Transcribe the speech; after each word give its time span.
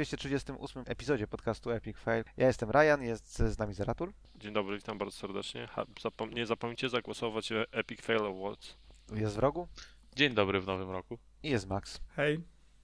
dobry, 0.00 0.16
witamy 0.16 0.56
w 0.56 0.64
238 0.66 0.84
epizodzie 0.86 1.26
podcastu 1.26 1.70
Epic 1.70 1.98
Fail. 1.98 2.24
Ja 2.36 2.46
jestem 2.46 2.70
Ryan, 2.70 3.02
jest 3.02 3.38
z 3.38 3.58
nami 3.58 3.74
Zeratul. 3.74 4.12
Dzień 4.36 4.52
dobry, 4.52 4.76
witam 4.76 4.98
bardzo 4.98 5.16
serdecznie. 5.16 5.68
Zapom 6.00 6.30
nie 6.30 6.46
zapomnijcie 6.46 6.88
zagłosować 6.88 7.52
Epic 7.72 8.00
Fail 8.02 8.26
Awards. 8.26 8.76
Jest 9.12 9.36
w 9.36 9.38
rogu. 9.38 9.68
Dzień 10.16 10.34
dobry 10.34 10.60
w 10.60 10.66
nowym 10.66 10.90
roku. 10.90 11.18
I 11.42 11.50
jest 11.50 11.66
Max. 11.66 12.00
Hej. 12.08 12.40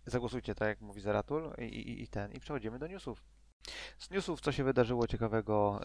Zagłosujcie 0.07 0.55
tak, 0.55 0.69
jak 0.69 0.81
mówi 0.81 1.01
Zeratul 1.01 1.53
i, 1.59 1.65
i, 1.65 2.03
i 2.03 2.09
ten. 2.09 2.33
I 2.33 2.41
przechodzimy 2.41 2.79
do 2.79 2.87
newsów. 2.87 3.23
Z 3.99 4.11
newsów, 4.11 4.41
co 4.41 4.53
się 4.53 4.65
wydarzyło 4.65 5.07
ciekawego. 5.07 5.81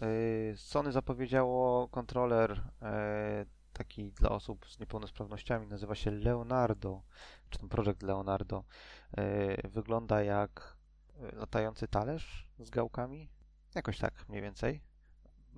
Yy, 0.48 0.56
Sony 0.56 0.92
zapowiedziało 0.92 1.88
kontroler 1.88 2.50
yy, 2.50 2.88
taki 3.72 4.12
dla 4.12 4.30
osób 4.30 4.66
z 4.68 4.78
niepełnosprawnościami, 4.78 5.66
nazywa 5.66 5.94
się 5.94 6.10
Leonardo, 6.10 7.02
czy 7.50 7.58
ten 7.58 7.68
projekt 7.68 8.02
Leonardo. 8.02 8.64
Yy, 9.16 9.70
wygląda 9.70 10.22
jak 10.22 10.81
latający 11.32 11.88
talerz 11.88 12.48
z 12.58 12.70
gałkami. 12.70 13.28
Jakoś 13.74 13.98
tak 13.98 14.28
mniej 14.28 14.42
więcej. 14.42 14.80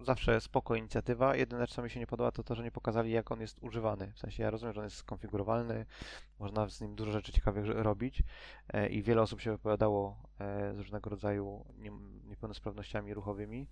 Zawsze 0.02 0.40
spoko 0.40 0.74
inicjatywa. 0.74 1.36
Jedyne, 1.36 1.66
co 1.66 1.82
mi 1.82 1.90
się 1.90 2.00
nie 2.00 2.06
podoba, 2.06 2.32
to 2.32 2.42
to, 2.42 2.54
że 2.54 2.62
nie 2.62 2.70
pokazali, 2.70 3.10
jak 3.10 3.32
on 3.32 3.40
jest 3.40 3.58
używany. 3.62 4.12
W 4.12 4.18
sensie 4.18 4.42
ja 4.42 4.50
rozumiem, 4.50 4.74
że 4.74 4.80
on 4.80 4.86
jest 4.86 4.96
skonfigurowalny, 4.96 5.86
można 6.38 6.68
z 6.68 6.80
nim 6.80 6.94
dużo 6.94 7.12
rzeczy 7.12 7.32
ciekawych 7.32 7.64
robić 7.66 8.22
i 8.90 9.02
wiele 9.02 9.22
osób 9.22 9.40
się 9.40 9.50
wypowiadało 9.50 10.22
z 10.74 10.78
różnego 10.78 11.10
rodzaju 11.10 11.64
niepełnosprawnościami 12.24 13.14
ruchowymi, 13.14 13.70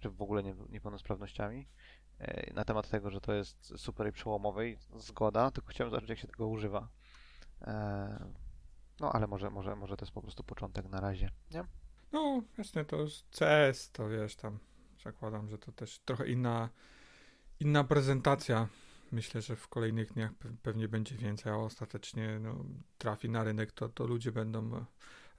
czy 0.00 0.10
w 0.10 0.22
ogóle 0.22 0.42
niepełnosprawnościami 0.68 1.68
na 2.54 2.64
temat 2.64 2.90
tego, 2.90 3.10
że 3.10 3.20
to 3.20 3.32
jest 3.32 3.72
super 3.76 4.08
i 4.08 4.12
przełomowe 4.12 4.68
i 4.68 4.76
zgoda, 4.96 5.50
tylko 5.50 5.68
chciałem 5.68 5.90
zobaczyć, 5.90 6.10
jak 6.10 6.18
się 6.18 6.28
tego 6.28 6.48
używa. 6.48 6.88
No, 9.00 9.12
ale 9.12 9.26
może, 9.26 9.50
może, 9.50 9.76
może 9.76 9.96
to 9.96 10.04
jest 10.04 10.14
po 10.14 10.22
prostu 10.22 10.44
początek 10.44 10.88
na 10.88 11.00
razie, 11.00 11.30
nie? 11.50 11.64
No, 12.12 12.42
jasne, 12.58 12.84
to 12.84 12.96
jest 12.96 13.26
CS, 13.38 13.90
to 13.90 14.08
wiesz, 14.08 14.36
tam 14.36 14.58
zakładam, 15.04 15.48
że 15.48 15.58
to 15.58 15.72
też 15.72 15.98
trochę 15.98 16.28
inna, 16.28 16.68
inna 17.60 17.84
prezentacja. 17.84 18.68
Myślę, 19.12 19.42
że 19.42 19.56
w 19.56 19.68
kolejnych 19.68 20.12
dniach 20.12 20.30
pewnie 20.62 20.88
będzie 20.88 21.16
więcej, 21.16 21.52
a 21.52 21.56
ostatecznie 21.56 22.38
no, 22.40 22.64
trafi 22.98 23.30
na 23.30 23.44
rynek, 23.44 23.72
to, 23.72 23.88
to 23.88 24.06
ludzie 24.06 24.32
będą 24.32 24.84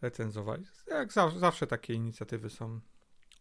recenzować. 0.02 0.62
Jak 0.88 1.14
zawsze 1.14 1.68
takie 1.68 1.94
inicjatywy 1.94 2.50
są 2.50 2.80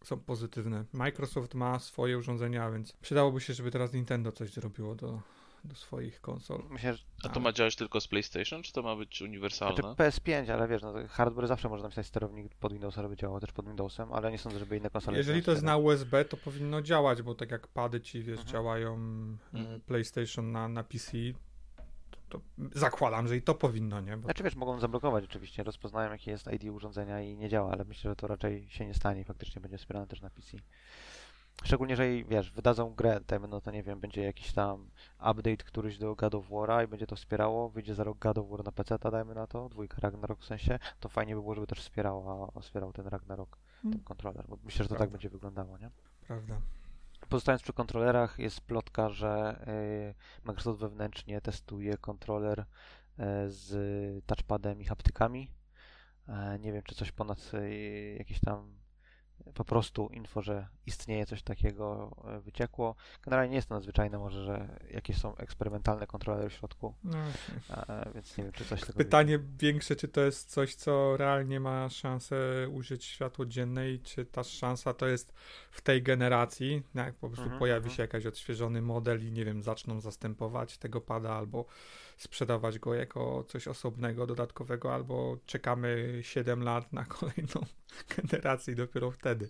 są 0.05 0.19
pozytywne. 0.19 0.85
Microsoft 0.93 1.53
ma 1.53 1.79
swoje 1.79 2.17
urządzenia, 2.17 2.71
więc 2.71 2.93
przydałoby 2.93 3.41
się, 3.41 3.53
żeby 3.53 3.71
teraz 3.71 3.93
Nintendo 3.93 4.31
coś 4.31 4.53
zrobiło 4.53 4.95
do, 4.95 5.21
do 5.65 5.75
swoich 5.75 6.21
konsol. 6.21 6.63
Myślę, 6.69 6.93
że... 6.93 7.03
A 7.23 7.29
to 7.29 7.39
ma 7.39 7.51
działać 7.51 7.75
tylko 7.75 8.01
z 8.01 8.07
PlayStation, 8.07 8.63
czy 8.63 8.73
to 8.73 8.83
ma 8.83 8.95
być 8.95 9.21
uniwersalne? 9.21 9.75
Znaczy 9.75 9.95
PS5, 9.95 10.51
ale 10.51 10.67
wiesz, 10.67 10.81
no, 10.81 10.93
hardware 11.09 11.47
zawsze 11.47 11.69
można 11.69 11.83
napisać 11.83 12.07
sterownik 12.07 12.55
pod 12.55 12.73
Windowsa, 12.73 13.01
żeby 13.01 13.15
działał 13.15 13.39
też 13.39 13.51
pod 13.51 13.67
Windowsem, 13.67 14.13
ale 14.13 14.31
nie 14.31 14.37
sądzę, 14.37 14.59
żeby 14.59 14.77
inne 14.77 14.89
konsole... 14.89 15.17
Jeżeli 15.17 15.43
to 15.43 15.51
jest 15.51 15.63
na 15.63 15.77
USB, 15.77 16.25
to 16.25 16.37
powinno 16.37 16.81
działać, 16.81 17.21
bo 17.21 17.35
tak 17.35 17.51
jak 17.51 17.67
pady 17.67 18.01
ci, 18.01 18.23
wiesz, 18.23 18.39
mhm. 18.39 18.47
działają 18.47 18.93
mhm. 19.53 19.81
PlayStation 19.81 20.51
na, 20.51 20.67
na 20.67 20.83
PC, 20.83 21.11
to 22.29 22.41
zakładam, 22.73 23.27
że 23.27 23.37
i 23.37 23.41
to 23.41 23.55
powinno, 23.55 24.01
nie? 24.01 24.17
Bo... 24.17 24.23
Znaczy 24.23 24.43
wiesz, 24.43 24.55
mogą 24.55 24.79
zablokować 24.79 25.23
oczywiście, 25.23 25.63
rozpoznają 25.63 26.11
jaki 26.11 26.29
jest 26.29 26.47
ID 26.53 26.63
urządzenia 26.63 27.21
i 27.21 27.37
nie 27.37 27.49
działa, 27.49 27.71
ale 27.71 27.85
myślę, 27.85 28.11
że 28.11 28.15
to 28.15 28.27
raczej 28.27 28.69
się 28.69 28.85
nie 28.85 28.93
stanie 28.93 29.21
i 29.21 29.23
faktycznie 29.23 29.61
będzie 29.61 29.77
wspierane 29.77 30.07
też 30.07 30.21
na 30.21 30.29
PC. 30.29 30.57
Szczególnie, 31.63 31.91
jeżeli 31.91 32.25
wiesz, 32.25 32.51
wydadzą 32.51 32.93
grę, 32.93 33.19
no 33.49 33.61
to 33.61 33.71
nie 33.71 33.83
wiem, 33.83 33.99
będzie 33.99 34.23
jakiś 34.23 34.53
tam 34.53 34.89
update 35.19 35.57
któryś 35.57 35.97
do 35.97 36.15
God 36.15 36.35
of 36.35 36.49
War'a 36.49 36.83
i 36.83 36.87
będzie 36.87 37.07
to 37.07 37.15
wspierało, 37.15 37.69
wyjdzie 37.69 37.95
za 37.95 38.03
rok 38.03 38.19
God 38.19 38.37
of 38.37 38.49
War 38.49 38.63
na 38.63 38.71
PC, 38.71 38.97
dajmy 39.11 39.35
na 39.35 39.47
to, 39.47 39.69
dwójka 39.69 39.97
Ragnarok 40.01 40.39
w 40.39 40.45
sensie, 40.45 40.79
to 40.99 41.09
fajnie 41.09 41.35
by 41.35 41.41
było, 41.41 41.55
żeby 41.55 41.67
też 41.67 41.79
wspierało, 41.79 42.51
a 42.55 42.59
wspierał 42.59 42.93
ten 42.93 43.07
Ragnarok, 43.07 43.57
hmm. 43.81 43.93
ten 43.93 44.03
kontroler, 44.03 44.45
bo 44.47 44.57
myślę, 44.63 44.83
że 44.83 44.89
to 44.89 44.95
tak 44.95 44.97
Prawda. 44.97 45.05
tak 45.05 45.11
będzie 45.11 45.29
wyglądało, 45.29 45.77
nie? 45.77 45.89
Prawda. 46.27 46.61
Pozostając 47.29 47.61
przy 47.61 47.73
kontrolerach, 47.73 48.39
jest 48.39 48.61
plotka, 48.61 49.09
że 49.09 49.61
y, 50.41 50.45
Microsoft 50.45 50.79
wewnętrznie 50.79 51.41
testuje 51.41 51.97
kontroler 51.97 52.59
y, 52.59 52.65
z 53.47 54.25
touchpadem 54.25 54.81
i 54.81 54.85
haptykami. 54.85 55.51
E, 56.27 56.59
nie 56.59 56.73
wiem, 56.73 56.83
czy 56.83 56.95
coś 56.95 57.11
ponad 57.11 57.51
y, 57.53 58.15
jakieś 58.19 58.39
tam 58.39 58.75
po 59.53 59.65
prostu 59.65 60.09
info, 60.13 60.41
że 60.41 60.67
istnieje 60.85 61.25
coś 61.25 61.43
takiego 61.43 62.15
e, 62.25 62.39
wyciekło. 62.39 62.95
Generalnie 63.23 63.49
nie 63.49 63.55
jest 63.55 63.67
to 63.67 63.75
nadzwyczajne, 63.75 64.17
może, 64.17 64.45
że 64.45 64.79
jakieś 64.91 65.17
są 65.17 65.35
eksperymentalne 65.37 66.07
kontrolery 66.07 66.49
w 66.49 66.53
środku, 66.53 66.93
no. 67.03 67.17
A, 67.69 68.09
więc 68.09 68.37
nie 68.37 68.43
wiem, 68.43 68.53
czy 68.53 68.65
coś 68.65 68.81
tego 68.81 68.93
Pytanie 68.93 69.39
większe, 69.59 69.95
czy 69.95 70.07
to 70.07 70.21
jest 70.21 70.49
coś, 70.49 70.75
co 70.75 71.17
realnie 71.17 71.59
ma 71.59 71.89
szansę 71.89 72.35
użyć 72.71 73.05
światło 73.05 73.45
dzienne 73.45 73.91
i 73.91 73.99
czy 73.99 74.25
ta 74.25 74.43
szansa 74.43 74.93
to 74.93 75.07
jest 75.07 75.33
w 75.71 75.81
tej 75.81 76.03
generacji, 76.03 76.83
no 76.93 77.01
jak 77.03 77.15
po 77.15 77.27
prostu 77.27 77.43
mhm, 77.43 77.59
pojawi 77.59 77.89
mhm. 77.89 77.95
się 77.95 78.03
jakiś 78.03 78.25
odświeżony 78.25 78.81
model 78.81 79.27
i 79.27 79.31
nie 79.31 79.45
wiem, 79.45 79.63
zaczną 79.63 80.01
zastępować 80.01 80.77
tego 80.77 81.01
pada 81.01 81.33
albo 81.33 81.65
sprzedawać 82.17 82.79
go 82.79 82.93
jako 82.93 83.43
coś 83.47 83.67
osobnego, 83.67 84.27
dodatkowego, 84.27 84.93
albo 84.93 85.37
czekamy 85.45 86.19
7 86.21 86.63
lat 86.63 86.93
na 86.93 87.05
kolejną 87.05 87.65
generację 88.17 88.73
i 88.73 88.77
dopiero 88.77 89.11
wtedy. 89.11 89.49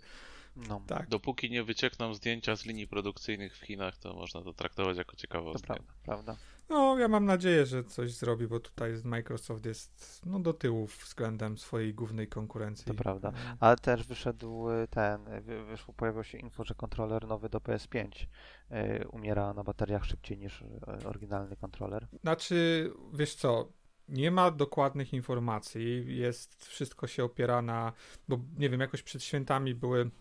No. 0.55 0.81
Tak. 0.87 1.09
Dopóki 1.09 1.49
nie 1.49 1.63
wyciekną 1.63 2.13
zdjęcia 2.13 2.55
z 2.55 2.65
linii 2.65 2.87
produkcyjnych 2.87 3.57
w 3.57 3.61
Chinach, 3.61 3.97
to 3.97 4.13
można 4.13 4.41
to 4.41 4.53
traktować 4.53 4.97
jako 4.97 5.15
ciekawostkę. 5.15 5.75
To 5.75 5.83
prawda. 6.03 6.37
No, 6.69 6.99
ja 6.99 7.07
mam 7.07 7.25
nadzieję, 7.25 7.65
że 7.65 7.83
coś 7.83 8.13
zrobi, 8.13 8.47
bo 8.47 8.59
tutaj 8.59 8.93
Microsoft 9.03 9.65
jest 9.65 10.21
no, 10.25 10.39
do 10.39 10.53
tyłu 10.53 10.87
względem 10.87 11.57
swojej 11.57 11.93
głównej 11.93 12.27
konkurencji. 12.27 12.85
To 12.85 12.93
prawda. 12.93 13.29
Mm. 13.29 13.57
Ale 13.59 13.77
też 13.77 14.07
wyszedł 14.07 14.69
y, 14.69 14.87
ten, 14.87 15.25
wyszło, 15.67 15.93
pojawił 15.93 16.23
się 16.23 16.37
info, 16.37 16.63
że 16.63 16.75
kontroler 16.75 17.27
nowy 17.27 17.49
do 17.49 17.59
PS5 17.59 18.25
y, 18.71 19.07
umiera 19.07 19.53
na 19.53 19.63
bateriach 19.63 20.05
szybciej 20.05 20.37
niż 20.37 20.61
y, 20.61 20.67
oryginalny 21.07 21.55
kontroler. 21.55 22.07
Znaczy, 22.21 22.91
wiesz 23.13 23.35
co, 23.35 23.71
nie 24.09 24.31
ma 24.31 24.51
dokładnych 24.51 25.13
informacji, 25.13 26.17
jest, 26.17 26.65
wszystko 26.65 27.07
się 27.07 27.23
opiera 27.23 27.61
na, 27.61 27.93
bo 28.27 28.39
nie 28.57 28.69
wiem, 28.69 28.79
jakoś 28.81 29.03
przed 29.03 29.23
świętami 29.23 29.75
były 29.75 30.11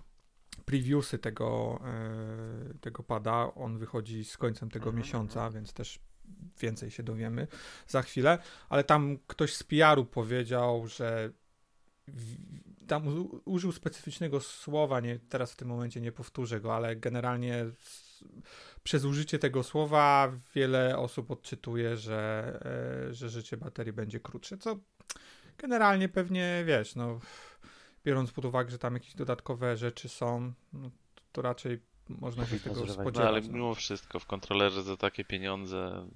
previewsy 0.64 1.18
tego, 1.18 1.80
tego 2.80 3.02
pada, 3.02 3.54
on 3.54 3.78
wychodzi 3.78 4.24
z 4.24 4.36
końcem 4.36 4.70
tego 4.70 4.86
mhm, 4.86 4.96
miesiąca, 4.96 5.40
mhm. 5.40 5.52
więc 5.52 5.72
też 5.72 6.00
więcej 6.60 6.90
się 6.90 7.02
dowiemy 7.02 7.46
za 7.86 8.02
chwilę, 8.02 8.38
ale 8.68 8.84
tam 8.84 9.18
ktoś 9.26 9.54
z 9.54 9.62
PR-u 9.62 10.04
powiedział, 10.04 10.86
że 10.86 11.30
tam 12.86 13.28
użył 13.44 13.72
specyficznego 13.72 14.40
słowa, 14.40 15.00
nie, 15.00 15.18
teraz 15.18 15.52
w 15.52 15.56
tym 15.56 15.68
momencie 15.68 16.00
nie 16.00 16.12
powtórzę 16.12 16.60
go, 16.60 16.74
ale 16.76 16.96
generalnie 16.96 17.66
przez 18.82 19.04
użycie 19.04 19.38
tego 19.38 19.62
słowa 19.62 20.32
wiele 20.54 20.98
osób 20.98 21.30
odczytuje, 21.30 21.96
że, 21.96 22.52
e, 23.08 23.14
że 23.14 23.28
życie 23.28 23.56
baterii 23.56 23.92
będzie 23.92 24.20
krótsze, 24.20 24.58
co 24.58 24.78
generalnie 25.58 26.08
pewnie 26.08 26.64
wiesz, 26.66 26.94
no 26.94 27.20
biorąc 28.04 28.32
pod 28.32 28.44
uwagę, 28.44 28.70
że 28.70 28.78
tam 28.78 28.94
jakieś 28.94 29.14
dodatkowe 29.14 29.76
rzeczy 29.76 30.08
są, 30.08 30.52
no, 30.72 30.90
to 31.32 31.42
raczej 31.42 31.80
można 32.08 32.46
się 32.46 32.60
tego 32.60 32.74
spodziewać. 32.74 33.14
No, 33.14 33.22
ale 33.22 33.40
mimo 33.40 33.74
wszystko 33.74 34.18
w 34.18 34.26
kontrolerze 34.26 34.82
za 34.82 34.96
takie 34.96 35.24
pieniądze 35.24 36.08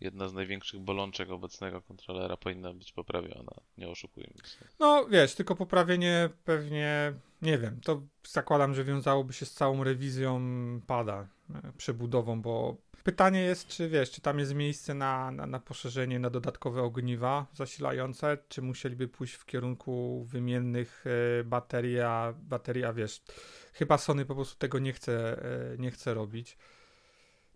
jedna 0.00 0.28
z 0.28 0.32
największych 0.32 0.80
bolączek 0.80 1.30
obecnego 1.30 1.82
kontrolera 1.82 2.36
powinna 2.36 2.72
być 2.74 2.92
poprawiona. 2.92 3.52
Nie 3.78 3.88
oszukujmy 3.88 4.34
się. 4.44 4.64
No 4.80 5.06
wiesz, 5.06 5.34
tylko 5.34 5.56
poprawienie 5.56 6.30
pewnie, 6.44 7.12
nie 7.42 7.58
wiem, 7.58 7.80
to 7.80 8.02
zakładam, 8.28 8.74
że 8.74 8.84
wiązałoby 8.84 9.32
się 9.32 9.46
z 9.46 9.52
całą 9.52 9.84
rewizją 9.84 10.40
pada, 10.86 11.26
e, 11.54 11.72
przebudową, 11.76 12.42
bo 12.42 12.76
pytanie 13.06 13.40
jest, 13.40 13.68
czy 13.68 13.88
wiesz, 13.88 14.10
czy 14.10 14.20
tam 14.20 14.38
jest 14.38 14.54
miejsce 14.54 14.94
na, 14.94 15.30
na, 15.30 15.46
na 15.46 15.60
poszerzenie, 15.60 16.18
na 16.18 16.30
dodatkowe 16.30 16.82
ogniwa 16.82 17.46
zasilające, 17.54 18.38
czy 18.48 18.62
musieliby 18.62 19.08
pójść 19.08 19.34
w 19.34 19.46
kierunku 19.46 20.24
wymiennych 20.24 21.04
y, 21.40 21.44
baterii, 21.44 22.00
a, 22.00 22.92
wiesz, 22.94 23.22
chyba 23.72 23.98
Sony 23.98 24.24
po 24.24 24.34
prostu 24.34 24.58
tego 24.58 24.78
nie 24.78 24.92
chce, 24.92 25.44
y, 25.74 25.78
nie 25.78 25.90
chce 25.90 26.14
robić. 26.14 26.58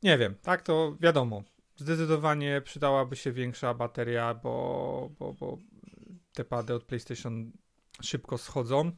Nie 0.03 0.19
wiem, 0.19 0.35
tak 0.43 0.63
to 0.63 0.97
wiadomo. 1.01 1.43
Zdecydowanie 1.77 2.61
przydałaby 2.65 3.17
się 3.17 3.33
większa 3.33 3.75
bateria, 3.75 4.35
bo, 4.35 5.11
bo, 5.19 5.33
bo 5.33 5.59
te 6.33 6.45
pady 6.45 6.75
od 6.75 6.85
PlayStation 6.85 7.53
szybko 8.03 8.39
schodzą, 8.39 8.93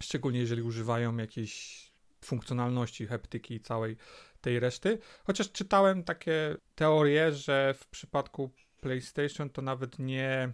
szczególnie 0.00 0.38
jeżeli 0.38 0.62
używają 0.62 1.16
jakiejś 1.16 1.88
funkcjonalności 2.24 3.06
heptyki 3.06 3.54
i 3.54 3.60
całej 3.60 3.96
tej 4.40 4.60
reszty. 4.60 4.98
Chociaż 5.24 5.52
czytałem 5.52 6.04
takie 6.04 6.56
teorie, 6.74 7.32
że 7.32 7.74
w 7.78 7.86
przypadku 7.86 8.50
PlayStation 8.80 9.50
to 9.50 9.62
nawet 9.62 9.98
nie 9.98 10.52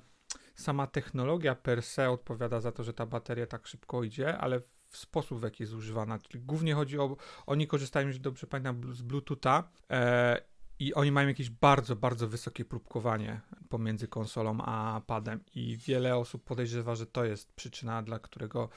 sama 0.55 0.87
technologia 0.87 1.55
per 1.55 1.83
se 1.83 2.11
odpowiada 2.11 2.61
za 2.61 2.73
to, 2.73 2.85
że 2.85 2.93
ta 2.93 3.07
bateria 3.07 3.47
tak 3.47 3.67
szybko 3.67 4.05
idzie, 4.05 4.39
ale 4.39 4.61
w 4.61 4.97
sposób, 4.97 5.41
w 5.41 5.43
jaki 5.43 5.63
jest 5.63 5.73
używana. 5.75 6.19
Czyli 6.19 6.45
głównie 6.45 6.75
chodzi 6.75 6.99
o. 6.99 7.17
Oni 7.47 7.67
korzystają, 7.67 8.07
jeśli 8.07 8.23
dobrze 8.23 8.47
pamiętam, 8.47 8.95
z 8.95 9.03
Bluetootha. 9.03 9.69
E, 9.91 10.43
i 10.79 10.95
oni 10.95 11.13
mają 11.13 11.29
jakieś 11.29 11.51
bardzo, 11.51 11.97
bardzo 11.97 12.29
wysokie 12.29 12.65
próbkowanie 12.65 13.41
pomiędzy 13.69 14.09
konsolą 14.09 14.59
a 14.61 15.01
padem 15.07 15.41
i 15.55 15.77
wiele 15.77 16.17
osób 16.17 16.45
podejrzewa, 16.45 16.95
że 16.95 17.07
to 17.07 17.25
jest 17.25 17.53
przyczyna, 17.53 18.03
dla 18.03 18.19
którego 18.19 18.69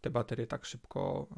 te 0.00 0.10
baterie 0.10 0.46
tak 0.46 0.64
szybko 0.64 1.28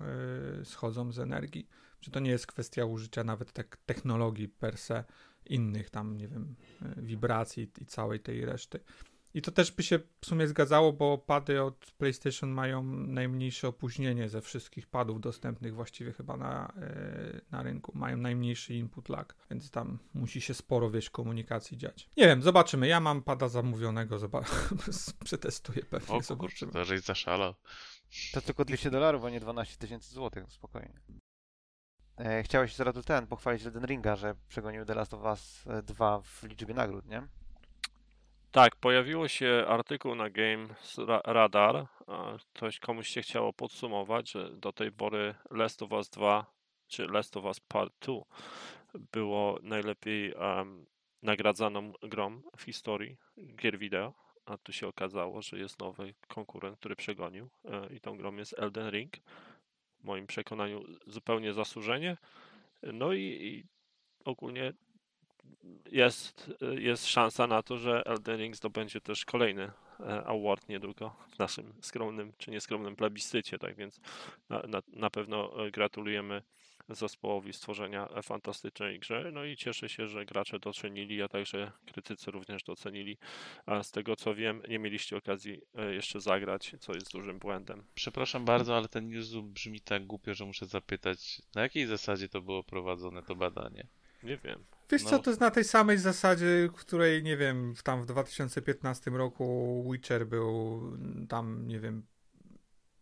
y, 0.60 0.64
schodzą 0.64 1.12
z 1.12 1.18
energii. 1.18 1.68
Że 2.00 2.10
to 2.10 2.20
nie 2.20 2.30
jest 2.30 2.46
kwestia 2.46 2.84
użycia 2.84 3.24
nawet 3.24 3.52
tak 3.52 3.76
technologii 3.86 4.48
per 4.48 4.78
se, 4.78 5.04
innych 5.46 5.90
tam, 5.90 6.16
nie 6.16 6.28
wiem, 6.28 6.56
y, 6.98 7.02
wibracji 7.02 7.70
i 7.80 7.86
całej 7.86 8.20
tej 8.20 8.44
reszty. 8.44 8.80
I 9.34 9.42
to 9.42 9.50
też 9.52 9.72
by 9.72 9.82
się 9.82 9.98
w 10.20 10.26
sumie 10.26 10.48
zgadzało, 10.48 10.92
bo 10.92 11.18
pady 11.18 11.62
od 11.62 11.76
PlayStation 11.98 12.50
mają 12.50 12.82
najmniejsze 12.92 13.68
opóźnienie 13.68 14.28
ze 14.28 14.40
wszystkich 14.40 14.86
padów 14.86 15.20
dostępnych 15.20 15.74
właściwie 15.74 16.12
chyba 16.12 16.36
na, 16.36 16.72
yy, 17.34 17.40
na 17.50 17.62
rynku. 17.62 17.92
Mają 17.94 18.16
najmniejszy 18.16 18.74
input 18.74 19.08
lag, 19.08 19.34
więc 19.50 19.70
tam 19.70 19.98
musi 20.14 20.40
się 20.40 20.54
sporo 20.54 20.90
wieś 20.90 21.10
komunikacji 21.10 21.76
dziać. 21.78 22.10
Nie 22.16 22.26
wiem, 22.26 22.42
zobaczymy. 22.42 22.88
Ja 22.88 23.00
mam 23.00 23.22
pada 23.22 23.48
zamówionego, 23.48 24.18
zoba- 24.18 24.44
przetestuję 25.24 25.82
pewnie, 25.82 26.08
O 26.08 26.36
kurczę, 26.36 26.66
zobaczymy. 26.66 27.00
zaszalał. 27.00 27.54
To 28.32 28.40
tylko 28.40 28.64
200 28.64 28.90
dolarów, 28.90 29.24
a 29.24 29.30
nie 29.30 29.40
12 29.40 29.76
tysięcy 29.76 30.14
złotych, 30.14 30.44
spokojnie. 30.52 31.00
E, 32.18 32.42
chciałeś 32.42 32.74
zaraz 32.74 33.04
ten 33.04 33.26
pochwalić 33.26 33.66
Elden 33.66 33.84
Ringa, 33.86 34.16
że 34.16 34.34
przegonił 34.48 34.84
The 34.84 34.94
Last 34.94 35.14
of 35.14 35.22
Us 35.22 35.64
2 35.82 36.20
w 36.20 36.42
liczbie 36.42 36.74
nagród, 36.74 37.06
nie? 37.06 37.22
Tak, 38.50 38.76
pojawiło 38.76 39.28
się 39.28 39.64
artykuł 39.68 40.14
na 40.14 40.30
Games 40.30 40.98
Ra- 40.98 41.22
Radar. 41.24 41.86
Ktoś 42.54 42.78
komuś 42.78 43.08
się 43.08 43.22
chciało 43.22 43.52
podsumować, 43.52 44.30
że 44.30 44.50
do 44.50 44.72
tej 44.72 44.92
pory 44.92 45.34
Last 45.50 45.82
of 45.82 45.92
Us 45.92 46.08
2 46.10 46.46
czy 46.86 47.06
Last 47.06 47.36
of 47.36 47.44
Us 47.44 47.60
Part 47.60 47.94
2 48.00 48.14
było 49.12 49.58
najlepiej 49.62 50.34
em, 50.36 50.86
nagradzaną 51.22 51.92
grą 52.02 52.42
w 52.56 52.62
historii 52.62 53.16
gier 53.56 53.78
wideo. 53.78 54.14
A 54.48 54.58
tu 54.58 54.72
się 54.72 54.88
okazało, 54.88 55.42
że 55.42 55.58
jest 55.58 55.78
nowy 55.80 56.14
konkurent, 56.28 56.78
który 56.78 56.96
przegonił 56.96 57.48
e, 57.64 57.94
i 57.94 58.00
tą 58.00 58.16
grą 58.16 58.36
jest 58.36 58.58
Elden 58.58 58.90
Ring. 58.90 59.16
W 60.00 60.04
moim 60.04 60.26
przekonaniu 60.26 60.84
zupełnie 61.06 61.52
zasłużenie. 61.52 62.16
No 62.82 63.12
i, 63.12 63.20
i 63.20 63.64
ogólnie 64.24 64.72
jest, 65.92 66.50
jest 66.78 67.06
szansa 67.06 67.46
na 67.46 67.62
to, 67.62 67.76
że 67.76 68.02
Elden 68.06 68.40
Ring 68.40 68.56
zdobędzie 68.56 69.00
też 69.00 69.24
kolejny 69.24 69.70
e, 70.00 70.24
award 70.26 70.68
niedługo 70.68 71.14
w 71.30 71.38
naszym 71.38 71.74
skromnym 71.82 72.32
czy 72.38 72.50
nieskromnym 72.50 72.96
plebiscycie, 72.96 73.58
tak 73.58 73.76
więc 73.76 74.00
na, 74.48 74.62
na, 74.68 74.82
na 74.88 75.10
pewno 75.10 75.66
e, 75.66 75.70
gratulujemy 75.70 76.42
zespołowi 76.88 77.52
stworzenia 77.52 78.08
e, 78.08 78.22
fantastycznej 78.22 78.98
grze, 78.98 79.30
no 79.32 79.44
i 79.44 79.56
cieszę 79.56 79.88
się, 79.88 80.06
że 80.08 80.24
gracze 80.26 80.58
docenili, 80.58 81.22
a 81.22 81.28
także 81.28 81.72
krytycy 81.92 82.30
również 82.30 82.62
docenili, 82.64 83.18
a 83.66 83.82
z 83.82 83.90
tego 83.90 84.16
co 84.16 84.34
wiem, 84.34 84.62
nie 84.68 84.78
mieliście 84.78 85.16
okazji 85.16 85.60
e, 85.74 85.94
jeszcze 85.94 86.20
zagrać, 86.20 86.74
co 86.80 86.94
jest 86.94 87.12
dużym 87.12 87.38
błędem. 87.38 87.84
Przepraszam 87.94 88.44
bardzo, 88.44 88.76
ale 88.76 88.88
ten 88.88 89.08
news 89.08 89.34
brzmi 89.42 89.80
tak 89.80 90.06
głupio, 90.06 90.34
że 90.34 90.44
muszę 90.44 90.66
zapytać, 90.66 91.42
na 91.54 91.62
jakiej 91.62 91.86
zasadzie 91.86 92.28
to 92.28 92.42
było 92.42 92.62
prowadzone 92.62 93.22
to 93.22 93.34
badanie? 93.36 93.86
Nie 94.22 94.36
wiem. 94.36 94.64
Wiesz 94.90 95.04
No. 95.04 95.10
co, 95.10 95.18
to 95.18 95.30
jest 95.30 95.40
na 95.40 95.50
tej 95.50 95.64
samej 95.64 95.98
zasadzie, 95.98 96.68
której, 96.76 97.22
nie 97.22 97.36
wiem, 97.36 97.74
w- 97.74 97.82
tam 97.82 98.02
w 98.02 98.06
2015 98.06 99.10
roku 99.10 99.84
Witcher 99.92 100.26
był 100.26 100.78
mm, 100.94 101.26
tam, 101.26 101.66
nie 101.68 101.80
wiem, 101.80 102.06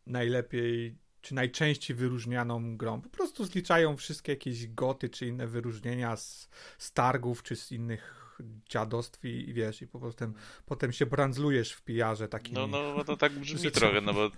najlepiej 0.07 0.97
czy 1.27 1.35
najczęściej 1.35 1.97
wyróżnianą 1.97 2.77
grą. 2.77 3.01
Po 3.01 3.09
prostu 3.09 3.45
zliczają 3.45 3.97
wszystkie 3.97 4.33
jakieś 4.33 4.67
goty 4.67 5.09
czy 5.09 5.27
inne 5.27 5.47
wyróżnienia 5.47 6.17
z, 6.17 6.49
z 6.79 6.93
targów 6.93 7.43
czy 7.43 7.57
z 7.57 7.73
innych 7.73 8.35
dziadostw 8.69 9.25
i, 9.25 9.29
i 9.29 9.53
wiesz, 9.53 9.83
i 9.83 9.87
po 9.87 10.01
prostu 10.01 10.25
potem 10.67 10.93
się 10.93 11.07
brandzlujesz 11.07 11.73
w 11.73 11.83
pijarze 11.83 12.29
takimi. 12.29 12.55
No, 12.55 12.67
no, 12.67 12.95
bo 12.95 13.05
to 13.05 13.17
tak 13.17 13.33
brzmi 13.33 13.71
trochę, 13.71 14.01
no 14.01 14.15
bo 14.15 14.31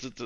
to, 0.00 0.10
to, 0.10 0.24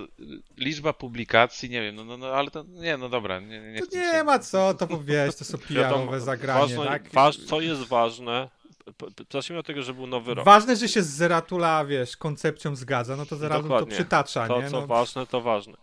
liczba 0.57 0.93
publikacji, 0.93 1.71
nie 1.71 1.83
wiem, 1.83 1.97
no, 1.97 2.05
no, 2.05 2.17
no 2.17 2.27
ale 2.27 2.51
to, 2.51 2.65
nie, 2.69 2.97
no 2.97 3.09
dobra, 3.09 3.41
nie, 3.41 3.73
nie, 3.73 3.81
To 3.81 3.97
nie 3.97 4.13
się- 4.13 4.25
ma 4.25 4.39
co, 4.39 4.75
to 4.75 5.03
wiesz, 5.03 5.37
to 5.37 5.45
są 5.45 5.59
pijarowe 5.59 6.21
zagranie, 6.21 6.77
ważne, 6.77 6.85
tak? 6.85 7.11
waż, 7.13 7.37
co 7.37 7.61
jest 7.61 7.83
ważne, 7.83 8.51
zacznijmy 9.33 9.59
od 9.61 9.67
tego, 9.67 9.83
że 9.83 9.95
był 9.95 10.07
nowy 10.07 10.35
rok. 10.35 10.45
Ważne, 10.45 10.77
że 10.77 10.89
się 10.89 11.03
z 11.03 11.07
Zeratula, 11.09 11.85
wiesz, 11.85 12.17
koncepcją 12.17 12.77
zgadza, 12.77 13.17
no 13.17 13.27
to 13.27 13.37
Zeratul 13.37 13.63
to 13.63 13.69
Dokładnie. 13.69 13.95
przytacza, 13.97 14.49
To, 14.49 14.63
nie? 14.63 14.71
co 14.71 14.81
No, 14.81 14.87
ważne, 14.87 15.27
to 15.27 15.41
ważne. 15.41 15.75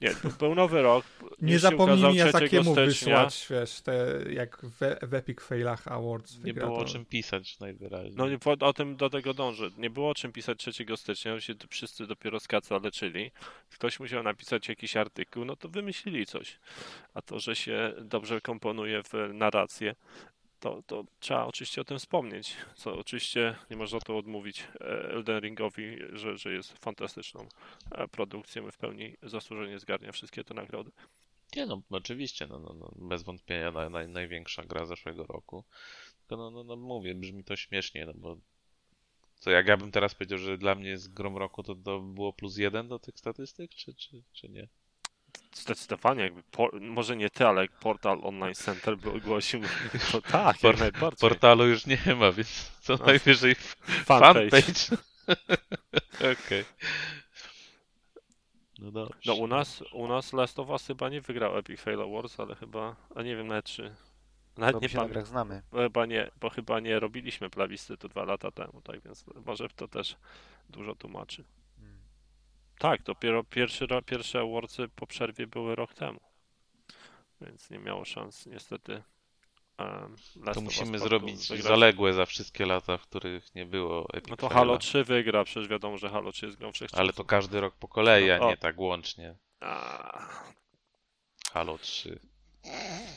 Nie, 0.00 0.14
to 0.14 0.28
był 0.38 0.54
nowy 0.54 0.82
rok. 0.82 1.04
nie 1.42 1.58
zapomnij 1.58 1.94
ukazał 1.96 2.10
mi 2.12 2.16
3 2.18 2.26
Jasakiemu 2.26 2.72
stycznia. 2.72 3.24
wysłać, 3.24 3.46
wiesz, 3.50 3.80
te, 3.80 4.06
jak 4.32 4.58
w, 4.62 4.78
w 5.08 5.14
Epic 5.14 5.40
Failach 5.40 5.88
Awards 5.88 6.38
Nie 6.44 6.54
było 6.54 6.76
o 6.78 6.84
to- 6.84 6.90
czym 6.92 7.04
pisać 7.04 7.58
najwyraźniej. 7.60 8.14
No 8.16 8.28
nie, 8.28 8.38
po- 8.38 8.66
o 8.66 8.72
tym 8.72 8.96
do 8.96 9.10
tego 9.10 9.34
dążę. 9.34 9.70
Nie 9.78 9.90
było 9.90 10.10
o 10.10 10.14
czym 10.14 10.32
pisać 10.32 10.58
3 10.58 10.72
stycznia, 10.96 11.40
się 11.40 11.54
wszyscy 11.70 12.06
dopiero 12.06 12.40
z 12.40 12.48
kaca 12.48 12.78
leczyli. 12.78 13.30
Ktoś 13.72 14.00
musiał 14.00 14.22
napisać 14.22 14.68
jakiś 14.68 14.96
artykuł, 14.96 15.44
no 15.44 15.56
to 15.56 15.68
wymyślili 15.68 16.26
coś. 16.26 16.58
A 17.14 17.22
to, 17.22 17.40
że 17.40 17.56
się 17.56 17.92
dobrze 18.00 18.40
komponuje 18.40 19.02
w 19.02 19.12
narrację, 19.34 19.94
to, 20.64 20.82
to 20.86 21.04
trzeba 21.20 21.46
oczywiście 21.46 21.80
o 21.80 21.84
tym 21.84 21.98
wspomnieć. 21.98 22.56
Co 22.74 22.98
oczywiście 22.98 23.56
nie 23.70 23.76
można 23.76 24.00
to 24.00 24.16
odmówić 24.16 24.60
e, 24.60 24.84
Elden 24.86 25.40
Ringowi, 25.40 25.98
że, 26.12 26.38
że 26.38 26.52
jest 26.52 26.78
fantastyczną 26.78 27.48
e, 27.90 28.08
produkcją 28.08 28.68
i 28.68 28.72
w 28.72 28.76
pełni 28.76 29.16
zasłużenie 29.22 29.78
zgarnia 29.78 30.12
wszystkie 30.12 30.44
te 30.44 30.54
nagrody. 30.54 30.90
Nie 31.56 31.66
no, 31.66 31.82
oczywiście, 31.90 32.46
no, 32.46 32.58
no, 32.58 32.74
no 32.74 32.92
bez 32.96 33.22
wątpienia 33.22 33.70
naj, 33.70 33.90
naj, 33.90 34.08
największa 34.08 34.64
gra 34.64 34.86
zeszłego 34.86 35.24
roku. 35.24 35.64
Tylko 36.18 36.36
no, 36.36 36.50
no, 36.50 36.64
no 36.64 36.76
mówię, 36.76 37.14
brzmi 37.14 37.44
to 37.44 37.56
śmiesznie, 37.56 38.06
no 38.06 38.12
bo 38.14 38.36
co 39.34 39.50
jak 39.50 39.68
ja 39.68 39.76
bym 39.76 39.92
teraz 39.92 40.14
powiedział, 40.14 40.38
że 40.38 40.58
dla 40.58 40.74
mnie 40.74 40.88
jest 40.88 41.14
grom 41.14 41.36
roku, 41.36 41.62
to 41.62 41.74
to 41.74 42.00
było 42.00 42.32
plus 42.32 42.56
jeden 42.56 42.88
do 42.88 42.98
tych 42.98 43.18
statystyk, 43.18 43.70
czy, 43.70 43.94
czy, 43.94 44.22
czy 44.32 44.48
nie? 44.48 44.68
Zdecydowanie, 45.54 46.22
jakby 46.22 46.42
por- 46.42 46.80
może 46.80 47.16
nie 47.16 47.30
ty, 47.30 47.46
ale 47.46 47.68
portal 47.68 48.18
Online 48.22 48.54
Center 48.54 48.96
by 48.98 49.10
ogłosił, 49.12 49.60
to 50.12 50.22
tak, 50.22 50.56
Por-. 50.58 51.16
Portalu 51.20 51.66
już 51.66 51.86
nie 51.86 51.98
ma, 52.16 52.32
więc 52.32 52.70
co 52.80 52.96
No. 52.96 53.06
najwyżej 53.06 53.54
Fanpage. 54.06 54.50
fanpage. 54.50 54.96
Okej. 56.44 56.64
No 58.78 58.90
dobrze. 58.92 59.18
No 59.26 59.34
u 59.34 59.46
nas, 59.46 59.82
u 59.92 60.08
nas 60.08 60.32
Last 60.32 60.58
of 60.58 60.68
Us 60.68 60.86
chyba 60.86 61.08
nie 61.08 61.20
wygrał 61.20 61.58
Epic 61.58 61.80
Fail 61.80 62.02
Awards, 62.02 62.40
ale 62.40 62.54
chyba, 62.54 62.96
a 63.14 63.22
nie 63.22 63.36
wiem 63.36 63.46
nawet 63.46 63.64
czy, 63.66 63.94
nawet 64.56 64.74
Bo 64.76 64.80
nie 64.80 64.88
pamiętam, 64.88 65.08
grach 65.12 65.26
znamy. 65.26 65.62
chyba 65.72 66.06
nie, 66.06 66.30
bo 66.40 66.50
chyba 66.50 66.80
nie 66.80 67.00
robiliśmy 67.00 67.50
plebiscytu 67.50 68.08
dwa 68.08 68.24
lata 68.24 68.50
temu, 68.50 68.80
tak 68.84 69.00
więc 69.00 69.24
może 69.46 69.68
to 69.68 69.88
też 69.88 70.16
dużo 70.70 70.94
tłumaczy. 70.94 71.44
Tak, 72.84 73.02
dopiero 73.02 73.44
pierwszy, 73.44 73.86
pierwsze 74.06 74.40
awardsy 74.40 74.88
po 74.88 75.06
przerwie 75.06 75.46
były 75.46 75.74
rok 75.74 75.94
temu, 75.94 76.20
więc 77.40 77.70
nie 77.70 77.78
miało 77.78 78.04
szans 78.04 78.46
niestety 78.46 79.02
um, 79.78 80.16
To 80.54 80.60
musimy 80.60 80.98
zrobić 80.98 81.48
wygrać. 81.48 81.62
zaległe 81.62 82.12
za 82.12 82.26
wszystkie 82.26 82.66
lata, 82.66 82.96
w 82.96 83.02
których 83.02 83.54
nie 83.54 83.66
było 83.66 84.08
Epic 84.12 84.30
No 84.30 84.36
to 84.36 84.48
Faila. 84.48 84.60
Halo 84.60 84.78
3 84.78 85.04
wygra, 85.04 85.44
przecież 85.44 85.68
wiadomo, 85.68 85.98
że 85.98 86.08
Halo 86.10 86.32
3 86.32 86.46
jest 86.46 86.58
grą 86.58 86.72
wszechczasów. 86.72 87.00
Ale 87.00 87.12
to 87.12 87.24
każdy 87.24 87.60
rok 87.60 87.74
po 87.74 87.88
kolei, 87.88 88.30
a 88.30 88.38
No, 88.38 88.48
nie 88.48 88.56
tak 88.56 88.78
łącznie. 88.78 89.36
A, 89.60 90.44
Halo 91.52 91.78
3. 91.78 92.18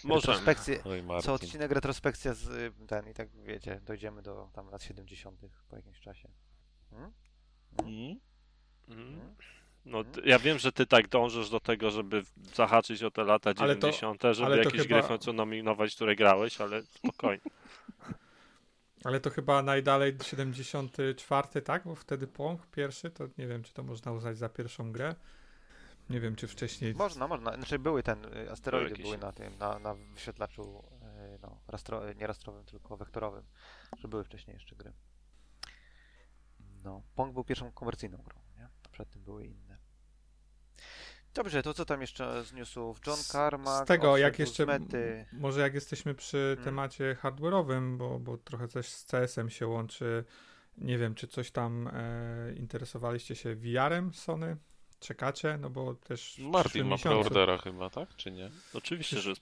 Możemy. 0.03 0.33
Retrospekcje, 0.33 0.83
Oj 0.83 1.03
co 1.21 1.33
odcinek 1.33 1.71
retrospekcja 1.71 2.33
z 2.33 2.47
y, 2.47 2.87
ten 2.87 3.09
i 3.09 3.13
tak 3.13 3.29
wiecie, 3.43 3.81
dojdziemy 3.85 4.21
do 4.21 4.49
tam 4.53 4.69
lat 4.69 4.83
70. 4.83 5.41
po 5.69 5.75
jakimś 5.75 5.99
czasie. 5.99 6.29
Hmm? 6.89 7.13
Mm? 7.83 8.19
Mm. 8.87 9.35
No, 9.87 10.03
ty- 10.03 10.21
ja 10.25 10.39
wiem, 10.39 10.59
że 10.59 10.71
ty 10.71 10.85
tak 10.85 11.07
dążysz 11.07 11.49
do 11.49 11.59
tego, 11.59 11.91
żeby 11.91 12.23
zahaczyć 12.53 13.03
o 13.03 13.11
te 13.11 13.23
lata 13.23 13.49
Ale 13.57 13.75
to- 13.75 13.91
90., 13.91 14.21
żeby 14.31 14.57
jakieś 14.57 14.81
chyba- 14.81 14.85
gry 14.95 15.03
w 15.03 15.07
końcu 15.07 15.33
nominować, 15.33 15.95
które 15.95 16.15
grałeś, 16.15 16.61
ale 16.61 16.83
spokojnie. 16.83 17.43
Ale 19.03 19.19
to 19.19 19.29
chyba 19.29 19.61
najdalej 19.63 20.17
74, 20.21 21.61
tak? 21.61 21.83
Bo 21.83 21.95
wtedy 21.95 22.27
Pong 22.27 22.67
pierwszy, 22.67 23.11
to 23.11 23.27
nie 23.37 23.47
wiem, 23.47 23.63
czy 23.63 23.73
to 23.73 23.83
można 23.83 24.11
uznać 24.11 24.37
za 24.37 24.49
pierwszą 24.49 24.91
grę. 24.91 25.15
Nie 26.09 26.19
wiem, 26.19 26.35
czy 26.35 26.47
wcześniej... 26.47 26.93
Można, 26.95 27.27
można. 27.27 27.53
Znaczy 27.55 27.79
były 27.79 28.03
ten, 28.03 28.25
y, 28.25 28.51
asteroidy 28.51 28.89
jakieś. 28.89 29.05
były 29.05 29.17
na 29.17 29.31
tym, 29.31 29.57
na, 29.57 29.79
na 29.79 29.95
wyświetlaczu, 29.95 30.83
y, 31.35 31.39
no, 31.41 31.61
rastro, 31.67 32.13
nie 32.13 32.27
rastrowym, 32.27 32.65
tylko 32.65 32.97
wektorowym, 32.97 33.43
że 33.99 34.07
były 34.07 34.23
wcześniej 34.23 34.53
jeszcze 34.53 34.75
gry. 34.75 34.93
No, 36.83 37.01
Pong 37.15 37.33
był 37.33 37.43
pierwszą 37.43 37.71
komercyjną 37.71 38.17
grą, 38.17 38.39
nie? 38.57 38.67
Przed 38.91 39.09
tym 39.09 39.23
były 39.23 39.45
inne. 39.45 39.76
Dobrze, 41.37 41.63
to 41.63 41.73
co 41.73 41.85
tam 41.85 42.01
jeszcze 42.01 42.43
z 42.43 42.53
newsów? 42.53 42.99
John 43.07 43.17
Carmack, 43.17 43.85
Z 43.85 43.87
tego, 43.87 44.17
jak 44.17 44.39
jeszcze... 44.39 44.65
mety. 44.65 45.25
Może 45.33 45.61
jak 45.61 45.73
jesteśmy 45.73 46.15
przy 46.15 46.37
Hmm. 46.37 46.63
temacie 46.65 47.17
hardware'owym, 47.23 47.97
bo, 47.97 48.19
bo 48.19 48.37
trochę 48.37 48.67
coś 48.67 48.87
z 48.87 49.05
CS-em 49.05 49.49
się 49.49 49.67
łączy. 49.67 50.23
Nie 50.77 50.97
wiem, 50.97 51.15
czy 51.15 51.27
coś 51.27 51.51
tam 51.51 51.87
e, 51.87 52.53
interesowaliście 52.55 53.35
się 53.35 53.55
VR-em 53.55 54.13
Sony? 54.13 54.57
czekacie? 54.99 55.57
No 55.61 55.69
bo 55.69 55.93
też. 55.95 56.35
w 56.37 56.39
Martin 56.39 56.83
ma 56.83 56.89
miesiącu. 56.95 57.29
preordera 57.29 57.57
chyba, 57.57 57.89
tak? 57.89 58.15
Czy 58.15 58.31
nie? 58.31 58.49
Oczywiście, 58.73 59.19
że 59.19 59.29
jest 59.29 59.41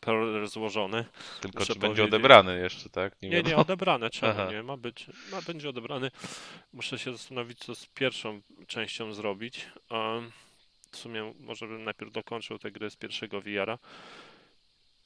pro 0.00 0.46
złożony. 0.48 1.04
Tylko 1.40 1.64
czy 1.64 1.72
będzie 1.74 1.80
powiedzieć- 1.80 2.06
odebrany 2.06 2.58
jeszcze, 2.60 2.90
tak? 2.90 3.22
Nie, 3.22 3.28
nie, 3.28 3.36
wiadomo. 3.36 3.56
odebrane. 3.62 4.10
Czemu 4.20 4.32
Aha. 4.32 4.48
nie? 4.52 4.62
Ma 4.62 4.76
być, 4.76 5.06
ma, 5.32 5.42
będzie 5.42 5.68
odebrany. 5.68 6.10
Muszę 6.72 6.98
się 6.98 7.12
zastanowić, 7.12 7.58
co 7.58 7.74
z 7.74 7.86
pierwszą 7.86 8.40
częścią 8.66 9.12
zrobić. 9.12 9.66
Um, 9.90 10.30
w 10.92 10.96
sumie 10.96 11.34
może 11.40 11.66
bym 11.66 11.84
najpierw 11.84 12.12
dokończył 12.12 12.58
tę 12.58 12.70
grę 12.70 12.90
z 12.90 12.96
pierwszego 12.96 13.40
VR-a. 13.40 13.78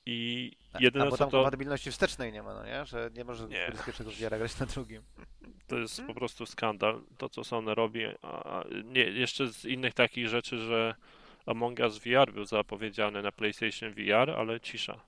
I 0.07 0.52
A 0.73 0.78
jedyne 0.81 1.05
bo 1.05 1.11
co 1.11 1.16
tam 1.16 1.31
to, 1.31 1.37
kompatybilności 1.37 1.90
wstecznej 1.90 2.33
nie 2.33 2.43
ma, 2.43 2.55
no 2.55 2.66
nie? 2.66 2.87
Że 2.87 3.11
nie 3.14 3.25
możesz 3.25 3.50
Nie. 3.50 3.73
z 3.75 3.85
pierwszego 3.85 4.11
VR 4.11 4.38
grać 4.38 4.59
na 4.61 4.66
drugim. 4.66 5.02
to 5.66 5.78
jest 5.78 6.02
po 6.07 6.14
prostu 6.14 6.47
skandal, 6.47 7.00
to 7.19 7.28
co 7.28 7.45
Sony 7.45 7.75
robi. 7.75 8.05
A, 8.23 8.59
a 8.59 8.64
nie, 8.85 9.00
jeszcze 9.00 9.47
z 9.49 9.64
innych 9.64 9.95
takich 9.95 10.28
rzeczy, 10.28 10.59
że 10.59 10.95
Among 11.47 11.78
Us 11.78 11.99
VR 11.99 12.33
był 12.33 12.45
zapowiedziany 12.45 13.23
na 13.23 13.33
PlayStation 13.33 13.93
VR, 13.93 14.31
ale 14.31 14.61
cisza. 14.61 15.00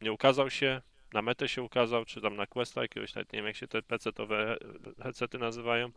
Nie 0.00 0.12
ukazał 0.12 0.50
się, 0.50 0.82
na 1.12 1.22
metę 1.22 1.48
się 1.48 1.62
ukazał, 1.62 2.04
czy 2.04 2.20
tam 2.20 2.36
na 2.36 2.46
Questa 2.46 2.82
jakiegoś, 2.82 3.14
nawet 3.14 3.32
nie 3.32 3.36
wiem 3.38 3.46
jak 3.46 3.56
się 3.56 3.68
te 3.68 3.78
PC-towe 3.78 4.56
headsety 5.02 5.38
nazywają, 5.38 5.90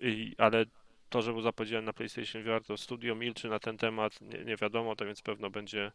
I, 0.00 0.34
ale 0.38 0.64
to, 1.10 1.22
że 1.22 1.32
był 1.32 1.42
zapowiedziany 1.42 1.86
na 1.86 1.92
PlayStation 1.92 2.42
VR, 2.42 2.64
to 2.64 2.76
studio 2.76 3.14
milczy 3.14 3.48
na 3.48 3.58
ten 3.58 3.78
temat, 3.78 4.20
nie, 4.20 4.44
nie 4.44 4.56
wiadomo, 4.56 4.96
to 4.96 5.06
więc 5.06 5.22
pewno 5.22 5.50
będzie 5.50 5.92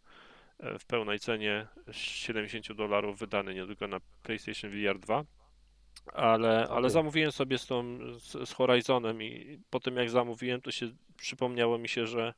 e, 0.60 0.80
w 0.80 0.86
pełnej 0.86 1.20
cenie 1.20 1.68
70 1.92 2.74
dolarów 2.74 3.20
wydany 3.20 3.54
niedługo 3.54 3.88
na 3.88 4.00
PlayStation 4.24 4.72
VR 4.72 5.00
2. 5.00 5.26
Ale, 6.14 6.68
ale 6.70 6.80
Okej. 6.80 6.90
zamówiłem 6.90 7.32
sobie 7.32 7.58
z 7.58 7.66
tą 7.66 7.98
z, 8.20 8.50
z 8.50 8.54
Horizonem 8.54 9.24
i 9.24 9.60
po 9.70 9.80
tym 9.80 9.96
jak 9.96 10.10
zamówiłem, 10.10 10.62
to 10.62 10.72
się 10.72 10.92
przypomniało 11.18 11.78
mi 11.78 11.90
się, 11.90 12.08
że 12.08 12.34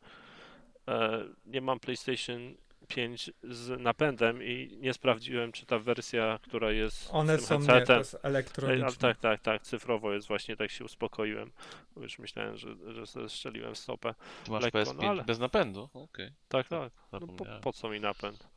e, 0.88 1.24
nie 1.46 1.62
mam 1.62 1.80
PlayStation 1.80 2.56
5 2.88 3.32
z 3.44 3.82
napędem 3.82 4.44
i 4.44 4.78
nie 4.82 4.94
sprawdziłem, 4.94 5.52
czy 5.52 5.66
ta 5.66 5.80
wersja, 5.80 6.40
która 6.44 6.72
jest 6.72 7.10
One 7.12 7.38
z 7.38 7.48
tym 7.48 7.64
są 7.66 7.74
nie, 7.76 7.82
to 7.82 7.98
jest 7.98 8.18
elektroniczne. 8.24 8.92
tak, 9.00 9.18
tak, 9.20 9.42
tak, 9.42 9.62
cyfrowo 9.62 10.14
jest 10.14 10.28
właśnie, 10.28 10.56
tak 10.58 10.72
się 10.72 10.86
uspokoiłem. 10.86 11.52
Bo 11.96 12.02
już 12.02 12.20
myślałem, 12.20 12.58
że, 12.58 12.94
że 12.94 13.08
sobie 13.08 13.30
strzeliłem 13.30 13.76
stopę. 13.76 14.16
Ty 14.46 14.52
masz 14.52 14.64
lekko, 14.64 14.80
PS5 14.80 14.96
no 15.02 15.10
ale- 15.10 15.24
bez 15.24 15.40
napędu? 15.40 15.90
Okej. 15.94 16.32
Tak, 16.50 16.68
tak. 16.68 16.92
No, 17.12 17.20
po, 17.20 17.46
po 17.62 17.74
co 17.74 17.90
mi 17.90 18.00
napęd? 18.00 18.48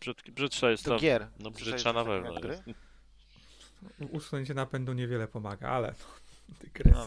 Brzydki, 0.00 0.32
brzydsza 0.32 0.70
jest 0.70 0.84
Do 0.84 0.90
ta... 0.94 1.00
gier. 1.00 1.26
No 1.38 1.50
brzydsza 1.50 1.92
na 1.92 2.04
pewno. 2.04 2.34
Usunięcie 4.10 4.54
napędu 4.54 4.92
niewiele 4.92 5.28
pomaga, 5.28 5.68
ale 5.68 5.88
no, 5.88 5.94
No, 6.48 6.54
dygresja. 6.60 7.06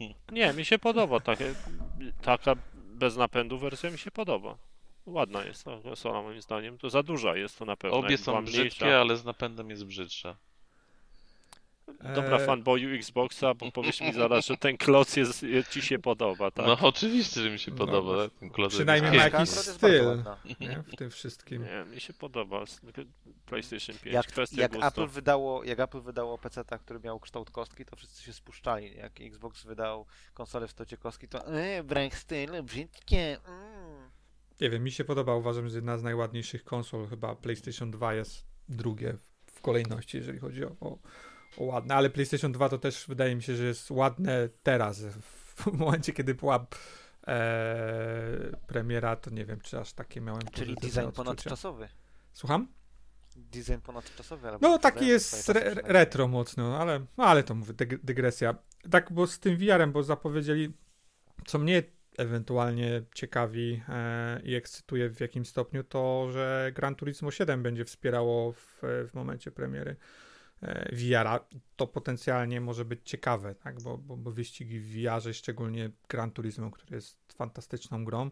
wiem. 0.00 0.14
Nie, 0.32 0.52
mi 0.52 0.64
się 0.64 0.78
podoba. 0.78 1.20
Takie, 1.20 1.54
taka 2.22 2.54
bez 2.74 3.16
napędu 3.16 3.58
wersja 3.58 3.90
mi 3.90 3.98
się 3.98 4.10
podoba. 4.10 4.56
Ładna 5.06 5.44
jest 5.44 5.64
ta 5.64 5.70
konsola 5.82 6.22
moim 6.22 6.40
zdaniem. 6.42 6.78
To 6.78 6.90
za 6.90 7.02
duża 7.02 7.36
jest 7.36 7.58
to 7.58 7.64
na 7.64 7.76
pewno. 7.76 7.96
Obie 7.96 8.18
są 8.18 8.40
mniejsza. 8.40 8.50
brzydkie, 8.62 8.98
ale 8.98 9.16
z 9.16 9.24
napędem 9.24 9.70
jest 9.70 9.84
brzydsza. 9.84 10.36
Dobra, 12.14 12.36
E, 12.38 12.46
fanboyu 12.46 12.94
Xboxa, 12.94 13.54
bo 13.54 13.72
powiesz 13.72 14.00
mi 14.00 14.12
zaraz, 14.12 14.46
że 14.46 14.56
ten 14.56 14.76
kloc 14.76 15.16
jest, 15.16 15.44
ci 15.70 15.82
się 15.82 15.98
podoba, 15.98 16.50
tak? 16.50 16.66
No 16.66 16.78
oczywiście, 16.80 17.40
że 17.42 17.50
mi 17.50 17.58
się 17.58 17.70
No, 17.70 17.76
podoba. 17.76 18.24
tak? 18.24 18.38
Ten 18.38 18.50
klocek 18.50 18.76
przynajmniej 18.76 19.12
jest 19.14 19.32
ma 19.32 19.38
jakiś 19.38 19.52
akurat 19.52 19.66
jest 19.66 19.80
bardzo 19.80 19.88
styl. 19.98 20.06
ładna. 20.06 20.36
Nie? 20.60 20.82
W 20.92 20.96
tym 20.96 21.10
wszystkim. 21.10 21.62
Nie, 21.64 21.84
mi 21.94 22.00
się 22.00 22.12
podoba. 22.12 22.64
PlayStation 23.46 23.96
5, 23.98 24.14
Jak, 24.14 24.26
kwestia 24.26 24.62
jak. 24.62 24.72
Apple 24.84 25.06
wydało, 25.06 25.64
jak 25.64 25.80
Apple 25.80 26.00
wydało 26.00 26.38
PC, 26.38 26.64
który 26.84 27.00
miał 27.00 27.20
kształt 27.20 27.50
kostki, 27.50 27.84
to 27.84 27.96
wszyscy 27.96 28.22
się 28.22 28.32
spuszczali. 28.32 28.96
Jak 28.96 29.20
Xbox 29.20 29.64
wydał 29.64 30.06
konsolę 30.34 30.66
w 30.66 30.70
kształcie 30.70 30.96
kostki, 30.96 31.28
to 31.28 31.50
yy, 31.52 31.84
brak 31.84 32.14
stylu, 32.14 32.62
brzydkie. 32.62 33.38
Mm. 33.48 34.10
Nie 34.60 34.70
wiem, 34.70 34.82
mi 34.84 34.90
się 34.90 35.04
podoba. 35.04 35.34
Uważam, 35.34 35.68
że 35.68 35.76
jedna 35.76 35.98
z 35.98 36.02
najładniejszych 36.02 36.64
konsol, 36.64 37.08
chyba 37.08 37.34
PlayStation 37.34 37.90
2 37.90 38.14
jest 38.14 38.46
drugie 38.68 39.16
w 39.46 39.60
kolejności, 39.60 40.16
jeżeli 40.16 40.38
chodzi 40.38 40.64
o, 40.64 40.76
o, 40.80 40.98
o 41.58 41.64
ładne. 41.64 41.94
Ale 41.94 42.10
PlayStation 42.10 42.52
2 42.52 42.68
to 42.68 42.78
też 42.78 43.06
wydaje 43.08 43.36
mi 43.36 43.42
się, 43.42 43.56
że 43.56 43.64
jest 43.64 43.90
ładne 43.90 44.48
teraz. 44.62 45.02
W 45.02 45.66
momencie, 45.72 46.12
kiedy 46.12 46.34
była 46.34 46.66
e, 47.26 48.56
premiera, 48.66 49.16
to 49.16 49.30
nie 49.30 49.44
wiem, 49.44 49.60
czy 49.60 49.80
aż 49.80 49.92
takie 49.92 50.20
miałem 50.20 50.42
Czyli 50.52 50.74
design 50.74 50.98
odczucia. 50.98 51.12
ponadczasowy. 51.12 51.88
Słucham? 52.32 52.68
Design 53.36 53.80
ponadczasowy, 53.82 54.48
ale 54.48 54.58
No 54.62 54.78
taki 54.78 55.06
jest 55.06 55.48
re 55.48 55.74
retro 55.74 56.28
mocno, 56.28 56.70
no, 56.70 56.78
ale, 56.78 57.06
no, 57.16 57.24
ale 57.24 57.42
to 57.42 57.54
mówię, 57.54 57.72
dyg 57.72 58.04
dygresja. 58.04 58.54
Tak, 58.90 59.12
bo 59.12 59.26
z 59.26 59.38
tym 59.38 59.56
VR-em, 59.56 59.92
bo 59.92 60.02
zapowiedzieli, 60.02 60.72
co 61.46 61.58
mnie 61.58 61.82
ewentualnie 62.18 63.02
ciekawi 63.14 63.82
e, 63.88 64.40
i 64.44 64.54
ekscytuje 64.54 65.10
w 65.10 65.20
jakimś 65.20 65.48
stopniu, 65.48 65.84
to, 65.84 66.28
że 66.32 66.72
Gran 66.74 66.94
Turismo 66.94 67.30
7 67.30 67.62
będzie 67.62 67.84
wspierało 67.84 68.52
w, 68.52 68.78
w 68.82 69.10
momencie 69.14 69.50
premiery 69.50 69.96
e, 70.62 70.96
VR-a. 70.96 71.40
To 71.76 71.86
potencjalnie 71.86 72.60
może 72.60 72.84
być 72.84 73.00
ciekawe, 73.04 73.54
tak, 73.54 73.82
bo, 73.82 73.98
bo, 73.98 74.16
bo 74.16 74.30
wyścigi 74.30 74.80
w 74.80 74.92
VR-ze, 74.92 75.34
szczególnie 75.34 75.90
Gran 76.08 76.30
Turismo, 76.30 76.70
który 76.70 76.96
jest 76.96 77.32
fantastyczną 77.32 78.04
grą, 78.04 78.30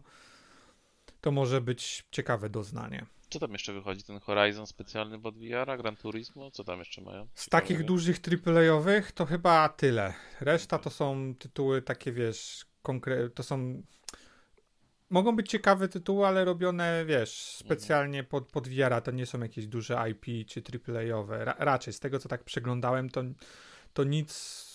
to 1.21 1.31
może 1.31 1.61
być 1.61 2.03
ciekawe 2.11 2.49
doznanie. 2.49 3.05
Co 3.29 3.39
tam 3.39 3.51
jeszcze 3.51 3.73
wychodzi? 3.73 4.03
Ten 4.03 4.19
Horizon 4.19 4.67
specjalny 4.67 5.19
pod 5.19 5.37
VR-a, 5.37 5.77
Gran 5.77 5.95
Turismo? 5.95 6.51
Co 6.51 6.63
tam 6.63 6.79
jeszcze 6.79 7.01
mają? 7.01 7.27
Z 7.35 7.49
takich 7.49 7.83
dużych 7.83 8.17
AAA-owych 8.47 9.11
to 9.11 9.25
chyba 9.25 9.69
tyle. 9.69 10.13
Reszta 10.41 10.79
to 10.79 10.89
są 10.89 11.35
tytuły 11.39 11.81
takie, 11.81 12.11
wiesz, 12.11 12.65
konkre- 12.85 13.29
to 13.29 13.43
są... 13.43 13.83
Mogą 15.09 15.35
być 15.35 15.49
ciekawe 15.49 15.87
tytuły, 15.87 16.27
ale 16.27 16.45
robione, 16.45 17.05
wiesz, 17.05 17.55
specjalnie 17.55 18.23
pod, 18.23 18.47
pod 18.51 18.67
VR-a. 18.67 19.01
To 19.01 19.11
nie 19.11 19.25
są 19.25 19.39
jakieś 19.39 19.67
duże 19.67 20.05
IP 20.11 20.47
czy 20.47 20.63
AAA-owe. 20.87 21.45
Ra- 21.45 21.55
raczej, 21.59 21.93
z 21.93 21.99
tego 21.99 22.19
co 22.19 22.29
tak 22.29 22.43
przeglądałem, 22.43 23.09
to, 23.09 23.23
to 23.93 24.03
nic... 24.03 24.65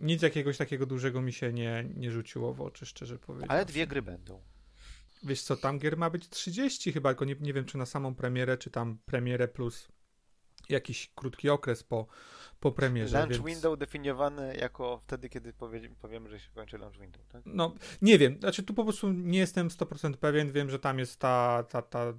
Nic 0.00 0.22
jakiegoś 0.22 0.56
takiego 0.56 0.86
dużego 0.86 1.22
mi 1.22 1.32
się 1.32 1.52
nie, 1.52 1.84
nie 1.96 2.10
rzuciło 2.10 2.54
w 2.54 2.60
oczy, 2.60 2.86
szczerze 2.86 3.18
powiedziawszy. 3.18 3.52
Ale 3.52 3.64
dwie 3.64 3.86
gry 3.86 4.02
będą. 4.02 4.42
Wiesz 5.22 5.42
co, 5.42 5.56
tam 5.56 5.78
gier 5.78 5.96
ma 5.96 6.10
być 6.10 6.28
30 6.28 6.92
chyba, 6.92 7.10
tylko 7.10 7.24
nie, 7.24 7.36
nie 7.40 7.52
wiem 7.52 7.64
czy 7.64 7.78
na 7.78 7.86
samą 7.86 8.14
premierę, 8.14 8.58
czy 8.58 8.70
tam 8.70 8.98
premierę 9.06 9.48
plus 9.48 9.88
jakiś 10.68 11.10
krótki 11.14 11.50
okres 11.50 11.82
po, 11.82 12.06
po 12.60 12.72
premierze, 12.72 13.18
Launch 13.18 13.32
więc... 13.32 13.44
window 13.46 13.78
definiowany 13.78 14.56
jako 14.56 14.98
wtedy, 14.98 15.28
kiedy 15.28 15.52
powie, 15.52 15.88
powiemy, 15.88 16.28
że 16.28 16.40
się 16.40 16.50
kończy 16.54 16.78
launch 16.78 16.98
window, 16.98 17.26
tak? 17.28 17.42
No, 17.46 17.74
nie 18.02 18.18
wiem, 18.18 18.38
znaczy 18.40 18.62
tu 18.62 18.74
po 18.74 18.84
prostu 18.84 19.12
nie 19.12 19.38
jestem 19.38 19.68
100% 19.68 20.14
pewien, 20.16 20.52
wiem, 20.52 20.70
że 20.70 20.78
tam 20.78 20.98
jest 20.98 21.20
ta, 21.20 21.64
ta, 21.68 21.82
ta 21.82 22.12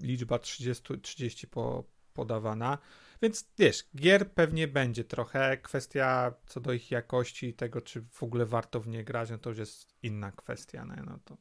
liczba 0.00 0.38
30, 0.38 1.00
30 1.00 1.46
po, 1.46 1.84
podawana, 2.14 2.78
więc 3.22 3.48
wiesz, 3.58 3.84
gier 3.96 4.30
pewnie 4.32 4.68
będzie 4.68 5.04
trochę, 5.04 5.56
kwestia 5.56 6.32
co 6.46 6.60
do 6.60 6.72
ich 6.72 6.90
jakości 6.90 7.46
i 7.46 7.54
tego, 7.54 7.80
czy 7.80 8.02
w 8.10 8.22
ogóle 8.22 8.46
warto 8.46 8.80
w 8.80 8.88
nie 8.88 9.04
grać, 9.04 9.30
no 9.30 9.38
to 9.38 9.50
już 9.50 9.58
jest 9.58 9.94
inna 10.02 10.32
kwestia, 10.32 10.84
no, 10.84 10.94
no 11.06 11.18
to, 11.24 11.36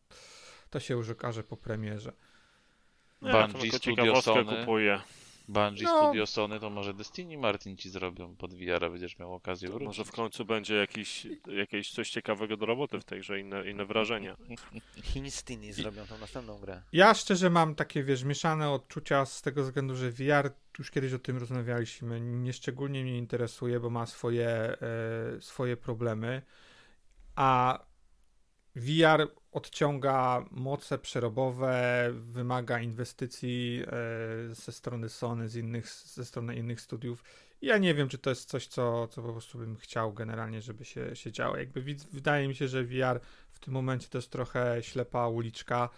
to 0.69 0.79
się 0.79 0.93
już 0.93 1.09
okaże 1.09 1.43
po 1.43 1.57
premierze. 1.57 2.13
Nie, 3.21 3.31
to 3.31 3.48
Bungie 3.48 3.59
tylko 3.59 3.77
Studio 3.77 4.03
ciekawostkę 4.03 4.33
Sony. 4.33 4.59
kupuję. 4.59 5.01
Bungie 5.50 5.84
No. 5.84 6.03
Studio 6.03 6.27
Sony 6.27 6.60
to 6.60 6.70
może 6.70 6.94
Destiny 6.94 7.38
Martin 7.38 7.77
ci 7.77 7.89
zrobią 7.89 8.36
pod 8.36 8.53
VR-a, 8.53 8.89
będziesz 8.89 9.20
miał 9.20 9.34
okazję 9.34 9.70
wrócić. 9.70 9.88
Może 9.88 10.06
w 10.06 10.12
końcu 10.12 10.46
będzie 10.46 10.75
jakiś, 10.75 11.27
jakieś 11.48 11.91
coś 11.91 12.10
ciekawego 12.10 12.58
do 12.58 12.65
roboty 12.65 13.00
w 13.00 13.06
tej 13.06 13.20
grze, 13.20 13.39
inne, 13.39 13.70
inne 13.70 13.86
wrażenia. 13.86 14.38
Hinstini 15.03 15.74
zrobią 15.74 16.06
tą 16.06 16.18
następną 16.18 16.60
grę. 16.60 16.82
Ja 16.94 17.13
szczerze 17.13 17.50
mam 17.50 17.75
takie, 17.75 18.03
wiesz, 18.03 18.24
mieszane 18.24 18.70
odczucia 18.70 19.25
z 19.25 19.41
tego 19.41 19.63
względu, 19.63 19.96
że 19.96 20.12
VR, 20.12 20.51
już 20.79 20.91
kiedyś 20.91 21.13
o 21.13 21.20
tym 21.20 21.38
rozmawialiśmy, 21.38 22.22
nieszczególnie 22.22 23.03
mnie 23.03 23.18
interesuje, 23.18 23.79
bo 23.79 23.89
ma 23.89 24.06
swoje, 24.06 24.48
e, 24.48 24.77
swoje 25.41 25.77
problemy, 25.77 26.41
a 27.36 27.79
VR 28.75 29.38
odciąga 29.51 30.46
moce 30.51 31.00
przerobowe, 31.00 32.10
wymaga 32.13 32.79
inwestycji 32.79 33.84
e, 33.88 34.56
ze 34.56 34.72
strony 34.72 35.10
Sony, 35.10 35.50
z 35.50 35.56
innych, 35.56 35.88
ze 35.89 36.25
strony 36.25 36.56
innych 36.56 36.82
studiów. 36.82 37.24
Ja 37.62 37.77
nie 37.77 37.94
wiem, 37.94 38.10
czy 38.10 38.18
to 38.18 38.29
jest 38.29 38.50
coś, 38.50 38.68
co, 38.68 39.08
co 39.08 39.22
po 39.22 39.32
prostu 39.32 39.58
bym 39.58 39.75
chciał 39.77 40.13
generalnie, 40.13 40.62
żeby 40.62 40.86
się, 40.86 41.15
się 41.15 41.32
działo. 41.32 41.58
Jakby 41.58 41.82
wydaje 42.12 42.48
mi 42.48 42.56
się, 42.56 42.68
że 42.68 42.84
VR 42.84 43.20
w 43.51 43.60
tym 43.60 43.74
momencie 43.74 44.08
to 44.08 44.18
jest 44.18 44.32
trochę 44.32 44.84
ślepa 44.84 45.27
uliczka. 45.27 45.89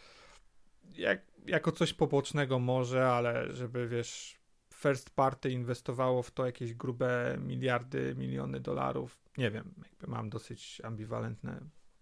Jak, 0.98 1.22
jako 1.46 1.72
coś 1.72 1.94
pobocznego 1.94 2.60
może, 2.60 3.08
ale 3.08 3.54
żeby 3.54 3.88
wiesz, 3.88 4.40
first 4.74 5.10
party 5.10 5.52
inwestowało 5.52 6.24
w 6.24 6.32
to 6.32 6.46
jakieś 6.46 6.74
grube 6.74 7.38
miliardy, 7.40 8.16
miliony 8.18 8.60
dolarów. 8.60 9.20
Nie 9.38 9.52
wiem, 9.52 9.74
jakby 9.86 10.08
mam 10.08 10.30
dosyć 10.30 10.82
ambiwalentne 10.84 11.62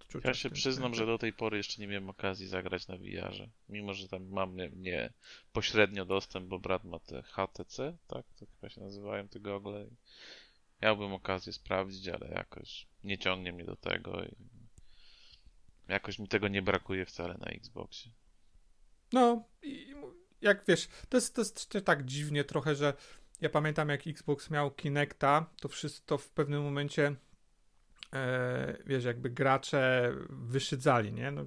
odczucia. 0.10 0.28
Ja 0.28 0.34
się 0.34 0.50
przyznam, 0.50 0.96
że 0.96 1.06
do 1.06 1.18
tej 1.18 1.34
pory 1.34 1.58
jeszcze 1.58 1.82
nie 1.82 1.88
miałem 1.88 2.10
okazji 2.10 2.48
zagrać 2.48 2.88
na 2.88 2.98
VR-ze. 2.98 3.50
Mimo, 3.70 3.94
że 3.94 4.08
tam 4.08 4.28
mam 4.30 4.56
nie, 4.56 4.70
nie 4.76 5.14
pośrednio 5.54 6.06
dostęp, 6.06 6.48
bo 6.48 6.60
brat 6.60 6.84
ma 6.84 7.00
te 7.00 7.22
HTC, 7.22 7.98
tak? 8.08 8.26
To 8.40 8.46
chyba 8.46 8.70
się 8.70 8.82
nazywają 8.82 9.28
te 9.28 9.40
gogle. 9.40 9.86
Miałbym 10.82 11.14
okazję 11.14 11.54
sprawdzić, 11.54 12.08
ale 12.08 12.28
jakoś 12.28 12.88
nie 13.04 13.18
ciągnie 13.18 13.54
mnie 13.54 13.66
do 13.66 13.76
tego. 13.76 14.24
I 14.24 14.36
Jakoś 15.90 16.20
mi 16.20 16.28
tego 16.28 16.48
nie 16.48 16.62
brakuje 16.62 17.06
wcale 17.06 17.38
na 17.38 17.46
Xboxie. 17.46 18.12
No, 19.14 19.44
i 19.62 19.96
jak 20.42 20.66
wiesz, 20.68 20.88
to 21.10 21.18
jest, 21.18 21.36
to 21.36 21.42
jest 21.42 21.86
tak 21.86 22.06
dziwnie 22.06 22.44
trochę, 22.44 22.76
że 22.76 22.94
ja 23.42 23.50
pamiętam 23.50 23.90
jak 23.90 24.08
Xbox 24.08 24.50
miał 24.50 24.72
Kinecta, 24.72 25.50
to 25.62 25.68
wszystko 25.68 26.18
w 26.18 26.30
pewnym 26.30 26.64
momencie 26.64 27.16
e, 28.14 28.78
wiesz, 28.86 29.04
jakby 29.04 29.30
gracze 29.30 30.14
wyszydzali, 30.30 31.14
nie? 31.14 31.32
No, 31.32 31.46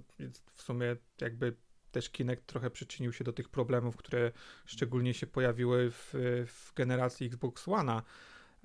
w 0.54 0.62
sumie 0.62 0.97
jakby 1.21 1.57
też 1.90 2.11
Kinect 2.11 2.47
trochę 2.47 2.71
przyczynił 2.71 3.12
się 3.12 3.25
do 3.25 3.33
tych 3.33 3.49
problemów, 3.49 3.97
które 3.97 4.33
szczególnie 4.66 5.14
się 5.14 5.26
pojawiły 5.26 5.90
w, 5.90 6.11
w 6.47 6.75
generacji 6.75 7.26
Xbox 7.26 7.66
One'a. 7.66 8.02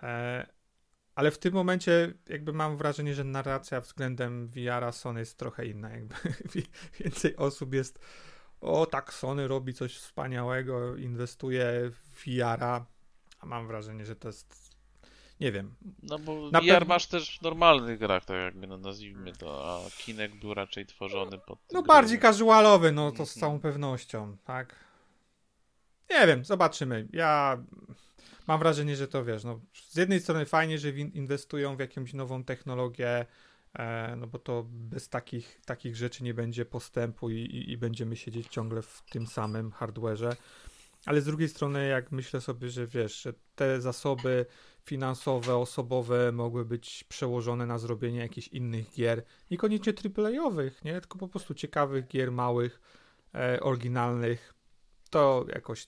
E, 0.03 0.47
ale 1.15 1.31
w 1.31 1.37
tym 1.37 1.53
momencie 1.53 2.13
jakby 2.29 2.53
mam 2.53 2.77
wrażenie, 2.77 3.13
że 3.13 3.23
narracja 3.23 3.81
względem 3.81 4.47
VR-a 4.47 4.91
Sony 4.91 5.19
jest 5.19 5.37
trochę 5.37 5.65
inna. 5.65 5.89
Jakby 5.89 6.15
więcej 6.99 7.35
osób 7.35 7.73
jest 7.73 7.99
o 8.61 8.85
tak, 8.85 9.13
Sony 9.13 9.47
robi 9.47 9.73
coś 9.73 9.97
wspaniałego, 9.97 10.95
inwestuje 10.95 11.91
w 11.91 12.25
VR-a, 12.25 12.85
a 13.39 13.45
mam 13.45 13.67
wrażenie, 13.67 14.05
że 14.05 14.15
to 14.15 14.29
jest 14.29 14.66
nie 15.39 15.51
wiem. 15.51 15.75
No 16.03 16.19
bo 16.19 16.49
Na 16.51 16.61
VR 16.61 16.67
pewno- 16.67 16.85
masz 16.87 17.07
też 17.07 17.39
w 17.39 17.41
normalnych 17.41 17.99
grach, 17.99 18.25
tak 18.25 18.37
jakby 18.37 18.67
no 18.67 18.77
nazwijmy 18.77 19.33
to, 19.33 19.75
a 19.85 19.89
Kinect 20.01 20.35
był 20.35 20.53
raczej 20.53 20.85
tworzony 20.85 21.37
pod... 21.37 21.59
No 21.71 21.81
gry. 21.81 21.87
bardziej 21.87 22.19
casualowy, 22.19 22.91
no 22.91 23.11
to 23.11 23.25
z 23.25 23.37
Mhm. 23.37 23.39
całą 23.39 23.59
pewnością, 23.59 24.37
tak. 24.45 24.75
Nie 26.09 26.27
wiem, 26.27 26.45
zobaczymy. 26.45 27.07
Ja 27.13 27.63
mam 28.47 28.59
wrażenie, 28.59 28.95
że 28.95 29.07
to 29.07 29.25
wiesz, 29.25 29.43
no 29.43 29.59
z 29.73 29.95
jednej 29.95 30.19
strony 30.19 30.45
fajnie, 30.45 30.77
że 30.79 30.89
inwestują 30.89 31.75
w 31.75 31.79
jakąś 31.79 32.13
nową 32.13 32.43
technologię, 32.43 33.25
e, 33.73 34.15
no 34.17 34.27
bo 34.27 34.39
to 34.39 34.65
bez 34.69 35.09
takich, 35.09 35.61
takich 35.65 35.95
rzeczy 35.95 36.23
nie 36.23 36.33
będzie 36.33 36.65
postępu 36.65 37.29
i, 37.29 37.35
i, 37.35 37.71
i 37.71 37.77
będziemy 37.77 38.15
siedzieć 38.15 38.47
ciągle 38.47 38.81
w 38.81 39.03
tym 39.09 39.27
samym 39.27 39.71
hardware'ze. 39.71 40.35
Ale 41.05 41.21
z 41.21 41.25
drugiej 41.25 41.49
strony, 41.49 41.87
jak 41.87 42.11
myślę 42.11 42.41
sobie, 42.41 42.69
że 42.69 42.87
wiesz, 42.87 43.21
że 43.21 43.33
te 43.55 43.81
zasoby 43.81 44.45
finansowe, 44.87 45.55
osobowe 45.55 46.31
mogły 46.31 46.65
być 46.65 47.03
przełożone 47.03 47.65
na 47.65 47.77
zrobienie 47.77 48.19
jakichś 48.19 48.47
innych 48.47 48.93
gier, 48.93 49.23
niekoniecznie 49.51 49.93
AAA-owych, 50.17 50.83
nie? 50.83 51.01
Tylko 51.01 51.17
po 51.17 51.27
prostu 51.27 51.53
ciekawych 51.53 52.07
gier, 52.07 52.31
małych, 52.31 52.81
e, 53.35 53.59
oryginalnych, 53.59 54.53
to 55.09 55.45
jakoś 55.53 55.87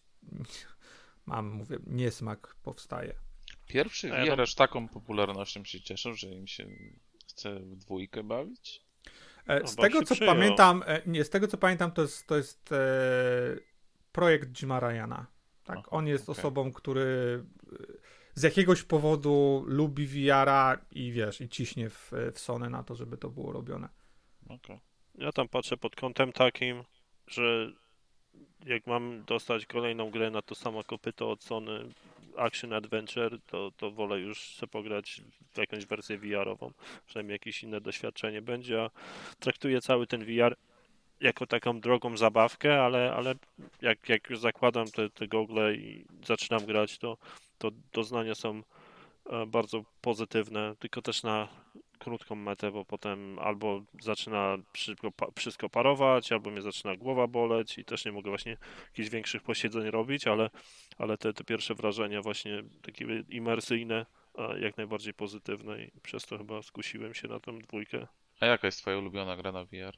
mam, 1.26 1.48
mówię, 1.48 1.78
niesmak 1.88 2.56
powstaje. 2.64 3.14
Pierwszy 3.68 4.08
ja 4.08 4.36
VR 4.36 4.42
aż 4.42 4.56
taką 4.56 4.88
popularnością 4.88 5.64
się 5.64 5.82
cieszą, 5.82 6.14
że 6.14 6.28
im 6.28 6.48
się 6.48 6.68
chce 7.28 7.60
w 7.60 7.76
dwójkę 7.76 8.24
bawić? 8.24 8.82
E, 9.48 9.60
No, 9.60 9.68
z 9.68 9.76
tego 9.76 10.04
co 10.04 10.16
przyjął. 10.16 10.36
pamiętam, 10.36 10.84
e, 10.86 11.02
nie, 11.06 11.24
z 11.24 11.30
tego 11.30 11.48
co 11.48 11.58
pamiętam, 11.58 11.92
to 11.92 12.02
jest, 12.02 12.28
to 12.28 12.38
jest 12.38 12.72
e, 12.72 12.78
projekt 14.12 14.50
Jima 14.50 14.80
Ryana. 14.80 15.26
Tak, 15.64 15.78
Aha, 15.78 15.88
on 15.90 16.08
jest 16.08 16.30
okej. 16.30 16.40
osobą, 16.40 16.72
który 16.74 17.44
z 18.36 18.44
jakiegoś 18.44 18.84
powodu 18.84 19.64
lubi 19.68 20.08
VR-a 20.08 20.78
i 20.92 21.12
wiesz, 21.12 21.42
i 21.42 21.50
ciśnie 21.50 21.90
w, 21.90 22.12
w 22.34 22.40
Sony 22.40 22.70
na 22.70 22.84
to, 22.84 22.96
żeby 22.96 23.18
to 23.18 23.30
było 23.30 23.52
robione. 23.52 23.90
Okej. 24.50 24.80
Ja 25.16 25.32
tam 25.32 25.48
patrzę 25.48 25.78
pod 25.78 25.96
kątem 25.96 26.32
takim, 26.32 26.84
że 27.28 27.72
jak 28.66 28.88
mam 28.88 29.24
dostać 29.24 29.66
kolejną 29.66 30.12
grę 30.12 30.32
na 30.32 30.42
to 30.42 30.56
samo 30.56 30.84
kopyto 30.84 31.32
od 31.32 31.44
Sony 31.44 31.90
Action 32.38 32.74
Adventure, 32.74 33.40
to, 33.46 33.72
to 33.78 33.92
wolę 33.92 34.20
już 34.20 34.56
sobie 34.56 34.70
pograć 34.70 35.22
w 35.54 35.58
jakąś 35.58 35.86
wersję 35.86 36.18
VR-ową. 36.18 36.72
Przynajmniej 37.06 37.36
jakieś 37.36 37.64
inne 37.64 37.82
doświadczenie 37.82 38.42
będzie, 38.42 38.82
a 38.82 38.90
traktuję 39.40 39.82
cały 39.82 40.08
ten 40.08 40.26
VR 40.26 40.56
jako 41.22 41.48
taką 41.48 41.80
drogą 41.80 42.18
zabawkę, 42.18 42.82
ale, 42.82 43.14
ale 43.14 43.36
jak, 43.82 44.10
jak 44.10 44.30
już 44.30 44.40
zakładam 44.40 44.88
te, 44.88 45.10
te 45.10 45.28
gogle 45.28 45.76
i 45.76 46.06
zaczynam 46.26 46.66
grać, 46.66 46.98
to, 46.98 47.18
to 47.60 47.72
doznania 47.94 48.36
są 48.36 48.64
e, 49.30 49.46
bardzo 49.46 49.84
pozytywne, 50.02 50.76
tylko 50.80 51.02
też 51.02 51.24
na 51.24 51.48
krótką 52.00 52.36
metę, 52.36 52.72
bo 52.72 52.86
potem 52.86 53.40
albo 53.40 53.82
zaczyna 54.02 54.58
wszystko, 54.74 55.12
pa- 55.12 55.28
wszystko 55.38 55.70
parować, 55.70 56.32
albo 56.32 56.50
mnie 56.50 56.62
zaczyna 56.62 56.96
głowa 56.96 57.28
boleć 57.28 57.78
i 57.78 57.86
też 57.86 58.06
nie 58.06 58.12
mogę 58.12 58.30
właśnie 58.30 58.58
jakichś 58.86 59.10
większych 59.10 59.44
posiedzeń 59.44 59.92
robić, 59.92 60.28
ale, 60.28 60.50
ale 60.98 61.18
te, 61.18 61.34
te 61.34 61.44
pierwsze 61.44 61.76
wrażenia 61.76 62.22
właśnie 62.22 62.64
takie 62.82 63.24
imersyjne, 63.30 64.06
jak 64.60 64.78
najbardziej 64.78 65.14
pozytywne 65.14 65.84
i 65.84 65.92
przez 66.02 66.26
to 66.26 66.38
chyba 66.38 66.62
skusiłem 66.62 67.14
się 67.14 67.28
na 67.28 67.40
tą 67.40 67.60
dwójkę. 67.60 68.08
A 68.40 68.46
jaka 68.46 68.68
jest 68.68 68.80
twoja 68.82 68.98
ulubiona 68.98 69.38
gra 69.38 69.52
na 69.52 69.66
VR? 69.66 69.98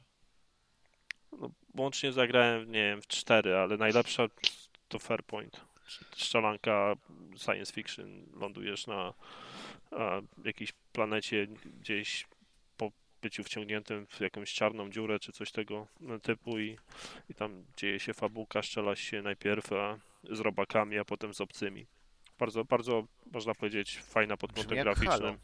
No, 1.31 1.51
łącznie 1.77 2.11
zagrałem, 2.11 2.71
nie 2.71 2.83
wiem, 2.83 3.01
w 3.01 3.07
cztery, 3.07 3.55
ale 3.57 3.77
najlepsza 3.77 4.27
to 4.87 4.99
Fairpoint. 4.99 5.65
Strzelanka 6.15 6.95
science 7.37 7.73
fiction, 7.73 8.25
lądujesz 8.39 8.87
na 8.87 9.13
a, 9.91 10.21
jakiejś 10.45 10.71
planecie 10.93 11.47
gdzieś 11.81 12.27
po 12.77 12.91
byciu 13.21 13.43
wciągniętym 13.43 14.07
w 14.07 14.19
jakąś 14.19 14.53
czarną 14.53 14.89
dziurę 14.89 15.19
czy 15.19 15.31
coś 15.31 15.51
tego 15.51 15.87
typu 16.21 16.59
i, 16.59 16.77
i 17.29 17.33
tam 17.33 17.63
dzieje 17.77 17.99
się 17.99 18.13
fabułka, 18.13 18.61
strzela 18.61 18.95
się 18.95 19.21
najpierw 19.21 19.73
a, 19.73 19.99
z 20.31 20.39
robakami, 20.39 20.97
a 20.97 21.05
potem 21.05 21.33
z 21.33 21.41
obcymi. 21.41 21.85
Bardzo, 22.39 22.65
bardzo, 22.65 23.07
można 23.31 23.55
powiedzieć, 23.55 23.99
fajna 24.03 24.37
pod 24.37 24.53
kątem 24.53 24.77
jak 24.77 24.85
graficznym. 24.85 25.19
Halo. 25.19 25.37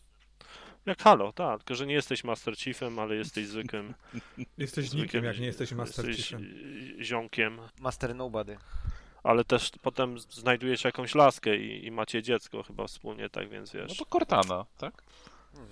Jak 0.85 1.01
Halo, 1.01 1.33
tak, 1.33 1.57
tylko 1.57 1.75
że 1.75 1.87
nie 1.87 1.93
jesteś 1.93 2.23
Master 2.23 2.57
Chiefem, 2.57 2.99
ale 2.99 3.15
jesteś 3.15 3.47
zwykłym 3.47 3.93
Jesteś 4.57 4.85
zwykłym 4.89 5.03
nikim, 5.03 5.23
jak 5.23 5.39
nie 5.39 5.45
jesteś 5.45 5.71
Master 5.71 6.07
jesteś 6.07 6.27
Chiefem. 6.27 6.45
ziomkiem, 7.03 7.59
Master 7.79 8.15
Nobody. 8.15 8.57
Ale 9.27 9.43
też 9.43 9.71
potem 9.81 10.19
znajdujesz 10.19 10.83
jakąś 10.83 11.15
laskę 11.15 11.57
i, 11.57 11.85
i 11.85 11.91
macie 11.91 12.23
dziecko 12.23 12.63
chyba 12.63 12.87
wspólnie, 12.87 13.29
tak 13.29 13.49
więc 13.49 13.73
No 13.73 13.79
wiesz, 13.79 13.97
to 13.97 14.05
Cortana, 14.05 14.65
tak? 14.77 15.03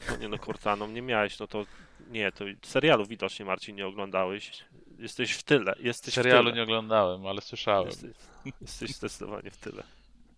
No 0.09 0.15
nie 0.17 0.29
no 0.29 0.37
Cortaną 0.37 0.87
nie 0.87 1.01
miałeś, 1.01 1.39
no 1.39 1.47
to 1.47 1.65
nie, 2.09 2.31
to 2.31 2.45
serialu 2.63 3.05
widocznie 3.05 3.45
Marcin 3.45 3.75
nie 3.75 3.87
oglądałeś, 3.87 4.63
jesteś 4.99 5.33
w 5.33 5.43
tyle, 5.43 5.75
jesteś 5.79 6.13
Serialu 6.13 6.43
w 6.43 6.45
tyle. 6.45 6.55
nie 6.55 6.63
oglądałem, 6.63 7.25
ale 7.25 7.41
słyszałem. 7.41 7.87
Jesteś, 7.87 8.11
jesteś 8.61 8.95
zdecydowanie 8.95 9.51
w 9.51 9.57
tyle. 9.57 9.83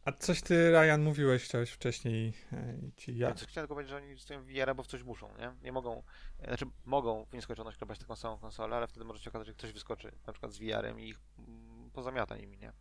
A 0.06 0.12
coś 0.12 0.42
ty, 0.42 0.72
Ryan, 0.72 1.02
mówiłeś, 1.02 1.44
chciałeś 1.44 1.70
wcześniej 1.70 2.34
e, 2.54 2.78
ci 2.98 3.18
ja. 3.18 3.28
Ja 3.28 3.34
chciałem 3.34 3.48
tylko 3.48 3.68
powiedzieć, 3.68 3.90
że 3.90 3.98
oni 3.98 4.08
inwestują 4.08 4.42
w 4.42 4.46
VR, 4.46 4.76
bo 4.76 4.84
w 4.84 4.88
coś 4.88 5.04
muszą, 5.04 5.30
nie? 5.40 5.52
Nie 5.64 5.72
mogą, 5.72 6.04
znaczy 6.48 6.66
mogą 6.86 7.26
w 7.26 7.34
nieskończoność 7.34 7.78
klepać 7.78 8.00
taką 8.00 8.16
samą 8.16 8.38
konsolę, 8.38 8.76
ale 8.76 8.88
wtedy 8.88 9.06
może 9.06 9.24
się 9.24 9.30
okazać, 9.30 9.48
że 9.48 9.54
ktoś 9.54 9.72
wyskoczy 9.72 10.12
na 10.28 10.34
przykład 10.34 10.54
z 10.54 10.58
VR-em 10.58 11.00
i 11.00 11.08
ich 11.10 11.20
mm, 11.40 11.92
pozamiata 11.92 12.38
nimi, 12.38 12.58
nie? 12.58 12.74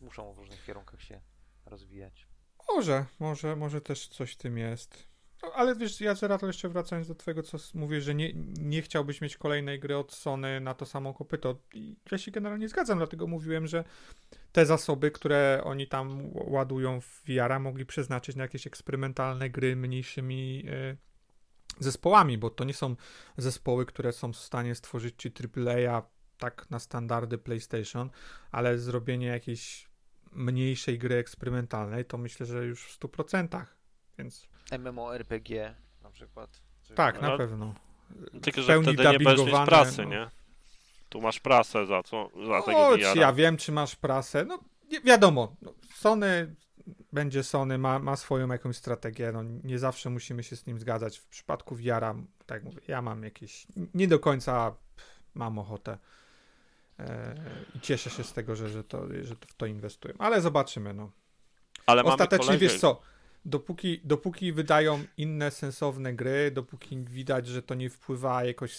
Muszą 0.00 0.32
w 0.32 0.38
różnych 0.38 0.64
kierunkach 0.64 1.02
się 1.02 1.20
rozwijać. 1.66 2.26
Może, 2.68 3.06
może, 3.18 3.56
może 3.56 3.80
też 3.80 4.08
coś 4.08 4.32
w 4.32 4.36
tym 4.36 4.58
jest. 4.58 5.10
No, 5.42 5.52
ale 5.54 5.76
wiesz, 5.76 6.00
ja 6.00 6.14
Zerato 6.14 6.46
jeszcze 6.46 6.68
wracając 6.68 7.08
do 7.08 7.14
twojego, 7.14 7.42
co 7.42 7.58
mówisz, 7.74 8.04
że 8.04 8.14
nie, 8.14 8.32
nie 8.58 8.82
chciałbyś 8.82 9.20
mieć 9.20 9.36
kolejnej 9.36 9.80
gry 9.80 9.96
od 9.96 10.12
Sony 10.12 10.60
na 10.60 10.74
to 10.74 10.86
samo 10.86 11.14
kopyto. 11.14 11.58
Ja 12.12 12.18
się 12.18 12.30
generalnie 12.30 12.68
zgadzam, 12.68 12.98
dlatego 12.98 13.26
mówiłem, 13.26 13.66
że 13.66 13.84
te 14.52 14.66
zasoby, 14.66 15.10
które 15.10 15.60
oni 15.64 15.86
tam 15.86 16.30
ładują 16.34 17.00
w 17.00 17.22
VR-a, 17.26 17.58
mogli 17.58 17.86
przeznaczyć 17.86 18.36
na 18.36 18.42
jakieś 18.42 18.66
eksperymentalne 18.66 19.50
gry 19.50 19.76
mniejszymi 19.76 20.64
y, 20.68 20.96
zespołami, 21.78 22.38
bo 22.38 22.50
to 22.50 22.64
nie 22.64 22.74
są 22.74 22.96
zespoły, 23.36 23.86
które 23.86 24.12
są 24.12 24.32
w 24.32 24.36
stanie 24.36 24.74
stworzyć 24.74 25.14
ci 25.18 25.32
AAA 25.88 26.02
tak 26.40 26.70
na 26.70 26.78
standardy 26.78 27.38
PlayStation, 27.38 28.10
ale 28.52 28.78
zrobienie 28.78 29.26
jakiejś 29.26 29.88
mniejszej 30.32 30.98
gry 30.98 31.14
eksperymentalnej, 31.14 32.04
to 32.04 32.18
myślę, 32.18 32.46
że 32.46 32.64
już 32.64 32.84
w 32.84 33.00
100%. 33.00 33.64
Więc 34.18 34.48
MMORPG 34.78 35.74
na 36.02 36.10
przykład. 36.10 36.60
Tak, 36.94 37.20
na 37.22 37.28
No, 37.28 37.36
pewno. 37.38 37.74
Tylko, 38.42 38.62
że 38.62 38.82
wtedy 38.82 39.04
nie 39.04 39.18
będziesz 39.18 39.46
mieć 39.46 39.64
prasy, 39.66 40.02
no. 40.02 40.08
nie? 40.10 40.30
Tu 41.08 41.20
masz 41.20 41.40
prasę 41.40 41.86
za 41.86 42.02
co? 42.02 42.30
Za 42.46 42.62
tego 42.62 42.78
O, 42.88 42.96
VR-a. 42.96 43.12
czy 43.12 43.18
ja 43.18 43.32
wiem, 43.32 43.56
czy 43.56 43.72
masz 43.72 43.96
prasę. 43.96 44.44
No, 44.44 44.58
wi- 44.90 45.00
wiadomo, 45.04 45.56
no, 45.62 45.74
Sony 45.94 46.54
będzie 47.12 47.42
Sony, 47.42 47.78
ma, 47.78 47.98
ma 47.98 48.16
swoją 48.16 48.48
jakąś 48.48 48.76
strategię. 48.76 49.32
No, 49.32 49.42
nie 49.42 49.78
zawsze 49.78 50.10
musimy 50.10 50.42
się 50.42 50.56
z 50.56 50.66
nim 50.66 50.78
zgadzać. 50.78 51.18
W 51.18 51.26
przypadku 51.26 51.74
VR-a, 51.76 52.14
tak 52.46 52.56
jak 52.56 52.64
mówię, 52.64 52.80
ja 52.88 53.02
mam 53.02 53.22
jakieś. 53.24 53.66
Nie 53.94 54.08
do 54.08 54.18
końca 54.18 54.70
pff, 54.96 55.20
mam 55.34 55.58
ochotę. 55.58 55.98
E, 57.00 57.34
I 57.74 57.80
cieszę 57.80 58.10
się 58.10 58.24
z 58.24 58.32
tego, 58.32 58.56
że, 58.56 58.68
że, 58.68 58.84
to, 58.84 59.06
że 59.22 59.34
w 59.34 59.54
to 59.56 59.66
inwestują. 59.66 60.14
Ale 60.18 60.40
zobaczymy. 60.40 60.94
No. 60.94 61.10
Ale 61.86 62.04
Ostatecznie 62.04 62.58
wiesz 62.58 62.78
co, 62.78 63.00
dopóki, 63.44 64.00
dopóki 64.04 64.52
wydają 64.52 65.04
inne 65.16 65.50
sensowne 65.50 66.12
gry, 66.12 66.50
dopóki 66.50 66.98
widać, 66.98 67.46
że 67.46 67.62
to 67.62 67.74
nie 67.74 67.90
wpływa 67.90 68.44
jakoś 68.44 68.78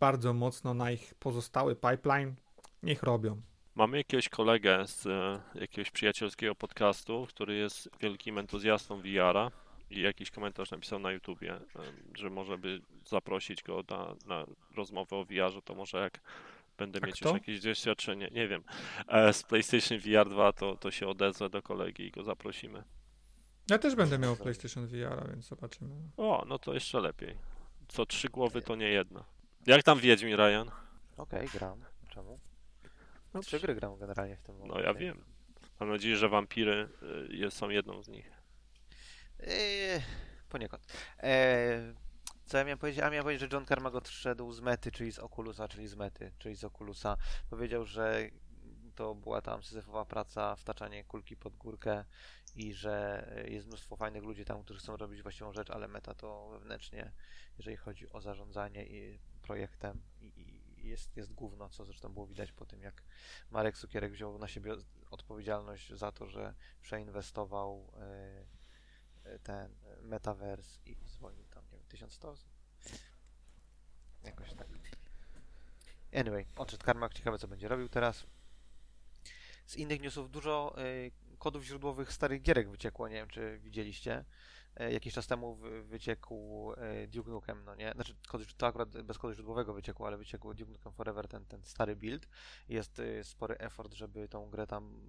bardzo 0.00 0.32
mocno 0.32 0.74
na 0.74 0.90
ich 0.90 1.14
pozostały 1.14 1.76
pipeline, 1.76 2.34
niech 2.82 3.02
robią. 3.02 3.42
Mamy 3.74 3.96
jakiegoś 3.96 4.28
kolegę 4.28 4.86
z 4.86 5.06
e, 5.06 5.40
jakiegoś 5.60 5.90
przyjacielskiego 5.90 6.54
podcastu, 6.54 7.26
który 7.28 7.54
jest 7.54 7.90
wielkim 8.00 8.38
entuzjastą 8.38 9.00
VR-a 9.00 9.50
i 9.90 10.00
jakiś 10.00 10.30
komentarz 10.30 10.70
napisał 10.70 10.98
na 10.98 11.12
YouTubie, 11.12 11.54
e, 11.54 11.60
że 12.14 12.30
może 12.30 12.58
by 12.58 12.80
zaprosić 13.06 13.62
go 13.62 13.82
na, 13.90 14.14
na 14.26 14.46
rozmowę 14.76 15.16
o 15.16 15.24
VR-ze, 15.24 15.62
to 15.62 15.74
może 15.74 15.98
jak 15.98 16.20
będę 16.78 16.98
A 17.02 17.06
mieć 17.06 17.20
kto? 17.20 17.28
już 17.28 17.38
jakieś 17.38 17.60
doświadczenie, 17.60 18.28
nie 18.32 18.48
wiem, 18.48 18.64
e, 19.08 19.32
z 19.32 19.42
PlayStation 19.42 19.98
VR 19.98 20.28
2, 20.30 20.52
to, 20.52 20.76
to 20.76 20.90
się 20.90 21.08
odezwę 21.08 21.48
do 21.50 21.62
kolegi 21.62 22.06
i 22.06 22.10
go 22.10 22.22
zaprosimy. 22.24 22.84
Ja 23.70 23.78
też 23.78 23.94
będę 23.94 24.18
miał 24.18 24.36
PlayStation 24.36 24.86
VR, 24.86 25.28
więc 25.30 25.48
zobaczymy. 25.48 25.94
O, 26.16 26.44
no 26.48 26.58
to 26.58 26.74
jeszcze 26.74 27.00
lepiej. 27.00 27.38
Co 27.88 28.06
trzy 28.06 28.28
głowy 28.28 28.62
to 28.62 28.76
nie 28.76 28.88
jedna. 28.88 29.24
Jak 29.66 29.82
tam 29.82 29.98
Wiedźmin, 30.00 30.34
Ryan? 30.34 30.70
Okej, 31.16 31.48
gram. 31.48 31.84
Czemu? 32.08 32.40
No, 33.34 33.40
Trzy 33.40 33.60
gry 33.60 33.74
gram 33.74 33.96
generalnie 33.98 34.36
w 34.36 34.42
tym 34.42 34.54
momencie. 34.54 34.74
No 34.78 34.84
ja 34.86 34.94
wiem. 34.94 35.24
Mam 35.80 35.88
nadzieję, 35.88 36.16
że 36.16 36.28
wampiry 36.28 36.88
y, 37.30 37.34
jest- 37.36 37.56
są 37.56 37.68
jedną 37.68 38.02
z 38.02 38.08
nich. 38.08 38.30
Eee, 39.40 40.02
poniekąd. 40.48 40.86
Eee, 41.18 41.94
co 42.46 42.58
ja 42.58 42.64
miałem 42.64 42.78
powiedzieć? 42.78 43.02
A 43.02 43.10
miałem 43.10 43.22
powiedzieć, 43.22 43.50
że 43.50 43.56
John 43.56 43.66
Carmack 43.66 43.96
odszedł 43.96 44.52
z 44.52 44.60
mety, 44.60 44.92
czyli 44.92 45.12
z 45.12 45.18
Oculusa, 45.18 45.68
czyli 45.68 45.88
z 45.88 45.94
mety, 45.94 46.32
czyli 46.38 46.56
z 46.56 46.64
Oculusa. 46.64 47.16
Powiedział, 47.50 47.84
że 47.84 48.30
to 48.94 49.14
była 49.14 49.42
tam 49.42 49.62
syzyfowa 49.62 50.04
praca, 50.04 50.56
wtaczanie 50.56 51.04
kulki 51.04 51.36
pod 51.36 51.56
górkę 51.56 52.04
i 52.54 52.74
że 52.74 53.26
jest 53.48 53.66
mnóstwo 53.66 53.96
fajnych 53.96 54.22
ludzi 54.22 54.44
tam, 54.44 54.62
którzy 54.62 54.80
chcą 54.80 54.96
robić 54.96 55.22
właściwą 55.22 55.52
rzecz, 55.52 55.70
ale 55.70 55.88
meta 55.88 56.14
to 56.14 56.48
wewnętrznie, 56.48 57.12
jeżeli 57.58 57.76
chodzi 57.76 58.12
o 58.12 58.20
zarządzanie 58.20 58.86
i 58.86 59.18
projektem 59.42 60.02
i, 60.20 60.24
i 60.24 60.88
jest, 60.88 61.16
jest 61.16 61.32
gówno, 61.32 61.68
co 61.68 61.84
zresztą 61.84 62.08
było 62.08 62.26
widać 62.26 62.52
po 62.52 62.66
tym, 62.66 62.82
jak 62.82 63.02
Marek 63.50 63.78
Cukierek 63.78 64.12
wziął 64.12 64.38
na 64.38 64.48
siebie 64.48 64.76
odpowiedzialność 65.10 65.92
za 65.92 66.12
to, 66.12 66.26
że 66.26 66.54
przeinwestował 66.82 67.92
e, 69.24 69.38
ten 69.38 69.72
e, 69.84 70.02
metaverse 70.02 70.80
i 70.84 70.96
zwolnił 71.04 71.45
1100 71.96 72.30
osób. 72.30 72.48
Jakoś 74.24 74.54
tak. 74.54 74.66
Anyway, 76.14 76.46
odszedł 76.56 76.84
Karmak, 76.84 77.14
ciekawe 77.14 77.38
co 77.38 77.48
będzie 77.48 77.68
robił 77.68 77.88
teraz. 77.88 78.26
Z 79.66 79.76
innych 79.76 80.00
newsów 80.00 80.30
dużo 80.30 80.76
y, 80.78 81.10
kodów 81.38 81.64
źródłowych 81.64 82.12
starych 82.12 82.42
gierek 82.42 82.70
wyciekło, 82.70 83.08
nie 83.08 83.14
wiem 83.14 83.28
czy 83.28 83.58
widzieliście. 83.58 84.24
E, 84.76 84.92
Jakiś 84.92 85.14
czas 85.14 85.26
temu 85.26 85.54
wy- 85.54 85.82
wyciekł 85.82 86.72
e, 86.76 87.06
Duke 87.06 87.30
Nukem, 87.30 87.64
no 87.64 87.74
nie? 87.74 87.92
Znaczy, 87.92 88.14
kod, 88.28 88.54
to 88.56 88.66
akurat 88.66 89.02
bez 89.02 89.18
kodu 89.18 89.34
źródłowego 89.34 89.74
wyciekło, 89.74 90.06
ale 90.06 90.16
wyciekł 90.16 90.54
Duke 90.54 90.72
Nukem 90.72 90.92
Forever, 90.92 91.28
ten, 91.28 91.44
ten 91.46 91.64
stary 91.64 91.96
build. 91.96 92.28
Jest 92.68 92.98
y, 92.98 93.24
spory 93.24 93.58
effort, 93.58 93.92
żeby 93.94 94.28
tą 94.28 94.50
grę 94.50 94.66
tam 94.66 95.00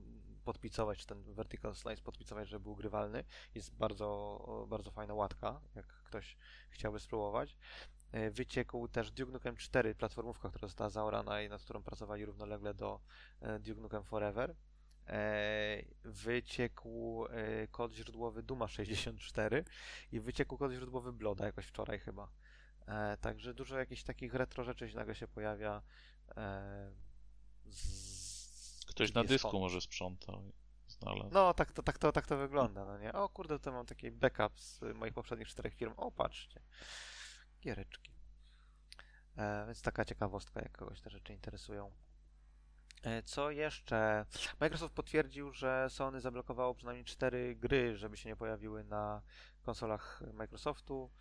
podpicować, 0.48 1.00
czy 1.00 1.06
ten 1.06 1.24
vertical 1.34 1.76
slice 1.76 2.02
podpicować, 2.04 2.50
żeby 2.50 2.64
był 2.64 2.76
grywalny. 2.76 3.24
Jest 3.56 3.76
bardzo, 3.76 4.66
bardzo 4.70 4.92
fajna 4.92 5.14
łatka, 5.14 5.62
jak 5.76 5.86
ktoś 5.88 6.38
chciałby 6.70 7.00
spróbować. 7.00 7.58
E, 8.12 8.32
Wyciekł 8.32 8.88
też 8.88 9.12
Duke 9.12 9.32
Nukem 9.32 9.56
4, 9.58 9.96
platformówka, 9.96 10.50
która 10.50 10.68
została 10.68 10.90
zaorana 10.90 11.42
i 11.42 11.50
nad 11.50 11.62
którą 11.64 11.84
pracowali 11.84 12.26
równolegle 12.26 12.74
do 12.74 13.00
e, 13.42 13.60
Duke 13.60 13.82
Nukem 13.82 14.04
Forever. 14.04 14.56
E, 15.08 15.84
Wyciekł 16.04 17.26
kod 17.72 17.92
źródłowy 17.94 18.44
Duma 18.44 18.68
64 18.68 19.66
i 20.12 20.20
wyciekł 20.20 20.58
kod 20.58 20.72
źródłowy 20.72 21.14
Bloda 21.14 21.46
jakoś 21.46 21.66
wczoraj 21.66 22.00
chyba. 22.00 22.28
Także 23.22 23.54
dużo 23.54 23.78
jakichś 23.78 24.04
takich 24.04 24.34
retro 24.34 24.64
rzeczy 24.64 24.96
nagle 24.96 25.16
się 25.16 25.28
pojawia. 25.28 25.82
z- 27.66 28.17
Ktoś 28.98 29.14
na 29.14 29.24
dysku 29.24 29.52
font. 29.52 29.62
może 29.62 29.82
sprzątał 29.82 30.44
i 30.88 30.92
znalazł. 30.92 31.30
No, 31.34 31.54
tak 31.54 31.72
to, 31.72 31.84
tak, 31.84 31.98
to, 31.98 32.12
tak 32.12 32.28
to 32.28 32.38
wygląda, 32.38 32.86
no 32.86 32.98
nie? 32.98 33.14
O 33.14 33.30
kurde, 33.30 33.60
to 33.60 33.72
mam 33.72 33.86
taki 33.86 34.12
backup 34.12 34.60
z 34.60 34.82
moich 34.96 35.14
poprzednich 35.14 35.48
czterech 35.48 35.74
firm. 35.76 35.94
O, 35.98 36.12
patrzcie. 36.12 36.62
Giereczki. 37.62 38.12
E, 39.38 39.66
więc 39.66 39.82
taka 39.82 40.06
ciekawostka, 40.06 40.62
jak 40.62 40.78
kogoś 40.78 41.02
te 41.02 41.10
rzeczy 41.10 41.34
interesują. 41.34 41.92
E, 43.04 43.24
co 43.24 43.52
jeszcze? 43.52 44.26
Microsoft 44.60 44.94
potwierdził, 44.94 45.52
że 45.52 45.88
Sony 45.90 46.22
zablokowało 46.22 46.76
przynajmniej 46.76 47.06
cztery 47.06 47.56
gry, 47.56 47.98
żeby 47.98 48.18
się 48.18 48.30
nie 48.30 48.36
pojawiły 48.36 48.84
na 48.84 49.22
konsolach 49.62 50.24
Microsoftu. 50.34 51.12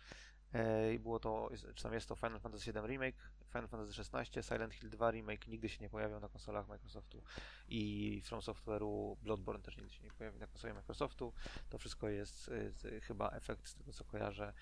E, 0.53 0.93
I 0.93 0.99
było 0.99 1.19
to, 1.19 1.49
czy 1.75 1.83
tam 1.83 1.93
jest 1.93 2.09
to 2.09 2.15
Final 2.15 2.39
Fantasy 2.39 2.73
VII 2.73 2.81
Remake, 2.81 3.31
Final 3.57 3.67
Fantasy 3.67 4.01
XVI, 4.01 4.43
Silent 4.43 4.73
Hill 4.73 4.89
2 4.89 5.11
Remake 5.11 5.47
nigdy 5.47 5.69
się 5.69 5.77
nie 5.81 5.89
pojawią 5.89 6.19
na 6.19 6.29
konsolach 6.29 6.67
Microsoftu 6.67 7.23
i 7.69 8.21
From 8.25 8.39
Software'u 8.41 9.17
Bloodborne 9.21 9.63
też 9.63 9.77
nigdy 9.77 9.93
się 9.93 10.03
nie 10.03 10.11
pojawi 10.11 10.39
na 10.39 10.47
konsoli 10.47 10.73
Microsoftu. 10.73 11.33
To 11.69 11.77
wszystko 11.77 12.09
jest 12.09 12.47
y, 12.85 13.01
chyba 13.01 13.29
efekt, 13.29 13.67
z 13.67 13.75
tego 13.75 13.93
co 13.93 14.03
kojarzę, 14.03 14.53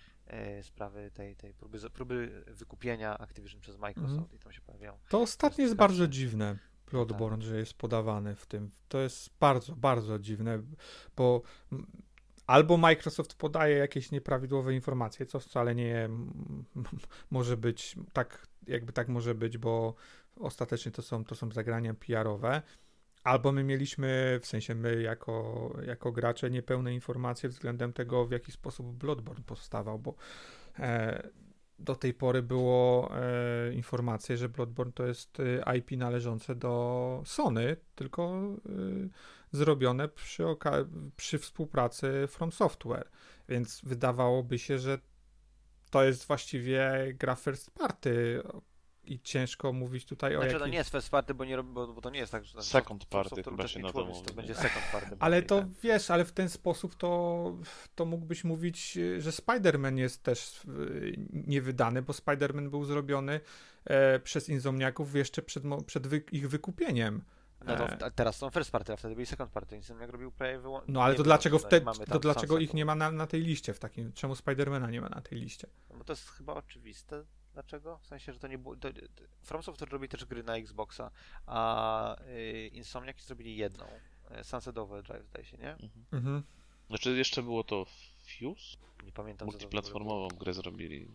y, 0.60 0.64
sprawy 0.64 1.12
tej, 1.14 1.36
tej 1.36 1.54
próby, 1.54 1.90
próby 1.90 2.44
wykupienia 2.48 3.18
Activision 3.18 3.62
przez 3.62 3.78
Microsoft 3.78 4.16
Mhm. 4.16 4.36
i 4.36 4.40
tam 4.40 4.52
się 4.54 4.62
pojawiają. 4.62 5.00
To 5.10 5.22
ostatnie 5.22 5.64
jest 5.64 5.76
bardzo 5.76 6.08
dziwne. 6.08 6.58
Bloodborne, 6.92 7.42
że 7.42 7.58
jest 7.58 7.74
podawany 7.74 8.36
w 8.36 8.46
tym. 8.46 8.72
To 8.90 9.00
jest 9.00 9.30
bardzo, 9.40 9.76
bardzo 9.76 10.20
dziwne, 10.20 10.62
bo 11.16 11.42
mm, 11.72 11.88
albo 12.48 12.78
Microsoft 12.78 13.34
podaje 13.34 13.78
jakieś 13.78 14.12
nieprawidłowe 14.12 14.74
informacje, 14.74 15.26
co 15.26 15.40
wcale 15.40 15.76
nie 15.76 16.06
mm, 16.06 16.66
może 17.32 17.58
być, 17.58 17.96
tak 18.14 18.48
jakby 18.68 18.94
tak 18.94 19.08
może 19.08 19.36
być, 19.36 19.58
bo 19.58 19.96
ostatecznie 20.40 20.92
to 20.92 21.02
są, 21.02 21.26
to 21.26 21.36
są 21.36 21.52
zagrania 21.52 21.94
PR-owe, 21.94 22.62
albo 23.24 23.52
my 23.52 23.64
mieliśmy, 23.64 24.40
w 24.42 24.48
sensie 24.48 24.76
my 24.76 25.02
jako, 25.02 25.74
jako 25.88 26.12
gracze, 26.12 26.50
niepełne 26.50 26.94
informacje 26.94 27.50
względem 27.50 27.94
tego, 27.94 28.26
w 28.26 28.32
jaki 28.32 28.52
sposób 28.52 28.88
Bloodborne 28.88 29.44
powstawał, 29.44 30.00
bo 30.00 30.16
e, 30.80 31.30
do 31.80 31.96
tej 31.96 32.14
pory 32.14 32.44
było 32.44 33.12
e, 33.18 33.74
informacje, 33.74 34.38
że 34.38 34.50
Bloodborne 34.50 34.94
to 34.94 35.06
jest 35.06 35.40
e, 35.40 35.78
IP 35.78 35.92
należące 35.92 36.56
do 36.56 37.22
Sony, 37.26 37.78
tylko 37.96 38.24
e, 38.24 38.70
zrobione 39.52 40.08
przy, 40.08 40.44
przy 41.18 41.40
współpracy 41.40 42.28
From 42.28 42.52
Software. 42.52 43.10
Więc 43.50 43.82
wydawałoby 43.84 44.60
się, 44.60 44.80
że 44.80 45.00
to 45.96 46.04
jest 46.04 46.28
właściwie 46.28 46.92
gra 47.14 47.36
first 47.36 47.72
party 47.72 48.44
i 49.04 49.20
ciężko 49.20 49.74
mówić 49.74 50.06
tutaj 50.06 50.36
o 50.36 50.42
Znaczy 50.42 50.60
to 50.60 50.68
nie 50.68 50.78
jest 50.78 50.90
first 50.90 51.10
party, 51.10 51.34
bo, 51.34 51.46
nie, 51.46 51.64
bo, 51.64 51.88
bo 51.88 52.02
to 52.02 52.10
nie 52.10 52.20
jest 52.20 52.32
tak, 52.32 52.46
że 52.46 52.64
Second 52.64 53.06
party 53.06 53.30
Software 53.30 53.56
chyba 53.56 53.68
się 53.68 53.80
na 53.80 53.92
to 53.92 54.06
mówi, 54.06 54.22
To 54.22 54.30
nie? 54.30 54.36
będzie 54.36 54.56
second 54.56 54.86
party. 54.92 55.16
Ale 55.20 55.44
to 55.44 55.60
tak. 55.60 55.68
wiesz, 55.84 56.12
ale 56.12 56.26
w 56.26 56.32
ten 56.32 56.50
sposób 56.50 56.96
to, 56.96 57.54
to 57.96 58.06
mógłbyś 58.06 58.44
mówić, 58.44 58.92
że 59.18 59.30
Spider-Man 59.32 59.98
jest 59.98 60.24
też 60.24 60.62
e, 60.66 60.70
niewydany, 61.32 62.02
bo 62.02 62.14
Spider-Man 62.14 62.70
był 62.70 62.86
zrobiony 62.86 63.40
e, 63.86 64.20
przez 64.20 64.50
Insomniaków 64.50 65.16
jeszcze 65.16 65.42
przed, 65.42 65.64
przed 65.86 66.08
wy, 66.08 66.24
ich 66.32 66.50
wykupieniem. 66.50 67.22
No 67.66 67.76
to 67.76 67.88
E, 67.90 68.12
teraz 68.12 68.36
są 68.38 68.50
first 68.50 68.72
party, 68.72 68.94
a 68.94 68.98
wtedy 68.98 69.16
byli 69.16 69.26
second 69.26 69.52
party, 69.52 69.76
więc 69.76 69.90
jak 69.90 70.10
robił 70.10 70.32
prawie 70.32 70.60
wyłącznie. 70.60 70.94
no 70.94 71.04
ale 71.04 71.16
to 71.16 71.24
dlaczego, 71.24 71.60
wtedy, 71.60 71.86
to 72.12 72.20
dlaczego 72.20 72.58
ich 72.60 72.74
nie 72.74 72.86
ma 72.86 72.96
na, 72.96 73.12
na 73.12 73.28
tej 73.28 73.42
liście 73.42 73.74
w 73.74 73.80
takim, 73.80 74.14
czemu 74.14 74.36
Spidermana 74.36 74.90
nie 74.90 75.02
ma 75.02 75.10
na 75.10 75.22
tej 75.22 75.40
liście? 75.40 75.68
No 75.90 75.98
bo 75.98 76.04
to 76.04 76.14
jest 76.14 76.30
chyba 76.30 76.54
oczywiste. 76.54 77.24
Dlaczego? 77.54 77.98
W 77.98 78.06
sensie, 78.08 78.34
że 78.34 78.40
to 78.40 78.48
nie 78.48 78.58
było. 78.58 78.76
To, 78.76 78.90
From 79.44 79.64
Software 79.64 79.90
robi 79.90 80.10
też 80.10 80.26
gry 80.26 80.44
na 80.44 80.56
Xboxa, 80.58 81.12
a 81.46 82.16
y, 82.22 82.68
Insomniac 82.74 83.22
zrobili 83.22 83.58
jedną. 83.58 83.86
y, 84.40 84.44
Sunset 84.44 84.78
Overdrive, 84.78 85.26
zdaje 85.26 85.46
się, 85.46 85.58
nie? 85.58 85.76
Mhm. 86.14 86.44
Znaczy 86.88 87.18
jeszcze 87.18 87.44
było 87.44 87.64
to 87.64 87.86
Fuse? 88.20 88.78
Nie 89.06 89.12
pamiętam. 89.12 89.46
Multiplatformową 89.46 90.28
grę 90.28 90.54
zrobili. 90.54 91.08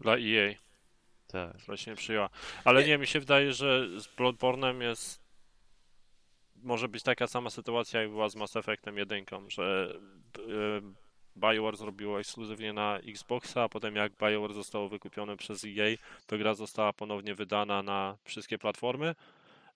Dla 0.00 0.12
EA, 0.16 0.54
Tak. 1.26 1.56
która 1.56 1.76
się 1.76 1.90
nie 1.90 1.96
przyjęła. 1.96 2.30
Ale 2.64 2.84
nie, 2.86 2.98
mi 2.98 3.06
się 3.06 3.20
wydaje, 3.20 3.52
że 3.52 4.00
z 4.00 4.08
Bloodborne'em 4.16 4.80
jest 4.80 5.20
może 6.62 6.88
być 6.88 7.02
taka 7.02 7.26
sama 7.26 7.50
sytuacja, 7.50 8.00
jak 8.00 8.10
była 8.10 8.28
z 8.28 8.36
Mass 8.36 8.56
Effectem 8.56 8.96
1, 8.96 9.24
że 9.48 9.94
e, 10.38 10.40
BioWare 11.36 11.76
zrobiło 11.76 12.20
ekskluzywnie 12.20 12.72
na 12.72 12.98
Xboxa, 12.98 13.62
a 13.62 13.68
potem 13.68 13.96
jak 13.96 14.12
BioWare 14.16 14.54
zostało 14.54 14.88
wykupione 14.88 15.36
przez 15.36 15.64
EA, 15.64 15.96
to 16.26 16.38
gra 16.38 16.54
została 16.54 16.92
ponownie 16.92 17.34
wydana 17.34 17.82
na 17.82 18.16
wszystkie 18.24 18.58
platformy 18.58 19.14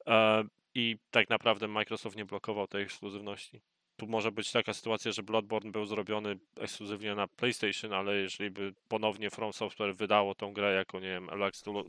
e, 0.06 0.44
i 0.74 0.96
tak 1.10 1.30
naprawdę 1.30 1.68
Microsoft 1.68 2.16
nie 2.16 2.24
blokował 2.24 2.66
tej 2.66 2.82
ekskluzywności. 2.82 3.60
Tu 3.96 4.06
może 4.06 4.32
być 4.32 4.52
taka 4.52 4.74
sytuacja, 4.74 5.12
że 5.12 5.22
Bloodborne 5.22 5.72
był 5.72 5.86
zrobiony 5.86 6.38
ekskluzywnie 6.56 7.14
na 7.14 7.28
PlayStation, 7.28 7.92
ale 7.92 8.16
jeżeli 8.16 8.50
by 8.50 8.74
ponownie 8.88 9.30
From 9.30 9.52
Software 9.52 9.96
wydało 9.96 10.34
tą 10.34 10.52
grę 10.52 10.74
jako, 10.74 11.00
nie 11.00 11.08
wiem, 11.08 11.30
Alex 11.30 11.62
to, 11.62 11.84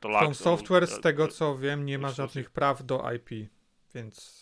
From 0.00 0.34
Software, 0.34 0.86
z 0.86 1.00
tego 1.00 1.28
co 1.28 1.58
wiem, 1.58 1.86
nie 1.86 1.98
ma 1.98 2.10
żadnych 2.10 2.50
praw 2.50 2.86
do 2.86 3.12
IP, 3.12 3.50
więc 3.94 4.40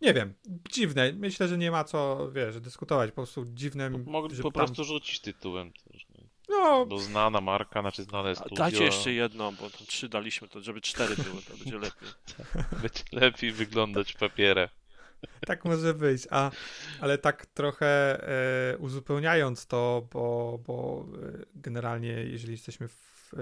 nie 0.00 0.14
wiem, 0.14 0.34
dziwne. 0.72 1.12
Myślę, 1.12 1.48
że 1.48 1.58
nie 1.58 1.70
ma 1.70 1.84
co, 1.84 2.30
wiesz, 2.32 2.60
dyskutować. 2.60 3.10
Po 3.10 3.14
prostu 3.14 3.44
dziwne, 3.46 3.90
Mogli 3.90 4.36
po 4.36 4.42
tam- 4.42 4.52
prostu 4.52 4.84
rzucić 4.84 5.20
tytułem 5.20 5.72
też. 5.72 6.06
No, 6.48 6.86
Bo 6.86 6.98
znana 6.98 7.40
marka, 7.40 7.80
znaczy 7.80 8.02
znane 8.02 8.36
studio. 8.36 8.56
Dajcie 8.56 8.84
jeszcze 8.84 9.12
jedno, 9.12 9.52
bo 9.52 9.70
to 9.70 9.84
trzy 9.86 10.08
daliśmy, 10.08 10.48
to 10.48 10.60
żeby 10.60 10.80
cztery 10.80 11.16
były, 11.16 11.42
to 11.42 11.56
będzie 11.56 11.78
lepiej. 11.78 12.08
Będzie 12.82 13.04
lepiej 13.12 13.52
wyglądać 13.52 14.12
w 14.12 14.16
papierze. 14.16 14.68
Tak 15.46 15.64
może 15.64 15.94
być, 15.94 16.26
a, 16.30 16.50
ale 17.00 17.18
tak 17.18 17.46
trochę 17.46 18.22
e, 18.72 18.78
uzupełniając 18.78 19.66
to, 19.66 20.08
bo, 20.12 20.58
bo 20.66 21.06
e, 21.22 21.44
generalnie 21.54 22.08
jeżeli 22.08 22.52
jesteśmy 22.52 22.88
w, 22.88 23.34
e, 23.34 23.38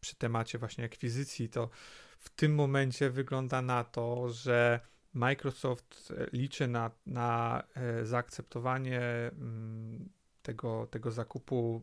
przy 0.00 0.16
temacie 0.16 0.58
właśnie 0.58 0.84
akwizycji, 0.84 1.48
to 1.48 1.70
w 2.18 2.30
tym 2.30 2.54
momencie 2.54 3.10
wygląda 3.10 3.62
na 3.62 3.84
to, 3.84 4.28
że 4.28 4.80
Microsoft 5.14 6.12
liczy 6.32 6.68
na, 6.68 6.90
na 7.06 7.62
zaakceptowanie 8.02 9.00
mm, 9.00 10.08
tego, 10.42 10.86
tego 10.86 11.10
zakupu 11.10 11.82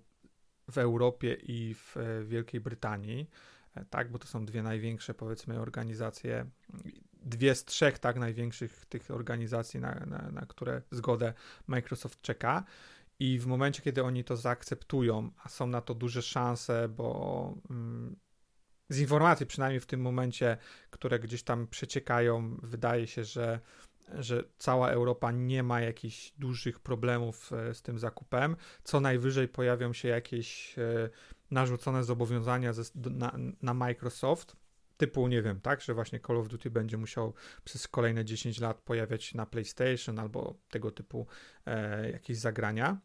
w 0.72 0.78
Europie 0.78 1.38
i 1.44 1.76
w 1.76 1.96
Wielkiej 2.28 2.62
Brytanii, 2.62 3.30
tak, 3.90 4.12
bo 4.12 4.20
to 4.20 4.28
są 4.28 4.46
dwie 4.46 4.64
największe, 4.64 5.14
powiedzmy, 5.14 5.60
organizacje, 5.60 6.46
dwie 7.22 7.56
z 7.56 7.66
trzech 7.66 8.00
tak 8.00 8.20
największych 8.20 8.86
tych 8.86 9.12
organizacji, 9.12 9.80
na, 9.80 9.92
na, 10.06 10.32
na 10.32 10.46
które 10.46 10.82
zgodę 10.92 11.34
Microsoft 11.68 12.22
czeka. 12.22 12.64
I 13.20 13.40
w 13.40 13.46
momencie, 13.46 13.82
kiedy 13.82 14.04
oni 14.04 14.24
to 14.24 14.38
zaakceptują, 14.38 15.32
a 15.44 15.50
są 15.50 15.68
na 15.68 15.82
to 15.82 15.96
duże 15.96 16.22
szanse, 16.22 16.90
bo 16.90 17.54
mm, 17.70 18.16
z 18.90 19.00
informacji, 19.00 19.46
przynajmniej 19.46 19.80
w 19.80 19.86
tym 19.86 20.02
momencie, 20.02 20.58
które 20.90 21.20
gdzieś 21.20 21.44
tam 21.44 21.68
przeciekają, 21.68 22.58
wydaje 22.64 23.08
się, 23.08 23.24
że, 23.24 23.60
że 24.14 24.44
cała 24.58 24.90
Europa 24.90 25.32
nie 25.32 25.64
ma 25.64 25.82
jakichś 25.82 26.34
dużych 26.38 26.80
problemów 26.80 27.54
e, 27.54 27.74
z 27.74 27.82
tym 27.82 28.00
zakupem. 28.00 28.56
Co 28.84 29.00
najwyżej 29.00 29.48
pojawią 29.48 29.94
się 29.94 30.08
jakieś 30.08 30.80
e, 30.80 31.10
narzucone 31.52 32.04
zobowiązania 32.04 32.74
ze, 32.74 32.84
na, 32.96 33.38
na 33.62 33.74
Microsoft, 33.74 34.56
typu, 35.00 35.28
nie 35.28 35.42
wiem, 35.42 35.62
tak, 35.62 35.82
że 35.82 35.94
właśnie 35.94 36.20
Call 36.20 36.38
of 36.38 36.48
Duty 36.48 36.72
będzie 36.72 36.98
musiał 36.98 37.34
przez 37.64 37.88
kolejne 37.88 38.26
10 38.26 38.60
lat 38.60 38.82
pojawiać 38.82 39.24
się 39.24 39.38
na 39.38 39.46
PlayStation 39.46 40.20
albo 40.20 40.56
tego 40.70 40.92
typu 40.92 41.28
e, 41.66 42.12
jakieś 42.12 42.38
zagrania. 42.38 42.98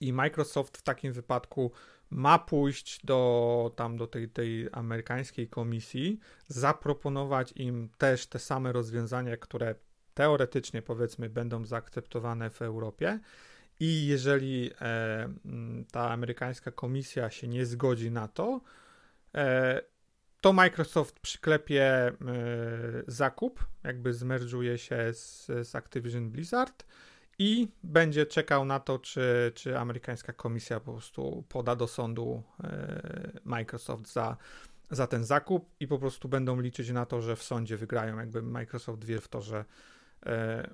I 0.00 0.12
Microsoft 0.12 0.78
w 0.78 0.82
takim 0.82 1.12
wypadku 1.12 1.72
ma 2.10 2.38
pójść 2.38 3.06
do 3.06 3.72
tam 3.76 3.96
do 3.96 4.06
tej, 4.06 4.28
tej 4.28 4.68
amerykańskiej 4.72 5.48
komisji, 5.48 6.20
zaproponować 6.48 7.52
im 7.56 7.88
też 7.98 8.26
te 8.26 8.38
same 8.38 8.72
rozwiązania, 8.72 9.36
które 9.36 9.74
teoretycznie 10.14 10.82
powiedzmy 10.82 11.30
będą 11.30 11.64
zaakceptowane 11.64 12.50
w 12.50 12.62
Europie. 12.62 13.20
I 13.80 14.06
jeżeli 14.06 14.70
e, 14.80 15.28
ta 15.92 16.10
amerykańska 16.10 16.70
komisja 16.70 17.30
się 17.30 17.48
nie 17.48 17.66
zgodzi 17.66 18.10
na 18.10 18.28
to, 18.28 18.60
e, 19.34 19.93
to 20.44 20.52
Microsoft 20.52 21.20
przyklepie 21.20 21.82
e, 21.84 22.14
zakup, 23.06 23.66
jakby 23.84 24.14
zmerdżuje 24.14 24.78
się 24.78 25.14
z, 25.14 25.46
z 25.46 25.74
Activision 25.74 26.30
Blizzard 26.30 26.84
i 27.38 27.68
będzie 27.82 28.26
czekał 28.26 28.64
na 28.64 28.80
to, 28.80 28.98
czy, 28.98 29.52
czy 29.54 29.78
amerykańska 29.78 30.32
komisja 30.32 30.80
po 30.80 30.92
prostu 30.92 31.44
poda 31.48 31.76
do 31.76 31.88
sądu 31.88 32.42
e, 32.64 33.40
Microsoft 33.44 34.12
za, 34.12 34.36
za 34.90 35.06
ten 35.06 35.24
zakup 35.24 35.70
i 35.80 35.86
po 35.88 35.98
prostu 35.98 36.28
będą 36.28 36.60
liczyć 36.60 36.90
na 36.90 37.06
to, 37.06 37.20
że 37.20 37.36
w 37.36 37.42
sądzie 37.42 37.76
wygrają. 37.76 38.18
Jakby 38.18 38.42
Microsoft 38.42 39.04
wie 39.04 39.20
w 39.20 39.28
to, 39.28 39.42
że 39.42 39.64
e, 40.26 40.70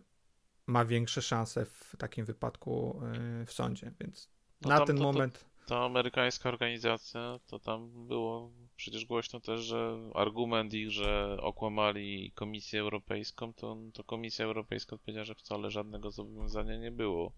ma 0.67 0.85
większe 0.85 1.23
szanse 1.23 1.65
w 1.65 1.97
takim 1.99 2.25
wypadku 2.25 3.01
w 3.47 3.53
sądzie, 3.53 3.93
więc 4.01 4.29
No 4.63 4.69
na 4.69 4.87
ten 4.87 4.97
to- 4.97 5.03
moment. 5.03 5.50
Ta 5.71 5.85
amerykańska 5.85 6.49
organizacja, 6.49 7.39
to 7.47 7.59
tam 7.59 8.07
było 8.07 8.51
przecież 8.77 9.05
głośno 9.05 9.41
też, 9.41 9.61
że 9.61 9.99
argument 10.15 10.75
ich, 10.75 10.91
że 10.91 11.37
okłamali 11.41 12.33
Komisję 12.35 12.81
Europejską, 12.81 13.53
to, 13.55 13.77
to 13.95 14.05
Komisja 14.05 14.45
Europejska 14.45 14.97
odpowiedziała, 14.97 15.25
że 15.25 15.35
wcale 15.35 15.71
żadnego 15.71 16.11
zobowiązania 16.11 16.77
nie 16.77 16.91
było 16.91 17.33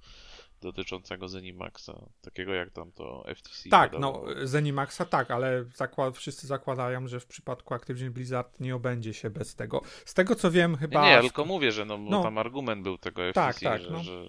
dotyczącego 0.61 1.29
Zenimaxa, 1.29 1.93
takiego 2.21 2.55
jak 2.55 2.71
tam 2.71 2.93
to 2.93 3.25
FTC 3.35 3.69
Tak, 3.69 3.93
no 3.93 4.13
podawało. 4.13 4.47
Zenimaxa 4.47 5.05
tak, 5.11 5.31
ale 5.31 5.65
zakła- 5.65 6.13
wszyscy 6.13 6.47
zakładają, 6.47 7.09
że 7.09 7.21
w 7.21 7.27
przypadku 7.27 7.75
Activision 7.75 8.13
Blizzard 8.13 8.61
nie 8.61 8.75
obędzie 8.77 9.15
się 9.15 9.31
bez 9.31 9.55
tego. 9.55 9.83
Z 10.05 10.15
tego 10.15 10.35
co 10.35 10.51
wiem, 10.51 10.73
Nie, 10.73 10.79
chyba. 10.79 11.05
nie, 11.05 11.11
ja 11.11 11.21
tylko 11.21 11.45
mówię, 11.45 11.73
że 11.73 11.85
no, 11.85 11.99
No. 11.99 12.23
tam 12.23 12.39
argument 12.39 12.83
był 12.83 12.99
tego 12.99 13.23
FTC, 13.23 13.35
Tak, 13.35 13.61
tak, 13.61 13.83
że, 13.83 13.91
no. 13.91 14.03
że 14.03 14.25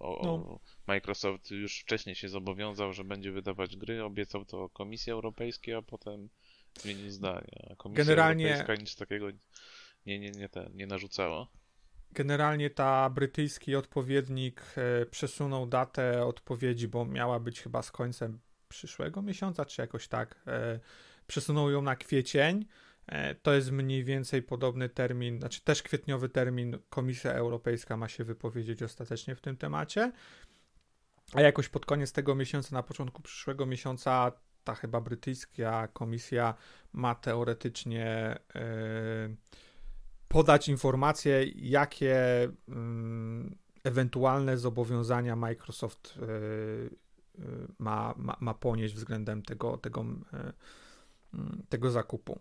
o, 0.00 0.20
No. 0.24 0.58
Microsoft 0.90 1.50
już 1.50 1.80
wcześniej 1.80 2.14
się 2.14 2.28
zobowiązał, 2.28 2.92
że 2.92 3.04
będzie 3.04 3.32
wydawać 3.32 3.76
gry, 3.76 4.04
obiecał 4.04 4.44
to 4.44 4.68
Komisji 4.68 5.12
Europejskiej, 5.12 5.74
a 5.74 5.82
potem 5.82 6.28
zmienił 6.80 7.10
zdanie. 7.10 7.68
A 7.70 7.76
Komisja 7.76 8.04
Generalnie- 8.04 8.46
Europejska 8.46 8.74
nic 8.82 8.96
takiego 8.96 9.26
nie, 10.06 10.18
nie, 10.18 10.30
nie, 10.30 10.48
ten, 10.48 10.70
nie 10.74 10.86
narzucała. 10.86 11.46
Generalnie 12.12 12.70
ta 12.70 13.10
brytyjski 13.10 13.76
odpowiednik 13.76 14.62
e, 14.76 15.06
przesunął 15.06 15.66
datę 15.66 16.26
odpowiedzi, 16.26 16.88
bo 16.88 17.04
miała 17.04 17.40
być 17.40 17.60
chyba 17.60 17.82
z 17.82 17.90
końcem 17.92 18.40
przyszłego 18.68 19.22
miesiąca, 19.22 19.64
czy 19.64 19.82
jakoś 19.82 20.08
tak. 20.08 20.42
E, 20.46 20.80
przesunął 21.26 21.70
ją 21.70 21.82
na 21.82 21.96
kwiecień. 21.96 22.66
E, 23.06 23.34
to 23.34 23.52
jest 23.54 23.70
mniej 23.70 24.04
więcej 24.04 24.42
podobny 24.42 24.88
termin, 24.88 25.38
znaczy 25.38 25.60
też 25.60 25.82
kwietniowy 25.82 26.28
termin. 26.28 26.78
Komisja 26.88 27.32
Europejska 27.32 27.96
ma 27.96 28.08
się 28.08 28.24
wypowiedzieć 28.24 28.82
ostatecznie 28.82 29.34
w 29.34 29.40
tym 29.40 29.56
temacie. 29.56 30.12
A 31.34 31.40
jakoś 31.40 31.68
pod 31.68 31.86
koniec 31.86 32.12
tego 32.12 32.34
miesiąca, 32.34 32.76
na 32.76 32.82
początku 32.82 33.22
przyszłego 33.22 33.66
miesiąca, 33.66 34.32
ta 34.64 34.74
chyba 34.74 35.00
brytyjska 35.00 35.88
komisja 35.88 36.54
ma 36.92 37.14
teoretycznie. 37.14 38.38
E, 38.54 39.34
podać 40.28 40.68
informacje, 40.68 41.44
jakie 41.54 42.48
mm, 42.68 43.56
ewentualne 43.84 44.58
zobowiązania 44.58 45.36
Microsoft 45.36 46.14
y, 46.16 46.20
y, 47.38 47.68
ma, 47.78 48.14
ma, 48.16 48.36
ma 48.40 48.54
ponieść 48.54 48.94
względem 48.94 49.42
tego, 49.42 49.76
tego, 49.76 50.04
tego 51.68 51.90
zakupu. 51.90 52.40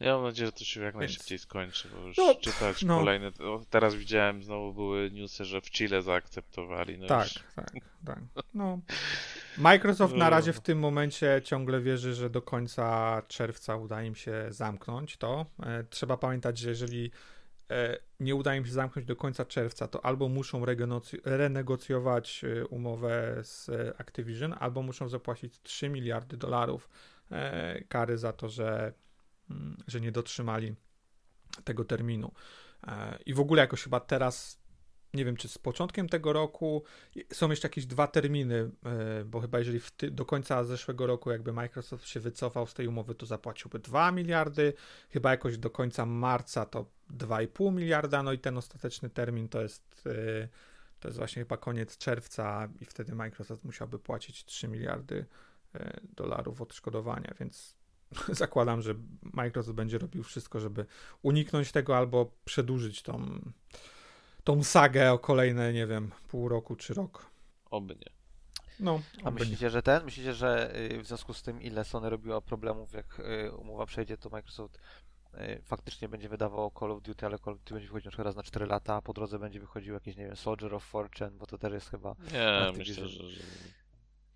Ja 0.00 0.14
mam 0.14 0.24
nadzieję, 0.24 0.46
że 0.46 0.52
to 0.52 0.64
się 0.64 0.80
jak 0.80 0.94
najszybciej 0.94 1.38
skończy, 1.38 1.88
bo 1.88 2.06
już 2.06 2.16
No, 2.16 2.34
czytać 2.34 2.82
no. 2.82 2.98
kolejne. 2.98 3.32
Teraz 3.70 3.94
widziałem, 3.94 4.42
znowu 4.42 4.74
były 4.74 5.10
newsy, 5.10 5.44
że 5.44 5.60
w 5.60 5.70
Chile 5.70 6.02
zaakceptowali. 6.02 6.98
No 6.98 7.06
tak, 7.06 7.24
już, 7.24 7.44
tak, 7.56 7.70
tak. 8.06 8.18
No. 8.54 8.78
Microsoft 9.58 10.14
na 10.14 10.30
razie 10.30 10.52
w 10.52 10.60
tym 10.60 10.78
momencie 10.78 11.40
ciągle 11.44 11.80
wierzy, 11.80 12.14
że 12.14 12.30
do 12.30 12.42
końca 12.42 13.22
czerwca 13.28 13.76
uda 13.76 14.02
im 14.02 14.14
się 14.14 14.46
zamknąć 14.48 15.16
to. 15.16 15.46
E, 15.62 15.84
trzeba 15.84 16.16
pamiętać, 16.16 16.58
że 16.58 16.68
jeżeli 16.68 17.10
e, 17.70 17.98
nie 18.20 18.34
uda 18.34 18.54
im 18.54 18.66
się 18.66 18.72
zamknąć 18.72 19.06
do 19.06 19.16
końca 19.16 19.44
czerwca, 19.44 19.88
to 19.88 20.04
albo 20.04 20.28
muszą 20.28 20.64
renegocjować 21.24 22.44
e, 22.44 22.66
umowę 22.66 23.40
z 23.42 23.70
Activision, 24.00 24.54
albo 24.58 24.82
muszą 24.82 25.08
zapłacić 25.08 25.62
3 25.62 25.88
miliardy 25.88 26.36
dolarów 26.36 26.88
kary 27.88 28.18
za 28.18 28.32
to, 28.32 28.48
że, 28.48 28.92
że 29.86 30.00
nie 30.00 30.12
dotrzymali 30.12 30.74
tego 31.64 31.84
terminu. 31.84 32.32
E, 32.86 33.18
I 33.26 33.34
w 33.34 33.40
ogóle 33.40 33.60
jakoś 33.60 33.82
chyba 33.82 34.00
teraz, 34.00 34.58
nie 35.14 35.24
wiem 35.24 35.36
czy 35.36 35.48
z 35.48 35.58
początkiem 35.58 36.08
tego 36.08 36.32
roku, 36.32 36.82
są 37.32 37.50
jeszcze 37.50 37.68
jakieś 37.68 37.86
dwa 37.86 38.06
terminy, 38.06 38.70
e, 38.84 39.24
bo 39.24 39.40
chyba 39.40 39.58
jeżeli 39.58 39.80
ty, 39.96 40.10
do 40.10 40.24
końca 40.24 40.64
zeszłego 40.64 41.06
roku 41.06 41.30
jakby 41.30 41.52
Microsoft 41.52 42.08
się 42.08 42.20
wycofał 42.20 42.66
z 42.66 42.74
tej 42.74 42.86
umowy, 42.86 43.14
to 43.14 43.26
zapłaciłby 43.26 43.78
2 43.78 44.12
miliardy, 44.12 44.72
chyba 45.10 45.30
jakoś 45.30 45.58
do 45.58 45.70
końca 45.70 46.06
marca 46.06 46.66
to 46.66 46.86
2,5 47.10 47.72
miliarda, 47.72 48.22
no 48.22 48.32
i 48.32 48.38
ten 48.38 48.58
ostateczny 48.58 49.10
termin 49.10 49.48
to 49.48 49.62
jest 49.62 50.06
e, 50.06 50.48
to 51.00 51.08
jest 51.08 51.18
właśnie 51.18 51.42
chyba 51.42 51.56
koniec 51.56 51.98
czerwca 51.98 52.68
i 52.80 52.84
wtedy 52.84 53.14
Microsoft 53.14 53.64
musiałby 53.64 53.98
płacić 53.98 54.44
3 54.44 54.68
miliardy 54.68 55.26
dolarów 56.16 56.62
odszkodowania, 56.62 57.34
więc 57.40 57.77
zakładam, 58.28 58.82
że 58.82 58.94
Microsoft 59.22 59.76
będzie 59.76 59.98
robił 59.98 60.22
wszystko, 60.22 60.60
żeby 60.60 60.86
uniknąć 61.22 61.72
tego 61.72 61.96
albo 61.96 62.32
przedłużyć 62.44 63.02
tą, 63.02 63.40
tą 64.44 64.62
sagę 64.64 65.12
o 65.12 65.18
kolejne, 65.18 65.72
nie 65.72 65.86
wiem, 65.86 66.10
pół 66.28 66.48
roku 66.48 66.76
czy 66.76 66.94
rok. 66.94 67.30
oby 67.70 67.94
nie. 67.94 68.18
No, 68.80 69.00
A 69.24 69.28
oby 69.28 69.40
nie. 69.40 69.44
myślicie, 69.44 69.70
że 69.70 69.82
ten? 69.82 70.04
Myślicie, 70.04 70.34
że 70.34 70.76
y, 70.92 71.02
w 71.02 71.06
związku 71.06 71.34
z 71.34 71.42
tym, 71.42 71.62
ile 71.62 71.84
Sony 71.84 72.10
robiło 72.10 72.42
problemów, 72.42 72.92
jak 72.92 73.20
y, 73.20 73.52
umowa 73.52 73.86
przejdzie, 73.86 74.16
to 74.16 74.30
Microsoft 74.30 74.78
y, 75.34 75.60
faktycznie 75.64 76.08
będzie 76.08 76.28
wydawał 76.28 76.72
Call 76.80 76.92
of 76.92 77.02
Duty, 77.02 77.26
ale 77.26 77.38
Call 77.38 77.54
of 77.54 77.58
Duty 77.60 77.74
będzie 77.74 77.88
wychodził 77.88 78.06
na 78.06 78.10
przykład 78.10 78.26
raz 78.26 78.36
na 78.36 78.42
4 78.42 78.66
lata, 78.66 78.94
a 78.94 79.02
po 79.02 79.12
drodze 79.12 79.38
będzie 79.38 79.60
wychodził 79.60 79.94
jakiś, 79.94 80.16
nie 80.16 80.26
wiem, 80.26 80.36
Soldier 80.36 80.74
of 80.74 80.84
Fortune, 80.84 81.30
bo 81.30 81.46
to 81.46 81.58
też 81.58 81.72
jest 81.72 81.90
chyba 81.90 82.14
Nie, 82.32 82.78
myślę, 82.78 83.08
że, 83.08 83.30
że 83.30 83.42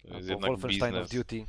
to 0.09 0.17
jest 0.17 0.29
Wolfenstein 0.41 0.95
of 0.95 1.03
biznes. 1.03 1.11
Duty. 1.11 1.45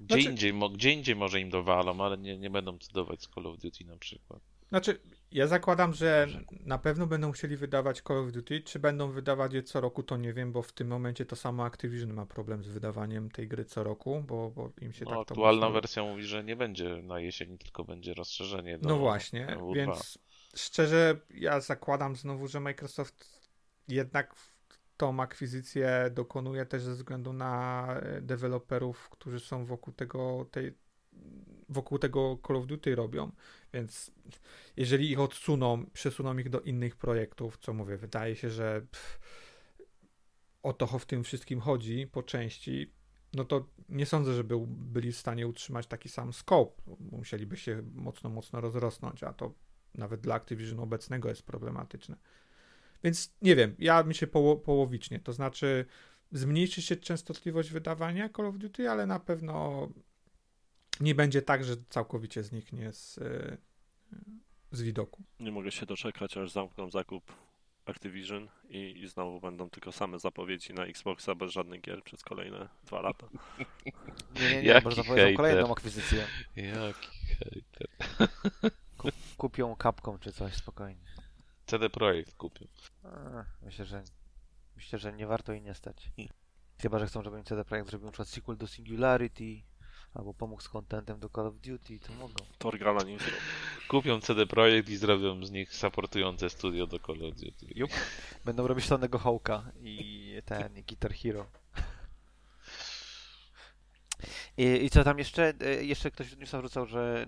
Gdzie, 0.00 0.14
Znaczy- 0.14 0.30
indziej, 0.30 0.54
gdzie 0.72 0.92
indziej 0.92 1.16
może 1.16 1.40
im 1.40 1.50
dowalą, 1.50 2.00
ale 2.00 2.18
nie, 2.18 2.38
nie 2.38 2.50
będą 2.50 2.78
cudować 2.78 3.22
z 3.22 3.28
Call 3.28 3.46
of 3.46 3.58
Duty 3.58 3.84
na 3.84 3.96
przykład. 3.96 4.40
Znaczy, 4.68 5.00
ja 5.32 5.46
zakładam, 5.46 5.94
że 5.94 6.26
na 6.60 6.78
pewno 6.78 7.06
będą 7.06 7.32
chcieli 7.32 7.56
wydawać 7.56 8.02
Call 8.02 8.18
of 8.18 8.32
Duty. 8.32 8.60
Czy 8.60 8.78
będą 8.78 9.10
wydawać 9.10 9.52
je 9.52 9.62
co 9.62 9.80
roku, 9.80 10.02
to 10.02 10.16
nie 10.16 10.32
wiem, 10.32 10.52
bo 10.52 10.62
w 10.62 10.72
tym 10.72 10.88
momencie 10.88 11.26
to 11.26 11.36
samo 11.36 11.64
Activision 11.64 12.12
ma 12.12 12.26
problem 12.26 12.64
z 12.64 12.68
wydawaniem 12.68 13.30
tej 13.30 13.48
gry 13.48 13.64
co 13.64 13.84
roku, 13.84 14.24
bo, 14.26 14.50
bo 14.50 14.72
im 14.80 14.92
się 14.92 15.04
No, 15.04 15.10
tak 15.10 15.14
to 15.28 15.34
aktualna 15.34 15.70
wersja 15.70 16.02
mówi, 16.02 16.22
że 16.22 16.44
nie 16.44 16.56
będzie 16.56 17.02
na 17.02 17.20
jesieni, 17.20 17.58
tylko 17.58 17.84
będzie 17.84 18.14
rozszerzenie 18.14 18.78
do 18.78 18.88
No 18.88 18.96
właśnie, 18.98 19.46
do 19.46 19.60
W2. 19.60 19.74
więc 19.74 20.18
szczerze, 20.56 21.20
ja 21.30 21.60
zakładam 21.60 22.16
znowu, 22.16 22.48
że 22.48 22.60
Microsoft 22.60 23.48
jednak 23.88 24.34
tą 24.96 25.20
akwizycję 25.20 26.10
dokonuje 26.14 26.66
też 26.66 26.82
ze 26.82 26.94
względu 26.94 27.32
na 27.32 27.86
e, 27.96 28.20
deweloperów, 28.20 29.08
którzy 29.08 29.40
są 29.40 29.64
wokół 29.64 29.92
tego, 29.92 30.46
tej, 30.50 30.74
wokół 31.68 31.98
tego 31.98 32.38
Call 32.46 32.56
of 32.56 32.66
Duty 32.66 32.94
robią. 32.94 33.32
Więc 33.72 34.10
jeżeli 34.76 35.10
ich 35.10 35.20
odsuną, 35.20 35.86
przesuną 35.92 36.38
ich 36.38 36.50
do 36.50 36.60
innych 36.60 36.96
projektów, 36.96 37.58
co 37.58 37.72
mówię, 37.72 37.96
wydaje 37.96 38.36
się, 38.36 38.50
że 38.50 38.86
pff, 38.90 39.20
o 40.62 40.72
to 40.72 40.86
w 40.86 41.06
tym 41.06 41.24
wszystkim 41.24 41.60
chodzi 41.60 42.06
po 42.06 42.22
części, 42.22 42.92
no 43.32 43.44
to 43.44 43.68
nie 43.88 44.06
sądzę, 44.06 44.34
żeby 44.34 44.54
byli 44.68 45.12
w 45.12 45.16
stanie 45.16 45.46
utrzymać 45.46 45.86
taki 45.86 46.08
sam 46.08 46.32
scope. 46.32 46.82
Musieliby 47.00 47.56
się 47.56 47.82
mocno, 47.94 48.30
mocno 48.30 48.60
rozrosnąć, 48.60 49.22
a 49.22 49.32
to 49.32 49.54
nawet 49.94 50.20
dla 50.20 50.34
Activision 50.34 50.80
obecnego 50.80 51.28
jest 51.28 51.42
problematyczne. 51.42 52.16
Więc 53.06 53.34
nie 53.42 53.56
wiem, 53.56 53.74
ja 53.78 54.02
mi 54.02 54.14
się 54.14 54.26
poło 54.26 54.56
połowicznie, 54.56 55.20
to 55.20 55.32
znaczy 55.32 55.86
zmniejszy 56.32 56.82
się 56.82 56.96
częstotliwość 56.96 57.70
wydawania 57.70 58.28
Call 58.28 58.46
of 58.46 58.58
Duty, 58.58 58.90
ale 58.90 59.06
na 59.06 59.20
pewno 59.20 59.88
nie 61.00 61.14
będzie 61.14 61.42
tak, 61.42 61.64
że 61.64 61.76
całkowicie 61.88 62.42
zniknie 62.42 62.92
z, 62.92 63.20
z 64.72 64.82
widoku. 64.82 65.22
Nie 65.40 65.52
mogę 65.52 65.70
się 65.70 65.86
doczekać, 65.86 66.36
aż 66.36 66.50
zamkną 66.50 66.90
zakup 66.90 67.32
Activision 67.84 68.48
i, 68.68 69.02
i 69.02 69.08
znowu 69.08 69.40
będą 69.40 69.70
tylko 69.70 69.92
same 69.92 70.18
zapowiedzi 70.18 70.74
na 70.74 70.84
Xboxa 70.84 71.34
bez 71.34 71.52
żadnych 71.52 71.80
gier 71.80 72.02
przez 72.02 72.22
kolejne 72.22 72.68
dwa 72.84 73.00
lata. 73.00 73.28
Nie, 74.40 74.50
nie, 74.50 74.62
nie, 74.62 74.80
Jaki 75.16 75.36
kolejną 75.36 75.72
akwizycję. 75.72 76.26
Jaki 76.56 77.08
hejter. 77.26 77.88
Kupią 79.36 79.76
kapką 79.76 80.18
czy 80.18 80.32
coś, 80.32 80.54
spokojnie. 80.54 81.15
CD 81.66 81.90
Projekt 81.90 82.36
kupił. 82.36 82.68
A, 83.04 83.44
myślę, 83.62 83.84
że 83.84 84.02
myślę, 84.76 84.98
że 84.98 85.12
nie 85.12 85.26
warto 85.26 85.52
jej 85.52 85.62
nie 85.62 85.74
stać. 85.74 86.10
Chyba, 86.82 86.98
że 86.98 87.06
chcą, 87.06 87.22
żeby 87.22 87.42
CD 87.44 87.64
Projekt 87.64 87.88
zrobił 87.90 88.06
na 88.06 88.12
przykład 88.12 88.28
sequel 88.28 88.56
do 88.56 88.66
Singularity, 88.66 89.62
albo 90.14 90.34
pomógł 90.34 90.62
z 90.62 90.68
contentem 90.68 91.20
do 91.20 91.28
Call 91.28 91.46
of 91.46 91.54
Duty, 91.54 91.98
to 91.98 92.12
mogą. 92.12 92.34
Torgala 92.58 93.02
nie 93.02 93.18
zrobi. 93.18 93.36
Kupią 93.88 94.20
CD 94.20 94.46
Projekt 94.46 94.88
i 94.88 94.96
zrobią 94.96 95.44
z 95.44 95.50
nich 95.50 95.74
supportujące 95.74 96.50
studio 96.50 96.86
do 96.86 96.98
Call 96.98 97.24
of 97.24 97.34
Duty. 97.34 97.66
Jup. 97.74 97.90
Będą 98.44 98.66
robić 98.66 98.88
Tonego 98.88 99.18
Hawka 99.18 99.72
i 99.80 100.32
ten, 100.44 100.76
i 100.76 100.82
Guitar 100.82 101.14
Hero. 101.14 101.46
I, 104.56 104.84
I 104.84 104.90
co 104.90 105.04
tam 105.04 105.18
jeszcze? 105.18 105.52
E, 105.60 105.84
Jeszcze 105.84 106.10
ktoś 106.10 106.26
w 106.28 106.38
newsa 106.38 106.58
wrzucał, 106.58 106.86
że 106.86 107.26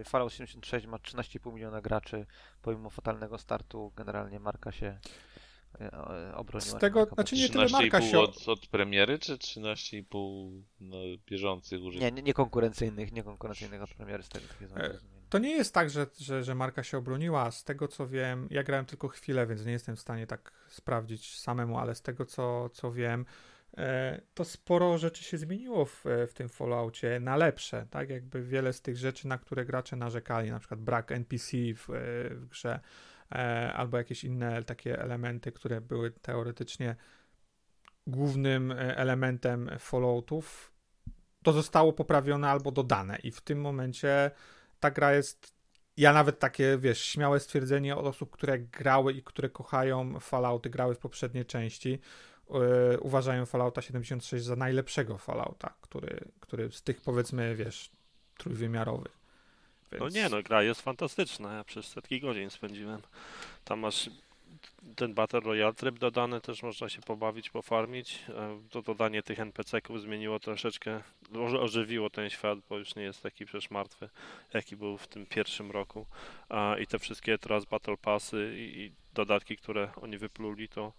e, 0.00 0.04
Fallout 0.04 0.32
76 0.32 0.86
ma 0.86 0.96
13,5 0.96 1.54
miliona 1.54 1.80
graczy, 1.80 2.26
pomimo 2.62 2.90
fatalnego 2.90 3.38
startu 3.38 3.92
generalnie 3.96 4.40
marka 4.40 4.72
się 4.72 4.98
e, 5.80 6.34
obroniła. 6.34 6.78
Z 6.78 6.80
tego- 6.80 7.06
znaczy 7.14 7.36
nie 7.36 7.48
tyle 7.48 7.66
13,5 7.66 7.72
marka 7.72 8.02
się- 8.02 8.20
od, 8.20 8.48
od 8.48 8.66
premiery, 8.66 9.18
czy 9.18 9.36
13,5 9.36 10.62
no, 10.80 10.96
bieżących 11.26 11.80
użytkowników? 11.82 12.16
nie, 12.16 12.22
nie 12.22 12.34
konkurencyjnych, 12.34 13.12
nie 13.12 13.22
konkurencyjnych 13.22 13.82
od 13.82 13.94
premiery 13.94 14.22
z 14.22 14.28
tego 14.28 14.44
zrozumienia. 14.60 15.14
To 15.30 15.38
nie 15.38 15.50
jest 15.50 15.74
tak, 15.74 15.90
że, 15.90 16.06
że, 16.18 16.44
że 16.44 16.54
marka 16.54 16.82
się 16.82 16.98
obroniła. 16.98 17.50
Z 17.50 17.64
tego 17.64 17.88
co 17.88 18.06
wiem, 18.06 18.48
ja 18.50 18.62
grałem 18.62 18.86
tylko 18.86 19.08
chwilę, 19.08 19.46
więc 19.46 19.66
nie 19.66 19.72
jestem 19.72 19.96
w 19.96 20.00
stanie 20.00 20.26
tak 20.26 20.52
sprawdzić 20.68 21.38
samemu, 21.38 21.78
ale 21.78 21.94
z 21.94 22.02
tego 22.02 22.26
co, 22.26 22.68
co 22.68 22.92
wiem, 22.92 23.26
to 24.34 24.44
sporo 24.44 24.98
rzeczy 24.98 25.24
się 25.24 25.38
zmieniło 25.38 25.84
w, 25.84 26.04
w 26.28 26.32
tym 26.34 26.48
Falloutie 26.48 27.20
na 27.20 27.36
lepsze. 27.36 27.86
Tak, 27.90 28.10
jakby 28.10 28.42
wiele 28.42 28.72
z 28.72 28.82
tych 28.82 28.96
rzeczy, 28.96 29.28
na 29.28 29.38
które 29.38 29.64
gracze 29.64 29.96
narzekali, 29.96 30.50
na 30.50 30.58
przykład 30.58 30.80
brak 30.80 31.12
NPC 31.12 31.56
w, 31.74 31.90
e, 31.90 32.34
w 32.34 32.46
grze, 32.46 32.80
e, 33.32 33.72
albo 33.72 33.96
jakieś 33.98 34.24
inne 34.24 34.62
takie 34.62 35.00
elementy, 35.00 35.52
które 35.52 35.80
były 35.80 36.10
teoretycznie 36.10 36.96
głównym 38.06 38.72
e, 38.72 38.96
elementem 38.96 39.70
Falloutów, 39.78 40.72
to 41.42 41.52
zostało 41.52 41.92
poprawione 41.92 42.48
albo 42.50 42.70
dodane 42.70 43.18
i 43.22 43.30
w 43.30 43.40
tym 43.40 43.60
momencie 43.60 44.30
ta 44.80 44.90
gra 44.90 45.12
jest 45.12 45.54
ja 45.96 46.12
nawet 46.12 46.38
takie, 46.38 46.78
wiesz, 46.78 47.00
śmiałe 47.00 47.40
stwierdzenie 47.40 47.96
od 47.96 48.06
osób, 48.06 48.30
które 48.30 48.58
grały 48.58 49.12
i 49.12 49.22
które 49.22 49.50
kochają 49.50 50.20
Fallouty, 50.20 50.70
grały 50.70 50.94
w 50.94 50.98
poprzedniej 50.98 51.46
części, 51.46 51.98
uważają 53.00 53.46
Fallouta 53.46 53.82
76 53.82 54.44
za 54.44 54.56
najlepszego 54.56 55.18
Fallouta, 55.18 55.74
który, 55.80 56.20
który 56.40 56.72
z 56.72 56.82
tych 56.82 57.00
powiedzmy, 57.00 57.54
wiesz, 57.56 57.90
trójwymiarowych. 58.38 59.18
No 59.92 59.98
Więc- 59.98 60.14
nie, 60.14 60.28
no 60.28 60.42
gra 60.42 60.62
jest 60.62 60.80
fantastyczna. 60.82 61.54
Ja 61.54 61.64
przez 61.64 61.86
setki 61.86 62.20
godzin 62.20 62.50
spędziłem. 62.50 63.00
Tam 63.64 63.78
masz 63.80 64.10
ten 64.96 65.14
Battle 65.14 65.40
Royale 65.40 65.74
tryb 65.74 65.98
dodany, 65.98 66.40
też 66.40 66.62
można 66.62 66.88
się 66.88 67.02
pobawić, 67.02 67.50
pofarmić. 67.50 68.24
E, 68.28 68.60
To 68.70 68.82
dodanie 68.82 69.22
tych 69.22 69.40
NPC-ków 69.40 70.00
zmieniło 70.00 70.40
troszeczkę, 70.40 71.00
oży- 71.34 71.60
ożywiło 71.60 72.10
ten 72.10 72.30
świat, 72.30 72.58
bo 72.68 72.78
już 72.78 72.94
nie 72.96 73.02
jest 73.02 73.22
taki 73.22 73.46
przecież 73.46 73.70
martwy, 73.70 74.08
jaki 74.54 74.76
był 74.76 74.98
w 74.98 75.06
tym 75.08 75.26
pierwszym 75.26 75.70
roku. 75.70 76.06
I 76.80 76.86
te 76.86 76.98
wszystkie 76.98 77.38
teraz 77.38 77.64
Battle 77.64 77.96
Passy 77.96 78.52
i, 78.56 78.92
dodatki, 79.14 79.56
które 79.56 79.88
oni 80.02 80.18
wypluli, 80.18 80.68
to, 80.68 80.86
e, 80.86 80.92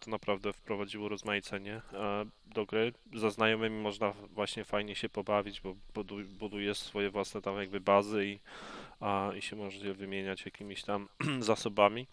to 0.00 0.10
naprawdę 0.10 0.52
wprowadziło 0.52 1.08
rozmaicenie 1.08 1.82
e, 1.92 2.24
do 2.46 2.66
gry. 2.66 2.92
Za 3.14 3.30
znajomymi 3.30 3.82
można 3.82 4.12
właśnie 4.30 4.64
fajnie 4.64 4.94
się 4.94 5.08
pobawić, 5.08 5.60
bo 5.60 5.74
budu- 5.94 6.24
budujesz 6.24 6.78
swoje 6.78 7.10
własne 7.10 7.42
tam 7.42 7.56
jakby 7.56 7.80
bazy 7.80 8.26
i, 8.26 8.38
i 9.38 9.42
się 9.42 9.56
możecie 9.56 9.94
wymieniać 9.94 10.44
jakimiś 10.44 10.82
tam 10.82 11.08
zasobami. 11.40 12.06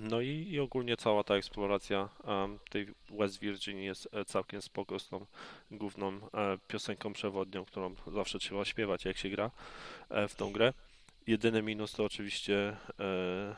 No 0.00 0.20
i, 0.20 0.48
i 0.50 0.60
ogólnie 0.60 0.96
cała 0.96 1.24
ta 1.24 1.34
eksploracja 1.34 2.08
em, 2.24 2.58
tej 2.70 2.86
West 3.10 3.40
Virginia 3.40 3.82
jest 3.82 4.08
e, 4.12 4.24
całkiem 4.24 4.62
spoko 4.62 4.98
z 4.98 5.08
tą 5.08 5.26
główną 5.70 6.08
e, 6.08 6.20
piosenką 6.68 7.12
przewodnią, 7.12 7.64
którą 7.64 7.94
zawsze 8.06 8.38
trzeba 8.38 8.64
śpiewać 8.64 9.04
jak 9.04 9.16
się 9.16 9.28
gra 9.28 9.50
e, 10.10 10.28
w 10.28 10.34
tą 10.34 10.52
grę. 10.52 10.72
Jedyny 11.26 11.62
minus 11.62 11.92
to 11.92 12.04
oczywiście 12.04 12.76
e, 13.00 13.56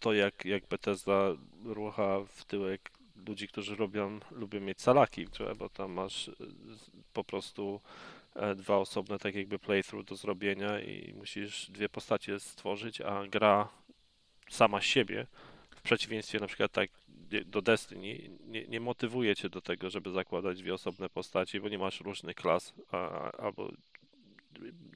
to 0.00 0.12
jak, 0.12 0.44
jak 0.44 0.66
Bethesda 0.66 1.28
rucha 1.64 2.20
w 2.36 2.44
tyłek 2.44 2.90
ludzi, 3.26 3.48
którzy 3.48 3.76
robią, 3.76 4.20
lubią 4.30 4.60
mieć 4.60 4.80
salaki 4.82 5.26
bo 5.58 5.68
tam 5.68 5.92
masz 5.92 6.26
z- 6.26 6.90
po 7.12 7.24
prostu 7.24 7.80
e, 8.34 8.54
dwa 8.54 8.76
osobne 8.76 9.18
tak 9.18 9.34
jakby 9.34 9.58
playthrough 9.58 10.06
do 10.06 10.16
zrobienia 10.16 10.80
i 10.80 11.14
musisz 11.14 11.70
dwie 11.70 11.88
postacie 11.88 12.40
stworzyć, 12.40 13.00
a 13.00 13.26
gra 13.26 13.68
sama 14.50 14.80
siebie, 14.80 15.26
w 15.76 15.82
przeciwieństwie 15.82 16.40
na 16.40 16.46
przykład 16.46 16.72
tak 16.72 16.90
nie- 17.32 17.44
do 17.44 17.62
Destiny, 17.62 18.30
nie, 18.46 18.66
nie 18.66 18.80
motywuje 18.80 19.36
cię 19.36 19.48
do 19.48 19.60
tego, 19.60 19.90
żeby 19.90 20.10
zakładać 20.10 20.58
dwie 20.62 20.74
osobne 20.74 21.08
postaci, 21.08 21.60
bo 21.60 21.68
nie 21.68 21.78
masz 21.78 22.00
różnych 22.00 22.36
klas 22.36 22.74
a, 22.92 23.30
albo 23.32 23.72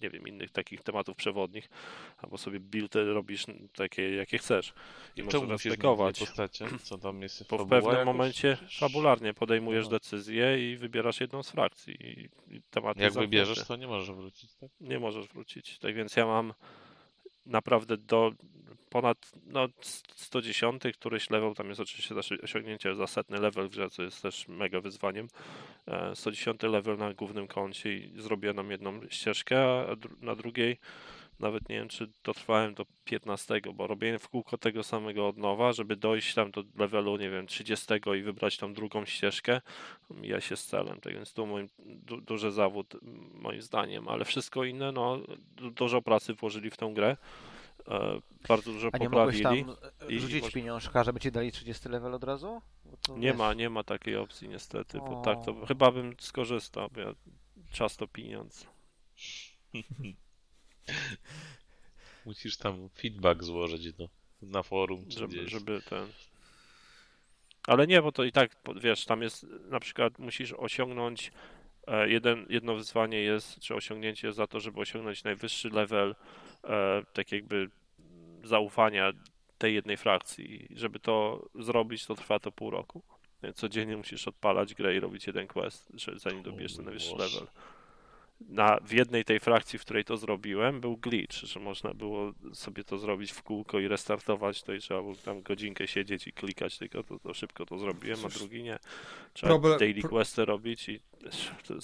nie 0.02 0.10
wiem, 0.10 0.28
innych 0.28 0.50
takich 0.50 0.82
tematów 0.82 1.16
przewodnich, 1.16 1.68
albo 2.18 2.38
sobie 2.38 2.60
buildy 2.60 3.04
robisz 3.12 3.46
takie, 3.74 4.14
jakie 4.14 4.38
chcesz 4.38 4.72
i 5.16 5.22
możesz 5.22 5.40
Czemu 5.40 5.52
mieć 5.52 5.64
respektować. 5.64 6.18
postacie? 6.18 6.66
Co 6.82 6.98
tam 6.98 7.22
jest? 7.22 7.48
Bo 7.48 7.58
w 7.64 7.68
pewnym 7.68 8.04
momencie 8.06 8.56
Czy- 8.68 8.78
fabularnie 8.78 9.34
podejmujesz 9.34 9.84
Aha. 9.86 9.90
decyzję 9.90 10.72
i 10.72 10.76
wybierasz 10.76 11.20
jedną 11.20 11.42
z 11.42 11.50
frakcji 11.50 11.94
i, 11.94 12.28
i 12.56 12.62
temat 12.70 12.96
Jak 12.96 13.12
wybierzesz, 13.12 13.66
to 13.66 13.76
nie 13.76 13.86
możesz 13.86 14.16
wrócić, 14.16 14.54
tak? 14.54 14.70
Nie 14.80 14.98
możesz 14.98 15.28
wrócić. 15.28 15.78
Tak 15.78 15.94
więc 15.94 16.16
ja 16.16 16.26
mam 16.26 16.52
naprawdę 17.46 17.96
do 17.96 18.32
ponad 18.92 19.32
no, 19.46 19.68
110 20.14 20.82
któryś 20.94 21.30
level, 21.30 21.54
tam 21.54 21.68
jest 21.68 21.80
oczywiście 21.80 22.14
osiągnięcie 22.42 22.94
za 22.94 23.06
setny 23.06 23.38
level 23.40 23.68
w 23.68 23.70
grze, 23.70 23.90
co 23.90 24.02
jest 24.02 24.22
też 24.22 24.48
mega 24.48 24.80
wyzwaniem. 24.80 25.28
E, 25.86 26.16
110 26.16 26.62
level 26.62 26.98
na 26.98 27.14
głównym 27.14 27.46
koncie 27.46 27.94
i 27.94 28.12
zrobiłem 28.20 28.56
nam 28.56 28.70
jedną 28.70 29.00
ścieżkę, 29.08 29.64
a 29.64 29.96
na 30.20 30.34
drugiej 30.34 30.78
nawet 31.42 31.68
nie 31.68 31.76
wiem, 31.76 31.88
czy 31.88 32.08
dotrwałem 32.24 32.74
do 32.74 32.86
15, 33.04 33.60
bo 33.74 33.86
robiłem 33.86 34.18
w 34.18 34.28
kółko 34.28 34.58
tego 34.58 34.82
samego 34.82 35.28
od 35.28 35.36
nowa, 35.36 35.72
żeby 35.72 35.96
dojść 35.96 36.34
tam 36.34 36.50
do 36.50 36.64
levelu, 36.76 37.16
nie 37.16 37.30
wiem, 37.30 37.46
30 37.46 37.86
i 38.18 38.22
wybrać 38.22 38.56
tą 38.56 38.74
drugą 38.74 39.04
ścieżkę, 39.04 39.60
mija 40.10 40.40
się 40.40 40.56
z 40.56 40.66
celem. 40.66 41.00
Tak 41.00 41.12
więc 41.14 41.32
tu 41.32 41.46
mój 41.46 41.68
du, 41.78 42.20
duży 42.20 42.50
zawód, 42.50 42.96
moim 43.34 43.62
zdaniem, 43.62 44.08
ale 44.08 44.24
wszystko 44.24 44.64
inne, 44.64 44.92
no, 44.92 45.18
du, 45.56 45.70
dużo 45.70 46.02
pracy 46.02 46.34
włożyli 46.34 46.70
w 46.70 46.76
tą 46.76 46.94
grę. 46.94 47.16
E, 47.88 48.20
bardzo 48.48 48.72
dużo 48.72 48.88
A 48.92 48.98
nie 48.98 49.08
mogłeś 49.08 49.36
poprawili. 49.42 49.64
tam 49.64 49.76
i- 50.08 50.20
rzucić 50.20 50.42
może- 50.42 50.52
pieniążka, 50.52 51.04
żeby 51.04 51.20
ci 51.20 51.32
dali 51.32 51.52
30 51.52 51.88
level 51.88 52.14
od 52.14 52.24
razu? 52.24 52.62
To, 53.06 53.16
Nie 53.16 53.28
wiesz, 53.28 53.36
ma, 53.36 53.54
nie 53.54 53.70
ma 53.70 53.82
takiej 53.84 54.16
opcji 54.16 54.48
niestety, 54.48 54.98
bo 54.98 55.22
tak 55.24 55.44
to 55.44 55.52
O. 55.62 55.66
chyba 55.66 55.90
bym 55.92 56.14
skorzystał, 56.18 56.88
bo 56.94 57.00
ja, 57.00 57.14
czas 57.72 57.96
to 57.96 58.06
pieniądz. 58.08 58.66
Musisz 62.26 62.56
tam 62.56 62.88
feedback 62.88 63.42
złożyć 63.42 63.92
do, 63.92 64.08
na 64.42 64.62
forum 64.62 65.06
czy 65.08 65.18
żeby, 65.18 65.36
gdzieś. 65.36 65.50
żeby 65.50 65.82
ten. 65.82 66.08
Ale 67.66 67.86
nie, 67.86 68.02
bo 68.02 68.12
to 68.12 68.24
i 68.24 68.32
tak, 68.32 68.56
wiesz, 68.76 69.04
tam 69.04 69.22
jest 69.22 69.46
na 69.70 69.80
przykład 69.80 70.18
musisz 70.18 70.52
osiągnąć 70.52 71.32
e, 71.86 72.08
jeden, 72.08 72.46
jedno 72.48 72.74
wyzwanie 72.74 73.20
jest, 73.20 73.60
czy 73.60 73.74
osiągnięcie 73.74 74.32
za 74.32 74.46
to, 74.46 74.60
żeby 74.60 74.80
osiągnąć 74.80 75.24
najwyższy 75.24 75.70
level, 75.70 76.14
e, 76.64 77.02
tak 77.12 77.32
jakby 77.32 77.70
zaufania 78.44 79.12
tej 79.58 79.74
jednej 79.74 79.96
frakcji. 79.96 80.68
Żeby 80.76 81.00
to 81.00 81.46
zrobić, 81.54 82.06
to 82.06 82.14
trwa 82.14 82.38
to 82.38 82.52
pół 82.52 82.70
roku. 82.70 83.02
Więc 83.42 83.56
codziennie 83.56 83.96
musisz 83.96 84.28
odpalać 84.28 84.74
grę 84.74 84.96
i 84.96 85.00
robić 85.00 85.26
jeden 85.26 85.46
quest, 85.46 85.92
zanim 86.16 86.42
dobijesz 86.42 86.76
ten 86.76 86.84
najwyższy 86.84 87.16
level. 87.16 87.46
Na, 88.48 88.78
w 88.86 88.92
jednej 88.92 89.24
tej 89.24 89.40
frakcji, 89.40 89.78
w 89.78 89.82
której 89.82 90.04
to 90.04 90.16
zrobiłem, 90.16 90.80
był 90.80 90.96
glitch, 90.96 91.36
że 91.36 91.60
można 91.60 91.94
było 91.94 92.32
sobie 92.54 92.84
to 92.84 92.98
zrobić 92.98 93.32
w 93.32 93.42
kółko 93.42 93.78
i 93.80 93.88
restartować, 93.88 94.62
to 94.62 94.72
i 94.74 94.78
trzeba 94.78 95.02
było 95.02 95.14
tam 95.14 95.42
godzinkę 95.42 95.86
siedzieć 95.88 96.26
i 96.26 96.32
klikać, 96.32 96.78
tylko 96.78 97.02
to, 97.02 97.18
to 97.18 97.34
szybko 97.34 97.66
to 97.66 97.78
zrobiłem, 97.78 98.18
a 98.26 98.28
drugi 98.28 98.62
nie. 98.62 98.78
Trzeba 99.32 99.52
problem- 99.52 99.78
daily 99.78 100.02
questy 100.02 100.44
robić 100.44 100.88
i 100.88 101.00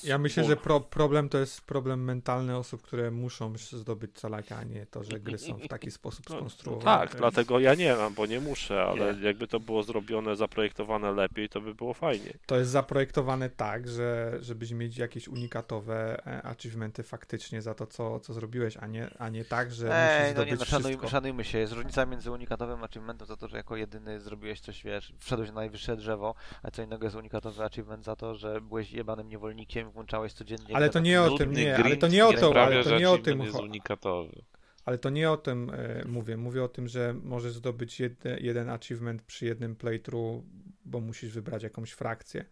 Ja 0.04 0.18
myślę, 0.18 0.42
ból. 0.42 0.50
że 0.50 0.56
pro, 0.56 0.80
problem 0.80 1.28
to 1.28 1.38
jest 1.38 1.60
problem 1.60 2.04
mentalny 2.04 2.56
osób, 2.56 2.82
które 2.82 3.10
muszą 3.10 3.52
zdobyć 3.58 4.12
calaka, 4.20 4.56
a 4.56 4.64
nie 4.64 4.86
to, 4.86 5.04
że 5.04 5.20
gry 5.20 5.38
są 5.38 5.56
w 5.58 5.68
taki 5.68 5.90
sposób 5.90 6.30
No, 6.30 6.36
skonstruowane. 6.36 6.84
tak, 6.84 7.08
więc- 7.08 7.18
dlatego 7.20 7.60
ja 7.60 7.74
nie 7.74 7.94
mam, 7.94 8.14
bo 8.14 8.26
nie 8.26 8.40
muszę, 8.40 8.82
ale 8.82 9.14
Nie. 9.14 9.22
jakby 9.22 9.46
to 9.48 9.60
było 9.60 9.82
zrobione, 9.82 10.36
zaprojektowane 10.36 11.12
lepiej, 11.12 11.48
to 11.48 11.60
by 11.60 11.74
było 11.74 11.94
fajnie. 11.94 12.32
To 12.46 12.58
jest 12.58 12.70
zaprojektowane 12.70 13.50
tak, 13.50 13.88
że 13.88 14.38
żebyś 14.40 14.70
mieć 14.72 14.98
jakieś 14.98 15.28
unikatowe 15.28 16.26
e, 16.26 16.42
achievementy 16.48 17.02
faktycznie 17.02 17.62
za 17.62 17.74
to, 17.74 17.86
co, 17.86 18.20
co 18.20 18.32
zrobiłeś, 18.32 18.76
a 18.76 18.86
nie, 18.86 19.10
a 19.18 19.28
nie 19.28 19.44
tak, 19.44 19.72
że 19.72 19.86
Ej, 19.92 20.20
musisz 20.20 20.36
no 20.36 20.44
nie, 20.44 20.46
zdobyć 20.46 20.60
no 20.60 20.66
szanujmy, 20.66 20.98
wszystko. 20.98 21.08
szanujmy 21.08 21.44
się. 21.44 21.58
Jest 21.58 21.72
różnica 21.72 22.06
między 22.06 22.30
unikatowym 22.30 22.84
achievementem 22.84 23.28
za 23.28 23.36
to, 23.36 23.48
że 23.48 23.56
jako 23.56 23.76
jedyny 23.76 24.20
zrobiłeś 24.20 24.60
coś, 24.60 24.84
wiesz, 24.84 25.12
wszedłeś 25.18 25.48
na 25.48 25.54
najwyższe 25.54 25.96
drzewo, 25.96 26.34
a 26.62 26.70
co 26.70 26.82
innego 26.82 27.06
jest 27.06 27.16
unikatowy 27.16 27.64
achievement 27.64 28.04
za 28.04 28.16
to, 28.16 28.34
że 28.34 28.60
byłeś 28.60 28.92
jebanym 28.92 29.28
niewolnikiem 29.28 29.90
włączałeś 29.90 30.32
codziennie 30.32 30.76
Ale 30.76 30.90
to 30.90 31.00
nie 31.00 31.22
o 31.22 31.38
tym, 31.38 31.52
nie, 31.52 31.76
ale 31.76 31.96
to 31.96 32.08
nie 32.08 32.26
o 32.26 32.32
to, 32.32 32.62
ale 32.62 32.84
to 32.84 32.98
nie 32.98 33.10
o 33.10 33.18
tym, 33.18 33.42
jest 33.42 33.58
unikatowy. 33.60 34.42
ale 34.84 34.98
to 34.98 35.10
nie 35.10 35.30
o 35.30 35.36
tym 35.36 35.70
e, 35.74 36.04
mówię. 36.04 36.36
Mówię 36.36 36.64
o 36.64 36.68
tym, 36.68 36.88
że 36.88 37.14
możesz 37.22 37.52
zdobyć 37.52 38.00
jedne, 38.00 38.40
jeden 38.40 38.70
achievement 38.70 39.22
przy 39.22 39.46
jednym 39.46 39.76
playthrough, 39.76 40.44
bo 40.84 41.00
musisz 41.00 41.32
wybrać 41.32 41.62
jakąś 41.62 41.92
frakcję. 41.92 42.44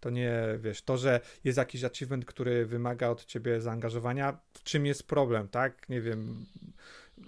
To 0.00 0.10
nie, 0.10 0.32
wiesz, 0.58 0.82
to, 0.82 0.98
że 0.98 1.20
jest 1.44 1.58
jakiś 1.58 1.84
achievement, 1.84 2.24
który 2.24 2.66
wymaga 2.66 3.08
od 3.08 3.24
ciebie 3.24 3.60
zaangażowania, 3.60 4.38
w 4.54 4.62
czym 4.62 4.86
jest 4.86 5.06
problem, 5.06 5.48
tak? 5.48 5.88
Nie 5.88 6.00
wiem. 6.00 6.46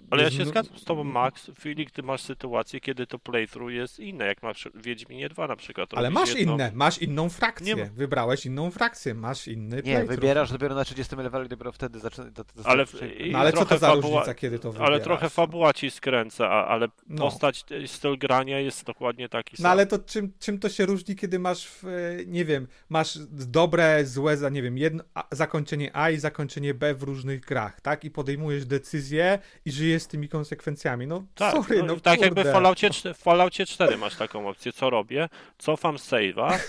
Ale 0.09 0.23
ja 0.23 0.31
się 0.31 0.45
zgadzam 0.45 0.77
z 0.77 0.83
tobą, 0.83 1.03
Max, 1.03 1.45
w 1.49 1.59
chwili, 1.59 1.85
gdy 1.85 2.03
masz 2.03 2.21
sytuację, 2.21 2.79
kiedy 2.79 3.07
to 3.07 3.19
playthrough 3.19 3.71
jest 3.71 3.99
inne, 3.99 4.25
jak 4.25 4.43
masz 4.43 4.67
w 4.73 4.83
Wiedźminie 4.83 5.29
2 5.29 5.47
na 5.47 5.55
przykład. 5.55 5.89
Ale 5.93 6.09
masz 6.09 6.35
jedno- 6.35 6.53
inne, 6.53 6.71
masz 6.73 6.97
inną 7.01 7.29
frakcję. 7.29 7.75
Nie 7.75 7.85
Wybrałeś 7.85 8.45
inną 8.45 8.71
frakcję, 8.71 9.13
masz 9.13 9.47
inny 9.47 9.75
Nie, 9.75 9.81
playthrough. 9.81 10.09
wybierasz 10.15 10.51
dopiero 10.51 10.75
na 10.75 10.85
30 10.85 11.15
levelu 11.15 11.45
i 11.45 11.49
dopiero 11.49 11.71
wtedy 11.71 11.99
zaczyna... 11.99 12.27
Ale 12.63 12.85
w- 12.85 12.93
No 13.31 13.39
ale 13.39 13.53
co 13.53 13.65
to 13.65 13.77
za 13.77 13.87
fabuła- 13.87 13.95
różnica, 14.01 14.33
kiedy 14.35 14.59
to 14.59 14.71
wybierasz? 14.71 14.89
Ale 14.89 14.99
trochę 14.99 15.29
fabuła 15.29 15.73
ci 15.73 15.91
skręca, 15.91 16.49
ale 16.49 16.87
No. 17.07 17.21
postać, 17.21 17.65
e, 17.83 17.87
styl 17.87 18.17
grania 18.17 18.59
jest 18.59 18.85
dokładnie 18.85 19.29
taki 19.29 19.57
sam. 19.57 19.63
No 19.63 19.69
ale 19.69 19.85
to 19.85 19.99
czym, 19.99 20.31
czym 20.39 20.59
to 20.59 20.69
się 20.69 20.85
różni, 20.85 21.15
kiedy 21.15 21.39
masz, 21.39 21.67
w, 21.67 21.85
e, 21.87 21.89
nie 22.25 22.45
wiem, 22.45 22.67
masz 22.89 23.17
dobre, 23.31 24.05
złe, 24.05 24.37
za, 24.37 24.49
nie 24.49 24.61
wiem, 24.61 24.77
jedno, 24.77 25.03
a, 25.13 25.23
zakończenie 25.31 25.95
A 25.95 26.09
i 26.09 26.17
zakończenie 26.17 26.73
B 26.73 26.93
w 26.95 27.03
różnych 27.03 27.41
grach, 27.41 27.81
tak? 27.81 28.05
I 28.05 28.11
podejmujesz 28.11 28.65
decyzję 28.65 29.39
i 29.65 29.71
żyjesz 29.71 29.82
z 29.99 30.07
tymi 30.07 30.29
konsekwencjami. 30.29 31.07
No 31.07 31.23
Tak, 31.35 31.53
sorry, 31.53 31.83
no, 31.83 31.99
tak 31.99 32.21
jakby 32.21 32.43
w. 32.43 32.51
Falloutie, 32.51 32.89
w 33.13 33.17
Falloutie 33.17 33.65
4 33.65 33.97
masz 33.97 34.15
taką 34.15 34.49
opcję, 34.49 34.73
co 34.73 34.89
robię? 34.89 35.29
Cofam 35.57 35.95
save'a 35.95 36.59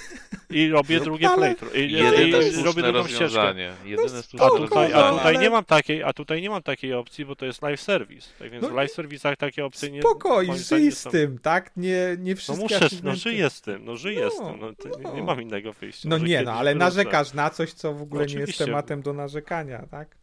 i 0.50 0.68
robię 0.68 1.00
drugie 1.00 1.28
ale- 1.28 1.36
playthrough. 1.36 1.74
I, 1.74 1.78
i, 1.78 2.60
i 2.60 2.62
robię 2.64 2.82
drugą 2.82 3.06
ścieżkę. 3.08 3.54
Jedyne 3.84 4.18
A 4.18 4.22
tutaj, 4.22 4.38
a 4.40 4.48
rozwiązanie. 4.48 5.18
tutaj 5.18 5.34
ale- 5.34 5.38
nie 5.44 5.50
mam 5.50 5.64
takiej, 5.64 6.02
a 6.02 6.12
tutaj 6.12 6.42
nie 6.42 6.50
mam 6.50 6.62
takiej 6.62 6.94
opcji, 6.94 7.24
bo 7.24 7.36
to 7.36 7.46
jest 7.46 7.62
live 7.62 7.80
service. 7.80 8.28
Tak 8.38 8.50
więc 8.50 8.62
No 8.62 8.68
w 8.68 8.74
live 8.74 8.92
serwisach 8.92 9.36
takie 9.36 9.64
opcje 9.64 9.90
nie 9.90 10.00
Spoko, 10.00 10.42
i 10.42 10.46
moim 10.46 10.58
zdaniem 10.58 10.80
żyj 10.82 10.88
nie 10.88 10.92
z 10.92 10.98
są. 11.00 11.10
tym, 11.10 11.38
tak? 11.38 11.70
Nie, 11.76 12.16
nie 12.18 12.30
No 12.32 12.36
wszystkie 12.36 12.62
muszę, 12.62 12.88
no 13.02 13.14
żyję 13.14 13.50
z 13.50 13.60
tym, 13.60 13.84
no 13.84 13.96
żyję 13.96 14.30
z 14.30 14.40
No, 14.40 14.50
tym, 14.50 14.60
no, 14.60 14.68
nie, 14.70 15.02
no. 15.02 15.14
nie 15.14 15.22
mam 15.22 15.42
innego 15.42 15.72
wyjścia. 15.72 16.08
No 16.08 16.18
nie, 16.18 16.42
no 16.42 16.52
ale 16.52 16.70
wrócę. 16.70 16.84
narzekasz 16.84 17.32
na 17.32 17.50
coś, 17.50 17.72
co 17.72 17.94
w 17.94 18.02
ogóle 18.02 18.26
nie 18.26 18.34
jest 18.34 18.58
tematem 18.58 19.02
do 19.02 19.12
narzekania, 19.12 19.86
tak? 19.90 20.16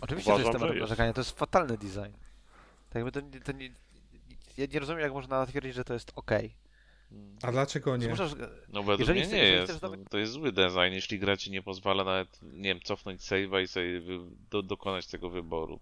Oczywiście 0.00 0.30
to 0.30 0.38
jest 0.38 0.48
Uważam, 0.48 0.52
temat 0.60 0.68
że 0.68 0.74
jest. 0.78 0.80
narzekania, 0.90 1.12
to 1.12 1.20
jest 1.20 1.38
fatalny 1.38 1.76
design. 1.78 2.12
Tak 2.90 2.94
jakby 2.94 3.12
to, 3.12 3.20
nie- 3.20 3.40
to 3.40 3.52
nie... 3.52 3.70
Ja 4.56 4.66
nie 4.72 4.78
rozumiem, 4.80 5.00
jak 5.02 5.12
można 5.12 5.46
twierdzić, 5.46 5.74
że 5.74 5.84
to 5.84 5.94
jest 5.94 6.12
ok. 6.16 6.30
A 7.42 7.52
dlaczego 7.52 7.96
nie? 7.96 8.06
Zmuszasz... 8.06 8.32
No 8.68 8.82
według 8.82 8.98
Jeżeli 9.00 9.20
mnie 9.20 9.28
nie 9.38 9.44
jest. 9.44 9.72
chcesz 9.72 9.82
No, 9.82 9.88
zdobyć- 9.88 10.08
to 10.10 10.18
jest 10.18 10.32
zły 10.32 10.52
design, 10.52 10.92
jeśli 10.92 11.18
gra 11.18 11.36
ci 11.36 11.50
nie 11.50 11.62
pozwala 11.62 12.04
nawet, 12.04 12.42
nie 12.42 12.62
wiem, 12.74 12.80
cofnąć 12.84 13.20
save'a 13.20 13.62
i 13.62 13.68
sobie 13.68 14.00
wy, 14.00 14.18
do, 14.50 14.62
dokonać 14.62 15.06
tego 15.06 15.30
wyboru. 15.30 15.80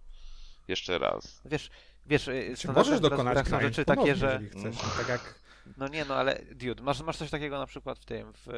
Jeszcze 0.69 0.99
raz. 0.99 1.41
Wiesz, 1.45 1.71
wiesz, 2.07 2.25
Czy 2.25 2.57
standardem 2.57 2.75
możesz 2.93 3.01
dokonać 3.11 3.35
grach 3.35 3.49
są 3.49 3.61
rzeczy 3.61 3.85
ponownie, 3.85 4.13
takie, 4.13 4.21
że... 4.21 4.41
jeżeli 4.43 4.73
chcesz, 4.73 4.83
tak 4.97 5.09
jak 5.09 5.35
No 5.77 5.89
nie, 5.89 6.05
no 6.05 6.15
ale 6.15 6.41
dude, 6.55 6.83
masz, 6.83 7.03
masz 7.03 7.17
coś 7.17 7.31
takiego 7.31 7.59
na 7.59 7.67
przykład 7.67 7.99
w 7.99 8.05
tym, 8.05 8.33
w, 8.33 8.47
yy, 8.47 8.53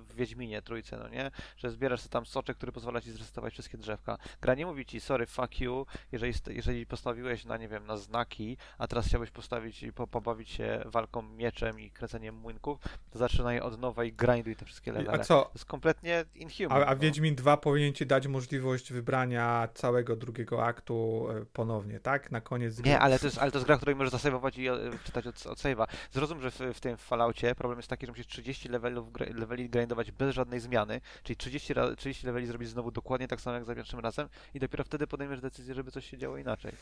w 0.00 0.14
Wiedźminie 0.14 0.62
trójce, 0.62 0.96
no 0.96 1.08
nie? 1.08 1.30
Że 1.56 1.70
zbierasz 1.70 2.00
sobie 2.00 2.12
tam 2.12 2.26
soczek, 2.26 2.56
który 2.56 2.72
pozwala 2.72 3.00
ci 3.00 3.12
zresetować 3.12 3.52
wszystkie 3.52 3.78
drzewka. 3.78 4.18
Gra 4.40 4.54
nie 4.54 4.66
mówi 4.66 4.86
ci, 4.86 5.00
sorry, 5.00 5.26
fuck 5.26 5.60
you, 5.60 5.86
jeżeli, 6.12 6.32
jeżeli 6.48 6.86
postawiłeś 6.86 7.44
na, 7.44 7.56
nie 7.56 7.68
wiem, 7.68 7.86
na 7.86 7.96
znaki, 7.96 8.56
a 8.78 8.86
teraz 8.86 9.06
chciałbyś 9.06 9.30
postawić 9.30 9.82
i 9.82 9.92
po, 9.92 10.06
pobawić 10.06 10.50
się 10.50 10.82
walką 10.84 11.22
mieczem 11.22 11.80
i 11.80 11.90
kreceniem 11.90 12.34
młynków, 12.34 12.78
to 13.10 13.18
zaczynaj 13.18 13.60
od 13.60 13.80
nowa 13.80 14.04
i 14.04 14.12
grinduj 14.12 14.56
te 14.56 14.64
wszystkie 14.64 14.90
A 14.90 14.94
levele. 14.94 15.24
co? 15.24 15.42
To 15.42 15.50
jest 15.54 15.64
kompletnie 15.64 16.24
inhuman. 16.34 16.82
A, 16.82 16.86
a 16.86 16.94
no. 16.94 17.00
Wiedźmin 17.00 17.34
2 17.34 17.56
powinien 17.56 17.92
ci 17.92 18.06
dać 18.06 18.26
możliwość 18.26 18.92
wybrania 18.92 19.68
całego 19.74 20.16
drugiego 20.16 20.64
aktu 20.64 21.26
e, 21.30 21.44
ponownie, 21.44 22.00
tak? 22.00 22.30
Na 22.30 22.40
koniec. 22.40 22.84
Nie, 22.84 22.98
ale 22.98 23.18
to 23.18 23.26
jest, 23.26 23.38
ale 23.38 23.50
to 23.50 23.58
jest 23.58 23.66
gra, 23.66 23.76
której 23.76 23.96
możesz 23.96 24.12
zasejwować 24.12 24.58
i 24.58 24.68
e, 24.68 24.76
czytać 25.04 25.26
od, 25.26 25.46
od 25.46 25.58
save'a. 25.58 25.86
Zrozum, 26.16 26.40
że 26.40 26.50
w, 26.50 26.58
w 26.74 26.80
tym 26.80 26.96
Falloutie 26.96 27.54
problem 27.54 27.78
jest 27.78 27.88
taki, 27.88 28.06
że 28.06 28.12
musisz 28.12 28.26
30 28.26 28.68
levelów, 28.68 29.08
leveli 29.34 29.70
grindować 29.70 30.12
bez 30.12 30.34
żadnej 30.34 30.60
zmiany, 30.60 31.00
czyli 31.22 31.36
30, 31.36 31.74
ra, 31.74 31.96
30 31.96 32.26
leveli 32.26 32.46
zrobić 32.46 32.68
znowu 32.68 32.90
dokładnie 32.90 33.28
tak 33.28 33.40
samo 33.40 33.56
jak 33.56 33.64
za 33.64 33.74
pierwszym 33.74 34.00
razem 34.00 34.28
i 34.54 34.58
dopiero 34.60 34.84
wtedy 34.84 35.06
podejmiesz 35.06 35.40
decyzję, 35.40 35.74
żeby 35.74 35.90
coś 35.90 36.10
się 36.10 36.18
działo 36.18 36.36
inaczej. 36.38 36.72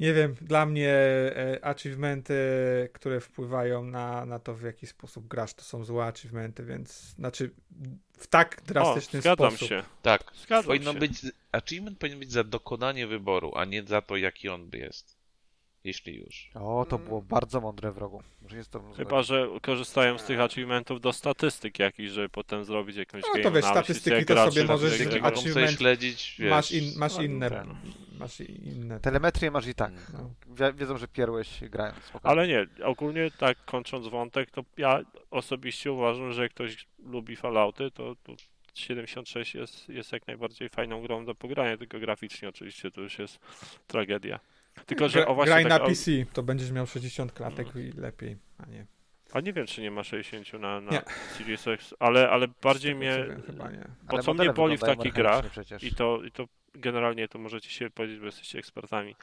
Nie 0.00 0.12
wiem, 0.12 0.34
dla 0.40 0.66
mnie 0.66 0.90
e, 0.90 1.58
achievementy, 1.64 2.34
które 2.92 3.20
wpływają 3.20 3.84
na, 3.84 4.26
na 4.26 4.38
to, 4.38 4.54
w 4.54 4.62
jaki 4.62 4.86
sposób 4.86 5.28
grasz, 5.28 5.54
to 5.54 5.62
są 5.62 5.84
złe 5.84 6.04
achievementy, 6.04 6.64
więc 6.64 7.00
znaczy 7.00 7.50
w 8.18 8.26
tak 8.26 8.60
O, 8.62 8.66
drastyczny 8.66 9.20
zgadzam 9.20 9.50
sposób. 9.50 9.68
się. 9.68 9.82
Tak, 10.02 10.32
Zgadzam 10.42 10.66
powinno 10.66 10.92
się. 10.92 10.98
być, 10.98 11.22
achievement 11.52 11.98
powinien 11.98 12.18
być 12.18 12.32
za 12.32 12.44
dokonanie 12.44 13.06
wyboru, 13.06 13.52
a 13.56 13.64
nie 13.64 13.82
za 13.82 14.02
to, 14.02 14.16
jaki 14.16 14.48
on 14.48 14.70
jest. 14.72 15.13
Jeśli 15.84 16.14
już. 16.16 16.50
O, 16.54 16.86
to 16.88 16.98
było 16.98 17.22
bardzo 17.22 17.60
mądre 17.60 17.92
wrogu. 17.92 18.22
Chyba, 18.96 19.22
że 19.22 19.48
korzystają 19.62 20.18
z 20.18 20.24
tych 20.24 20.40
achievementów 20.40 21.00
do 21.00 21.12
statystyk 21.12 21.78
jakichś, 21.78 22.10
żeby 22.10 22.28
potem 22.28 22.64
zrobić 22.64 22.96
jakąś 22.96 23.22
No 23.22 23.42
to 23.42 23.50
wiesz, 23.52 23.64
statystyki 23.64 24.24
to 24.26 24.50
sobie 24.50 24.64
możesz 24.64 25.00
achievement- 25.00 25.76
śledzić, 25.76 26.36
wiesz, 26.38 26.50
Masz, 26.50 26.72
in, 26.72 26.98
masz 26.98 27.18
inne, 27.18 27.50
ten. 27.50 27.74
masz 28.18 28.40
i- 28.40 28.68
inne. 28.68 29.00
Telemetrię 29.00 29.50
masz 29.50 29.66
i 29.66 29.74
tak. 29.74 29.90
Mm. 29.92 30.04
No. 30.12 30.30
Wie, 30.54 30.72
wiedzą, 30.72 30.98
że 30.98 31.08
pierłeś 31.08 31.60
grając. 31.62 32.04
Spokojnie. 32.04 32.30
Ale 32.30 32.48
nie, 32.48 32.66
ogólnie 32.84 33.30
tak 33.38 33.64
kończąc 33.64 34.08
wątek, 34.08 34.50
to 34.50 34.64
ja 34.76 35.00
osobiście 35.30 35.92
uważam, 35.92 36.32
że 36.32 36.42
jak 36.42 36.52
ktoś 36.52 36.86
lubi 36.98 37.36
Fallouty, 37.36 37.90
to, 37.90 38.16
to 38.22 38.32
76 38.74 39.54
jest, 39.54 39.88
jest 39.88 40.12
jak 40.12 40.26
najbardziej 40.26 40.68
fajną 40.68 41.02
grą 41.02 41.24
do 41.24 41.34
pogrania, 41.34 41.76
tylko 41.76 41.98
graficznie 41.98 42.48
oczywiście 42.48 42.90
to 42.90 43.00
już 43.00 43.18
jest 43.18 43.38
tragedia. 43.86 44.40
Tylko, 44.86 45.08
że 45.08 45.26
o 45.26 45.34
właśnie 45.34 45.50
Graj 45.50 45.64
tak, 45.64 45.82
na 45.82 45.88
PC, 45.88 46.10
to 46.32 46.42
będziesz 46.42 46.70
miał 46.70 46.86
60 46.86 47.32
klatek 47.32 47.76
i 47.76 48.00
lepiej, 48.00 48.36
a 48.58 48.66
nie. 48.66 48.86
A 49.32 49.40
nie 49.40 49.52
wiem, 49.52 49.66
czy 49.66 49.82
nie 49.82 49.90
ma 49.90 50.04
60 50.04 50.62
na, 50.62 50.80
na 50.80 50.90
Nie. 50.90 51.02
Series 51.38 51.68
X, 51.68 51.94
ale, 51.98 52.30
ale 52.30 52.48
bardziej 52.62 52.94
mnie, 52.94 53.26
Chyba 53.46 53.70
nie. 53.70 53.84
bo 54.02 54.12
Ale 54.12 54.22
co 54.22 54.34
mnie 54.34 54.52
boli 54.52 54.76
w 54.76 54.80
takich 54.80 55.12
grach, 55.12 55.44
i 55.82 55.94
to, 55.94 56.22
i 56.24 56.30
to 56.30 56.44
generalnie 56.74 57.28
to 57.28 57.38
możecie 57.38 57.70
się 57.70 57.90
powiedzieć, 57.90 58.18
bo 58.18 58.26
jesteście 58.26 58.58
ekspertami, 58.58 59.16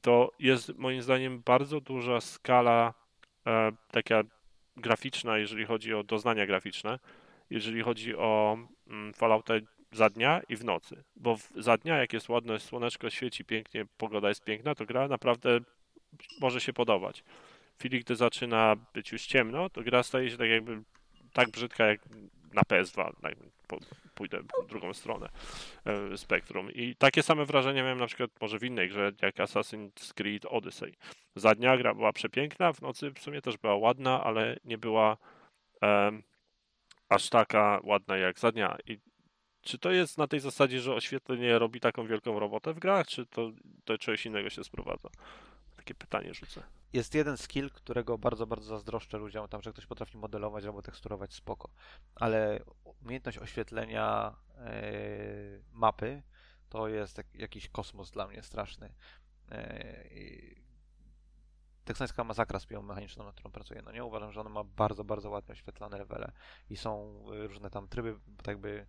to 0.00 0.32
jest 0.38 0.78
moim 0.78 1.02
zdaniem 1.02 1.42
bardzo 1.44 1.80
duża 1.80 2.20
skala 2.20 2.94
e, 3.46 3.72
taka 3.90 4.22
graficzna, 4.76 5.38
jeżeli 5.38 5.64
chodzi 5.64 5.94
o 5.94 6.04
doznania 6.04 6.46
graficzne, 6.46 6.98
jeżeli 7.50 7.82
chodzi 7.82 8.16
o 8.16 8.58
mm, 8.86 9.14
Fallouta 9.14 9.54
za 9.92 10.10
dnia 10.10 10.40
i 10.48 10.56
w 10.56 10.64
nocy. 10.64 11.04
Bo 11.16 11.36
w, 11.36 11.52
za 11.56 11.76
dnia, 11.76 11.96
jak 11.96 12.12
jest 12.12 12.28
ładne 12.28 12.60
słoneczko, 12.60 13.10
świeci 13.10 13.44
pięknie, 13.44 13.86
pogoda 13.96 14.28
jest 14.28 14.44
piękna, 14.44 14.74
to 14.74 14.86
gra 14.86 15.08
naprawdę 15.08 15.60
może 16.40 16.60
się 16.60 16.72
podobać. 16.72 17.24
W 17.76 17.78
chwili, 17.78 18.00
gdy 18.00 18.16
zaczyna 18.16 18.76
być 18.94 19.12
już 19.12 19.26
ciemno, 19.26 19.70
to 19.70 19.82
gra 19.82 20.02
staje 20.02 20.30
się 20.30 20.36
tak 20.36 20.48
jakby 20.48 20.82
tak 21.32 21.50
brzydka 21.50 21.86
jak 21.86 22.00
na 22.54 22.62
PS2. 22.62 23.12
tak, 23.22 23.34
Pójdę 24.14 24.38
w 24.64 24.66
drugą 24.66 24.94
stronę 24.94 25.28
e, 25.84 26.16
spektrum. 26.18 26.70
I 26.72 26.96
takie 26.96 27.22
same 27.22 27.44
wrażenia 27.44 27.82
miałem 27.82 27.98
na 27.98 28.06
przykład 28.06 28.30
może 28.40 28.58
w 28.58 28.64
innej 28.64 28.88
grze, 28.88 29.12
jak 29.22 29.34
Assassin's 29.34 30.14
Creed 30.14 30.46
Odyssey. 30.46 30.94
Za 31.36 31.54
dnia 31.54 31.76
gra 31.76 31.94
była 31.94 32.12
przepiękna, 32.12 32.72
w 32.72 32.82
nocy 32.82 33.10
w 33.10 33.18
sumie 33.18 33.42
też 33.42 33.58
była 33.58 33.76
ładna, 33.76 34.24
ale 34.24 34.56
nie 34.64 34.78
była 34.78 35.16
em, 35.80 36.22
aż 37.08 37.28
taka 37.28 37.80
ładna 37.84 38.16
jak 38.16 38.38
za 38.38 38.52
dnia. 38.52 38.76
I 38.86 38.98
czy 39.62 39.78
to 39.78 39.90
jest 39.90 40.18
na 40.18 40.26
tej 40.26 40.40
zasadzie, 40.40 40.80
że 40.80 40.94
oświetlenie 40.94 41.58
robi 41.58 41.80
taką 41.80 42.06
wielką 42.06 42.40
robotę 42.40 42.74
w 42.74 42.78
grach, 42.78 43.06
czy 43.06 43.26
to 43.26 43.50
do 43.86 43.98
czegoś 43.98 44.26
innego 44.26 44.50
się 44.50 44.64
sprowadza? 44.64 45.08
takie 45.82 45.94
pytanie 45.94 46.34
rzucę. 46.34 46.62
Jest 46.92 47.14
jeden 47.14 47.36
skill, 47.36 47.70
którego 47.70 48.18
bardzo, 48.18 48.46
bardzo 48.46 48.66
zazdroszczę 48.66 49.18
ludziom, 49.18 49.48
tam, 49.48 49.62
że 49.62 49.72
ktoś 49.72 49.86
potrafi 49.86 50.18
modelować 50.18 50.64
albo 50.64 50.82
teksturować 50.82 51.34
spoko, 51.34 51.68
ale 52.14 52.60
umiejętność 53.02 53.38
oświetlenia 53.38 54.36
e, 54.58 54.82
mapy 55.72 56.22
to 56.68 56.88
jest 56.88 57.18
jak, 57.18 57.34
jakiś 57.34 57.68
kosmos 57.68 58.10
dla 58.10 58.26
mnie 58.26 58.42
straszny. 58.42 58.94
E, 59.50 60.04
i 60.10 60.56
teksańska 61.84 62.24
masakra 62.24 62.60
z 62.60 62.66
piłą 62.66 62.82
mechaniczną, 62.82 63.24
nad 63.24 63.34
którą 63.34 63.50
pracuję, 63.50 63.82
no 63.84 63.92
nie 63.92 64.04
uważam, 64.04 64.32
że 64.32 64.40
ona 64.40 64.50
ma 64.50 64.64
bardzo, 64.64 65.04
bardzo 65.04 65.30
ładnie 65.30 65.52
oświetlane 65.52 65.98
levele 65.98 66.32
i 66.70 66.76
są 66.76 67.24
y, 67.32 67.46
różne 67.46 67.70
tam 67.70 67.88
tryby, 67.88 68.18
tak 68.36 68.46
jakby 68.46 68.86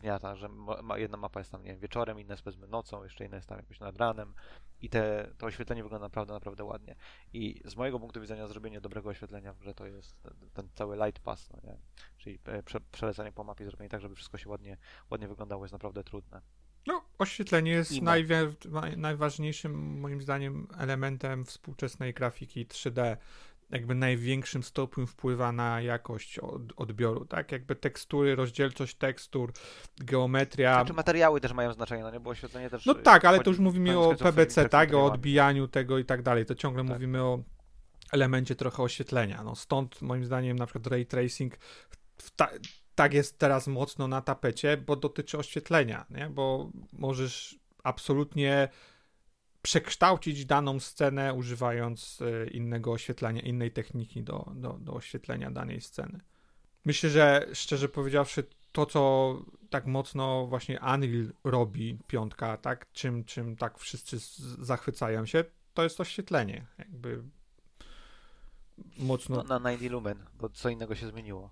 dnia, 0.00 0.18
tak, 0.18 0.36
że 0.36 0.48
ma, 0.82 0.98
jedna 0.98 1.16
mapa 1.16 1.40
jest 1.40 1.52
tam, 1.52 1.62
nie 1.62 1.70
wiem, 1.70 1.80
wieczorem, 1.80 2.20
inna 2.20 2.32
jest 2.32 2.42
powiedzmy 2.42 2.66
nocą, 2.66 3.04
jeszcze 3.04 3.24
inna 3.24 3.36
jest 3.36 3.48
tam 3.48 3.58
jakoś 3.58 3.80
nad 3.80 3.96
ranem 3.96 4.34
i 4.80 4.88
te, 4.90 5.30
to 5.38 5.46
oświetlenie 5.46 5.82
wygląda 5.82 6.06
naprawdę, 6.06 6.32
naprawdę 6.32 6.64
ładnie. 6.64 6.96
I 7.32 7.62
z 7.64 7.76
mojego 7.76 8.00
punktu 8.00 8.20
widzenia 8.20 8.46
zrobienie 8.46 8.80
dobrego 8.80 9.10
oświetlenia 9.10 9.54
że 9.60 9.74
to 9.74 9.86
jest 9.86 10.22
ten, 10.22 10.32
ten 10.52 10.68
cały 10.74 10.96
light 10.96 11.22
pass, 11.22 11.50
no 11.50 11.58
nie? 11.64 11.78
czyli 12.18 12.38
e, 12.44 12.62
prze, 12.62 12.80
przelecenie 12.80 13.32
po 13.32 13.44
mapie, 13.44 13.64
zrobienie 13.64 13.88
tak, 13.88 14.00
żeby 14.00 14.14
wszystko 14.14 14.38
się 14.38 14.48
ładnie, 14.48 14.76
ładnie 15.10 15.28
wyglądało 15.28 15.64
jest 15.64 15.72
naprawdę 15.72 16.04
trudne. 16.04 16.42
No, 16.86 17.04
oświetlenie 17.18 17.70
jest 17.70 17.92
najwi- 17.92 18.96
najważniejszym, 18.96 20.00
moim 20.00 20.20
zdaniem, 20.22 20.66
elementem 20.78 21.44
współczesnej 21.44 22.14
grafiki 22.14 22.66
3D. 22.66 23.16
Jakby 23.70 23.94
największym 23.94 24.62
stopniu 24.62 25.06
wpływa 25.06 25.52
na 25.52 25.80
jakość 25.80 26.38
od, 26.38 26.62
odbioru, 26.76 27.24
tak? 27.24 27.52
Jakby 27.52 27.76
tekstury, 27.76 28.36
rozdzielczość 28.36 28.96
tekstur, 28.96 29.52
geometria. 29.98 30.74
Znaczy 30.74 30.92
materiały 30.92 31.40
też 31.40 31.52
mają 31.52 31.72
znaczenie, 31.72 32.02
no 32.02 32.10
nie? 32.10 32.20
Bo 32.20 32.30
oświetlenie 32.30 32.70
też... 32.70 32.86
No 32.86 32.94
tak, 32.94 33.24
ale 33.24 33.40
to 33.40 33.50
już 33.50 33.58
mówimy 33.58 33.98
o 33.98 34.14
PBC, 34.14 34.68
tak? 34.68 34.94
O 34.94 35.04
odbijaniu 35.04 35.68
tego 35.68 35.98
i 35.98 36.04
tak 36.04 36.22
dalej. 36.22 36.46
To 36.46 36.54
ciągle 36.54 36.84
tak. 36.84 36.92
mówimy 36.92 37.22
o 37.22 37.42
elemencie 38.12 38.56
trochę 38.56 38.82
oświetlenia. 38.82 39.42
No 39.42 39.54
stąd 39.54 40.02
moim 40.02 40.24
zdaniem 40.24 40.56
na 40.56 40.66
przykład 40.66 40.86
ray 40.86 41.06
tracing 41.06 41.58
ta 42.36 42.48
tak 42.94 43.14
jest 43.14 43.38
teraz 43.38 43.66
mocno 43.66 44.08
na 44.08 44.22
tapecie, 44.22 44.76
bo 44.76 44.96
dotyczy 44.96 45.38
oświetlenia, 45.38 46.06
nie? 46.10 46.30
bo 46.30 46.70
możesz 46.92 47.58
absolutnie 47.84 48.68
przekształcić 49.62 50.46
daną 50.46 50.80
scenę 50.80 51.34
używając 51.34 52.22
e, 52.22 52.50
innego 52.50 52.92
oświetlenia, 52.92 53.42
innej 53.42 53.70
techniki 53.70 54.22
do, 54.22 54.52
do, 54.54 54.72
do 54.72 54.92
oświetlenia 54.92 55.50
danej 55.50 55.80
sceny. 55.80 56.20
Myślę, 56.84 57.10
że 57.10 57.46
szczerze 57.52 57.88
powiedziawszy, 57.88 58.44
to 58.72 58.86
co 58.86 59.34
tak 59.70 59.86
mocno 59.86 60.46
właśnie 60.46 60.80
Unreal 60.94 61.32
robi, 61.44 61.98
piątka, 62.06 62.56
tak, 62.56 62.92
czym, 62.92 63.24
czym 63.24 63.56
tak 63.56 63.78
wszyscy 63.78 64.18
zachwycają 64.64 65.26
się, 65.26 65.44
to 65.74 65.82
jest 65.82 66.00
oświetlenie. 66.00 66.66
Jakby 66.78 67.22
mocno. 68.98 69.36
No, 69.36 69.58
na 69.58 69.70
90 69.70 69.92
Lumen, 69.92 70.24
bo 70.34 70.48
co 70.48 70.68
innego 70.68 70.94
się 70.94 71.06
zmieniło. 71.06 71.50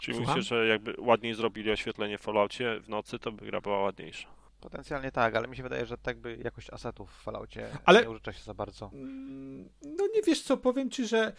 Czyli 0.00 0.20
myślę, 0.20 0.42
że 0.42 0.66
jakby 0.66 0.94
ładniej 0.98 1.34
zrobili 1.34 1.70
oświetlenie 1.70 2.18
w 2.18 2.20
Falloutie 2.20 2.80
w 2.80 2.88
nocy, 2.88 3.18
to 3.18 3.32
by 3.32 3.46
gra 3.46 3.60
była 3.60 3.78
ładniejsza. 3.78 4.28
Potencjalnie 4.64 5.12
tak, 5.12 5.36
ale 5.36 5.48
mi 5.48 5.56
się 5.56 5.62
wydaje, 5.62 5.86
że 5.86 5.98
tak 5.98 6.18
by 6.18 6.36
jakość 6.44 6.70
asetów 6.70 7.10
w 7.10 7.22
Falloutie 7.22 7.68
ale... 7.84 8.02
nie 8.02 8.10
użycza 8.10 8.32
się 8.32 8.44
za 8.44 8.54
bardzo. 8.54 8.90
Mm, 8.94 9.68
no 9.82 10.06
nie 10.14 10.22
wiesz 10.22 10.42
co, 10.42 10.56
powiem 10.56 10.90
ci, 10.90 11.06
że 11.06 11.32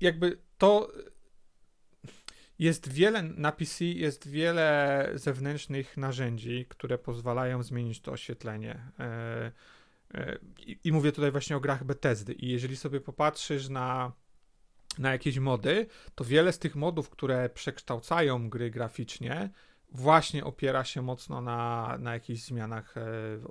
jakby 0.00 0.38
to 0.58 0.92
jest 2.58 2.92
wiele 2.92 3.22
na 3.22 3.52
PC, 3.52 3.84
jest 3.84 4.28
wiele 4.28 5.10
zewnętrznych 5.14 5.96
narzędzi, 5.96 6.66
które 6.68 6.98
pozwalają 6.98 7.62
zmienić 7.62 8.00
to 8.00 8.12
oświetlenie. 8.12 8.80
E, 8.98 9.52
e, 10.14 10.38
I, 10.58 10.78
I 10.84 10.92
mówię 10.92 11.12
tutaj 11.12 11.30
właśnie 11.30 11.56
o 11.56 11.60
grach 11.60 11.84
Bethesdy. 11.84 12.32
I 12.32 12.48
jeżeli 12.48 12.76
sobie 12.76 13.00
popatrzysz 13.00 13.68
na 13.68 14.12
na 14.98 15.12
jakieś 15.12 15.38
mody, 15.38 15.86
to 16.14 16.24
wiele 16.24 16.52
z 16.52 16.58
tych 16.58 16.76
modów, 16.76 17.10
które 17.10 17.48
przekształcają 17.48 18.50
gry 18.50 18.70
graficznie, 18.70 19.50
właśnie 19.92 20.44
opiera 20.44 20.84
się 20.84 21.02
mocno 21.02 21.40
na, 21.40 21.96
na 21.98 22.12
jakichś 22.12 22.40
zmianach 22.40 22.96
e, 22.96 23.00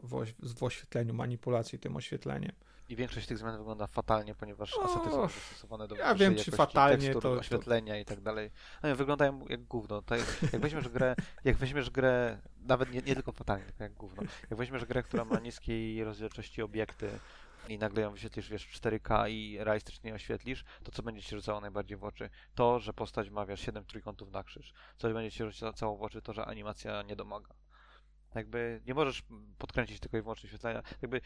w, 0.04 0.26
w 0.58 0.64
oświetleniu, 0.64 1.14
manipulacji 1.14 1.80
tym 1.80 1.96
oświetleniem. 1.96 2.52
I 2.90 2.96
większość 2.96 3.28
tych 3.28 3.38
zmian 3.38 3.58
wygląda 3.58 3.88
fatalnie, 3.88 4.36
ponieważ 4.36 4.78
o, 4.78 4.84
asety 4.84 5.12
są 5.12 5.22
dostosowane 5.22 5.88
do 5.88 5.96
Ja 5.96 6.16
wiem, 6.16 6.36
czy 6.36 6.52
fatalnie 6.52 6.98
tekstur, 6.98 7.22
to 7.22 7.32
oświetlenia 7.32 7.94
to... 7.94 8.00
i 8.00 8.06
tak 8.06 8.22
dalej. 8.22 8.52
No, 8.84 8.96
wyglądają 8.96 9.46
jak 9.50 9.64
gówno. 9.64 10.02
To 10.02 10.16
jak, 10.16 10.26
jak 10.54 10.62
weźmiesz 10.62 10.90
grę, 10.90 11.16
jak 11.44 11.58
weźmiesz 11.58 11.90
grę, 11.90 12.38
nawet 12.62 12.92
nie, 12.92 13.02
nie 13.02 13.14
tylko 13.16 13.32
fatalnie, 13.32 13.66
tylko 13.66 13.84
jak 13.84 13.94
gówno. 13.94 14.24
Jak 14.50 14.60
weźmiesz 14.60 14.86
grę, 14.86 15.04
która 15.04 15.26
ma 15.26 15.40
niskiej 15.40 16.04
rozdzielczości 16.04 16.62
obiekty, 16.62 17.10
i 17.70 17.78
nagle 17.78 18.02
ją 18.02 18.12
wyświetlisz, 18.12 18.50
wiesz, 18.50 18.66
w 18.66 18.82
4K 18.82 19.30
i 19.30 19.58
realistycznie 19.60 20.14
oświetlisz, 20.14 20.64
to 20.84 20.92
co 20.92 21.04
będzie 21.04 21.22
ci 21.22 21.36
rzucało 21.36 21.62
najbardziej 21.62 21.98
w 21.98 22.04
oczy? 22.04 22.30
To, 22.56 22.80
że 22.80 22.94
postać 22.94 23.30
ma, 23.30 23.46
wiesz, 23.46 23.60
7 23.60 23.86
trójkątów 23.86 24.32
na 24.32 24.44
krzyż. 24.44 24.74
Co 24.98 25.14
będzie 25.14 25.32
ci 25.32 25.44
rzucało 25.52 25.98
w 25.98 26.04
oczy? 26.04 26.22
To, 26.22 26.34
że 26.34 26.46
animacja 26.46 27.02
nie 27.02 27.16
domaga. 27.16 27.56
Jakby 28.36 28.82
nie 28.88 28.94
możesz 28.94 29.24
podkręcić 29.58 30.00
tylko 30.00 30.18
i 30.18 30.22
wyłącznie 30.22 30.50
świetlenia. 30.50 30.84
Jakby 31.02 31.22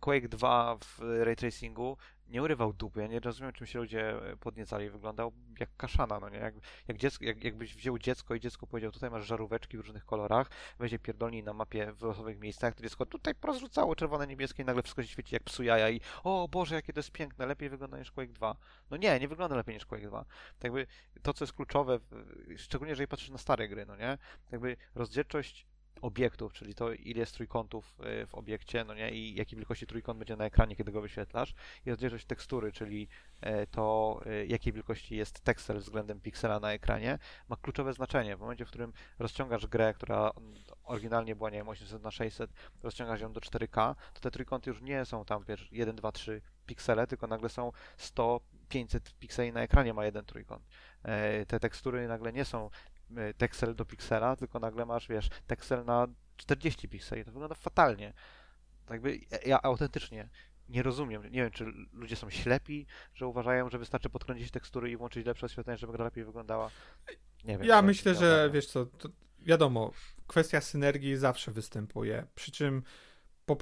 Quake 0.00 0.28
2 0.28 0.76
w 0.80 1.00
ray 1.24 1.36
tracingu 1.36 1.96
nie 2.28 2.42
urywał 2.42 2.72
dupy. 2.72 3.00
Ja 3.00 3.06
nie 3.06 3.20
rozumiem, 3.20 3.52
czym 3.52 3.66
się 3.66 3.78
ludzie 3.78 4.14
podniecali. 4.40 4.90
Wyglądał 4.90 5.32
jak 5.60 5.76
kaszana, 5.76 6.20
no 6.20 6.28
nie? 6.28 6.38
Jak, 6.38 6.54
jak 6.88 6.96
dziecko, 6.96 7.24
jak, 7.24 7.44
jakbyś 7.44 7.74
wziął 7.74 7.98
dziecko 7.98 8.34
i 8.34 8.40
dziecko 8.40 8.66
powiedział, 8.66 8.92
tutaj 8.92 9.10
masz 9.10 9.26
żaróweczki 9.26 9.76
w 9.76 9.80
różnych 9.80 10.04
kolorach, 10.04 10.50
weźmie 10.78 10.98
pierdolni 10.98 11.42
na 11.42 11.52
mapie 11.52 11.92
w 11.92 12.02
losowych 12.02 12.38
miejscach, 12.38 12.74
to 12.74 12.82
dziecko 12.82 13.06
tutaj 13.06 13.34
porozrzucało 13.34 13.96
czerwone, 13.96 14.26
niebieskie 14.26 14.62
i 14.62 14.66
nagle 14.66 14.82
wszystko 14.82 15.02
się 15.02 15.08
świeci 15.08 15.34
jak 15.34 15.42
psu 15.42 15.62
jaja 15.62 15.90
i 15.90 16.00
o 16.24 16.48
Boże, 16.48 16.74
jakie 16.74 16.92
to 16.92 16.98
jest 16.98 17.10
piękne, 17.10 17.46
lepiej 17.46 17.68
wygląda 17.68 17.98
niż 17.98 18.10
Quake 18.10 18.32
2. 18.32 18.56
No 18.90 18.96
nie, 18.96 19.20
nie 19.20 19.28
wygląda 19.28 19.56
lepiej 19.56 19.74
niż 19.74 19.86
Quake 19.86 20.06
2. 20.06 20.24
Tak 20.58 20.64
jakby 20.64 20.86
to, 21.22 21.32
co 21.32 21.44
jest 21.44 21.52
kluczowe, 21.52 21.98
szczególnie 22.56 22.90
jeżeli 22.90 23.08
patrzysz 23.08 23.30
na 23.30 23.38
stare 23.38 23.68
gry, 23.68 23.86
no 23.86 23.96
nie? 23.96 24.18
Tak 24.44 24.52
jakby 24.52 24.76
rozdzielczość 24.94 25.66
obiektów, 26.02 26.52
czyli 26.52 26.74
to 26.74 26.92
ile 26.92 27.20
jest 27.20 27.34
trójkątów 27.34 28.00
y, 28.22 28.26
w 28.26 28.34
obiekcie, 28.34 28.84
no 28.84 28.94
nie, 28.94 29.10
i 29.10 29.34
jakiej 29.34 29.56
wielkości 29.56 29.86
trójkąt 29.86 30.18
będzie 30.18 30.36
na 30.36 30.44
ekranie, 30.44 30.76
kiedy 30.76 30.92
go 30.92 31.00
wyświetlasz, 31.00 31.54
i 31.86 31.90
rozdzielczość 31.90 32.26
tekstury, 32.26 32.72
czyli 32.72 33.08
e, 33.40 33.66
to 33.66 34.20
y, 34.26 34.46
jakiej 34.46 34.72
wielkości 34.72 35.16
jest 35.16 35.40
tekstel 35.40 35.78
względem 35.78 36.20
piksela 36.20 36.60
na 36.60 36.72
ekranie, 36.72 37.18
ma 37.48 37.56
kluczowe 37.56 37.92
znaczenie. 37.92 38.36
W 38.36 38.40
momencie, 38.40 38.64
w 38.64 38.68
którym 38.68 38.92
rozciągasz 39.18 39.66
grę, 39.66 39.94
która 39.94 40.32
oryginalnie 40.84 41.36
była, 41.36 41.50
nie 41.50 41.58
wiem, 41.58 41.68
800 41.68 42.02
na 42.02 42.10
600, 42.10 42.50
rozciągasz 42.82 43.20
ją 43.20 43.32
do 43.32 43.40
4K, 43.40 43.94
to 44.14 44.20
te 44.20 44.30
trójkąty 44.30 44.70
już 44.70 44.82
nie 44.82 45.04
są 45.04 45.24
tam, 45.24 45.44
wiesz, 45.44 45.68
1, 45.72 45.96
2, 45.96 46.12
3 46.12 46.40
piksele, 46.66 47.06
tylko 47.06 47.26
nagle 47.26 47.48
są 47.48 47.72
100, 47.96 48.40
500 48.68 49.14
pikseli 49.18 49.52
na 49.52 49.62
ekranie 49.62 49.94
ma 49.94 50.04
jeden 50.04 50.24
trójkąt. 50.24 50.66
E, 51.02 51.46
te 51.46 51.60
tekstury 51.60 52.08
nagle 52.08 52.32
nie 52.32 52.44
są 52.44 52.70
teksel 53.38 53.74
do 53.74 53.84
piksela, 53.84 54.36
tylko 54.36 54.60
nagle 54.60 54.86
masz, 54.86 55.08
wiesz, 55.08 55.28
teksel 55.46 55.84
na 55.84 56.06
40 56.36 56.88
pikseli. 56.88 57.24
To 57.24 57.32
wygląda 57.32 57.54
fatalnie. 57.54 58.12
Jakby 58.90 59.20
ja 59.46 59.62
autentycznie 59.62 60.28
nie 60.68 60.82
rozumiem. 60.82 61.22
Nie 61.22 61.42
wiem, 61.42 61.50
czy 61.50 61.64
ludzie 61.92 62.16
są 62.16 62.30
ślepi, 62.30 62.86
że 63.14 63.26
uważają, 63.26 63.70
że 63.70 63.78
wystarczy 63.78 64.10
podkręcić 64.10 64.50
tekstury 64.50 64.90
i 64.90 64.96
włączyć 64.96 65.26
lepsze 65.26 65.46
oświetlenie, 65.46 65.78
żeby 65.78 65.92
gra 65.92 66.04
lepiej 66.04 66.24
wyglądała. 66.24 66.70
Nie 67.44 67.58
wiem. 67.58 67.66
Ja 67.66 67.82
myślę, 67.82 68.14
że 68.14 68.50
wiesz 68.52 68.66
co, 68.66 68.86
wiadomo, 69.38 69.92
kwestia 70.26 70.60
synergii 70.60 71.16
zawsze 71.16 71.52
występuje. 71.52 72.26
Przy 72.34 72.52
czym 72.52 72.82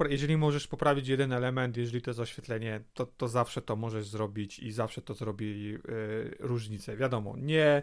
jeżeli 0.08 0.36
możesz 0.36 0.66
poprawić 0.66 1.08
jeden 1.08 1.32
element, 1.32 1.76
jeżeli 1.76 2.02
to 2.02 2.10
jest 2.10 2.20
oświetlenie, 2.20 2.80
to, 2.94 3.06
to 3.06 3.28
zawsze 3.28 3.62
to 3.62 3.76
możesz 3.76 4.08
zrobić 4.08 4.58
i 4.58 4.72
zawsze 4.72 5.02
to 5.02 5.14
zrobi 5.14 5.64
yy, 5.64 5.78
różnicę. 6.38 6.96
Wiadomo, 6.96 7.34
nie, 7.36 7.82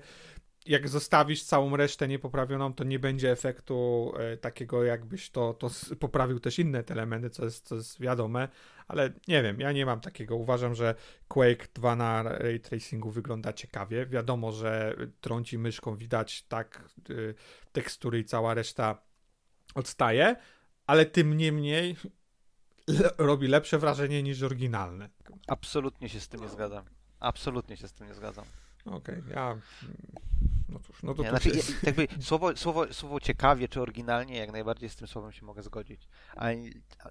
jak 0.70 0.90
zostawisz 0.90 1.44
całą 1.44 1.78
resztę 1.78 2.08
niepoprawioną, 2.08 2.74
to 2.74 2.84
nie 2.84 3.00
będzie 3.00 3.32
efektu 3.32 4.12
e, 4.18 4.38
takiego, 4.38 4.84
jakbyś 4.84 5.30
to, 5.30 5.54
to 5.54 5.70
poprawił 6.00 6.40
też 6.40 6.60
inne 6.60 6.84
te 6.84 6.94
elementy, 6.94 7.30
co 7.30 7.46
jest, 7.46 7.68
co 7.68 7.76
jest 7.76 8.02
wiadome, 8.02 8.48
ale 8.88 9.14
nie 9.28 9.44
wiem, 9.44 9.60
ja 9.60 9.72
nie 9.72 9.86
mam 9.86 10.02
takiego. 10.02 10.36
Uważam, 10.36 10.76
że 10.76 10.96
Quake 11.28 11.68
2 11.74 11.96
na 11.96 12.24
ray 12.24 12.60
tracingu 12.60 13.12
wygląda 13.12 13.54
ciekawie. 13.54 14.06
Wiadomo, 14.06 14.52
że 14.52 14.96
trąci 15.22 15.58
myszką, 15.58 15.96
widać 15.96 16.44
tak 16.44 16.90
y, 17.10 17.36
tekstury 17.72 18.20
i 18.20 18.26
cała 18.26 18.54
reszta 18.54 19.02
odstaje, 19.76 20.36
ale 20.88 21.06
tym 21.06 21.38
niemniej 21.38 21.96
le 22.88 23.10
robi 23.18 23.48
lepsze 23.48 23.78
wrażenie 23.78 24.24
niż 24.24 24.44
oryginalne. 24.44 25.10
Absolutnie 25.48 26.10
się 26.10 26.20
z 26.20 26.28
tym 26.28 26.42
nie 26.42 26.50
zgadzam. 26.50 26.86
Absolutnie 27.20 27.78
się 27.78 27.88
z 27.88 27.94
tym 27.94 28.08
nie 28.08 28.14
zgadzam. 28.14 28.46
Okej, 28.86 29.20
okay, 29.20 29.34
ja 29.34 29.58
no 30.70 30.80
cóż, 30.80 31.04
no 31.04 31.14
to, 31.14 31.24
nie, 31.24 31.30
znaczy, 31.30 31.50
jest... 31.50 31.84
jakby 31.84 32.08
słowo, 32.22 32.58
słowo, 32.58 32.94
słowo 32.94 33.20
ciekawie 33.20 33.68
czy 33.68 33.82
oryginalnie, 33.82 34.38
jak 34.38 34.52
najbardziej 34.52 34.90
z 34.90 34.96
tym 34.96 35.08
słowem 35.08 35.32
się 35.32 35.46
mogę 35.46 35.64
zgodzić. 35.64 36.08
Ale 36.36 36.56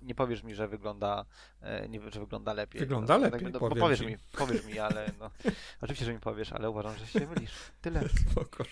nie, 0.03 0.15
powiesz 0.15 0.43
mi, 0.43 0.55
że 0.55 0.69
wygląda, 0.69 1.25
e, 1.61 1.89
nie, 1.89 2.11
że 2.11 2.21
wygląda 2.21 2.53
lepiej. 2.53 2.81
Wygląda 2.81 3.19
no, 3.19 3.25
lepiej, 3.25 3.43
jakby, 3.43 3.61
no, 3.61 3.77
powiesz 3.77 4.01
mi, 4.01 4.17
powiesz 4.33 4.65
mi, 4.65 4.79
ale 4.79 5.11
no, 5.19 5.31
oczywiście, 5.83 6.05
że 6.05 6.13
mi 6.13 6.21
powiesz, 6.21 6.53
ale 6.53 6.71
uważam, 6.71 6.95
że 6.97 7.07
się 7.07 7.27
mylisz. 7.27 7.53
Tyle. 7.81 8.09
Spoko. 8.31 8.65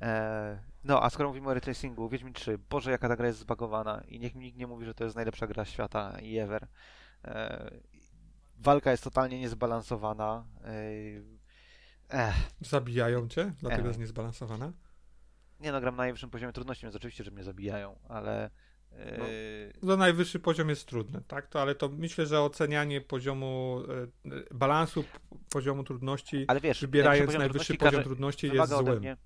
E, 0.00 0.58
no, 0.84 1.02
a 1.02 1.10
skoro 1.10 1.28
mówimy 1.28 1.48
o 1.48 1.54
retracingu, 1.54 2.08
Wiedźmin 2.08 2.34
3, 2.34 2.58
Boże, 2.70 2.90
jaka 2.90 3.08
ta 3.08 3.16
gra 3.16 3.26
jest 3.26 3.38
zbagowana 3.38 4.02
i 4.08 4.20
niech 4.20 4.34
mi 4.34 4.44
nikt 4.44 4.58
nie 4.58 4.66
mówi, 4.66 4.86
że 4.86 4.94
to 4.94 5.04
jest 5.04 5.16
najlepsza 5.16 5.46
gra 5.46 5.64
świata 5.64 6.18
i 6.20 6.38
ever. 6.38 6.66
E, 7.24 7.70
walka 8.58 8.90
jest 8.90 9.04
totalnie 9.04 9.40
niezbalansowana. 9.40 10.44
E, 10.64 10.72
Ech. 12.12 12.34
Zabijają 12.60 13.28
cię, 13.28 13.52
dlatego 13.58 13.80
Ech. 13.82 13.86
jest 13.88 14.00
niezbalansowana. 14.00 14.72
Nie 15.60 15.72
no, 15.72 15.80
gram 15.80 15.96
na 15.96 16.02
najwyższym 16.02 16.30
poziomie 16.30 16.52
trudności, 16.52 16.82
więc 16.86 16.96
oczywiście, 16.96 17.24
że 17.24 17.30
mnie 17.30 17.44
zabijają, 17.44 17.98
ale... 18.08 18.50
e, 18.92 19.18
No. 19.82 19.88
To 19.88 19.96
najwyższy 19.96 20.38
poziom 20.40 20.68
jest 20.68 20.86
trudny, 20.86 21.20
tak? 21.28 21.46
To, 21.48 21.62
ale 21.62 21.74
to 21.74 21.88
myślę, 21.88 22.26
że 22.26 22.40
ocenianie 22.40 23.00
poziomu, 23.00 23.82
e, 23.88 24.36
e, 24.36 24.42
balansu 24.54 25.04
poziomu 25.50 25.84
trudności, 25.84 26.44
Ale 26.48 26.60
wiesz, 26.60 26.80
wybierając 26.80 27.26
poziom 27.26 27.38
najwyższy 27.40 27.66
trudności 27.66 27.96
poziom 27.96 28.04
trudności 28.04 28.46
jest 28.54 28.70
złym. 28.72 28.98
mnie. 28.98 29.16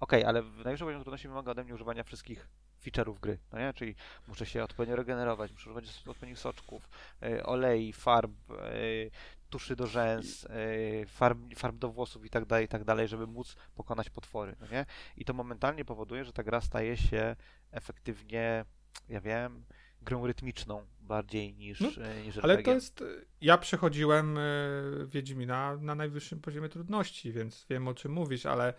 Okej, 0.00 0.24
ale 0.24 0.42
w- 0.42 0.64
najwyższy 0.64 0.84
poziom 0.84 1.00
trudności 1.02 1.28
wymaga 1.28 1.50
ode 1.50 1.64
mnie 1.64 1.74
używania 1.74 2.04
wszystkich 2.04 2.48
feature'ów 2.84 3.20
gry, 3.20 3.38
no 3.52 3.58
nie? 3.58 3.72
Czyli 3.72 3.94
muszę 4.28 4.46
się 4.46 4.64
odpowiednio 4.64 4.96
regenerować, 4.96 5.52
muszę 5.52 5.70
używać 5.70 6.02
odpowiednich 6.06 6.38
soczków, 6.38 6.88
y, 7.22 7.42
olei, 7.46 7.92
farb, 7.92 8.32
y, 8.50 9.10
tuszy 9.52 9.76
do 9.76 9.86
rzęs, 9.86 10.44
y, 10.44 10.48
farb, 11.06 11.38
farb 11.56 11.76
do 11.76 11.88
włosów 11.88 12.24
i 12.24 12.30
tak 12.30 12.44
dalej, 12.44 12.64
i 12.64 12.68
tak 12.68 12.84
dalej, 12.84 13.08
żeby 13.08 13.26
móc 13.26 13.56
pokonać 13.74 14.10
potwory, 14.10 14.56
no 14.60 14.66
nie? 14.72 14.86
I 15.16 15.24
to 15.24 15.32
momentalnie 15.34 15.84
powoduje, 15.84 16.24
że 16.24 16.32
ta 16.32 16.42
gra 16.42 16.60
staje 16.60 16.96
się 16.96 17.36
efektywnie, 17.72 18.64
ja 19.08 19.20
wiem, 19.20 19.64
grą 20.02 20.26
rytmiczną 20.26 20.86
bardziej 21.00 21.54
niż, 21.54 21.80
No, 21.80 21.88
y, 21.88 22.22
niż 22.24 22.38
Ale 22.38 22.54
RPG. 22.54 22.64
to 22.64 22.74
jest. 22.74 23.04
Ja 23.40 23.58
przechodziłem 23.58 24.38
e, 24.38 24.42
Wiedźmina 25.06 25.76
na 25.80 25.94
najwyższym 25.94 26.40
poziomie 26.40 26.68
trudności, 26.68 27.32
więc 27.32 27.66
wiem 27.70 27.88
o 27.88 27.94
czym 27.94 28.12
mówisz, 28.12 28.46
ale 28.46 28.74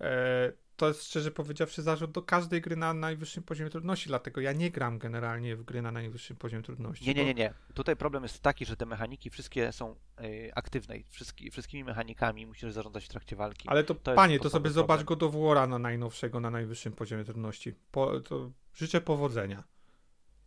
e, 0.00 0.52
to 0.76 0.88
jest 0.88 1.04
szczerze 1.04 1.30
powiedziawszy 1.30 1.82
zarzut 1.82 2.10
do 2.10 2.22
każdej 2.22 2.60
gry 2.60 2.76
na 2.76 2.94
najwyższym 2.94 3.42
poziomie 3.42 3.70
trudności, 3.70 4.08
dlatego 4.08 4.40
ja 4.40 4.52
nie 4.52 4.70
gram 4.70 4.98
generalnie 4.98 5.56
w 5.56 5.62
gry 5.62 5.82
na 5.82 5.92
najwyższym 5.92 6.36
poziomie 6.36 6.62
trudności. 6.62 7.06
Nie, 7.06 7.14
nie, 7.14 7.24
nie, 7.24 7.34
nie. 7.34 7.54
Tutaj 7.74 7.96
problem 7.96 8.22
jest 8.22 8.42
taki, 8.42 8.66
że 8.66 8.76
te 8.76 8.86
mechaniki 8.86 9.30
wszystkie 9.30 9.72
są 9.72 9.96
y, 10.20 10.50
aktywne 10.54 10.96
i 10.96 11.04
wszystki, 11.04 11.50
wszystkimi 11.50 11.84
mechanikami 11.84 12.46
musisz 12.46 12.72
zarządzać 12.72 13.04
w 13.04 13.08
trakcie 13.08 13.36
walki. 13.36 13.68
Ale 13.68 13.84
to, 13.84 13.94
To 13.94 14.14
panie, 14.14 14.38
to 14.40 14.50
sobie 14.50 14.70
zobacz 14.70 15.00
problem. 15.00 15.06
go 15.06 15.16
do 15.16 15.28
Wora 15.28 15.66
na 15.66 15.78
najnowszego, 15.78 16.40
na 16.40 16.50
najwyższym 16.50 16.92
poziomie 16.92 17.24
trudności. 17.24 17.74
Po, 17.90 18.20
to 18.20 18.50
życzę 18.74 19.00
powodzenia. 19.00 19.64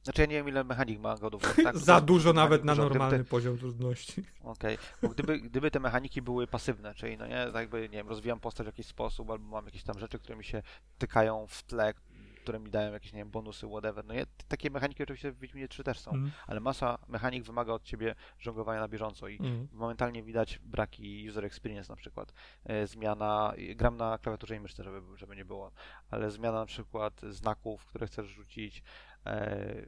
Znaczy 0.03 0.21
ja 0.21 0.27
nie 0.27 0.35
wiem 0.35 0.47
ile 0.49 0.63
mechanik 0.63 0.99
ma 0.99 1.17
God 1.17 1.35
of 1.35 1.41
War, 1.41 1.55
tak? 1.63 1.77
Za 1.77 2.01
dużo 2.01 2.33
nawet 2.33 2.63
na. 2.63 2.73
Gdyby 2.73 2.89
normalny 2.89 3.17
te- 3.17 3.23
poziom 3.23 3.57
trudności. 3.57 4.23
Okej, 4.43 4.77
bo 5.01 5.09
gdyby, 5.09 5.39
gdyby 5.39 5.71
te 5.71 5.79
mechaniki 5.79 6.21
były 6.21 6.47
pasywne, 6.47 6.93
czyli 6.95 7.17
no 7.17 7.27
nie, 7.27 7.45
tak 7.45 7.55
jakby, 7.55 7.81
nie 7.81 7.97
wiem, 7.97 8.09
rozwijam 8.09 8.39
postać 8.39 8.65
w 8.65 8.67
jakiś 8.67 8.85
sposób, 8.85 9.29
albo 9.31 9.45
mam 9.45 9.65
jakieś 9.65 9.83
tam 9.83 9.99
rzeczy, 9.99 10.19
które 10.19 10.35
mi 10.37 10.43
się 10.43 10.61
tykają 10.97 11.47
w 11.49 11.63
tle, 11.63 11.93
które 12.41 12.59
mi 12.59 12.69
dają 12.69 12.91
jakieś, 12.93 13.13
nie 13.13 13.19
wiem, 13.19 13.29
bonusy, 13.29 13.67
whatever. 13.67 14.05
No 14.05 14.13
nie, 14.13 14.25
takie 14.47 14.69
mechaniki 14.69 15.03
oczywiście 15.03 15.31
w 15.31 15.39
Wiedźminie 15.39 15.67
3 15.67 15.83
też 15.83 15.99
są, 15.99 16.11
Mm. 16.11 16.31
ale 16.47 16.59
masa 16.59 16.97
mechanik 17.07 17.43
wymaga 17.43 17.73
od 17.73 17.83
ciebie 17.83 18.15
żonglowania 18.39 18.79
na 18.79 18.87
bieżąco 18.87 19.27
i 19.27 19.37
Mm. 19.39 19.67
momentalnie 19.73 20.23
widać 20.23 20.59
braki 20.63 21.29
user 21.29 21.45
experience 21.45 21.89
na 21.93 21.95
przykład. 21.95 22.33
E, 22.65 22.87
zmiana, 22.87 23.53
gram 23.75 23.97
na 23.97 24.17
klawiaturze 24.17 24.55
i 24.55 24.59
myszce, 24.59 24.83
żeby, 24.83 25.01
żeby 25.17 25.35
nie 25.35 25.45
było, 25.45 25.71
ale 26.11 26.31
zmiana 26.31 26.59
na 26.59 26.65
przykład 26.65 27.21
znaków, 27.29 27.85
które 27.85 28.07
chcesz 28.07 28.27
rzucić. 28.27 28.83
E, 29.25 29.85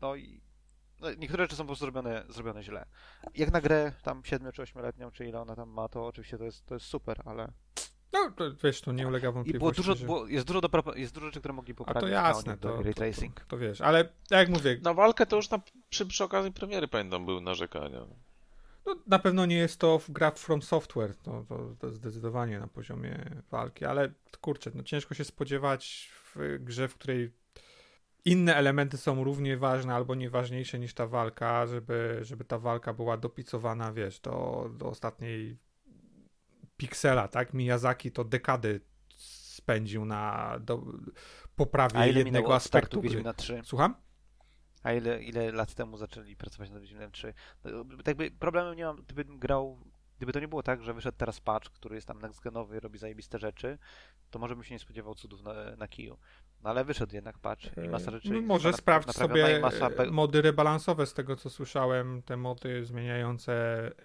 no 0.00 0.14
i 0.16 0.40
no, 1.00 1.10
niektóre 1.14 1.44
rzeczy 1.44 1.56
są 1.56 1.62
po 1.62 1.66
prostu 1.66 1.84
zrobione, 1.84 2.24
zrobione 2.28 2.62
źle. 2.62 2.86
Jak 3.34 3.52
na 3.52 3.60
grę 3.60 3.92
tam 4.02 4.24
7 4.24 4.52
czy 4.52 4.62
8-letnią, 4.62 5.12
czy 5.12 5.26
ile 5.26 5.40
ona 5.40 5.56
tam 5.56 5.68
ma, 5.70 5.88
to 5.88 6.06
oczywiście 6.06 6.38
to 6.38 6.44
jest, 6.44 6.66
to 6.66 6.74
jest 6.74 6.86
super, 6.86 7.22
ale. 7.24 7.52
No, 8.12 8.30
to, 8.36 8.44
wiesz, 8.64 8.80
to 8.80 8.92
nie 8.92 9.08
ulega 9.08 9.28
I 9.28 9.32
wątpliwości. 9.32 9.58
było 9.58 9.72
dużo, 9.72 9.94
że... 9.94 10.06
było, 10.06 10.26
jest, 10.26 10.46
dużo 10.46 10.60
do, 10.60 10.94
jest 10.94 11.14
dużo 11.14 11.26
rzeczy, 11.26 11.38
które 11.40 11.54
mogli 11.54 11.72
A 11.72 11.76
poprawić. 11.76 12.00
to 12.00 12.06
na 12.06 12.28
jasne, 12.28 12.56
to, 12.58 12.68
to, 12.68 12.82
Ray 12.82 12.94
to, 12.94 12.98
Tracing. 13.00 13.40
to 13.40 13.58
wiesz, 13.58 13.80
ale 13.80 14.08
jak 14.30 14.48
mówię, 14.48 14.78
Na 14.82 14.94
walkę 14.94 15.26
to 15.26 15.36
już 15.36 15.50
na, 15.50 15.60
przy, 15.88 16.06
przy 16.06 16.24
okazji 16.24 16.52
premiery 16.52 16.88
pamiętam 16.88 17.24
były 17.26 17.40
narzekania. 17.40 18.00
no, 18.86 18.94
na 19.06 19.18
pewno 19.18 19.46
nie 19.46 19.56
jest 19.56 19.80
to 19.80 19.98
w- 19.98 20.10
gra 20.10 20.30
From 20.30 20.62
Software, 20.62 21.16
to, 21.16 21.44
to, 21.48 21.74
to 21.78 21.90
zdecydowanie 21.90 22.58
na 22.60 22.66
poziomie 22.68 23.24
walki, 23.50 23.84
ale 23.84 24.12
kurczę, 24.40 24.70
no 24.74 24.82
ciężko 24.82 25.14
się 25.14 25.24
spodziewać 25.24 26.10
w 26.34 26.58
grze, 26.60 26.88
w 26.88 26.94
której 26.94 27.32
inne 28.24 28.56
elementy 28.56 28.96
są 28.96 29.24
równie 29.24 29.56
ważne 29.56 29.94
albo 29.94 30.14
nieważniejsze 30.14 30.78
niż 30.78 30.94
ta 30.94 31.06
walka, 31.06 31.66
żeby, 31.66 32.18
żeby 32.22 32.44
ta 32.44 32.58
walka 32.58 32.92
była 32.92 33.16
dopicowana, 33.16 33.92
wiesz, 33.92 34.20
do, 34.20 34.70
do 34.78 34.86
ostatniej 34.86 35.58
piksela, 36.76 37.28
tak? 37.28 37.54
Miyazaki 37.54 38.12
to 38.12 38.24
dekady 38.24 38.80
spędził 39.16 40.04
na 40.04 40.54
do, 40.60 40.82
poprawie 41.56 41.98
A 41.98 42.06
ile 42.06 42.18
jednego 42.18 42.54
aspektu 42.54 43.00
gry. 43.00 43.10
Wiedźmina 43.10 43.34
3? 43.34 43.60
Słucham? 43.64 43.94
A 44.82 44.92
ile, 44.92 45.22
ile 45.22 45.52
lat 45.52 45.74
temu 45.74 45.96
zaczęli 45.96 46.36
pracować 46.36 46.70
nad 46.70 46.80
Wiedźminem 46.80 47.10
3? 47.12 47.34
No, 47.64 47.84
tak 47.84 48.06
jakby 48.06 48.30
problemem 48.30 48.76
nie 48.76 48.84
mam, 48.84 48.96
gdybym 48.96 49.38
grał, 49.38 49.80
gdyby 50.16 50.32
to 50.32 50.40
nie 50.40 50.48
było 50.48 50.62
tak, 50.62 50.82
że 50.82 50.94
wyszedł 50.94 51.18
teraz 51.18 51.40
patch, 51.40 51.70
który 51.70 51.94
jest 51.94 52.06
tam 52.06 52.18
nextgenowy, 52.18 52.80
robi 52.80 52.98
zajebiste 52.98 53.38
rzeczy, 53.38 53.78
to 54.30 54.38
może 54.38 54.54
bym 54.54 54.64
się 54.64 54.74
nie 54.74 54.78
spodziewał 54.78 55.14
cudów 55.14 55.42
na, 55.42 55.76
na 55.76 55.88
kiju. 55.88 56.18
No 56.64 56.70
ale 56.70 56.84
wyszedł 56.84 57.14
jednak 57.14 57.38
patch 57.38 57.62
i 57.84 57.88
masa 57.88 58.10
rzeczy 58.10 58.30
No, 58.30 58.40
może 58.40 58.70
na- 58.70 58.76
sprawdź 58.76 59.12
sobie 59.12 59.58
i 59.58 59.60
masa 59.60 59.90
be- 59.90 60.06
mody 60.10 60.42
rebalansowe 60.42 61.06
z 61.06 61.14
tego 61.14 61.36
co 61.36 61.50
słyszałem, 61.50 62.22
te 62.22 62.36
mody 62.36 62.84
zmieniające 62.84 63.54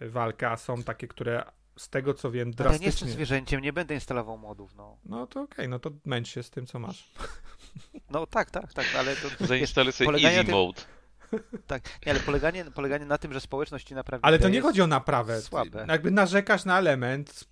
walkę, 0.01 0.49
a 0.51 0.57
są 0.57 0.84
takie, 0.84 1.07
które 1.07 1.43
z 1.78 1.89
tego 1.89 2.14
co 2.14 2.32
wiem 2.32 2.51
Ale 2.60 2.66
ja 2.66 2.72
nie 2.72 2.72
jestem 2.74 2.82
drastycznie. 2.82 3.12
zwierzęciem, 3.12 3.62
nie 3.62 3.74
będę 3.74 3.93
instalował 3.93 4.38
modów, 4.38 4.76
no. 4.76 4.97
No 5.05 5.28
to 5.28 5.41
okej, 5.41 5.70
no 5.70 5.80
to 5.80 5.91
męcz 6.05 6.28
się 6.28 6.43
z 6.43 6.49
tym 6.49 6.66
co 6.66 6.80
masz. 6.80 7.10
No 8.10 8.28
tak, 8.28 8.51
tak, 8.51 8.74
tak, 8.74 8.86
ale 8.97 9.16
to 9.16 9.45
Zainstaluj 9.45 9.91
sobie 9.91 10.12
Easy 10.24 10.45
tym- 10.45 10.51
Mode. 10.55 10.82
tak, 11.68 11.84
nie, 12.05 12.12
ale 12.12 12.20
poleganie, 12.22 12.66
poleganie 12.66 13.05
na 13.05 13.18
tym, 13.18 13.34
że 13.34 13.41
społeczność 13.41 13.88
ci 13.88 13.95
naprawi 13.95 14.24
Ale 14.24 14.39
to 14.39 14.49
nie 14.49 14.62
chodzi 14.62 14.82
o 14.82 14.88
naprawę. 14.88 15.41
Słabe. 15.41 15.86
Jakby 15.89 16.12
narzekasz 16.12 16.66
na 16.66 16.78
element 16.80 17.43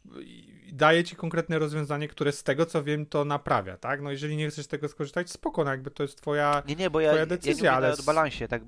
daje 0.74 1.04
ci 1.04 1.16
konkretne 1.16 1.60
rozwiązanie, 1.60 2.08
które 2.08 2.32
z 2.32 2.44
tego 2.44 2.66
co 2.66 2.84
wiem 2.84 3.06
to 3.06 3.26
naprawia, 3.26 3.78
tak? 3.78 4.02
No 4.02 4.12
jeżeli 4.12 4.38
nie 4.38 4.50
chcesz 4.50 4.66
z 4.66 4.68
tego 4.68 4.88
skorzystać, 4.88 5.32
spoko, 5.32 5.64
no 5.64 5.72
jakby 5.72 5.92
to 5.92 6.04
jest 6.04 6.22
twoja... 6.22 6.64
Nie, 6.68 6.76
nie, 6.76 6.90
bo 6.90 7.00
ja, 7.00 7.10
Twoja 7.10 7.20
ja 7.20 7.26
nie 7.26 7.30
decyzja, 7.30 7.72
mówię 7.72 7.88
ale 7.88 7.98
o 7.98 8.04
balansie, 8.04 8.48
tak. 8.48 8.62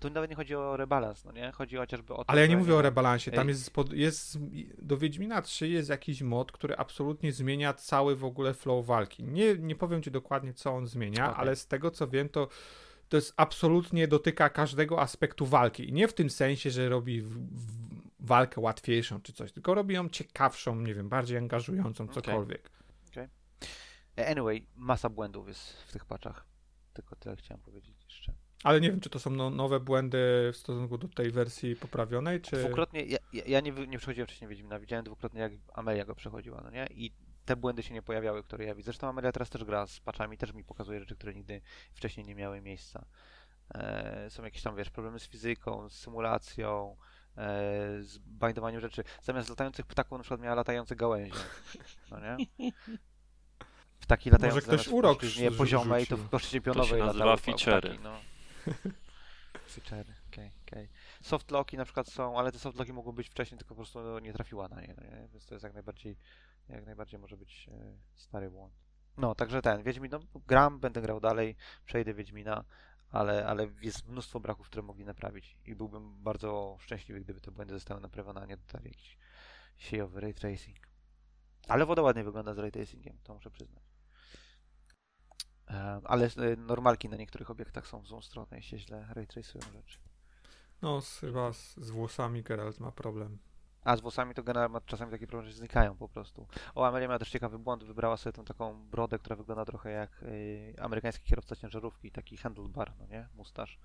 Tu 0.00 0.10
nawet 0.10 0.30
nie 0.30 0.36
chodzi 0.36 0.54
o 0.54 0.76
rebalans, 0.76 1.24
no 1.24 1.32
nie? 1.32 1.52
Chodzi 1.52 1.76
chociażby 1.76 2.14
o 2.14 2.24
to, 2.24 2.30
Ale 2.30 2.40
ja 2.40 2.46
nie 2.46 2.56
mówię 2.56 2.74
o 2.74 2.82
rebalansie. 2.82 3.30
Tam 3.30 3.48
jest, 3.48 3.70
jest 3.92 4.38
do 4.78 4.96
Wiedźmina 4.96 5.42
3 5.42 5.68
jest 5.68 5.88
jakiś 5.88 6.22
mod, 6.22 6.52
który 6.52 6.76
absolutnie 6.76 7.32
zmienia 7.32 7.74
cały 7.74 8.16
w 8.16 8.24
ogóle 8.24 8.54
flow 8.54 8.86
walki. 8.86 9.24
Nie, 9.24 9.58
nie 9.58 9.74
powiem 9.74 10.02
ci 10.02 10.10
dokładnie, 10.10 10.54
co 10.54 10.70
on 10.70 10.86
zmienia, 10.86 11.30
Okej. 11.30 11.40
ale 11.40 11.56
z 11.56 11.66
tego 11.66 11.90
co 11.90 12.08
wiem, 12.08 12.28
to 12.28 12.48
to 13.08 13.16
jest 13.16 13.34
absolutnie 13.36 14.08
dotyka 14.08 14.48
każdego 14.48 15.00
aspektu 15.00 15.46
walki. 15.46 15.88
I 15.88 15.92
nie 15.92 16.08
w 16.08 16.14
tym 16.14 16.30
sensie, 16.30 16.70
że 16.70 16.88
robi 16.88 17.22
w, 17.22 17.28
w 17.28 18.05
walkę 18.26 18.60
łatwiejszą 18.60 19.20
czy 19.20 19.32
coś, 19.32 19.52
tylko 19.52 19.74
robi 19.74 19.94
ją 19.94 20.08
ciekawszą, 20.08 20.76
nie 20.76 20.94
wiem, 20.94 21.08
bardziej 21.08 21.38
angażującą, 21.38 22.08
cokolwiek. 22.08 22.70
Anyway, 24.16 24.66
masa 24.76 25.08
błędów 25.08 25.48
jest 25.48 25.82
w 25.82 25.92
tych 25.92 26.04
paczach. 26.04 26.46
Tylko 26.92 27.16
tyle 27.16 27.36
chciałem 27.36 27.60
powiedzieć 27.60 28.04
jeszcze. 28.04 28.34
Ale 28.64 28.80
nie 28.80 28.90
wiem, 28.90 29.00
czy 29.00 29.10
to 29.10 29.18
są 29.18 29.30
no, 29.30 29.50
nowe 29.50 29.80
błędy 29.80 30.50
w 30.52 30.56
stosunku 30.56 30.98
do 30.98 31.08
tej 31.08 31.30
wersji 31.30 31.76
poprawionej, 31.76 32.40
czy... 32.40 32.56
Dwukrotnie, 32.56 33.04
ja, 33.04 33.18
ja 33.32 33.60
nie, 33.60 33.72
nie 33.72 33.98
przechodziłem 33.98 34.26
wcześniej 34.26 34.50
Wiedźmina, 34.50 34.78
widziałem 34.80 35.04
dwukrotnie 35.04 35.40
jak 35.40 35.52
Amelia 35.74 36.04
go 36.04 36.14
przechodziła, 36.14 36.60
no 36.64 36.70
nie? 36.70 36.86
I 36.90 37.12
te 37.44 37.56
błędy 37.56 37.82
się 37.82 37.94
nie 37.94 38.02
pojawiały, 38.02 38.42
które 38.42 38.64
ja 38.64 38.74
widzę. 38.74 38.84
Zresztą 38.84 39.08
Amelia 39.08 39.32
teraz 39.32 39.50
też 39.50 39.64
gra 39.64 39.86
z 39.86 40.00
paczami, 40.00 40.38
też 40.38 40.52
mi 40.52 40.64
pokazuje 40.64 41.00
rzeczy, 41.00 41.16
które 41.16 41.34
nigdy 41.34 41.60
wcześniej 41.94 42.26
nie 42.26 42.34
miały 42.34 42.60
miejsca. 42.60 43.06
E, 43.74 44.26
są 44.30 44.44
jakieś 44.44 44.62
tam, 44.62 44.76
wiesz, 44.76 44.90
problemy 44.90 45.18
z 45.18 45.28
fizyką, 45.28 45.88
z 45.88 45.92
symulacją, 45.92 46.96
e, 47.00 47.15
z 48.00 48.18
bindowaniem 48.18 48.80
rzeczy. 48.80 49.04
Zamiast 49.22 49.48
latających 49.48 49.86
ptaków 49.86 50.18
na 50.18 50.22
przykład 50.22 50.40
miała 50.40 50.54
latające 50.54 50.96
gałęzie, 50.96 51.38
no 52.10 52.20
nie? 52.20 52.46
Ptaki 54.00 54.30
latające 54.30 54.60
ktoś 54.60 54.70
zamiast 54.70 54.88
urok 54.88 55.22
rzu- 55.22 55.56
poziomej, 55.56 56.06
to 56.06 56.16
w 56.16 56.28
płaszczyźnie 56.28 56.60
pionowej 56.60 57.02
nazywa 57.02 57.24
latały 57.24 57.56
feature'y. 57.56 57.98
no. 58.02 58.20
Feature'y, 59.68 60.12
okej, 60.32 60.50
okej. 60.66 60.88
Softlocki 61.22 61.76
na 61.76 61.84
przykład 61.84 62.08
są, 62.08 62.38
ale 62.38 62.52
te 62.52 62.58
softlocki 62.58 62.92
mogą 62.92 63.12
być 63.12 63.28
wcześniej, 63.28 63.58
tylko 63.58 63.74
po 63.74 63.82
prostu 63.82 64.18
nie 64.18 64.32
trafiła 64.32 64.68
na 64.68 64.80
nie, 64.80 64.94
no 64.96 65.04
nie? 65.04 65.28
Więc 65.32 65.46
to 65.46 65.54
jest 65.54 65.64
jak 65.64 65.74
najbardziej, 65.74 66.16
jak 66.68 66.86
najbardziej 66.86 67.20
może 67.20 67.36
być 67.36 67.68
e, 67.72 67.96
stary 68.14 68.50
błąd. 68.50 68.74
No, 69.16 69.34
także 69.34 69.62
ten, 69.62 69.82
Wiedźmin, 69.82 70.10
no, 70.10 70.20
gram, 70.46 70.80
będę 70.80 71.00
grał 71.02 71.20
dalej, 71.20 71.56
przejdę 71.84 72.14
Wiedźmina, 72.14 72.64
ale, 73.10 73.46
ale 73.46 73.68
jest 73.82 74.08
mnóstwo 74.08 74.40
braków, 74.40 74.66
które 74.66 74.82
mogli 74.82 75.04
naprawić 75.04 75.56
i 75.64 75.74
byłbym 75.74 76.22
bardzo 76.22 76.76
szczęśliwy, 76.80 77.20
gdyby 77.20 77.40
te 77.40 77.50
błędy 77.50 77.74
zostały 77.74 78.00
naprawione, 78.00 78.40
a 78.40 78.46
nie 78.46 78.56
dodali 78.56 78.88
jakiś 78.88 79.18
siejowy 79.76 80.20
ray 80.20 80.34
tracing. 80.34 80.76
Ale 81.68 81.86
woda 81.86 82.02
ładnie 82.02 82.24
wygląda 82.24 82.54
z 82.54 82.58
ray 82.58 82.72
tracingiem, 82.72 83.18
to 83.22 83.34
muszę 83.34 83.50
przyznać. 83.50 83.84
E, 85.70 86.00
ale 86.04 86.26
e, 86.26 86.56
normalki 86.56 87.08
na 87.08 87.16
niektórych 87.16 87.50
obiektach 87.50 87.86
są 87.86 88.00
w 88.00 88.06
złą 88.06 88.22
stronę 88.22 88.58
i 88.58 88.62
się 88.62 88.78
źle 88.78 89.06
ray 89.14 89.26
rzeczy. 89.72 89.98
No, 90.82 91.02
chyba 91.20 91.52
z 91.52 91.90
włosami 91.90 92.42
Geralt 92.42 92.80
ma 92.80 92.92
problem. 92.92 93.38
A 93.86 93.96
z 93.96 94.00
włosami 94.00 94.34
to 94.34 94.42
generalnie 94.42 94.78
czasami 94.86 95.10
taki 95.10 95.26
problem, 95.26 95.50
że 95.50 95.56
znikają 95.56 95.96
po 95.96 96.08
prostu. 96.08 96.46
O, 96.74 96.86
Amelia 96.86 97.08
miała 97.08 97.18
też 97.18 97.30
ciekawy 97.30 97.58
błąd, 97.58 97.84
wybrała 97.84 98.16
sobie 98.16 98.32
tą 98.32 98.44
taką 98.44 98.88
brodę, 98.90 99.18
która 99.18 99.36
wygląda 99.36 99.64
trochę 99.64 99.90
jak 99.90 100.22
y, 100.22 100.74
amerykański 100.80 101.24
kierowca 101.24 101.56
ciężarówki, 101.56 102.10
taki 102.10 102.36
handlebar, 102.36 102.92
no 102.98 103.06
nie? 103.06 103.28
Mustaż. 103.34 103.78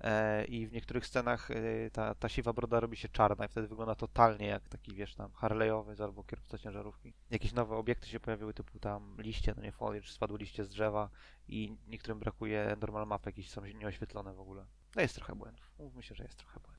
E, 0.00 0.44
I 0.44 0.66
w 0.66 0.72
niektórych 0.72 1.06
scenach 1.06 1.50
y, 1.50 1.90
ta, 1.92 2.14
ta 2.14 2.28
siwa 2.28 2.52
broda 2.52 2.80
robi 2.80 2.96
się 2.96 3.08
czarna 3.08 3.44
i 3.44 3.48
wtedy 3.48 3.68
wygląda 3.68 3.94
totalnie 3.94 4.46
jak 4.46 4.68
taki, 4.68 4.94
wiesz, 4.94 5.14
tam 5.14 5.30
Harley'owy 5.30 6.02
albo 6.02 6.24
kierowca 6.24 6.58
ciężarówki. 6.58 7.14
Jakieś 7.30 7.52
nowe 7.52 7.76
obiekty 7.76 8.06
się 8.06 8.20
pojawiły, 8.20 8.54
typu 8.54 8.78
tam 8.78 9.16
liście, 9.18 9.54
no 9.56 9.62
nie 9.62 9.72
foliage, 9.72 10.08
spadły 10.08 10.38
liście 10.38 10.64
z 10.64 10.68
drzewa 10.68 11.10
i 11.48 11.76
niektórym 11.88 12.18
brakuje 12.18 12.76
normal 12.80 13.06
map, 13.06 13.26
jakieś 13.26 13.50
są 13.50 13.64
nieoświetlone 13.64 14.34
w 14.34 14.40
ogóle. 14.40 14.66
No 14.96 15.02
jest 15.02 15.14
trochę 15.14 15.34
błędów. 15.34 15.70
Się, 16.00 16.14
że 16.14 16.24
jest 16.24 16.38
trochę 16.38 16.60
błędów. 16.60 16.69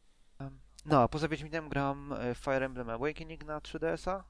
No, 0.86 1.02
a 1.02 1.08
poza 1.08 1.28
Wiedźminem 1.28 1.70
gram 1.70 2.14
e, 2.14 2.36
Fire 2.36 2.66
Emblem 2.66 2.90
Awakening 2.90 3.46
na 3.46 3.60
3DS-a. 3.60 4.24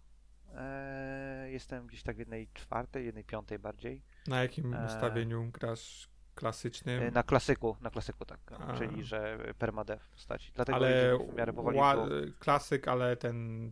E, 0.55 1.51
jestem 1.51 1.87
gdzieś 1.87 2.03
tak 2.03 2.15
w 2.15 2.19
jednej 2.19 2.47
czwartej, 2.53 3.05
jednej 3.05 3.23
piątej 3.23 3.59
bardziej. 3.59 4.01
Na 4.27 4.41
jakim 4.41 4.73
Eee. 4.73 4.85
ustawieniu 4.85 5.49
grasz 5.53 6.09
klasycznym? 6.35 7.03
E, 7.03 7.11
na 7.11 7.23
klasyku, 7.23 7.77
na 7.81 7.89
klasyku 7.89 8.25
tak, 8.25 8.39
A. 8.59 8.73
czyli 8.77 9.03
że 9.03 9.37
permadev 9.57 10.03
w 10.03 10.09
postaci. 10.09 10.51
Dlatego 10.55 10.75
ale 10.75 11.17
w 11.17 11.35
miarę 11.35 11.53
powoli, 11.53 11.77
ła- 11.79 12.31
klasyk, 12.39 12.87
ale 12.87 13.15
ten 13.17 13.71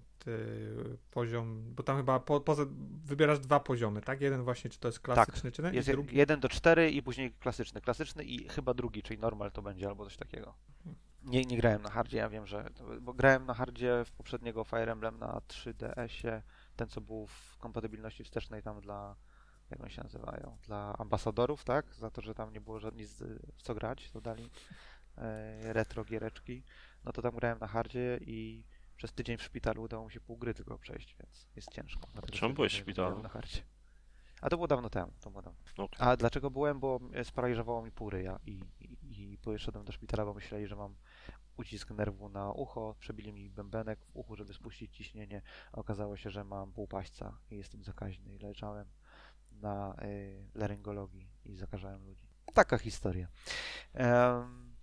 poziom, 1.11 1.73
bo 1.75 1.83
tam 1.83 1.97
chyba 1.97 2.19
po, 2.19 2.41
poza, 2.41 2.63
wybierasz 3.05 3.39
dwa 3.39 3.59
poziomy, 3.59 4.01
tak? 4.01 4.21
Jeden 4.21 4.43
właśnie, 4.43 4.69
czy 4.69 4.79
to 4.79 4.87
jest 4.87 4.99
klasyczny, 4.99 5.51
czy 5.51 5.61
ten, 5.61 5.73
Jest 5.73 5.91
drugi. 5.91 6.17
1 6.17 6.39
do 6.39 6.49
4 6.49 6.91
i 6.91 7.03
później 7.03 7.31
klasyczny. 7.31 7.81
Klasyczny 7.81 8.23
i 8.23 8.49
chyba 8.49 8.73
drugi, 8.73 9.03
czyli 9.03 9.19
normal 9.19 9.51
to 9.51 9.61
będzie 9.61 9.87
albo 9.87 10.05
coś 10.05 10.17
takiego. 10.17 10.53
Nie, 11.29 11.45
nie 11.45 11.57
grałem 11.57 11.81
na 11.81 11.89
hardzie, 11.89 12.17
ja 12.17 12.29
wiem, 12.29 12.47
że. 12.47 12.69
Bo 13.01 13.13
grałem 13.13 13.45
na 13.45 13.53
hardzie 13.53 14.03
w 14.05 14.11
poprzedniego 14.11 14.63
Fire 14.63 14.91
Emblem 14.91 15.19
na 15.19 15.41
3DS-ie. 15.47 16.41
Ten, 16.75 16.87
co 16.87 17.01
był 17.01 17.27
w 17.27 17.57
kompatybilności 17.57 18.23
wstecznej 18.23 18.63
tam 18.63 18.81
dla. 18.81 19.15
Jak 19.69 19.81
oni 19.81 19.91
się 19.91 20.03
nazywają? 20.03 20.57
Dla 20.63 20.95
ambasadorów, 20.97 21.63
tak? 21.63 21.93
Za 21.93 22.09
to, 22.09 22.21
że 22.21 22.33
tam 22.33 22.53
nie 22.53 22.61
było 22.61 22.79
żadnych 22.79 23.07
w 23.57 23.61
co 23.61 23.75
grać, 23.75 24.11
to 24.11 24.21
dali 24.21 24.49
e, 25.17 25.73
retro 25.73 26.05
giereczki. 26.05 26.63
No 27.03 27.11
to 27.11 27.21
tam 27.21 27.35
grałem 27.35 27.59
na 27.59 27.67
hardzie 27.67 28.19
i 28.21 28.63
przez 28.97 29.13
tydzień 29.13 29.37
w 29.37 29.43
szpitalu 29.43 29.83
udało 29.83 30.05
mi 30.05 30.11
się 30.11 30.19
pół 30.21 30.37
gry 30.37 30.53
tylko 30.53 30.77
przejść, 30.77 31.15
więc 31.19 31.47
jest 31.55 31.71
ciężko. 31.71 32.07
dlatego 32.13 32.37
Czemu 32.37 32.53
byłeś 32.53 32.73
w 32.73 32.77
szpitalu? 32.77 33.23
Na 33.23 33.29
hardzie. 33.29 33.61
A 34.41 34.49
to 34.49 34.57
było 34.57 34.67
dawno 34.67 34.89
temu. 34.89 35.11
To 35.21 35.29
było 35.29 35.41
dawno. 35.41 35.59
Okej. 35.77 36.07
A 36.07 36.17
dlaczego 36.17 36.49
byłem? 36.51 36.79
Bo 36.79 36.99
e, 37.13 37.23
sparaliżowało 37.23 37.81
mi 37.81 37.91
pół 37.91 38.09
ryja 38.09 38.39
i, 38.45 38.63
i, 38.79 39.31
i 39.33 39.37
poszedłem 39.37 39.85
do 39.85 39.91
szpitala, 39.91 40.25
bo 40.25 40.33
myśleli, 40.33 40.67
że 40.67 40.75
mam 40.75 40.95
ucisk 41.59 41.91
nerwu 41.91 42.29
na 42.29 42.51
ucho, 42.51 42.95
przebili 42.99 43.33
mi 43.33 43.49
bębenek 43.49 43.99
w 43.99 44.17
uchu, 44.17 44.35
żeby 44.35 44.53
spuścić 44.53 44.97
ciśnienie, 44.97 45.41
okazało 45.71 46.17
się, 46.17 46.29
że 46.29 46.43
mam 46.43 46.71
półpaśca 46.71 47.37
i 47.51 47.57
jestem 47.57 47.83
zakaźny 47.83 48.33
i 48.33 48.39
leżałem 48.39 48.87
na 49.51 49.95
y, 50.03 50.45
laryngologii 50.55 51.29
i 51.45 51.55
zakażałem 51.55 52.05
ludzi. 52.05 52.27
Taka 52.53 52.77
historia. 52.77 53.27
Em, 53.93 54.75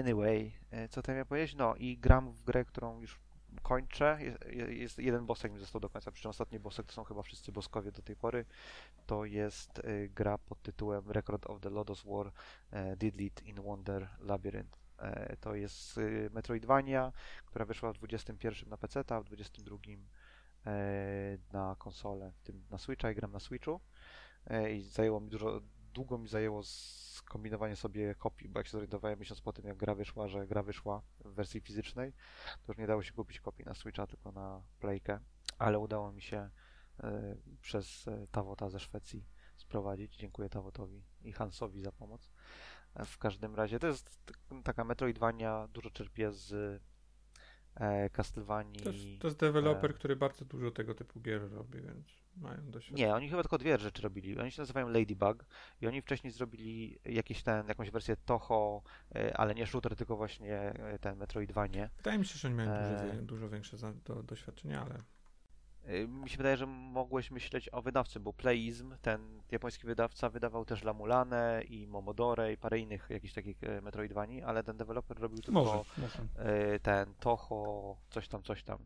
anyway, 0.00 0.52
e, 0.70 0.88
co 0.88 1.02
tam 1.02 1.14
miałem 1.14 1.26
powiedzieć? 1.26 1.56
No 1.56 1.74
i 1.76 1.98
gram 1.98 2.32
w 2.32 2.42
grę, 2.42 2.64
którą 2.64 3.00
już 3.00 3.20
kończę. 3.62 4.18
Jest, 4.20 4.70
jest 4.70 4.98
jeden 4.98 5.26
bossek 5.26 5.52
mi 5.52 5.58
został 5.58 5.80
do 5.80 5.88
końca, 5.88 6.12
przy 6.12 6.22
czym 6.22 6.30
ostatni 6.30 6.58
bossek 6.58 6.86
to 6.86 6.92
są 6.92 7.04
chyba 7.04 7.22
wszyscy 7.22 7.52
boskowie 7.52 7.92
do 7.92 8.02
tej 8.02 8.16
pory. 8.16 8.44
To 9.06 9.24
jest 9.24 9.78
y, 9.78 10.10
gra 10.14 10.38
pod 10.38 10.62
tytułem 10.62 11.10
Record 11.10 11.46
of 11.46 11.60
the 11.60 11.70
Lodos 11.70 12.04
War 12.04 12.32
Didlit 12.96 13.42
in 13.42 13.62
Wonder 13.62 14.08
Labyrinth. 14.20 14.81
E, 15.02 15.36
to 15.36 15.54
jest 15.54 15.98
y, 15.98 16.30
Metroidvania, 16.32 17.12
która 17.46 17.64
wyszła 17.64 17.92
w 17.92 17.96
21 17.98 18.68
na 18.68 18.76
PC, 18.76 19.04
a 19.08 19.20
w 19.20 19.24
22 19.24 19.76
e, 20.66 21.38
na 21.52 21.76
konsolę, 21.78 22.32
w 22.36 22.42
tym 22.42 22.64
na 22.70 22.78
Switcha 22.78 23.10
i 23.10 23.14
gram 23.14 23.32
na 23.32 23.40
Switchu. 23.40 23.80
E, 24.46 24.72
I 24.72 24.82
zajęło 24.82 25.20
mi 25.20 25.30
dużo, 25.30 25.60
długo 25.92 26.18
mi 26.18 26.28
zajęło 26.28 26.62
skombinowanie 26.62 27.76
sobie 27.76 28.14
kopii, 28.14 28.48
bo 28.48 28.60
jak 28.60 28.66
się 28.66 28.72
zorientowałem 28.72 29.18
miesiąc 29.18 29.40
po 29.40 29.52
tym, 29.52 29.66
jak 29.66 29.76
gra 29.76 29.94
wyszła, 29.94 30.28
że 30.28 30.46
gra 30.46 30.62
wyszła 30.62 31.02
w 31.24 31.34
wersji 31.34 31.60
fizycznej, 31.60 32.12
to 32.62 32.72
już 32.72 32.78
nie 32.78 32.86
dało 32.86 33.02
się 33.02 33.12
kupić 33.12 33.40
kopii 33.40 33.64
na 33.64 33.74
Switcha, 33.74 34.06
tylko 34.06 34.32
na 34.32 34.62
Playkę, 34.80 35.20
ale 35.58 35.78
udało 35.78 36.12
mi 36.12 36.22
się 36.22 36.50
przez 37.60 38.06
Tawota 38.30 38.70
ze 38.70 38.80
Szwecji 38.80 39.24
sprowadzić. 39.56 40.16
Dziękuję 40.16 40.48
Tawotowi 40.48 41.02
i 41.24 41.32
Hansowi 41.32 41.80
za 41.80 41.92
pomoc. 41.92 42.30
E, 42.94 43.04
W 43.04 43.18
każdym 43.18 43.54
razie 43.54 43.78
to 43.78 43.86
jest 43.86 44.32
taka 44.64 44.84
Metroidvania, 44.84 45.68
dużo 45.72 45.90
czerpie 45.90 46.32
z 46.32 46.80
e, 47.74 48.10
Castlevanii. 48.10 48.80
To 48.82 48.90
jest, 48.90 49.04
to 49.20 49.26
jest 49.26 49.38
deweloper, 49.38 49.90
e, 49.90 49.94
który 49.94 50.16
bardzo 50.16 50.44
dużo 50.44 50.70
tego 50.70 50.94
typu 50.94 51.20
gier 51.20 51.52
robi, 51.52 51.80
więc 51.82 52.06
mają 52.36 52.70
doświadczenie. 52.70 53.06
Nie, 53.06 53.14
oni 53.14 53.28
chyba 53.28 53.42
tylko 53.42 53.58
dwie 53.58 53.78
rzeczy 53.78 54.02
robili. 54.02 54.38
Oni 54.38 54.50
się 54.50 54.62
nazywają 54.62 54.88
Ladybug 54.88 55.44
i 55.80 55.86
oni 55.86 56.02
wcześniej 56.02 56.32
zrobili 56.32 56.98
jakieś 57.04 57.42
ten, 57.42 57.68
jakąś 57.68 57.90
wersję 57.90 58.16
Toho, 58.16 58.82
e, 59.14 59.36
ale 59.36 59.54
nie 59.54 59.66
shooter, 59.66 59.96
tylko 59.96 60.16
właśnie 60.16 60.58
e, 60.58 60.98
ten 60.98 61.16
Metroidvanie. 61.18 61.90
Wydaje 61.96 62.18
mi 62.18 62.24
się, 62.24 62.38
że 62.38 62.48
oni 62.48 62.56
mają 62.56 62.70
dużo, 62.70 63.04
wie- 63.04 63.22
dużo 63.22 63.48
większe 63.48 63.76
do, 64.04 64.22
doświadczenie, 64.22 64.80
ale 64.80 64.98
Mi 66.08 66.30
się 66.30 66.36
wydaje, 66.36 66.56
że 66.56 66.66
mogłeś 66.66 67.30
myśleć 67.30 67.68
o 67.72 67.82
wydawcy, 67.82 68.20
bo 68.20 68.32
Playizm, 68.32 68.94
ten 69.02 69.42
japoński 69.50 69.86
wydawca, 69.86 70.28
wydawał 70.28 70.64
też 70.64 70.82
Lamulanę 70.84 71.62
i 71.68 71.86
Momodore 71.86 72.52
i 72.52 72.56
parę 72.56 72.78
innych 72.78 73.06
jakichś 73.10 73.34
takich 73.34 73.64
e, 73.64 73.80
Metroidvanii, 73.80 74.42
ale 74.42 74.62
ten 74.64 74.76
deweloper 74.76 75.18
robił 75.18 75.38
tylko 75.38 75.64
może. 75.64 75.84
może. 75.98 76.18
e, 76.36 76.78
ten 76.78 77.14
Toho, 77.14 77.96
coś 78.10 78.28
tam, 78.28 78.42
coś 78.42 78.62
tam, 78.62 78.78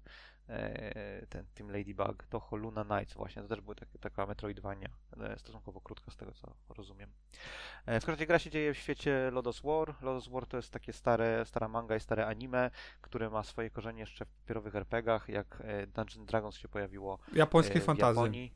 ten 1.28 1.46
Team 1.54 1.70
Ladybug, 1.70 2.26
Toho 2.26 2.56
Luna 2.56 2.84
Nights 2.84 3.14
właśnie, 3.14 3.42
to 3.42 3.48
też 3.48 3.60
była 3.60 3.74
tak, 3.74 3.88
taka 4.00 4.26
Metroidvania, 4.26 4.88
e, 5.20 5.38
stosunkowo 5.38 5.80
krótka 5.80 6.10
z 6.10 6.16
tego 6.16 6.32
co 6.32 6.54
rozumiem. 6.68 7.10
E, 7.86 8.00
w 8.00 8.04
każdym 8.04 8.12
razie 8.14 8.26
gra 8.26 8.38
się 8.38 8.50
dzieje 8.50 8.74
w 8.74 8.78
świecie 8.78 9.30
Lodos 9.30 9.60
War. 9.60 9.94
Lodos 10.02 10.28
War 10.28 10.46
to 10.46 10.56
jest 10.56 10.70
takie 10.70 10.92
stare, 10.92 11.44
stara 11.46 11.68
manga 11.68 11.96
i 11.96 12.00
stare 12.00 12.26
anime, 12.26 12.70
które 13.00 13.30
ma 13.30 13.42
swoje 13.42 13.70
korzenie 13.70 14.00
jeszcze 14.00 14.24
w 14.24 14.28
papierowych 14.28 14.76
RPGach, 14.76 15.28
jak 15.28 15.62
e, 15.64 15.86
Dungeons 15.86 16.26
Dragons 16.26 16.56
się 16.56 16.68
pojawiło 16.68 17.18
Japońskiej 17.32 17.76
e, 17.76 17.80
w 17.80 17.84
fantazji. 17.84 18.52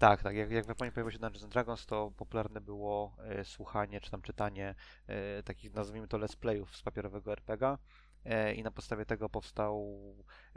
Tak, 0.00 0.22
tak. 0.22 0.36
Jak, 0.36 0.50
jak 0.50 0.64
w 0.64 0.68
Japonii 0.68 0.92
pojawiło 0.92 1.10
się 1.10 1.18
Dungeons 1.18 1.48
Dragons, 1.48 1.86
to 1.86 2.12
popularne 2.16 2.60
było 2.60 3.16
e, 3.18 3.44
słuchanie 3.44 4.00
czy 4.00 4.10
tam 4.10 4.22
czytanie 4.22 4.74
e, 5.06 5.42
takich, 5.42 5.74
nazwijmy 5.74 6.08
to, 6.08 6.18
let's 6.18 6.36
playów 6.36 6.76
z 6.76 6.82
papierowego 6.82 7.32
RPGa. 7.32 7.78
E, 8.24 8.54
I 8.54 8.62
na 8.62 8.70
podstawie 8.70 9.06
tego 9.06 9.28
powstał 9.28 9.96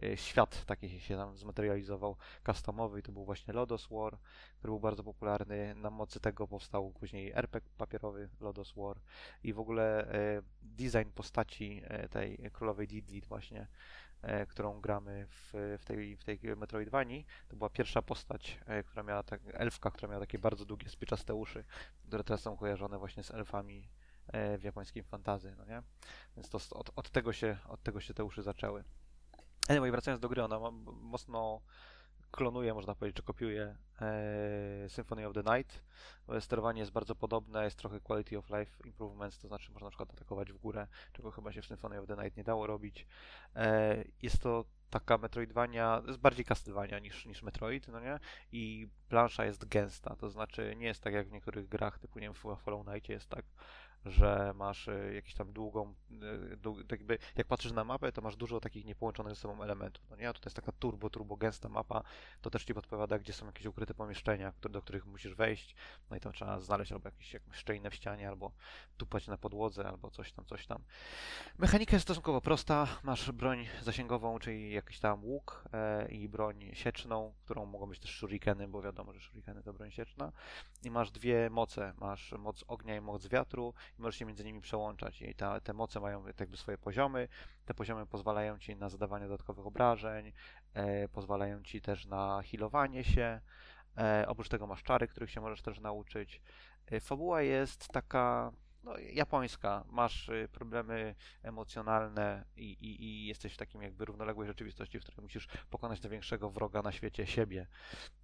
e, 0.04 0.18
świat, 0.18 0.66
taki 0.66 1.00
się 1.00 1.18
tam 1.18 1.38
zmaterializował, 1.38 2.18
customowy, 2.46 3.00
i 3.00 3.04
to 3.04 3.12
był 3.12 3.26
właśnie 3.26 3.54
Lodos 3.54 3.88
War, 3.92 4.18
który 4.58 4.72
był 4.72 4.80
bardzo 4.80 5.04
popularny. 5.04 5.76
Na 5.76 5.90
mocy 5.90 6.20
tego 6.20 6.48
powstał 6.48 6.92
później 6.92 7.32
RPG 7.32 7.72
papierowy 7.78 8.30
Lodos 8.40 8.74
War 8.78 9.00
i 9.44 9.54
w 9.54 9.60
ogóle 9.60 10.12
e, 10.14 10.42
design 10.62 11.10
postaci 11.16 11.82
tej 12.10 12.50
królowej 12.54 12.88
Didlit 12.88 13.26
właśnie, 13.26 13.68
którą 14.48 14.82
gramy 14.82 15.28
w, 15.30 15.78
w, 15.80 15.86
tej, 15.86 16.18
w 16.18 16.24
tej 16.24 16.40
Metroidvanii, 16.58 17.26
to 17.48 17.56
była 17.56 17.70
pierwsza 17.70 18.02
postać, 18.02 18.60
która 18.86 19.04
miała 19.04 19.24
tak, 19.24 19.42
elfka, 19.54 19.92
która 19.92 20.10
miała 20.10 20.20
takie 20.20 20.40
bardzo 20.40 20.66
długie, 20.66 20.90
spiczaste 20.90 21.34
uszy, 21.34 21.64
które 22.08 22.24
teraz 22.24 22.42
są 22.42 22.58
kojarzone 22.58 22.98
właśnie 22.98 23.24
z 23.24 23.32
elfami 23.32 23.90
w 24.58 24.64
japońskim 24.64 25.04
fantazy, 25.04 25.56
no 25.58 25.66
nie? 25.66 25.84
Więc 26.36 26.50
to 26.50 26.78
od, 26.80 26.92
od, 26.96 27.10
tego 27.10 27.34
się, 27.34 27.58
od 27.68 27.84
tego 27.84 28.02
się 28.02 28.14
te 28.14 28.24
uszy 28.24 28.44
zaczęły. 28.44 28.84
Anyway, 29.70 29.92
wracając 29.92 30.22
do 30.22 30.30
gry, 30.30 30.44
ona 30.44 30.60
mocno 31.02 31.62
klonuje, 32.34 32.74
można 32.74 32.96
powiedzieć, 32.96 33.16
czy 33.16 33.24
kopiuje 33.24 33.76
e, 34.02 34.90
Symphony 34.90 35.28
of 35.28 35.34
the 35.34 35.58
Night. 35.58 35.84
E, 36.30 36.42
Sterowanie 36.42 36.80
jest 36.80 36.92
bardzo 36.92 37.16
podobne, 37.16 37.64
jest 37.64 37.78
trochę 37.78 38.00
quality 38.00 38.38
of 38.38 38.50
life 38.50 38.84
improvements, 38.86 39.40
to 39.40 39.48
znaczy 39.48 39.72
można 39.72 39.86
na 39.86 39.92
przykład 39.92 40.14
atakować 40.14 40.52
w 40.52 40.58
górę, 40.58 40.88
czego 41.14 41.32
chyba 41.32 41.52
się 41.52 41.62
w 41.62 41.66
Symphony 41.66 42.00
of 42.00 42.08
the 42.08 42.16
Night 42.16 42.38
nie 42.38 42.44
dało 42.44 42.68
robić. 42.68 43.08
E, 43.56 44.04
jest 44.22 44.42
to 44.42 44.66
taka 44.90 45.18
Metroidvania, 45.18 46.02
jest 46.08 46.20
bardziej 46.20 46.46
Castlevania 46.46 47.00
niż, 47.00 47.26
niż 47.26 47.44
Metroid, 47.44 47.88
no 47.88 48.00
nie? 48.00 48.20
I 48.52 48.88
plansza 49.10 49.46
jest 49.46 49.66
gęsta, 49.66 50.16
to 50.16 50.30
znaczy 50.30 50.76
nie 50.78 50.86
jest 50.86 51.02
tak 51.02 51.14
jak 51.14 51.28
w 51.28 51.32
niektórych 51.32 51.68
grach, 51.68 52.00
typu 52.00 52.20
nie 52.20 52.26
wiem, 52.26 52.34
w 52.34 52.64
Hollow 52.64 52.86
Knightie 52.86 53.14
jest 53.14 53.30
tak, 53.30 53.46
że 54.06 54.54
masz 54.56 54.88
e, 54.88 55.14
jakąś 55.14 55.34
tam 55.34 55.54
długą, 55.54 55.94
e, 56.78 56.84
tak 56.88 57.00
jakby, 57.00 57.18
jak 57.36 57.48
patrzysz 57.48 57.72
na 57.72 57.84
mapę, 57.84 58.12
to 58.12 58.22
masz 58.22 58.36
dużo 58.36 58.60
takich 58.60 58.86
niepołączonych 58.86 59.36
ze 59.36 59.42
sobą 59.42 59.64
elementów, 59.64 60.06
no 60.10 60.16
nie? 60.16 60.30
A 60.30 60.34
tutaj 60.34 60.48
jest 60.48 60.56
taka 60.56 60.72
turbo, 60.72 61.10
turbo 61.10 61.38
gęsta 61.38 61.70
mapa, 61.70 62.04
to 62.42 62.50
też 62.50 62.66
ci 62.66 62.74
podpowiada, 62.74 63.20
gdzie 63.20 63.34
są 63.34 63.46
jakieś 63.46 63.66
ukryte 63.66 63.94
pomieszczenia, 63.94 64.54
do 64.62 64.82
których 64.82 65.06
musisz 65.06 65.36
wejść, 65.36 65.76
no 66.10 66.18
i 66.18 66.20
to 66.20 66.32
trzeba 66.32 66.60
znaleźć 66.60 66.92
albo 66.92 67.08
jakieś, 67.08 67.34
jakąś 67.34 67.56
szczelinę 67.56 67.90
w 67.90 67.96
ścianie, 67.96 68.30
albo 68.30 68.52
tupać 68.98 69.28
na 69.28 69.38
podłodze, 69.38 69.88
albo 69.88 70.12
coś 70.12 70.32
tam, 70.32 70.46
coś 70.46 70.68
tam. 70.68 70.84
Mechanika 71.58 71.96
jest 71.96 72.04
stosunkowo 72.04 72.42
prosta, 72.42 72.88
masz 73.04 73.32
broń 73.32 73.68
zasięgową, 73.82 74.40
czyli 74.40 74.74
jakiś 74.74 75.00
tam 75.00 75.24
łuk 75.24 75.64
e, 75.74 76.12
i 76.12 76.30
broń 76.30 76.70
sieczną, 76.74 77.34
którą 77.46 77.66
mogą 77.66 77.86
być 77.86 78.00
też 78.00 78.18
shurikeny, 78.18 78.68
bo 78.68 78.82
wiadomo, 78.82 79.14
że 79.14 79.20
shurikeny 79.20 79.64
to 79.64 79.74
broń 79.74 79.92
sieczna, 79.92 80.32
i 80.84 80.92
masz 80.92 81.12
dwie 81.12 81.50
moce, 81.50 81.94
masz 81.98 82.32
moc 82.32 82.64
ognia 82.68 82.96
i 82.96 83.02
moc 83.02 83.28
wiatru, 83.28 83.74
możesz 83.98 84.16
się 84.16 84.26
między 84.26 84.44
nimi 84.44 84.62
przełączać. 84.62 85.22
I 85.22 85.36
ta, 85.36 85.60
te 85.60 85.74
moce 85.74 86.00
mają 86.00 86.26
jakby 86.40 86.58
swoje 86.58 86.78
poziomy. 86.78 87.28
Te 87.66 87.74
poziomy 87.74 88.06
pozwalają 88.06 88.60
ci 88.60 88.76
na 88.76 88.90
zadawanie 88.90 89.26
dodatkowych 89.28 89.68
obrażeń, 89.68 90.32
e, 90.74 91.08
pozwalają 91.08 91.64
ci 91.64 91.82
też 91.82 92.06
na 92.06 92.42
healowanie 92.52 93.04
się. 93.04 93.42
E, 93.98 94.26
oprócz 94.28 94.50
tego 94.50 94.68
masz 94.68 94.84
czary, 94.84 95.08
których 95.08 95.32
się 95.32 95.42
możesz 95.42 95.62
też 95.62 95.80
nauczyć. 95.80 96.42
E, 96.92 97.00
fabuła 97.00 97.42
jest 97.42 97.88
taka 97.88 98.52
no, 98.84 98.98
japońska. 98.98 99.84
Masz 99.90 100.30
y, 100.30 100.50
problemy 100.52 101.16
emocjonalne 101.44 102.46
i, 102.56 102.64
i, 102.64 103.04
i 103.04 103.26
jesteś 103.26 103.54
w 103.54 103.58
takim 103.58 103.82
jakby 103.82 104.06
równoległej 104.06 104.48
rzeczywistości, 104.48 105.00
w 105.00 105.04
której 105.04 105.22
musisz 105.22 105.48
pokonać 105.70 106.02
największego 106.02 106.50
wroga 106.50 106.82
na 106.82 106.92
świecie, 106.92 107.28
siebie. 107.28 107.68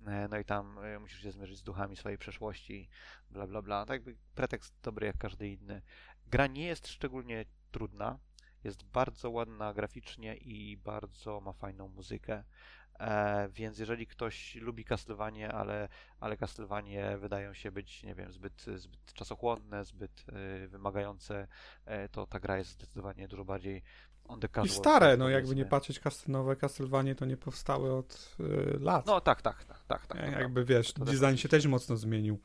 E, 0.07 0.27
No 0.27 0.37
i 0.37 0.45
tam 0.45 0.77
y, 0.77 0.99
musisz 0.99 1.21
się 1.21 1.31
zmierzyć 1.31 1.57
z 1.57 1.63
duchami 1.63 1.95
swojej 1.95 2.17
przeszłości, 2.17 2.89
bla 3.31 3.47
bla 3.47 3.61
bla. 3.61 3.85
Tak 3.85 3.93
jakby 3.93 4.15
pretekst 4.35 4.73
dobry 4.83 5.07
jak 5.07 5.17
każdy 5.17 5.49
inny. 5.49 5.81
Gra 6.27 6.47
nie 6.47 6.65
jest 6.65 6.87
szczególnie 6.87 7.45
trudna. 7.71 8.19
Jest 8.63 8.83
bardzo 8.83 9.29
ładna 9.29 9.73
graficznie 9.73 10.35
i 10.35 10.77
bardzo 10.77 11.41
ma 11.41 11.53
fajną 11.53 11.87
muzykę. 11.87 12.43
E, 12.99 13.49
więc 13.49 13.79
jeżeli 13.79 14.07
ktoś 14.07 14.55
lubi 14.55 14.85
Castlevanie, 14.85 15.51
ale, 15.51 15.89
ale 16.19 16.37
Castlevanie 16.37 17.17
wydają 17.17 17.53
się 17.53 17.71
być, 17.71 18.03
nie 18.03 18.15
wiem, 18.15 18.31
zbyt, 18.31 18.65
zbyt 18.75 19.13
czasochłonne, 19.13 19.85
zbyt 19.85 20.25
y, 20.63 20.67
wymagające, 20.67 21.47
e, 21.85 22.09
to 22.09 22.27
ta 22.27 22.39
gra 22.39 22.57
jest 22.57 22.71
zdecydowanie 22.71 23.27
dużo 23.27 23.45
bardziej 23.45 23.83
on 24.27 24.39
the 24.39 24.47
I 24.47 24.49
casual 24.49 24.69
stare, 24.69 25.05
side, 25.05 25.17
no 25.17 25.29
jakby 25.29 25.55
nie 25.55 25.65
patrzeć, 25.65 26.01
nowe 26.27 26.55
Castlevanie 26.55 27.15
to 27.15 27.25
nie 27.25 27.37
powstały 27.37 27.93
od 27.93 28.35
y, 28.39 28.79
lat. 28.79 29.05
No 29.05 29.21
tak, 29.21 29.41
tak, 29.41 29.63
tak, 29.63 29.77
tak. 29.87 30.07
tak 30.07 30.19
to 30.21 30.25
jakby 30.39 30.65
wiesz, 30.65 30.93
to 30.93 31.05
design 31.05 31.35
się 31.35 31.49
też 31.49 31.65
mocno 31.65 31.97
zmienił. 31.97 32.39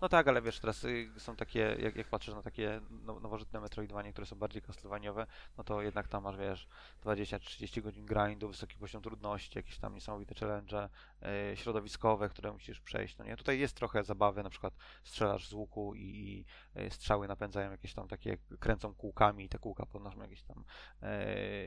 No 0.00 0.08
tak, 0.08 0.28
ale 0.28 0.42
wiesz, 0.42 0.60
teraz 0.60 0.84
y, 0.84 1.10
są 1.18 1.36
takie, 1.36 1.76
jak, 1.80 1.96
jak 1.96 2.08
patrzysz 2.08 2.34
na 2.34 2.42
takie 2.42 2.80
no, 2.90 3.20
nowożytne 3.20 3.60
Metroidvanie, 3.60 4.12
które 4.12 4.26
są 4.26 4.36
bardziej 4.36 4.62
Castlevaniaowe, 4.62 5.26
no 5.58 5.64
to 5.64 5.82
jednak 5.82 6.08
tam 6.08 6.22
masz, 6.22 6.36
wiesz, 6.36 6.68
20-30 7.04 7.82
godzin 7.82 8.06
grindu, 8.06 8.48
wysoki 8.48 8.78
poziom 8.78 9.02
trudności, 9.02 9.58
jakieś 9.58 9.78
tam 9.78 9.94
niesamowite 9.94 10.34
challenge 10.34 10.88
y, 11.52 11.56
środowiskowe, 11.56 12.28
które 12.28 12.52
musisz 12.52 12.80
przejść, 12.80 13.18
no 13.18 13.24
nie? 13.24 13.36
Tutaj 13.36 13.58
jest 13.58 13.76
trochę 13.76 14.04
zabawy, 14.04 14.42
na 14.42 14.50
przykład 14.50 14.74
strzelasz 15.04 15.48
z 15.48 15.52
łuku 15.52 15.94
i, 15.94 16.00
i 16.00 16.44
y, 16.80 16.90
strzały 16.90 17.28
napędzają 17.28 17.70
jakieś 17.70 17.94
tam 17.94 18.08
takie, 18.08 18.38
kręcą 18.60 18.94
kółkami 18.94 19.44
i 19.44 19.48
te 19.48 19.58
kółka 19.58 19.86
podnoszą 19.86 20.20
jakieś 20.20 20.42
tam, 20.42 20.64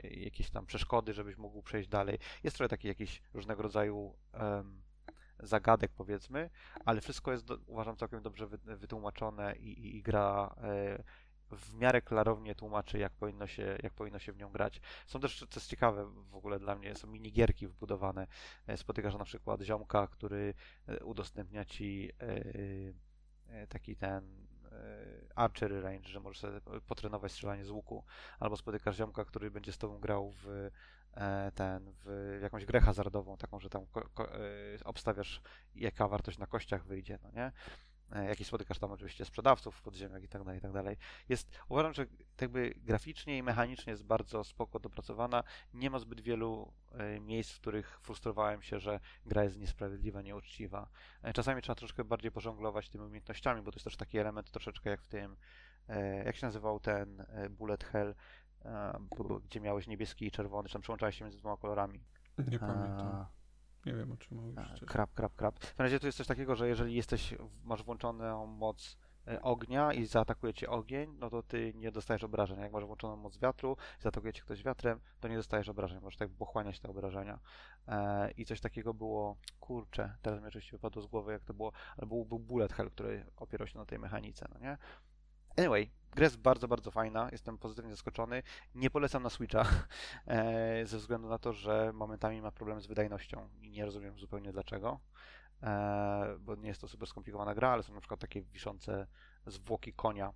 jakieś 0.03 0.49
tam 0.49 0.65
przeszkody, 0.65 1.13
żebyś 1.13 1.37
mógł 1.37 1.61
przejść 1.61 1.89
dalej. 1.89 2.19
Jest 2.43 2.57
trochę 2.57 2.69
taki 2.69 2.87
jakiś 2.87 3.21
różnego 3.33 3.63
rodzaju 3.63 4.15
zagadek, 5.39 5.91
powiedzmy, 5.91 6.49
ale 6.85 7.01
wszystko 7.01 7.31
jest, 7.31 7.45
do, 7.45 7.57
uważam, 7.67 7.95
całkiem 7.95 8.21
dobrze 8.21 8.47
wy, 8.47 8.57
wytłumaczone 8.57 9.55
i, 9.55 9.67
i, 9.67 9.97
i 9.97 10.01
gra 10.01 10.55
e, 10.57 11.03
w 11.51 11.73
miarę 11.73 12.01
klarownie 12.01 12.55
tłumaczy, 12.55 12.99
jak 12.99 13.13
powinno, 13.13 13.47
się, 13.47 13.77
jak 13.83 13.93
powinno 13.93 14.19
się 14.19 14.31
w 14.31 14.37
nią 14.37 14.51
grać. 14.51 14.81
Są 15.07 15.19
też, 15.19 15.39
co 15.39 15.59
jest 15.59 15.69
ciekawe 15.69 16.05
w 16.05 16.35
ogóle 16.35 16.59
dla 16.59 16.75
mnie, 16.75 16.95
są 16.95 17.07
minigierki 17.07 17.67
wbudowane. 17.67 18.27
E, 18.67 18.77
Spotykasz 18.77 19.15
na 19.15 19.25
przykład 19.25 19.61
ziomka, 19.61 20.07
który 20.07 20.53
e, 20.87 21.03
udostępnia 21.03 21.65
ci 21.65 22.11
taki 23.69 23.95
ten 23.95 24.47
archery 25.35 25.81
range, 25.81 26.09
że 26.09 26.19
możesz 26.19 26.39
sobie 26.39 26.61
potrenować 26.87 27.31
strzelanie 27.31 27.65
z 27.65 27.69
łuku, 27.69 28.03
albo 28.39 28.57
spotykasz 28.57 28.95
ziomka, 28.95 29.25
który 29.25 29.51
będzie 29.51 29.71
z 29.71 29.77
tobą 29.77 29.99
grał 29.99 30.31
w 30.43 30.69
ten, 31.55 31.93
w 32.05 32.39
jakąś 32.41 32.65
grę 32.65 32.81
hazardową, 32.81 33.37
taką, 33.37 33.59
że 33.59 33.69
tam 33.69 33.85
ko, 33.85 34.09
ko, 34.13 34.35
e, 34.35 34.39
obstawiasz, 34.85 35.41
jaka 35.75 36.07
wartość 36.07 36.37
na 36.37 36.47
kościach 36.47 36.85
wyjdzie, 36.85 37.19
no 37.23 37.31
nie? 37.31 37.51
E, 38.11 38.25
Jakiś 38.25 38.47
spotykasz 38.47 38.79
tam 38.79 38.91
oczywiście 38.91 39.25
sprzedawców 39.25 39.81
podziemiach 39.81 40.23
i 40.23 40.27
tak 40.27 40.43
dalej, 40.43 40.57
i 40.59 40.61
tak 40.61 40.71
dalej. 40.71 40.97
Jest, 41.29 41.51
uważam, 41.69 41.93
że 41.93 42.05
jakby 42.41 42.73
graficznie 42.77 43.37
i 43.37 43.43
mechanicznie 43.43 43.91
jest 43.91 44.03
bardzo 44.03 44.43
spoko 44.43 44.79
dopracowana. 44.79 45.43
Nie 45.73 45.89
ma 45.89 45.99
zbyt 45.99 46.21
wielu 46.21 46.73
e, 46.91 47.19
miejsc, 47.19 47.51
w 47.51 47.59
których 47.59 47.99
frustrowałem 48.01 48.61
się, 48.61 48.79
że 48.79 48.99
gra 49.25 49.43
jest 49.43 49.57
niesprawiedliwa, 49.57 50.21
nieuczciwa. 50.21 50.89
E, 51.23 51.33
Czasami 51.33 51.61
trzeba 51.61 51.75
troszkę 51.75 52.03
bardziej 52.03 52.31
pożonglować 52.31 52.89
tymi 52.89 53.05
umiejętnościami, 53.05 53.61
bo 53.61 53.71
to 53.71 53.75
jest 53.75 53.83
też 53.83 53.97
taki 53.97 54.17
element 54.17 54.51
troszeczkę 54.51 54.89
jak 54.89 55.01
w 55.01 55.07
tym, 55.07 55.37
e, 55.89 56.23
jak 56.23 56.35
się 56.35 56.45
nazywał 56.47 56.79
ten 56.79 57.21
e, 57.21 57.49
Bullet 57.49 57.83
Hell, 57.83 58.09
e, 58.09 58.15
gdzie 59.43 59.59
miałeś 59.61 59.87
niebieski 59.87 60.25
i 60.25 60.31
czerwony, 60.31 60.67
czy 60.69 60.73
tam 60.73 60.81
przełączałeś 60.81 61.17
się 61.17 61.25
między 61.25 61.37
dwoma 61.39 61.57
kolorami. 61.57 62.03
Nie 62.37 62.59
pamiętam. 62.59 63.07
A, 63.07 63.29
Nie 63.85 63.93
wiem 63.93 64.11
o 64.11 64.17
czym 64.17 64.37
mówisz. 64.37 64.65
szczerze. 64.65 64.85
Krap, 64.85 65.13
krap, 65.13 65.35
krap. 65.35 65.59
W 65.59 65.79
razie 65.79 65.99
tu 65.99 66.05
jest 66.05 66.17
coś 66.17 66.27
takiego, 66.27 66.55
że 66.55 66.67
jeżeli 66.67 66.95
jesteś, 66.95 67.35
masz 67.63 67.83
włączoną 67.83 68.45
moc 68.45 68.97
e, 69.27 69.41
ognia 69.41 69.93
i 69.93 70.05
zaatakuje 70.05 70.53
cię 70.53 70.69
ogień, 70.69 71.15
no 71.19 71.29
to 71.29 71.43
ty 71.43 71.73
nie 71.75 71.91
dostajesz 71.91 72.23
obrażeń. 72.23 72.59
Jak 72.59 72.71
masz 72.71 72.85
włączoną 72.85 73.15
moc 73.15 73.37
wiatru 73.37 73.77
i 73.99 74.01
zaatakuje 74.01 74.33
cię 74.33 74.41
ktoś 74.41 74.63
wiatrem, 74.63 74.99
to 75.19 75.27
nie 75.27 75.35
dostajesz 75.35 75.69
obrażeń. 75.69 75.99
Możesz 76.01 76.17
tak 76.17 76.29
pochłaniać 76.29 76.79
te 76.79 76.89
obrażenia. 76.89 77.39
E, 77.87 78.31
I 78.31 78.45
coś 78.45 78.61
takiego 78.61 78.93
było, 78.93 79.37
kurczę, 79.59 80.15
teraz 80.21 80.41
mi 80.41 80.47
oczywiście 80.47 80.71
wypadło 80.71 81.01
z 81.01 81.07
głowy, 81.07 81.31
jak 81.31 81.43
to 81.43 81.53
było, 81.53 81.71
ale 81.97 82.07
był, 82.07 82.25
był 82.25 82.39
Bullet 82.39 82.73
Hell, 82.73 82.91
który 82.91 83.25
opierał 83.37 83.67
się 83.67 83.79
na 83.79 83.85
tej 83.85 83.99
mechanice, 83.99 84.45
no 84.53 84.59
nie? 84.59 84.77
Anyway, 85.59 85.89
gra 86.15 86.23
jest 86.23 86.37
bardzo, 86.37 86.67
bardzo 86.67 86.91
fajna. 86.91 87.29
Jestem 87.31 87.57
pozytywnie 87.57 87.91
zaskoczony. 87.91 88.43
Nie 88.75 88.89
polecam 88.89 89.23
na 89.23 89.29
Switcha, 89.29 89.65
e, 90.27 90.85
ze 90.85 90.97
względu 90.97 91.29
na 91.29 91.37
to, 91.37 91.53
że 91.53 91.91
momentami 91.93 92.41
ma 92.41 92.51
problem 92.51 92.81
z 92.81 92.87
wydajnością 92.87 93.49
i 93.61 93.69
nie 93.69 93.85
rozumiem 93.85 94.19
zupełnie 94.19 94.51
dlaczego. 94.51 94.99
E, 95.63 96.37
bo 96.39 96.55
nie 96.55 96.67
jest 96.67 96.81
to 96.81 96.87
super 96.87 97.09
skomplikowana 97.09 97.55
gra, 97.55 97.69
ale 97.69 97.83
są 97.83 97.93
na 97.93 97.99
przykład 97.99 98.19
takie 98.19 98.41
wiszące 98.41 99.07
zwłoki 99.45 99.93
konia 99.93 100.33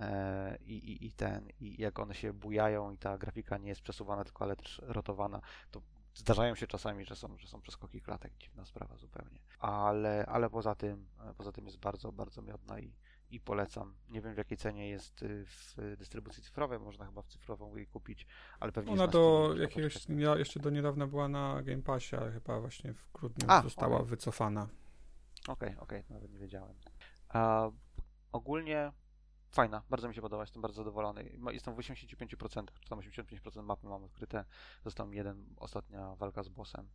e, 0.00 0.58
i, 0.60 0.72
i, 0.72 1.06
i 1.06 1.12
ten, 1.12 1.48
i 1.60 1.82
jak 1.82 1.98
one 1.98 2.14
się 2.14 2.32
bujają 2.32 2.90
i 2.90 2.98
ta 2.98 3.18
grafika 3.18 3.58
nie 3.58 3.68
jest 3.68 3.82
przesuwana, 3.82 4.24
tylko 4.24 4.44
ale 4.44 4.56
też 4.56 4.82
rotowana, 4.84 5.40
to 5.70 5.82
zdarzają 6.14 6.54
się 6.54 6.66
czasami, 6.66 7.04
że 7.04 7.16
są, 7.16 7.38
że 7.38 7.48
są 7.48 7.60
przeskoki 7.60 8.00
klatek, 8.00 8.32
dziwna 8.38 8.64
sprawa 8.64 8.96
zupełnie. 8.96 9.38
Ale, 9.58 10.26
ale 10.26 10.50
poza 10.50 10.74
tym, 10.74 11.08
poza 11.36 11.52
tym 11.52 11.64
jest 11.66 11.78
bardzo, 11.78 12.12
bardzo 12.12 12.42
miodna 12.42 12.78
i, 12.78 12.92
i 13.30 13.40
polecam. 13.40 13.94
Nie 14.08 14.20
wiem 14.20 14.34
w 14.34 14.38
jakiej 14.38 14.58
cenie 14.58 14.88
jest 14.88 15.22
y, 15.22 15.44
w 15.46 15.76
dystrybucji 15.98 16.42
cyfrowej, 16.42 16.78
można 16.78 17.06
chyba 17.06 17.22
w 17.22 17.26
cyfrową 17.26 17.76
jej 17.76 17.86
kupić, 17.86 18.26
ale 18.60 18.72
pewnie 18.72 18.92
Ona 18.92 19.06
do 19.06 19.54
jakiegoś, 19.60 20.06
ja 20.08 20.36
jeszcze 20.36 20.60
do 20.60 20.70
niedawna 20.70 21.06
była 21.06 21.28
na 21.28 21.62
Game 21.62 21.82
Passie, 21.82 22.16
ale 22.16 22.32
chyba 22.32 22.60
właśnie 22.60 22.94
w 22.94 23.12
grudniu 23.12 23.46
A, 23.50 23.62
została 23.62 23.96
okej. 23.96 24.08
wycofana. 24.08 24.68
Okej, 25.48 25.76
okej, 25.78 26.04
nawet 26.10 26.32
nie 26.32 26.38
wiedziałem. 26.38 26.74
A, 27.28 27.70
ogólnie 28.32 28.92
fajna, 29.50 29.82
bardzo 29.90 30.08
mi 30.08 30.14
się 30.14 30.22
podoba, 30.22 30.42
jestem 30.42 30.62
bardzo 30.62 30.76
zadowolony. 30.76 31.38
Jestem 31.52 31.74
w 31.74 31.78
85%, 31.78 32.64
czy 32.80 32.88
tam 32.88 32.98
85% 32.98 33.62
mapy 33.62 33.86
mam 33.86 34.04
odkryte. 34.04 34.44
Został 34.84 35.06
mi 35.06 35.16
jeden, 35.16 35.46
ostatnia 35.56 36.14
walka 36.14 36.42
z 36.42 36.48
bossem. 36.48 36.88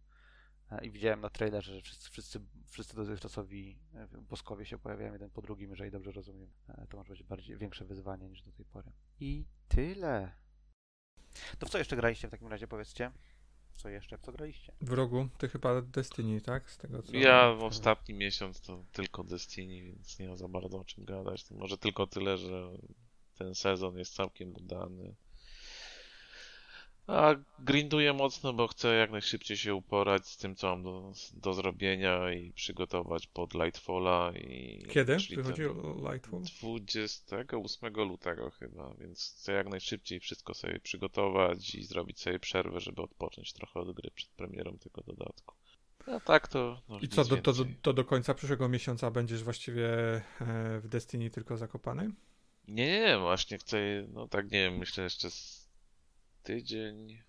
E, 0.72 0.86
I 0.86 0.92
widziałem 0.92 1.22
na 1.22 1.30
trailerze, 1.30 1.76
że 1.76 1.82
wszyscy, 1.82 2.10
wszyscy, 2.12 2.40
wszyscy 2.68 2.96
dotychczasowi 2.96 3.78
e, 3.94 4.08
boskowie 4.30 4.66
się 4.66 4.78
pojawiają 4.78 5.14
jeden 5.14 5.30
po 5.30 5.42
drugim, 5.42 5.70
jeżeli 5.70 5.92
dobrze 5.92 6.12
rozumiem. 6.12 6.50
E, 6.70 6.88
To 6.90 6.98
może 6.98 7.14
być 7.14 7.24
bardziej 7.24 7.58
większe 7.58 7.86
wyzwanie 7.86 8.30
niż 8.30 8.42
do 8.44 8.52
tej 8.52 8.66
pory. 8.66 8.92
I 9.20 9.46
tyle. 9.68 10.34
To 11.60 11.66
w 11.66 11.70
co 11.70 11.78
jeszcze 11.78 11.96
graliście 11.96 12.28
w 12.28 12.32
takim 12.32 12.48
razie, 12.48 12.68
powiedzcie? 12.68 13.12
Co 13.74 13.90
jeszcze, 13.90 14.18
w 14.18 14.22
co 14.22 14.32
graliście? 14.32 14.74
W 14.82 14.92
rogu, 14.92 15.30
ty 15.38 15.50
chyba 15.50 15.82
Destiny, 15.82 16.42
tak? 16.42 16.72
Z 16.72 16.78
tego 16.78 17.04
co... 17.04 17.18
Ja 17.18 17.54
w 17.54 17.64
ostatni 17.64 18.14
miesiąc 18.16 18.62
to 18.62 18.84
tylko 18.92 19.24
Destiny, 19.24 19.82
więc 19.84 20.20
nie 20.20 20.28
ma 20.28 20.36
za 20.36 20.48
bardzo 20.48 20.80
o 20.80 20.86
czym 20.86 21.06
gadać. 21.06 21.44
To 21.44 21.56
może 21.56 21.78
tylko 21.78 22.08
tyle, 22.08 22.38
że 22.38 22.72
ten 23.34 23.56
sezon 23.56 23.98
jest 23.98 24.14
całkiem 24.16 24.56
udany. 24.56 25.16
A 27.08 27.36
grinduję 27.60 28.14
mocno, 28.14 28.54
bo 28.54 28.68
chcę 28.68 28.95
jak 28.95 29.12
najszybciej 29.12 29.58
się 29.58 29.76
uporać 29.76 30.28
z 30.28 30.38
tym, 30.38 30.56
co 30.56 30.68
mam 30.68 30.84
do, 30.84 31.12
do 31.34 31.54
zrobienia 31.54 32.34
i 32.34 32.54
przygotować 32.54 33.28
pod 33.28 33.54
Lightfalla 33.54 34.32
i... 34.38 34.86
Kiedy 34.89 35.18
wychodzi 35.36 35.64
Lightfall? 36.12 36.41
28 36.41 37.93
lutego 37.93 38.52
chyba, 38.52 38.93
więc 38.99 39.34
chcę 39.38 39.54
jak 39.54 39.70
najszybciej 39.70 40.20
wszystko 40.20 40.54
sobie 40.54 40.80
przygotować 40.80 41.76
i 41.76 41.84
zrobić 41.84 42.20
sobie 42.20 42.39
przerwę, 42.39 42.80
żeby 42.80 43.02
odpocząć 43.02 43.54
trochę 43.54 43.80
od 43.80 43.91
gry 43.91 44.12
przed 44.12 44.30
premierą 44.30 44.78
tego 44.78 45.04
dodatku. 45.04 45.56
A 46.08 46.20
tak 46.20 46.47
to. 46.47 46.82
No, 46.89 46.99
I 46.99 47.08
co, 47.08 47.26
do, 47.26 47.38
to, 47.38 47.54
to 47.82 47.93
do 47.93 48.06
końca 48.06 48.34
przyszłego 48.34 48.70
miesiąca 48.70 49.12
będziesz 49.12 49.43
właściwie 49.43 49.89
e, 50.41 50.80
w 50.80 50.88
Destiny 50.88 51.30
tylko 51.30 51.58
zakopany? 51.58 52.12
Nie, 52.68 52.86
nie, 52.86 52.99
nie, 52.99 53.18
właśnie 53.20 53.58
chcę, 53.58 53.78
no 54.14 54.28
tak 54.28 54.45
nie 54.45 54.60
wiem, 54.60 54.78
myślę 54.78 55.04
jeszcze 55.04 55.32
z 55.32 55.61
tydzień, 56.44 57.22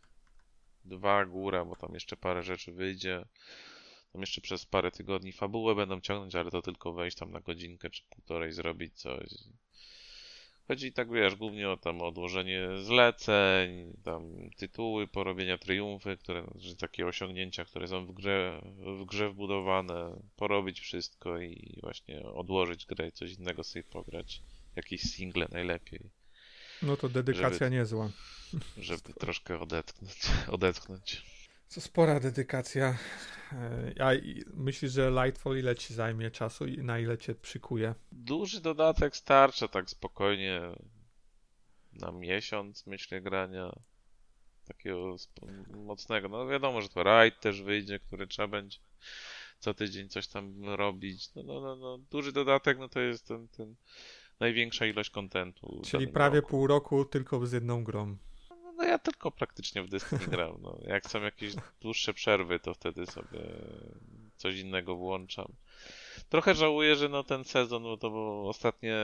dwa 0.85 1.25
góra, 1.25 1.65
bo 1.65 1.77
tam 1.77 1.95
jeszcze 1.95 2.17
parę 2.17 2.43
rzeczy 2.43 2.73
wyjdzie. 2.73 3.25
Tam 4.13 4.21
jeszcze 4.21 4.41
przez 4.41 4.67
parę 4.67 4.91
tygodni 4.91 5.33
fabułę 5.33 5.75
będą 5.75 6.01
ciągnąć, 6.01 6.35
ale 6.35 6.51
to 6.51 6.63
tylko 6.63 6.93
wejść 6.93 7.17
tam 7.17 7.31
na 7.31 7.41
godzinkę 7.41 7.91
czy 7.91 8.03
półtorej, 8.11 8.53
zrobić 8.53 9.01
coś. 9.01 9.29
Chodzi 10.69 10.93
tak, 10.93 11.13
wiesz, 11.13 11.35
głównie 11.35 11.71
o 11.71 11.77
tam 11.77 12.03
odłożenie 12.03 12.69
zleceń, 12.83 13.97
tam 14.03 14.51
tytuły, 14.57 15.09
porobienia 15.09 15.59
triumfy, 15.59 16.17
które, 16.17 16.47
takie 16.79 17.07
osiągnięcia, 17.07 17.65
które 17.65 17.89
są 17.89 18.07
w 18.07 18.13
grze, 18.13 18.63
w 19.01 19.05
grze 19.05 19.31
wbudowane, 19.31 20.23
porobić 20.37 20.81
wszystko 20.81 21.41
i 21.41 21.79
właśnie 21.83 22.23
odłożyć 22.23 22.87
grę 22.87 23.09
i 23.09 23.13
coś 23.13 23.33
innego 23.33 23.65
sobie 23.65 23.83
pograć. 23.83 24.43
Jakieś 24.77 25.01
single 25.01 25.47
najlepiej. 25.51 26.11
No 26.83 26.97
to 26.97 27.09
dedykacja 27.09 27.59
Żeby- 27.59 27.71
niezła. 27.71 28.11
Żeby 28.79 29.13
troszkę 29.15 29.61
odetchnąć. 29.61 30.21
odetchnąć. 30.49 31.23
Co 31.69 31.81
spora 31.81 32.21
dedykacja. 32.21 32.99
E, 33.53 33.95
A 34.01 34.11
myślisz, 34.55 34.93
że 34.93 35.11
Lightfall 35.11 35.59
ile 35.59 35.75
ci 35.77 35.95
zajmie 35.95 36.31
czasu 36.31 36.67
i 36.67 36.79
na 36.79 36.99
ile 36.99 37.19
cię 37.19 37.35
przykuje? 37.35 37.95
Duży 38.13 38.61
dodatek 38.61 39.17
starcza 39.17 39.69
tak 39.69 39.91
spokojnie 39.91 40.61
na 41.93 42.13
miesiąc, 42.13 42.87
myślę, 42.87 43.21
grania 43.21 43.73
takiego 44.65 45.17
mocnego. 45.69 46.29
No 46.29 46.47
wiadomo, 46.47 46.83
że 46.83 46.89
to 46.89 47.03
raid 47.03 47.41
też 47.41 47.63
wyjdzie, 47.63 47.99
który 47.99 48.27
trzeba 48.27 48.49
będzie 48.49 48.79
co 49.63 49.75
tydzień 49.75 50.09
coś 50.09 50.29
tam 50.29 50.65
robić. 50.65 51.35
No, 51.35 51.43
no, 51.43 51.61
no, 51.61 51.77
no. 51.77 51.99
Duży 51.99 52.33
dodatek, 52.33 52.79
no 52.79 52.89
to 52.89 53.01
jest 53.01 53.29
ten, 53.29 53.49
ten 53.49 53.75
największa 54.41 54.87
ilość 54.87 55.11
kontentu. 55.11 55.83
Czyli 55.85 56.09
prawie 56.09 56.37
roku. 56.41 56.51
pół 56.51 56.67
roku 56.67 57.05
tylko 57.05 57.47
z 57.47 57.53
jedną 57.53 57.85
grą. 57.85 58.17
No, 58.83 58.89
ja 58.89 58.99
tylko 58.99 59.31
praktycznie 59.31 59.83
w 59.83 59.89
Destiny 59.89 60.27
gram. 60.37 60.59
No. 60.63 60.79
Jak 60.87 61.11
są 61.11 61.23
jakieś 61.23 61.55
dłuższe 61.81 62.15
przerwy, 62.15 62.61
to 62.61 62.75
wtedy 62.75 63.07
sobie 63.07 63.41
coś 64.37 64.59
innego 64.59 64.97
włączam. 64.97 65.53
Trochę 66.29 66.55
żałuję, 66.55 66.97
że 66.97 67.09
no 67.09 67.25
ten 67.25 67.45
sezon, 67.45 67.83
bo 67.83 67.97
to 67.97 68.11
było 68.11 68.49
ostatnie 68.49 68.95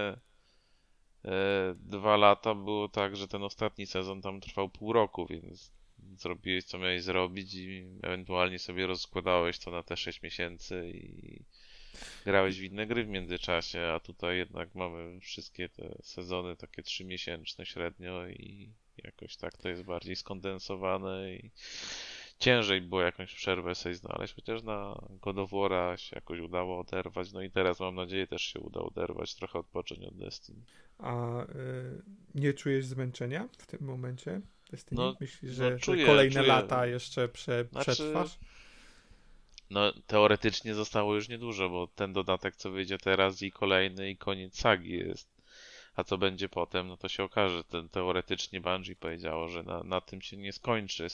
e, 1.24 1.74
dwa 1.76 2.16
lata 2.16 2.54
było 2.54 2.88
tak, 2.88 3.16
że 3.16 3.28
ten 3.28 3.42
ostatni 3.42 3.86
sezon 3.86 4.22
tam 4.22 4.40
trwał 4.40 4.68
pół 4.68 4.92
roku, 4.92 5.26
więc 5.26 5.72
zrobiłeś 6.16 6.64
co 6.64 6.78
miałeś 6.78 7.02
zrobić 7.02 7.54
i 7.54 7.86
ewentualnie 8.02 8.58
sobie 8.58 8.86
rozkładałeś 8.86 9.58
to 9.58 9.70
na 9.70 9.82
te 9.82 9.96
6 9.96 10.22
miesięcy 10.22 10.90
i 10.94 11.42
grałeś 12.24 12.60
w 12.60 12.62
inne 12.62 12.86
gry 12.86 13.04
w 13.04 13.08
międzyczasie, 13.08 13.80
a 13.86 14.00
tutaj 14.00 14.36
jednak 14.36 14.74
mamy 14.74 15.20
wszystkie 15.20 15.68
te 15.68 15.98
sezony 16.02 16.56
takie 16.56 16.82
trzymiesięczne 16.82 17.66
średnio 17.66 18.28
i 18.28 18.72
jakoś 19.04 19.36
tak 19.36 19.56
to 19.56 19.68
jest 19.68 19.82
bardziej 19.84 20.16
skondensowane 20.16 21.34
i 21.34 21.50
ciężej 22.38 22.80
było 22.80 23.02
jakąś 23.02 23.34
przerwę 23.34 23.74
sobie 23.74 23.94
znaleźć, 23.94 24.34
chociaż 24.34 24.62
na 24.62 25.02
God 25.10 25.38
of 25.38 25.50
War'a 25.50 25.96
się 25.96 26.16
jakoś 26.16 26.40
udało 26.40 26.78
oderwać, 26.80 27.32
no 27.32 27.42
i 27.42 27.50
teraz 27.50 27.80
mam 27.80 27.94
nadzieję 27.94 28.26
też 28.26 28.42
się 28.42 28.60
uda 28.60 28.80
oderwać, 28.80 29.34
trochę 29.34 29.58
odpocząć 29.58 30.04
od 30.04 30.16
Destiny. 30.16 30.62
A 30.98 31.42
y, 31.42 32.02
nie 32.34 32.52
czujesz 32.52 32.84
zmęczenia 32.86 33.48
w 33.58 33.66
tym 33.66 33.80
momencie? 33.86 34.40
Destiny? 34.70 35.00
No, 35.00 35.16
Myślisz, 35.20 35.58
no 35.58 35.64
że, 35.70 35.78
czuję, 35.78 36.00
że 36.00 36.06
kolejne 36.06 36.40
czuję. 36.40 36.46
lata 36.46 36.86
jeszcze 36.86 37.28
prze, 37.28 37.64
Znaczy, 37.72 37.92
przetrwasz? 37.92 38.38
No, 39.70 39.92
teoretycznie 40.06 40.74
zostało 40.74 41.14
już 41.14 41.28
niedużo, 41.28 41.68
bo 41.68 41.86
ten 41.86 42.12
dodatek, 42.12 42.56
co 42.56 42.70
wyjdzie 42.70 42.98
teraz 42.98 43.42
i 43.42 43.52
kolejny 43.52 44.10
i 44.10 44.16
koniec 44.16 44.58
sagi 44.60 44.92
jest. 44.98 45.38
A 45.96 46.04
co 46.04 46.18
będzie 46.18 46.48
potem, 46.48 46.88
no 46.88 46.96
to 46.96 47.08
się 47.08 47.24
okaże. 47.24 47.64
Ten, 47.64 47.88
teoretycznie 47.88 48.60
Bungie 48.60 48.96
powiedziało, 48.96 49.48
że 49.48 49.62
na, 49.62 49.82
na 49.82 50.00
tym 50.00 50.22
się 50.22 50.36
nie 50.36 50.52
skończy. 50.52 51.06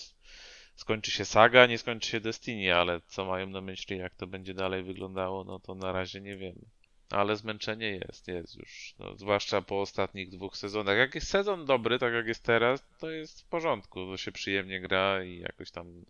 Skończy 0.77 1.11
się 1.11 1.25
saga, 1.25 1.67
nie 1.67 1.79
skończy 1.79 2.11
się 2.11 2.21
Destiny, 2.21 2.75
ale 2.75 3.01
co 3.07 3.25
mają 3.25 3.47
na 3.47 3.61
myśli, 3.61 3.99
jak 3.99 4.15
to 4.15 4.27
będzie 4.27 4.55
dalej 4.55 4.83
wyglądało, 4.83 5.45
no 5.45 5.59
to 5.59 5.75
na 5.75 5.93
razie 5.93 6.21
nie 6.21 6.37
wiemy. 6.37 6.61
Ale 7.11 7.37
zmęczenie 7.37 7.91
jest, 7.91 8.29
jest 8.29 8.57
już. 8.57 8.95
No, 8.99 9.17
zwłaszcza 9.17 9.63
po 9.63 9.81
ostatnich 9.81 10.31
dwóch 10.31 10.57
sezonach. 10.57 10.97
Jak 10.97 11.15
jest 11.15 11.29
sezon 11.29 11.65
dobry, 11.65 11.99
tak 11.99 12.15
jak 12.15 12.27
jest 12.27 12.45
teraz, 12.45 12.85
to 12.99 13.11
jest 13.11 13.43
w 13.43 13.49
porządku, 13.49 14.07
to 14.07 14.17
się 14.17 14.33
przyjemnie 14.33 14.81
gra 14.81 15.25
i 15.25 15.39
jakoś 15.39 15.71
tam 15.71 16.05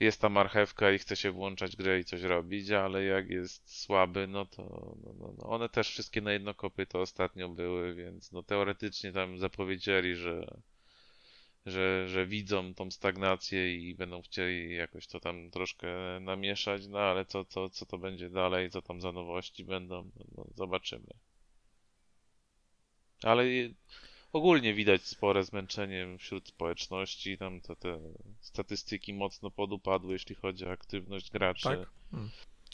jest 0.00 0.20
ta 0.20 0.28
marchewka 0.28 0.92
i 0.92 0.98
chce 0.98 1.16
się 1.16 1.30
włączać 1.30 1.76
grę 1.76 2.00
i 2.00 2.04
coś 2.04 2.22
robić, 2.22 2.70
ale 2.70 3.04
jak 3.04 3.30
jest 3.30 3.80
słaby, 3.80 4.26
no 4.26 4.46
to 4.46 4.62
no, 5.02 5.14
no, 5.18 5.34
no. 5.38 5.44
one 5.48 5.68
też 5.68 5.88
wszystkie 5.88 6.20
na 6.20 6.32
jedno 6.32 6.54
kopyto 6.54 7.00
ostatnio 7.00 7.48
były, 7.48 7.94
więc 7.94 8.32
no 8.32 8.42
teoretycznie 8.42 9.12
tam 9.12 9.38
zapowiedzieli, 9.38 10.16
że, 10.16 10.60
że, 11.66 12.08
że 12.08 12.26
widzą 12.26 12.74
tą 12.74 12.90
stagnację 12.90 13.76
i 13.76 13.94
będą 13.94 14.22
chcieli 14.22 14.74
jakoś 14.74 15.06
to 15.06 15.20
tam 15.20 15.50
troszkę 15.50 15.88
namieszać, 16.20 16.86
no 16.86 16.98
ale 16.98 17.24
co, 17.24 17.44
co, 17.44 17.70
co 17.70 17.86
to 17.86 17.98
będzie 17.98 18.30
dalej, 18.30 18.70
co 18.70 18.82
tam 18.82 19.00
za 19.00 19.12
nowości 19.12 19.64
będą, 19.64 20.10
no, 20.16 20.24
no, 20.36 20.46
zobaczymy. 20.54 21.14
Ale 23.22 23.44
ogólnie 24.32 24.74
widać 24.74 25.02
spore 25.02 25.44
zmęczenie 25.44 26.18
wśród 26.18 26.48
społeczności, 26.48 27.38
tam 27.38 27.60
te, 27.60 27.76
te 27.76 27.98
statystyki 28.40 29.14
mocno 29.14 29.50
podupadły, 29.50 30.12
jeśli 30.12 30.34
chodzi 30.34 30.66
o 30.66 30.70
aktywność 30.70 31.30
graczy. 31.30 31.62
Tak? 31.62 31.90
Hmm. 32.10 32.30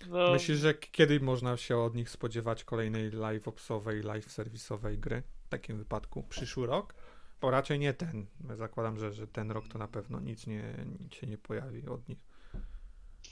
No, 0.08 0.32
Myślisz, 0.32 0.58
że 0.58 0.74
kiedy 0.74 1.20
można 1.20 1.56
się 1.56 1.78
od 1.78 1.94
nich 1.94 2.10
spodziewać 2.10 2.64
kolejnej 2.64 3.10
live-opsowej, 3.10 4.02
live-serwisowej 4.02 4.98
gry? 4.98 5.22
W 5.44 5.48
takim 5.48 5.78
wypadku 5.78 6.22
przyszły 6.22 6.66
rok? 6.66 6.94
Bo 7.40 7.50
raczej 7.50 7.78
nie 7.78 7.94
ten. 7.94 8.26
Zakładam, 8.54 8.98
że, 8.98 9.12
że 9.12 9.26
ten 9.26 9.50
rok 9.50 9.68
to 9.68 9.78
na 9.78 9.88
pewno 9.88 10.20
nic, 10.20 10.46
nie, 10.46 10.86
nic 11.00 11.14
się 11.14 11.26
nie 11.26 11.38
pojawi 11.38 11.86
od 11.86 12.08
nich. 12.08 12.18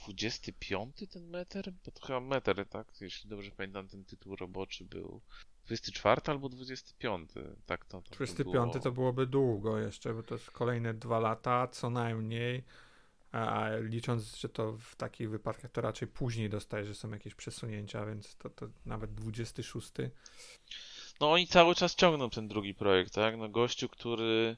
25 0.07 0.95
ten 1.09 1.29
meter? 1.29 1.73
Bo 1.85 1.91
to 1.91 2.07
chyba 2.07 2.19
meter, 2.19 2.65
tak? 2.69 3.01
Jeśli 3.01 3.29
dobrze 3.29 3.51
pamiętam, 3.51 3.87
ten 3.87 4.05
tytuł 4.05 4.35
roboczy 4.35 4.85
był 4.85 5.21
24 5.67 6.21
albo 6.25 6.49
25. 6.49 7.29
Tak 7.65 7.85
to, 7.85 8.01
to 8.01 8.09
by 8.09 8.15
25 8.15 8.53
było. 8.53 8.79
to 8.79 8.91
byłoby 8.91 9.27
długo 9.27 9.79
jeszcze, 9.79 10.13
bo 10.13 10.23
to 10.23 10.35
jest 10.35 10.51
kolejne 10.51 10.93
dwa 10.93 11.19
lata 11.19 11.67
co 11.67 11.89
najmniej. 11.89 12.63
A 13.31 13.69
licząc, 13.81 14.35
że 14.35 14.49
to 14.49 14.77
w 14.77 14.95
takich 14.95 15.29
wypadkach 15.29 15.71
to 15.71 15.81
raczej 15.81 16.07
później 16.07 16.49
dostaje, 16.49 16.85
że 16.85 16.95
są 16.95 17.11
jakieś 17.11 17.35
przesunięcia, 17.35 18.05
więc 18.05 18.35
to, 18.35 18.49
to 18.49 18.67
nawet 18.85 19.13
26. 19.13 19.91
No 21.19 21.31
oni 21.31 21.47
cały 21.47 21.75
czas 21.75 21.95
ciągną 21.95 22.29
ten 22.29 22.47
drugi 22.47 22.73
projekt, 22.73 23.13
tak? 23.13 23.37
No 23.37 23.49
gościu, 23.49 23.89
który 23.89 24.57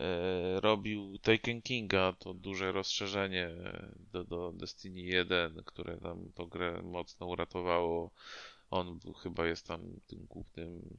e, 0.00 0.60
robił 0.60 1.18
Taken 1.18 1.62
Kinga, 1.62 2.12
to 2.18 2.34
duże 2.34 2.72
rozszerzenie 2.72 3.50
do, 4.12 4.24
do 4.24 4.52
Destiny 4.52 5.00
1, 5.00 5.62
które 5.64 5.96
tam 5.96 6.32
tą 6.34 6.46
grę 6.46 6.82
mocno 6.82 7.26
uratowało. 7.26 8.10
On 8.70 9.00
chyba 9.22 9.46
jest 9.46 9.66
tam 9.66 10.00
tym 10.06 10.26
głównym 10.26 10.96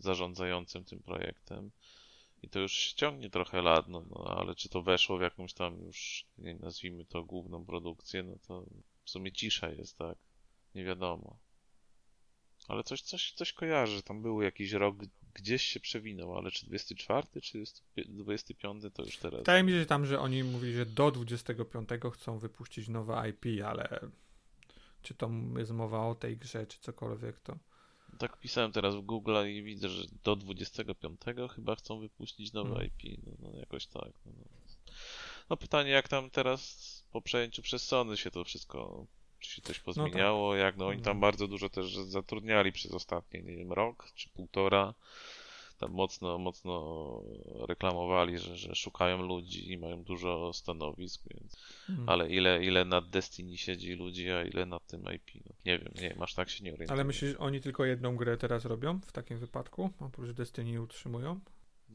zarządzającym 0.00 0.84
tym 0.84 1.02
projektem. 1.02 1.70
I 2.42 2.48
to 2.48 2.60
już 2.60 2.72
się 2.72 2.94
ciągnie 2.96 3.30
trochę 3.30 3.62
lat, 3.62 3.88
no, 3.88 4.04
no 4.10 4.24
ale 4.24 4.54
czy 4.54 4.68
to 4.68 4.82
weszło 4.82 5.18
w 5.18 5.22
jakąś 5.22 5.54
tam 5.54 5.80
już, 5.80 6.26
nie, 6.38 6.54
nazwijmy 6.54 7.04
to 7.04 7.24
główną 7.24 7.64
produkcję, 7.64 8.22
no 8.22 8.36
to 8.48 8.66
w 9.04 9.10
sumie 9.10 9.32
cisza 9.32 9.68
jest, 9.70 9.98
tak? 9.98 10.18
Nie 10.74 10.84
wiadomo. 10.84 11.38
Ale 12.68 12.84
coś, 12.84 13.02
coś, 13.02 13.32
coś 13.32 13.52
kojarzę, 13.52 13.96
że 13.96 14.02
tam 14.02 14.22
był 14.22 14.42
jakiś 14.42 14.72
rok, 14.72 14.96
gdzieś 15.34 15.62
się 15.62 15.80
przewinął, 15.80 16.38
ale 16.38 16.50
czy 16.50 16.66
24, 16.66 17.26
czy 17.42 17.64
25 17.96 18.82
to 18.94 19.02
już 19.02 19.16
teraz. 19.16 19.40
Wydaje 19.40 19.62
mi 19.62 19.72
się 19.72 19.86
tam, 19.86 20.06
że 20.06 20.20
oni 20.20 20.44
mówili, 20.44 20.74
że 20.74 20.86
do 20.86 21.10
25 21.10 21.88
chcą 22.14 22.38
wypuścić 22.38 22.88
nowe 22.88 23.30
IP, 23.30 23.64
ale 23.64 24.00
czy 25.02 25.14
to 25.14 25.30
jest 25.58 25.70
mowa 25.70 26.06
o 26.06 26.14
tej 26.14 26.36
grze, 26.36 26.66
czy 26.66 26.80
cokolwiek, 26.80 27.40
to 27.40 27.56
Tak 28.18 28.40
pisałem 28.40 28.72
teraz 28.72 28.94
w 28.96 29.00
Google 29.00 29.36
i 29.48 29.62
widzę, 29.62 29.88
że 29.88 30.04
do 30.24 30.36
25 30.36 31.20
chyba 31.54 31.74
chcą 31.74 32.00
wypuścić 32.00 32.52
nowe 32.52 32.70
Hmm. 32.70 32.86
IP. 32.86 33.18
No, 33.26 33.32
no 33.38 33.58
jakoś 33.58 33.86
tak. 33.86 34.12
No, 34.26 34.32
no. 34.36 34.44
no 35.50 35.56
pytanie, 35.56 35.90
jak 35.90 36.08
tam 36.08 36.30
teraz 36.30 37.04
po 37.12 37.22
przejęciu 37.22 37.62
przez 37.62 37.82
Sony 37.84 38.16
się 38.16 38.30
to 38.30 38.44
wszystko, 38.44 39.06
czy 39.38 39.50
się 39.50 39.62
coś 39.62 39.80
pozmieniało, 39.80 40.56
jak 40.56 40.76
no 40.76 40.86
oni 40.86 41.02
tam 41.02 41.16
Mhm. 41.16 41.20
bardzo 41.20 41.48
dużo 41.48 41.68
też 41.68 41.94
zatrudniali 41.96 42.72
przez 42.72 42.92
ostatnie, 42.92 43.42
nie 43.42 43.56
wiem, 43.56 43.72
rok 43.72 44.12
czy 44.14 44.28
półtora. 44.28 44.94
Tam 45.82 45.92
mocno, 45.92 46.38
mocno 46.38 47.22
reklamowali, 47.68 48.38
że, 48.38 48.56
że 48.56 48.74
szukają 48.74 49.22
ludzi 49.22 49.72
i 49.72 49.78
mają 49.78 50.04
dużo 50.04 50.52
stanowisk, 50.52 51.22
więc 51.34 51.56
hmm. 51.86 52.08
ale 52.08 52.30
ile, 52.30 52.64
ile 52.64 52.84
nad 52.84 53.10
Destiny 53.10 53.56
siedzi 53.56 53.92
ludzi, 53.92 54.30
a 54.30 54.42
ile 54.44 54.66
nad 54.66 54.86
tym 54.86 55.00
IP? 55.14 55.44
No, 55.46 55.54
nie 55.64 55.78
wiem, 55.78 55.92
nie 55.94 56.08
wiem, 56.08 56.22
aż 56.22 56.34
tak 56.34 56.50
się 56.50 56.64
nie 56.64 56.72
orientuję. 56.72 56.92
Ale 56.92 57.04
myślisz, 57.04 57.30
że 57.30 57.38
oni 57.38 57.60
tylko 57.60 57.84
jedną 57.84 58.16
grę 58.16 58.36
teraz 58.36 58.64
robią 58.64 59.00
w 59.00 59.12
takim 59.12 59.38
wypadku? 59.38 59.90
Oprócz 60.00 60.30
Destiny 60.30 60.82
utrzymują? 60.82 61.40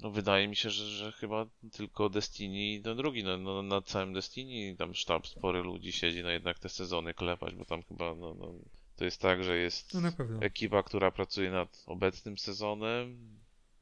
No 0.01 0.11
wydaje 0.11 0.47
mi 0.47 0.55
się, 0.55 0.69
że, 0.69 0.85
że 0.85 1.11
chyba 1.11 1.45
tylko 1.71 2.09
Destiny 2.09 2.83
ten 2.83 2.97
drugi, 2.97 3.23
no, 3.23 3.37
no 3.37 3.61
nad 3.61 3.85
całym 3.85 4.13
Destiny 4.13 4.75
tam 4.75 4.93
sztab 4.93 5.27
spory 5.27 5.61
ludzi 5.61 5.91
siedzi, 5.91 6.23
no 6.23 6.29
jednak 6.29 6.59
te 6.59 6.69
sezony 6.69 7.13
klepać, 7.13 7.55
bo 7.55 7.65
tam 7.65 7.83
chyba, 7.83 8.15
no, 8.15 8.33
no 8.33 8.53
to 8.95 9.05
jest 9.05 9.21
tak, 9.21 9.43
że 9.43 9.57
jest 9.57 9.93
No 9.93 10.01
na 10.01 10.11
ekipa, 10.41 10.83
która 10.83 11.11
pracuje 11.11 11.51
nad 11.51 11.83
obecnym 11.85 12.37
sezonem 12.37 13.37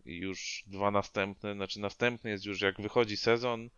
i 0.05 0.17
już 0.17 0.63
dwa 0.67 0.91
następne, 0.91 1.53
znaczy 1.53 1.79
następny 1.79 2.29
jest 2.29 2.45
już, 2.45 2.61
jak 2.61 2.81
wychodzi 2.81 3.17
sezon, 3.17 3.69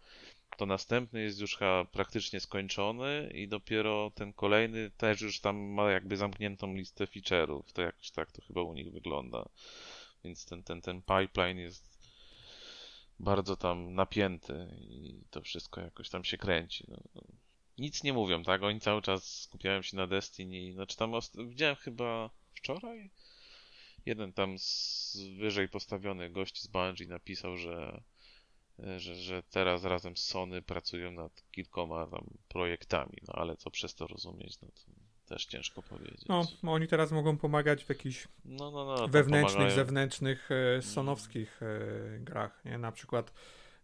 to 0.57 0.65
następny 0.65 1.21
jest 1.21 1.39
już 1.39 1.57
chyba 1.57 1.85
praktycznie 1.85 2.39
skończony 2.39 3.31
i 3.33 3.47
dopiero 3.47 4.11
ten 4.15 4.33
kolejny 4.33 4.91
też 4.97 5.21
już 5.21 5.39
tam 5.39 5.57
ma 5.57 5.91
jakby 5.91 6.17
zamkniętą 6.17 6.75
listę 6.75 7.05
feature'ów, 7.05 7.63
to 7.73 7.81
jakoś 7.81 8.11
tak 8.11 8.31
to 8.31 8.41
chyba 8.41 8.61
u 8.61 8.73
nich 8.73 8.91
wygląda. 8.91 9.49
Więc 10.23 10.45
ten, 10.45 10.63
ten, 10.63 10.81
ten 10.81 11.01
pipeline 11.01 11.59
jest 11.59 11.97
bardzo 13.19 13.57
tam 13.57 13.95
napięty 13.95 14.67
i 14.81 15.21
to 15.31 15.41
wszystko 15.41 15.81
jakoś 15.81 16.09
tam 16.09 16.23
się 16.23 16.37
kręci. 16.37 16.85
No. 16.87 17.21
Nic 17.77 18.03
nie 18.03 18.13
mówią, 18.13 18.43
tak? 18.43 18.63
Oni 18.63 18.79
cały 18.79 19.01
czas 19.01 19.41
skupiają 19.41 19.81
się 19.81 19.97
na 19.97 20.07
Destiny. 20.07 20.73
Znaczy 20.73 20.97
tam 20.97 21.11
widziałem 21.35 21.75
chyba 21.75 22.29
wczoraj 22.53 23.09
jeden 24.07 24.33
tam 24.33 24.59
z 24.59 25.17
wyżej 25.39 25.69
postawiony 25.69 26.29
gość 26.29 26.61
z 26.61 26.67
Bungie 26.67 27.07
napisał, 27.07 27.57
że, 27.57 28.01
że, 28.97 29.15
że 29.15 29.43
teraz 29.43 29.83
razem 29.83 30.17
z 30.17 30.23
Sony 30.23 30.61
pracują 30.61 31.11
nad 31.11 31.43
kilkoma 31.51 32.07
tam 32.07 32.25
projektami, 32.47 33.17
no 33.27 33.33
ale 33.33 33.57
co 33.57 33.71
przez 33.71 33.95
to 33.95 34.07
rozumieć, 34.07 34.61
no 34.61 34.67
to 34.67 34.91
też 35.27 35.45
ciężko 35.45 35.81
powiedzieć. 35.81 36.25
No, 36.29 36.47
oni 36.63 36.87
teraz 36.87 37.11
mogą 37.11 37.37
pomagać 37.37 37.83
w 37.85 37.89
jakichś 37.89 38.27
no, 38.45 38.71
no, 38.71 38.85
no, 38.85 39.07
wewnętrznych, 39.07 39.53
pomagają. 39.53 39.75
zewnętrznych, 39.75 40.49
e, 40.51 40.81
sonowskich 40.81 41.59
e, 41.63 42.19
grach, 42.19 42.65
nie? 42.65 42.77
Na 42.77 42.91
przykład 42.91 43.33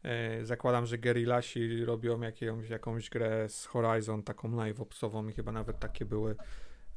e, 0.03 0.45
zakładam, 0.45 0.85
że 0.85 0.97
Gerillasi 0.97 1.85
robią 1.85 2.21
jakąś, 2.21 2.69
jakąś 2.69 3.09
grę 3.09 3.49
z 3.49 3.65
Horizon, 3.65 4.23
taką 4.23 4.55
live-opsową 4.55 5.29
i 5.29 5.33
chyba 5.33 5.51
nawet 5.51 5.79
takie 5.79 6.05
były 6.05 6.35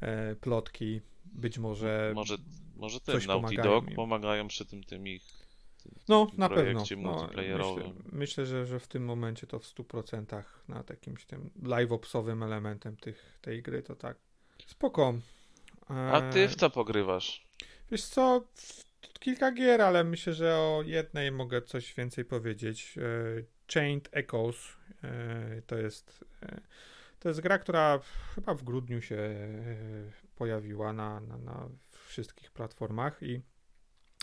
e, 0.00 0.36
plotki. 0.36 1.00
Być 1.24 1.58
może... 1.58 2.12
Może, 2.14 2.36
może 2.76 3.00
tym 3.00 3.14
coś 3.14 3.26
Naughty 3.26 3.56
pomagają 3.56 3.62
Dog 3.80 3.88
im. 3.90 3.96
pomagają 3.96 4.48
przy 4.48 4.66
tym, 4.66 4.84
tym 4.84 5.06
ich 5.08 5.22
tym, 5.82 5.92
No, 6.08 6.26
tym 6.26 6.38
na 6.38 6.48
pewno. 6.48 6.84
No, 6.96 7.12
multiplayerowym. 7.12 7.86
myślę, 7.86 8.02
myślę 8.12 8.46
że, 8.46 8.66
że 8.66 8.80
w 8.80 8.88
tym 8.88 9.04
momencie 9.04 9.46
to 9.46 9.58
w 9.58 9.64
100% 9.64 10.42
nad 10.68 10.90
jakimś 10.90 11.24
tym 11.26 11.50
live-opsowym 11.62 12.44
elementem 12.44 12.96
tych, 12.96 13.38
tej 13.40 13.62
gry 13.62 13.82
to 13.82 13.96
tak. 13.96 14.16
Spoko. 14.66 15.14
A 15.88 16.20
ty 16.32 16.40
E, 16.40 16.48
w 16.48 16.56
co 16.56 16.70
pogrywasz? 16.70 17.46
Wiesz 17.90 18.04
co, 18.04 18.44
kilka 19.20 19.52
gier, 19.52 19.82
ale 19.82 20.04
myślę, 20.04 20.32
że 20.32 20.54
o 20.54 20.82
jednej 20.86 21.32
mogę 21.32 21.62
coś 21.62 21.94
więcej 21.94 22.24
powiedzieć. 22.24 22.94
E, 22.98 23.72
Chained 23.74 24.08
Echoes 24.12 24.56
e, 25.04 25.62
to 25.66 25.76
jest 25.76 26.24
e, 26.42 26.60
to 27.18 27.28
jest 27.28 27.40
gra, 27.40 27.58
która 27.58 28.00
chyba 28.34 28.54
w 28.54 28.62
grudniu 28.62 29.02
się 29.02 29.16
e, 29.16 29.46
pojawiła 30.36 30.92
na, 30.92 31.20
na, 31.20 31.38
na 31.38 31.68
wszystkich 32.06 32.50
platformach 32.50 33.22
i, 33.22 33.40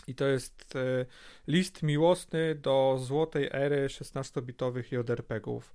i 0.06 0.14
to 0.14 0.26
jest 0.26 0.76
e, 0.76 1.06
list 1.46 1.82
miłosny 1.82 2.54
do 2.54 2.96
złotej 2.98 3.48
ery 3.52 3.86
16-bitowych 3.86 4.92
JRPG-ów. 4.92 5.74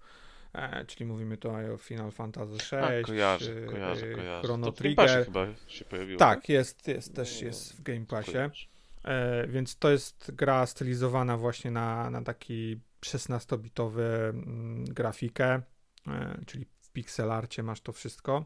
E, 0.53 0.85
czyli 0.85 1.05
mówimy 1.05 1.37
tutaj 1.37 1.71
o 1.71 1.77
Final 1.77 2.11
Fantasy 2.11 2.53
VI, 2.53 2.77
A, 2.77 3.01
kojarzę, 3.01 3.51
e, 3.51 3.65
kojarzę, 3.65 4.13
kojarzę. 4.13 4.47
Chrono 4.47 4.71
Trigger. 4.71 5.25
chyba 5.25 5.47
się 5.67 5.85
pojawiło. 5.85 6.19
Tak, 6.19 6.49
jest, 6.49 6.87
jest 6.87 7.15
też 7.15 7.41
No, 7.41 7.47
jest 7.47 7.77
w 7.77 7.81
Game 7.81 8.05
Passie. 8.05 8.67
E, 9.03 9.47
więc 9.47 9.77
to 9.77 9.91
jest 9.91 10.31
gra 10.35 10.65
stylizowana 10.65 11.37
właśnie 11.37 11.71
na, 11.71 12.09
na 12.09 12.21
taki 12.21 12.79
16-bitowy 13.01 14.01
mm, 14.01 14.85
grafikę, 14.85 15.61
e, 16.07 16.41
czyli 16.47 16.65
w 16.81 16.91
pixelarcie 16.91 17.63
masz 17.63 17.81
to 17.81 17.91
wszystko. 17.91 18.45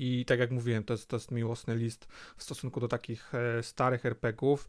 I 0.00 0.24
tak 0.24 0.38
jak 0.38 0.50
mówiłem, 0.50 0.84
to 0.84 0.94
jest, 0.94 1.08
to 1.08 1.16
jest 1.16 1.30
miłosny 1.30 1.76
list 1.76 2.08
w 2.36 2.42
stosunku 2.42 2.80
do 2.80 2.88
takich 2.88 3.34
e, 3.34 3.62
starych 3.62 4.06
RPGów, 4.06 4.68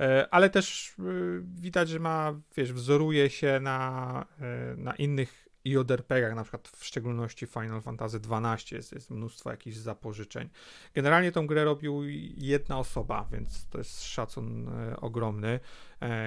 e, 0.00 0.28
ale 0.30 0.50
też 0.50 0.94
e, 0.98 1.02
widać, 1.42 1.88
że 1.88 1.98
ma, 1.98 2.40
wiesz, 2.56 2.72
wzoruje 2.72 3.30
się 3.30 3.60
na, 3.60 4.26
na 4.76 4.94
innych 4.94 5.48
JRPG-ach, 5.64 6.34
na 6.34 6.42
przykład 6.42 6.68
w 6.68 6.84
szczególności 6.84 7.46
Final 7.46 7.82
Fantasy 7.82 8.20
XII 8.30 8.76
jest, 8.76 8.92
jest 8.92 9.10
mnóstwo 9.10 9.50
jakichś 9.50 9.76
zapożyczeń. 9.76 10.48
Generalnie 10.94 11.32
tą 11.32 11.46
grę 11.46 11.64
robił 11.64 12.02
jedna 12.36 12.78
osoba, 12.78 13.28
więc 13.32 13.68
to 13.68 13.78
jest 13.78 14.04
szacun 14.04 14.70
ogromny. 14.96 15.60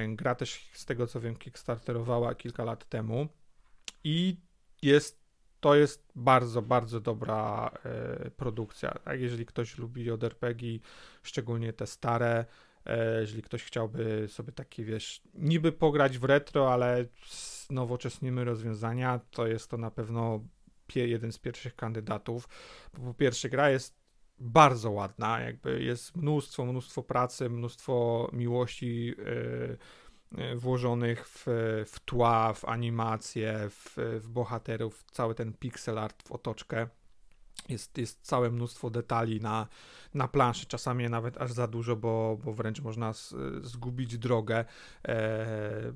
Gra 0.08 0.36
też 0.36 0.70
z 0.74 0.86
tego 0.86 1.08
co 1.08 1.20
wiem 1.20 1.36
kickstarterowała 1.36 2.36
kilka 2.36 2.64
lat 2.64 2.90
temu 2.90 3.28
i 4.04 4.38
jest 4.82 5.23
to 5.64 5.76
jest 5.76 6.12
bardzo, 6.16 6.62
bardzo 6.62 7.00
dobra 7.00 7.72
e, 7.86 8.32
produkcja. 8.32 8.92
Tak? 8.92 9.22
Jeżeli 9.22 9.46
ktoś 9.46 9.78
lubi 9.78 10.06
JRPG, 10.06 10.80
szczególnie 11.24 11.74
te 11.74 11.88
stare, 11.88 12.46
e, 12.86 13.22
jeżeli 13.22 13.42
ktoś 13.42 13.64
chciałby 13.64 14.28
sobie 14.28 14.52
takie, 14.52 14.84
wiesz, 14.84 15.22
niby 15.34 15.72
pograć 15.72 16.18
w 16.18 16.24
retro, 16.24 16.74
ale 16.74 17.06
z 17.26 17.68
nowoczesnymi 17.70 18.44
rozwiązania, 18.44 19.20
to 19.32 19.48
jest 19.48 19.70
to 19.70 19.78
na 19.78 19.92
pewno 19.92 20.40
jeden 20.96 21.32
z 21.32 21.40
pierwszych 21.40 21.76
kandydatów. 21.76 22.50
Bo 22.94 23.04
po 23.04 23.14
pierwsze, 23.14 23.50
gra 23.50 23.70
jest 23.70 23.96
bardzo 24.40 24.92
ładna, 24.92 25.40
jakby 25.40 25.84
jest 25.84 26.16
mnóstwo, 26.16 26.66
mnóstwo 26.66 27.04
pracy, 27.04 27.50
mnóstwo 27.50 28.30
miłości 28.34 29.16
e, 29.20 29.78
włożonych 30.56 31.28
w, 31.28 31.44
w 31.86 32.00
tła, 32.00 32.54
w 32.54 32.66
animacje, 32.66 33.70
w, 33.70 33.96
w 34.22 34.28
bohaterów, 34.28 34.98
w 34.98 35.12
cały 35.12 35.36
ten 35.36 35.54
pixel 35.54 35.98
art, 36.00 36.28
w 36.28 36.32
otoczkę. 36.32 36.88
Jest, 37.70 37.98
jest 37.98 38.22
całe 38.22 38.52
mnóstwo 38.52 38.90
detali 38.90 39.42
na, 39.42 39.68
na 40.14 40.28
planszy, 40.28 40.66
czasami 40.66 41.10
nawet 41.10 41.38
aż 41.38 41.52
za 41.52 41.68
dużo, 41.68 41.96
bo, 41.96 42.38
bo 42.44 42.54
wręcz 42.54 42.82
można 42.82 43.10
s- 43.10 43.36
zgubić 43.62 44.18
drogę 44.18 44.66
e, 45.08 45.94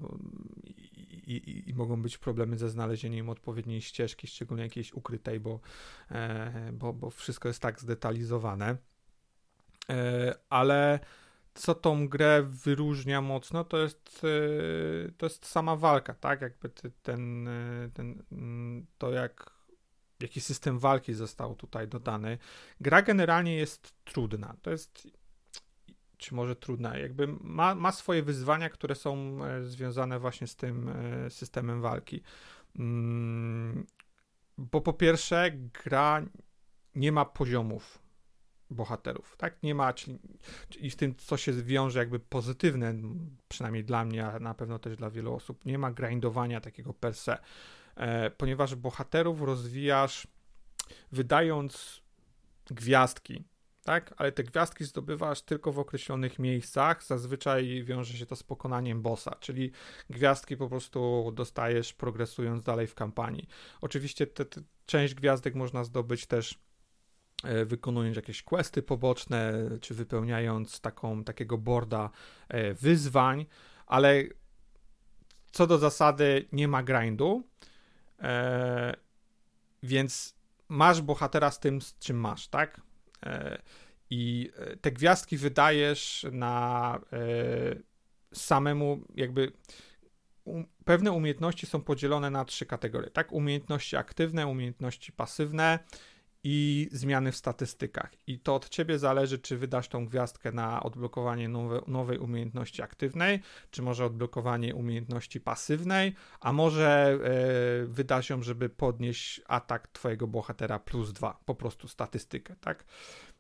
i, 1.27 1.35
i, 1.35 1.69
i 1.69 1.73
mogą 1.73 2.01
być 2.01 2.17
problemy 2.17 2.57
ze 2.57 2.69
znalezieniem 2.69 3.29
odpowiedniej 3.29 3.81
ścieżki, 3.81 4.27
szczególnie 4.27 4.63
jakiejś 4.63 4.93
ukrytej, 4.93 5.39
bo, 5.39 5.59
e, 6.11 6.71
bo, 6.73 6.93
bo 6.93 7.09
wszystko 7.09 7.47
jest 7.47 7.61
tak 7.61 7.79
zdetalizowane. 7.79 8.77
E, 9.89 10.35
ale 10.49 10.99
co 11.58 11.76
tą 11.76 12.08
grę 12.08 12.43
wyróżnia 12.43 13.22
mocno, 13.22 13.64
to 13.64 13.78
jest, 13.78 14.22
e, 14.24 15.12
to 15.12 15.26
jest 15.26 15.45
sama 15.45 15.76
walka, 15.76 16.14
tak? 16.14 16.41
Jakby 16.41 16.70
ten, 17.03 17.47
e, 17.47 17.89
ten, 17.93 18.24
mm, 18.32 18.86
to 18.97 19.12
jak, 19.12 19.51
jaki 20.20 20.41
system 20.41 20.80
walki 20.80 21.14
został 21.14 21.55
tutaj 21.55 21.88
dodany. 21.88 22.38
Gra 22.82 23.01
generalnie 23.01 23.55
jest 23.55 23.93
trudna. 24.03 24.55
To 24.62 24.72
jest, 24.72 25.08
czy 26.18 26.36
może 26.36 26.55
trudna, 26.55 26.97
jakby 26.97 27.28
ma, 27.28 27.76
ma 27.76 27.91
swoje 27.91 28.24
wyzwania, 28.24 28.70
które 28.70 28.95
są 28.95 29.39
e, 29.45 29.64
związane 29.64 30.20
właśnie 30.20 30.47
z 30.47 30.55
tym 30.55 30.91
systemem 31.30 31.82
walki. 31.82 32.22
Mm, 32.80 33.86
Bo 34.58 34.82
po 34.82 34.93
pierwsze, 34.93 35.51
gra 35.84 36.22
nie 36.95 37.12
ma 37.12 37.26
poziomów 37.26 38.07
bohaterów, 38.70 39.36
tak? 39.38 39.63
Nie 39.63 39.76
ma, 39.76 39.93
czyli, 39.93 40.20
i 40.80 40.91
z 40.91 40.95
tym, 40.95 41.15
co 41.15 41.38
się 41.38 41.53
wiąże 41.53 41.99
jakby 41.99 42.20
pozytywne, 42.20 42.93
przynajmniej 43.47 43.84
dla 43.84 44.05
mnie, 44.05 44.26
a 44.26 44.39
na 44.39 44.53
pewno 44.53 44.80
też 44.80 44.95
dla 44.95 45.09
wielu 45.09 45.34
osób, 45.34 45.65
nie 45.65 45.78
ma 45.78 45.91
grindowania 45.91 46.62
takiego 46.62 46.93
per 46.93 47.16
se, 47.16 47.37
e, 47.96 48.32
ponieważ 48.32 48.75
bohaterów 48.75 49.41
rozwijasz 49.41 50.28
wydając 51.12 52.01
gwiazdki, 52.71 53.43
tak? 53.83 54.13
Ale 54.17 54.32
te 54.32 54.43
gwiazdki 54.43 54.86
zdobywasz 54.86 55.41
tylko 55.41 55.71
w 55.71 55.79
określonych 55.79 56.39
miejscach, 56.39 57.04
zazwyczaj 57.04 57.83
wiąże 57.83 58.13
się 58.13 58.25
to 58.25 58.36
z 58.36 58.43
pokonaniem 58.43 59.01
bossa, 59.01 59.36
czyli 59.39 59.71
gwiazdki 60.09 60.58
po 60.58 60.70
prostu 60.70 61.32
dostajesz 61.36 61.93
progresując 61.93 62.63
dalej 62.63 62.87
w 62.87 62.96
kampanii. 62.96 63.47
Oczywiście 63.82 64.28
te, 64.28 64.46
te, 64.46 64.62
część 64.86 65.13
gwiazdek 65.13 65.55
można 65.55 65.83
zdobyć 65.83 66.25
też 66.25 66.59
wykonując 67.66 68.16
jakieś 68.16 68.43
questy 68.43 68.84
poboczne, 68.84 69.54
czy 69.82 69.93
wypełniając 69.93 70.82
taką, 70.82 71.24
takiego 71.24 71.58
boarda 71.58 72.09
e, 72.50 72.74
wyzwań, 72.74 73.46
ale 73.88 74.24
co 75.51 75.68
do 75.68 75.78
zasady 75.78 76.47
nie 76.51 76.68
ma 76.68 76.84
grindu, 76.84 77.43
e, 78.20 78.93
więc 79.84 80.38
masz 80.70 81.01
bohatera 81.01 81.51
z 81.51 81.59
tym, 81.59 81.82
z 81.82 81.97
czym 82.00 82.20
masz, 82.20 82.47
tak? 82.47 82.82
E, 83.26 83.62
I 84.09 84.51
e, 84.58 84.78
te 84.78 84.92
gwiazdki 84.92 85.38
wydajesz 85.38 86.26
na 86.32 87.00
e, 87.14 87.20
samemu 88.34 89.01
jakby 89.16 89.51
pewne 90.86 91.12
umiejętności 91.12 91.66
są 91.66 91.82
podzielone 91.82 92.30
na 92.30 92.46
trzy 92.46 92.66
kategorie, 92.66 93.09
tak? 93.09 93.32
Umiejętności 93.32 93.96
aktywne, 93.96 94.47
umiejętności 94.47 95.12
pasywne 95.12 95.80
i 96.43 96.89
zmiany 96.92 97.32
w 97.32 97.36
statystykach. 97.36 98.12
I 98.28 98.39
to 98.39 98.55
od 98.55 98.70
ciebie 98.70 99.00
zależy, 99.00 99.39
czy 99.39 99.58
wydasz 99.58 99.88
tą 99.88 100.05
gwiazdkę 100.05 100.51
na 100.51 100.84
odblokowanie 100.84 101.50
nowe, 101.50 101.82
nowej 101.88 102.18
umiejętności 102.18 102.82
aktywnej, 102.82 103.39
czy 103.72 103.82
może 103.82 104.05
odblokowanie 104.05 104.76
umiejętności 104.76 105.42
pasywnej, 105.42 106.16
a 106.39 106.54
może 106.54 107.20
e, 107.24 107.86
wydasz 107.86 108.30
ją, 108.30 108.43
żeby 108.43 108.70
podnieść 108.70 109.42
atak 109.47 109.88
twojego 109.88 110.28
bohatera 110.28 110.80
plus 110.80 111.14
dwa, 111.14 111.39
po 111.46 111.55
prostu 111.55 111.88
statystykę, 111.88 112.55
tak? 112.62 112.86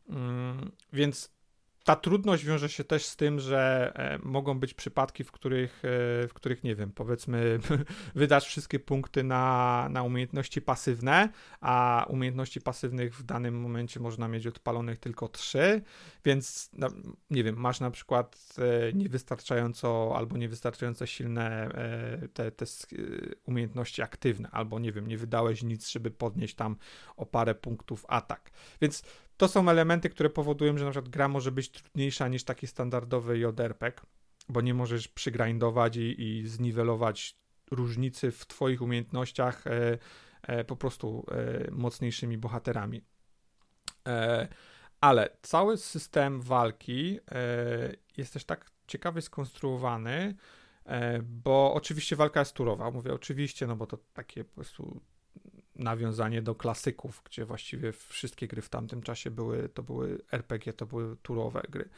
Mm, 0.09 0.71
więc 0.93 1.36
ta 1.87 1.95
trudność 1.95 2.45
wiąże 2.45 2.69
się 2.69 2.83
też 2.83 3.05
z 3.05 3.15
tym, 3.15 3.39
że 3.39 3.91
e, 3.95 4.19
mogą 4.23 4.59
być 4.59 4.73
przypadki, 4.73 5.23
w 5.23 5.31
których, 5.31 5.85
e, 5.85 6.27
w 6.27 6.31
których 6.33 6.63
nie 6.63 6.75
wiem, 6.75 6.91
powiedzmy, 6.91 7.59
wydasz 8.15 8.45
wszystkie 8.45 8.79
punkty 8.79 9.23
na, 9.23 9.87
na 9.91 10.03
umiejętności 10.03 10.61
pasywne, 10.61 11.29
a 11.61 12.05
umiejętności 12.09 12.61
pasywnych 12.61 13.15
w 13.15 13.23
danym 13.23 13.61
momencie 13.61 13.99
można 13.99 14.27
mieć 14.27 14.47
odpalonych 14.47 14.99
tylko 14.99 15.27
trzy, 15.27 15.81
więc 16.25 16.69
no, 16.73 16.87
nie 17.29 17.43
wiem, 17.43 17.55
masz 17.55 17.79
na 17.79 17.91
przykład 17.91 18.55
e, 18.57 18.93
niewystarczająco 18.93 20.13
albo 20.15 20.37
niewystarczająco 20.37 21.05
silne 21.05 21.69
te, 22.33 22.51
te 22.51 22.65
umiejętności 23.45 24.01
aktywne, 24.01 24.49
albo 24.51 24.79
nie 24.79 24.91
wiem, 24.91 25.07
nie 25.07 25.17
wydałeś 25.17 25.63
nic, 25.63 25.89
żeby 25.89 26.11
podnieść 26.11 26.55
tam 26.55 26.75
o 27.17 27.25
parę 27.25 27.55
punktów 27.55 28.05
atak. 28.07 28.51
Więc 28.81 29.03
to 29.37 29.47
są 29.47 29.69
elementy, 29.69 30.09
które 30.09 30.29
powodują, 30.29 30.77
że 30.77 30.85
na 30.85 30.91
przykład 30.91 31.09
gra 31.09 31.27
może 31.27 31.51
być 31.51 31.69
trudniejsza 31.69 32.27
niż 32.27 32.43
taki 32.43 32.67
standardowy 32.67 33.39
JRPG, 33.39 34.01
bo 34.49 34.61
nie 34.61 34.73
możesz 34.73 35.07
przygrindować 35.07 35.97
i, 35.97 36.21
i 36.21 36.47
zniwelować 36.47 37.37
różnicy 37.71 38.31
w 38.31 38.47
twoich 38.47 38.81
umiejętnościach 38.81 39.67
e, 39.67 39.97
e, 40.41 40.63
po 40.63 40.75
prostu 40.75 41.25
e, 41.31 41.71
mocniejszymi 41.71 42.37
bohaterami. 42.37 43.01
E, 44.07 44.47
ale 45.01 45.29
cały 45.41 45.77
system 45.77 46.41
walki 46.41 47.19
e, 47.31 47.39
jest 48.17 48.33
też 48.33 48.45
tak 48.45 48.71
ciekawie 48.87 49.21
skonstruowany, 49.21 50.35
e, 50.85 51.19
bo 51.21 51.73
oczywiście 51.73 52.15
walka 52.15 52.39
jest 52.39 52.53
turowa. 52.53 52.91
Mówię 52.91 53.13
oczywiście, 53.13 53.67
no 53.67 53.75
bo 53.75 53.87
to 53.87 53.97
takie 54.13 54.43
po 54.43 54.55
prostu 54.55 55.01
nawiązanie 55.77 56.41
do 56.41 56.55
klasyków, 56.55 57.21
gdzie 57.25 57.45
właściwie 57.45 57.91
wszystkie 57.91 58.47
gry 58.47 58.61
w 58.61 58.69
tamtym 58.69 59.01
czasie 59.01 59.31
były, 59.31 59.69
to 59.69 59.83
były 59.83 60.19
RPG, 60.31 60.73
to 60.73 60.85
były 60.85 61.17
turowe 61.17 61.61
gry. 61.69 61.89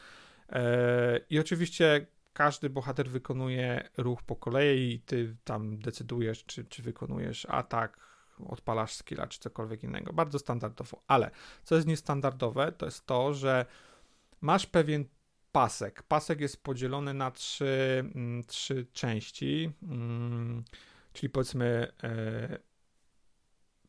E, 0.48 1.20
I 1.30 1.38
oczywiście 1.38 2.06
każdy 2.32 2.70
bohater 2.70 3.08
wykonuje 3.08 3.88
ruch 3.96 4.22
po 4.22 4.36
kolei 4.36 4.92
i 4.92 5.00
ty 5.00 5.36
tam 5.44 5.78
decydujesz, 5.78 6.44
czy, 6.44 6.64
czy 6.64 6.82
wykonujesz 6.82 7.46
atak, 7.50 8.00
odpalasz 8.48 8.94
skilla, 8.94 9.26
czy 9.26 9.38
cokolwiek 9.40 9.82
innego. 9.82 10.12
Bardzo 10.12 10.38
standardowo. 10.38 11.02
Ale 11.06 11.30
co 11.64 11.74
jest 11.74 11.86
niestandardowe, 11.86 12.72
to 12.72 12.86
jest 12.86 13.06
to, 13.06 13.34
że 13.34 13.66
masz 14.40 14.66
pewien 14.66 15.04
pasek. 15.52 16.02
Pasek 16.02 16.40
jest 16.40 16.62
podzielony 16.62 17.14
na 17.14 17.30
trzy, 17.30 18.04
mm, 18.14 18.44
trzy 18.44 18.86
części, 18.92 19.72
mm, 19.82 20.64
czyli 21.12 21.30
powiedzmy, 21.30 21.92
e, 22.02 22.58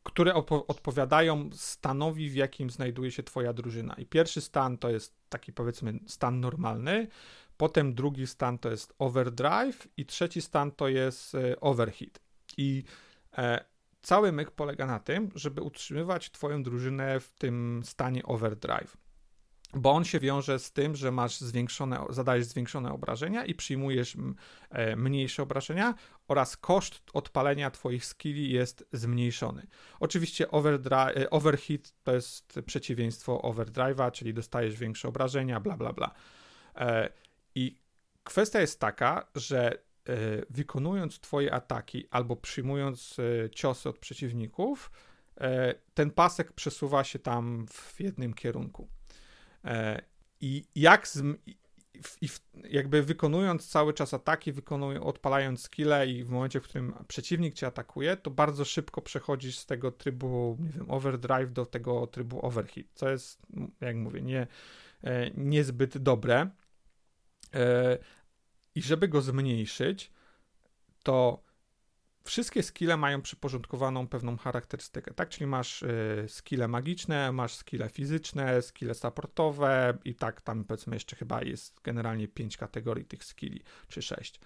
które 0.03 0.34
odpowiadają 0.68 1.49
stanowi, 1.53 2.30
w 2.30 2.36
jakim 2.36 2.69
znajduje 2.69 3.11
się 3.11 3.23
twoja 3.23 3.53
drużyna. 3.53 3.94
I 3.94 4.06
pierwszy 4.06 4.41
stan 4.41 4.78
to 4.78 4.90
jest 4.90 5.15
taki 5.30 5.53
powiedzmy 5.53 5.99
stan 6.07 6.40
normalny, 6.40 7.07
potem 7.57 7.95
drugi 7.95 8.28
stan 8.28 8.60
to 8.60 8.72
jest 8.72 8.94
overdrive 8.99 9.88
i 9.98 10.06
trzeci 10.06 10.41
stan 10.41 10.72
to 10.72 10.88
jest 10.88 11.36
e, 11.36 11.60
overheat. 11.60 12.19
I 12.57 12.84
e, 13.38 13.65
cały 14.02 14.32
myk 14.32 14.52
polega 14.52 14.86
na 14.86 14.99
tym, 14.99 15.30
żeby 15.36 15.61
utrzymywać 15.61 16.32
twoją 16.32 16.64
drużynę 16.64 17.19
w 17.19 17.34
tym 17.34 17.82
stanie 17.86 18.23
overdrive 18.23 18.98
bo 19.73 19.91
on 19.91 20.03
się 20.03 20.19
wiąże 20.19 20.60
z 20.60 20.72
tym, 20.72 20.95
że 20.95 21.11
masz 21.11 21.39
zwiększone, 21.39 22.06
zadajesz 22.10 22.45
zwiększone 22.45 22.93
obrażenia 22.93 23.45
i 23.45 23.56
przyjmujesz 23.56 24.18
e, 24.69 24.95
mniejsze 24.95 25.43
obrażenia 25.43 25.93
oraz 26.27 26.57
koszt 26.57 27.02
odpalenia 27.14 27.72
twoich 27.72 28.06
skilli 28.06 28.52
jest 28.52 28.88
zmniejszony. 28.93 29.68
Oczywiście 29.99 30.45
e, 30.45 31.30
overheat 31.30 31.93
to 32.03 32.14
jest 32.14 32.60
przeciwieństwo 32.65 33.41
overdrive'a, 33.43 34.11
czyli 34.11 34.34
dostajesz 34.34 34.76
większe 34.76 35.07
obrażenia, 35.07 35.60
bla 35.60 35.77
bla 35.77 35.93
bla. 35.93 36.11
E, 36.76 37.10
I 37.56 37.77
kwestia 38.23 38.61
jest 38.61 38.80
taka, 38.80 39.27
że 39.35 39.77
wykonując 40.49 41.19
twoje 41.19 41.53
ataki 41.53 42.07
albo 42.11 42.35
przyjmując 42.35 43.18
ciosy 43.56 43.89
od 43.89 43.99
przeciwników, 43.99 44.91
ten 45.93 46.11
pasek 46.11 46.53
przesuwa 46.53 47.03
się 47.03 47.19
tam 47.19 47.65
w 47.68 47.99
jednym 47.99 48.34
kierunku. 48.34 48.89
E, 49.66 50.02
I 50.42 50.66
jak 50.76 51.08
z, 51.08 51.24
i, 51.46 51.58
i, 52.22 52.30
jakby 52.64 53.04
wykonując 53.04 53.70
cały 53.70 53.94
czas 53.94 54.14
ataki, 54.14 54.52
wykonują, 54.52 55.04
odpalając 55.04 55.62
skille 55.62 56.08
i 56.08 56.24
w 56.24 56.30
momencie, 56.30 56.60
w 56.60 56.64
którym 56.64 56.94
przeciwnik 57.08 57.54
cię 57.54 57.68
atakuje, 57.68 58.18
to 58.18 58.32
bardzo 58.32 58.66
szybko 58.66 59.02
przechodzisz 59.02 59.58
z 59.58 59.66
tego 59.66 59.92
trybu, 59.92 60.58
nie 60.60 60.70
wiem, 60.70 60.92
overdrive 60.92 61.54
do 61.54 61.66
tego 61.66 62.08
trybu 62.08 62.46
overheat, 62.46 62.88
co 62.94 63.10
jest, 63.10 63.42
jak 63.82 63.96
mówię, 63.96 64.22
nie, 64.22 64.48
e, 65.04 65.32
niezbyt 65.32 65.98
dobre. 65.98 66.50
E, 67.54 67.98
I 68.76 68.82
żeby 68.82 69.08
go 69.08 69.22
zmniejszyć, 69.22 70.12
to 71.04 71.44
wszystkie 72.23 72.64
skille 72.64 72.98
mają 72.98 73.22
przyporządkowaną 73.22 74.07
pewną 74.07 74.38
charakterystykę, 74.38 75.14
tak? 75.14 75.30
Czyli 75.30 75.48
masz 75.48 75.84
y, 75.84 76.26
skille 76.27 76.68
magiczne, 76.68 77.31
masz 77.31 77.56
skille 77.56 77.89
fizyczne, 77.89 78.61
skille 78.61 78.93
supportowe 78.93 79.98
i 80.06 80.15
tak 80.15 80.41
tam 80.41 80.64
powiedzmy 80.64 80.95
jeszcze 80.95 81.15
chyba 81.15 81.41
jest 81.41 81.81
generalnie 81.84 82.27
pięć 82.27 82.57
kategorii 82.57 83.06
tych 83.06 83.23
skilli, 83.23 83.61
czy 83.88 84.02
sześć. 84.02 84.39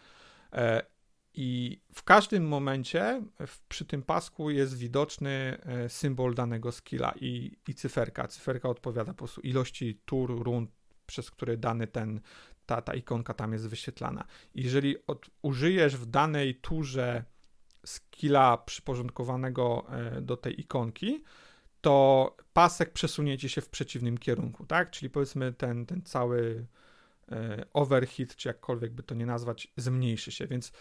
E, 0.53 0.85
I 1.33 1.81
w 1.93 2.03
każdym 2.03 2.47
momencie 2.47 3.21
w, 3.47 3.59
przy 3.59 3.85
tym 3.85 4.03
pasku 4.03 4.49
jest 4.49 4.77
widoczny 4.77 5.57
e, 5.65 5.89
symbol 5.89 6.35
danego 6.35 6.71
skilla 6.71 7.13
i, 7.21 7.57
i 7.67 7.73
cyferka. 7.73 8.27
Cyferka 8.27 8.69
odpowiada 8.69 9.13
po 9.13 9.17
prostu 9.17 9.41
ilości 9.41 10.01
tur, 10.05 10.43
rund, 10.43 10.71
przez 11.05 11.31
które 11.31 11.57
dany 11.57 11.87
ten, 11.87 12.21
ta, 12.65 12.81
ta 12.81 12.93
ikonka 12.93 13.33
tam 13.33 13.53
jest 13.53 13.67
wyświetlana. 13.67 14.25
Jeżeli 14.55 14.95
od, 15.07 15.29
użyjesz 15.41 15.97
w 15.97 16.05
danej 16.05 16.55
turze 16.55 17.23
skilla 17.85 18.57
przyporządkowanego 18.57 19.85
e, 19.89 20.21
do 20.21 20.37
tej 20.37 20.61
ikonki, 20.61 21.23
to 21.81 22.35
pasek 22.53 22.93
przesunie 22.93 23.37
ci 23.37 23.49
się 23.49 23.61
w 23.61 23.69
przeciwnym 23.69 24.17
kierunku, 24.17 24.65
tak? 24.65 24.91
Czyli 24.91 25.09
powiedzmy 25.09 25.53
ten, 25.53 25.85
ten 25.85 26.01
cały 26.01 26.67
e, 27.31 27.65
overheat, 27.73 28.35
czy 28.35 28.47
jakkolwiek 28.47 28.91
by 28.91 29.03
to 29.03 29.15
nie 29.15 29.25
nazwać, 29.25 29.67
zmniejszy 29.77 30.31
się, 30.31 30.47
więc 30.47 30.71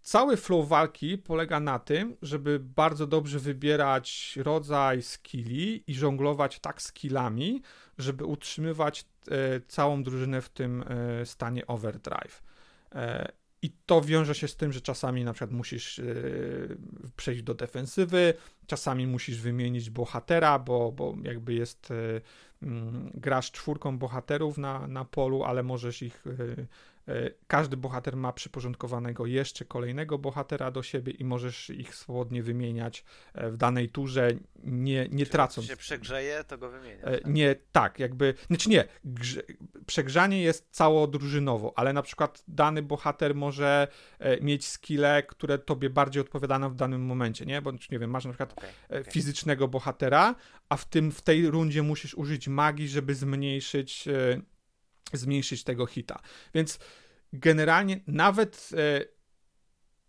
cały 0.00 0.36
flow 0.36 0.68
walki 0.68 1.18
polega 1.18 1.60
na 1.60 1.78
tym, 1.78 2.16
żeby 2.22 2.58
bardzo 2.60 3.06
dobrze 3.06 3.38
wybierać 3.38 4.38
rodzaj 4.42 5.02
skilli 5.02 5.90
i 5.90 5.94
żonglować 5.94 6.60
tak 6.60 6.82
skillami, 6.82 7.62
żeby 7.98 8.24
utrzymywać 8.24 9.04
e, 9.30 9.60
całą 9.60 10.02
drużynę 10.02 10.40
w 10.42 10.48
tym 10.48 10.84
stanie 11.24 11.66
overdrive. 11.66 12.42
I 13.62 13.70
to 13.86 14.00
wiąże 14.00 14.34
się 14.34 14.48
z 14.48 14.56
tym, 14.56 14.72
że 14.72 14.80
czasami 14.80 15.24
na 15.24 15.32
przykład 15.32 15.52
musisz 15.52 15.98
yy, 15.98 16.76
przejść 17.16 17.42
do 17.42 17.54
defensywy, 17.54 18.34
czasami 18.66 19.06
musisz 19.06 19.40
wymienić 19.40 19.90
bohatera, 19.90 20.58
bo, 20.58 20.92
bo 20.92 21.14
jakby 21.22 21.54
jest, 21.54 21.90
yy, 21.90 22.20
yy, 22.62 22.70
grasz 23.14 23.52
czwórką 23.52 23.98
bohaterów 23.98 24.58
na, 24.58 24.88
na 24.88 25.04
polu, 25.04 25.44
ale 25.44 25.62
możesz 25.62 26.02
ich 26.02 26.26
y, 26.26 26.66
E, 26.66 26.66
każdy 27.46 27.76
bohater 27.76 28.16
ma 28.16 28.32
przyporządkowanego 28.32 29.26
jeszcze 29.26 29.64
kolejnego 29.64 30.18
bohatera 30.18 30.70
do 30.70 30.82
siebie 30.82 31.12
i 31.12 31.24
możesz 31.24 31.70
ich 31.70 31.94
swobodnie 31.94 32.42
wymieniać 32.42 33.04
e, 33.34 33.50
w 33.50 33.56
danej 33.56 33.88
turze, 33.88 34.30
nie, 34.64 35.08
nie 35.10 35.26
tracąc. 35.26 35.68
Jak 35.68 35.78
się 35.78 35.82
przegrzeje, 35.82 36.44
to 36.44 36.58
go 36.58 36.70
wymieniasz. 36.70 37.04
E, 37.04 37.18
Tak? 37.18 37.34
Nie, 37.34 37.56
tak, 37.72 37.98
jakby, 37.98 38.34
znaczy 38.46 38.68
nie, 38.70 38.84
grze, 39.04 39.42
przegrzanie 39.86 40.42
jest 40.42 40.68
całodrużynowo, 40.70 41.72
ale 41.76 41.92
na 41.92 42.02
przykład 42.02 42.44
dany 42.48 42.82
bohater 42.82 43.34
może 43.34 43.88
mieć 44.40 44.66
skille, 44.66 45.22
które 45.22 45.58
tobie 45.58 45.90
bardziej 45.90 46.20
odpowiadają 46.20 46.70
w 46.70 46.74
danym 46.74 47.02
momencie, 47.02 47.46
nie? 47.46 47.62
Bo 47.62 47.72
nie 47.90 47.98
wiem, 47.98 48.10
masz 48.10 48.24
na 48.24 48.30
przykład 48.30 48.52
Okay, 48.52 49.00
okay. 49.00 49.12
fizycznego 49.12 49.68
bohatera, 49.68 50.34
a 50.68 50.76
w 50.76 50.84
tym, 50.84 51.12
w 51.12 51.22
tej 51.22 51.50
rundzie 51.50 51.82
musisz 51.82 52.14
użyć 52.14 52.48
magii, 52.48 52.88
żeby 52.88 53.14
zmniejszyć 53.14 54.08
zmniejszyć 55.12 55.64
tego 55.64 55.86
hita. 55.86 56.20
Więc 56.54 56.78
generalnie 57.32 58.00
nawet 58.06 58.70
e, 58.76 59.04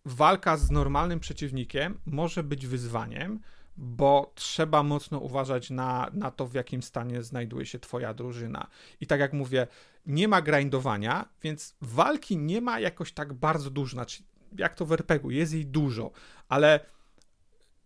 walka 0.05 0.57
z 0.57 0.71
normalnym 0.71 1.19
przeciwnikiem 1.19 1.99
może 2.05 2.43
być 2.43 2.67
wyzwaniem, 2.67 3.39
bo 3.77 4.31
trzeba 4.35 4.83
mocno 4.83 5.19
uważać 5.19 5.69
na, 5.69 6.09
na 6.13 6.31
to, 6.31 6.47
w 6.47 6.53
jakim 6.53 6.83
stanie 6.83 7.23
znajduje 7.23 7.65
się 7.65 7.79
twoja 7.79 8.13
drużyna. 8.13 8.67
I 9.01 9.07
tak 9.07 9.19
jak 9.19 9.33
mówię, 9.33 9.67
nie 10.05 10.27
ma 10.27 10.41
grindowania, 10.41 11.29
więc 11.41 11.75
walki 11.81 12.37
nie 12.37 12.61
ma 12.61 12.79
jakoś 12.79 13.11
tak 13.11 13.33
bardzo 13.33 13.69
dużo, 13.69 13.91
znaczy 13.91 14.23
jak 14.57 14.75
to 14.75 14.85
w 14.85 14.91
RPG-u, 14.91 15.31
jest 15.31 15.53
jej 15.53 15.65
dużo, 15.65 16.11
ale 16.49 16.79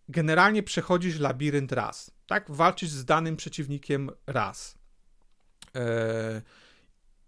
generalnie 0.08 0.62
przechodzisz 0.62 1.18
labirynt 1.18 1.72
raz, 1.72 2.10
tak? 2.26 2.50
Walczysz 2.50 2.90
z 2.90 3.04
danym 3.04 3.36
przeciwnikiem 3.36 4.10
raz. 4.26 4.78
Yy, 5.74 5.80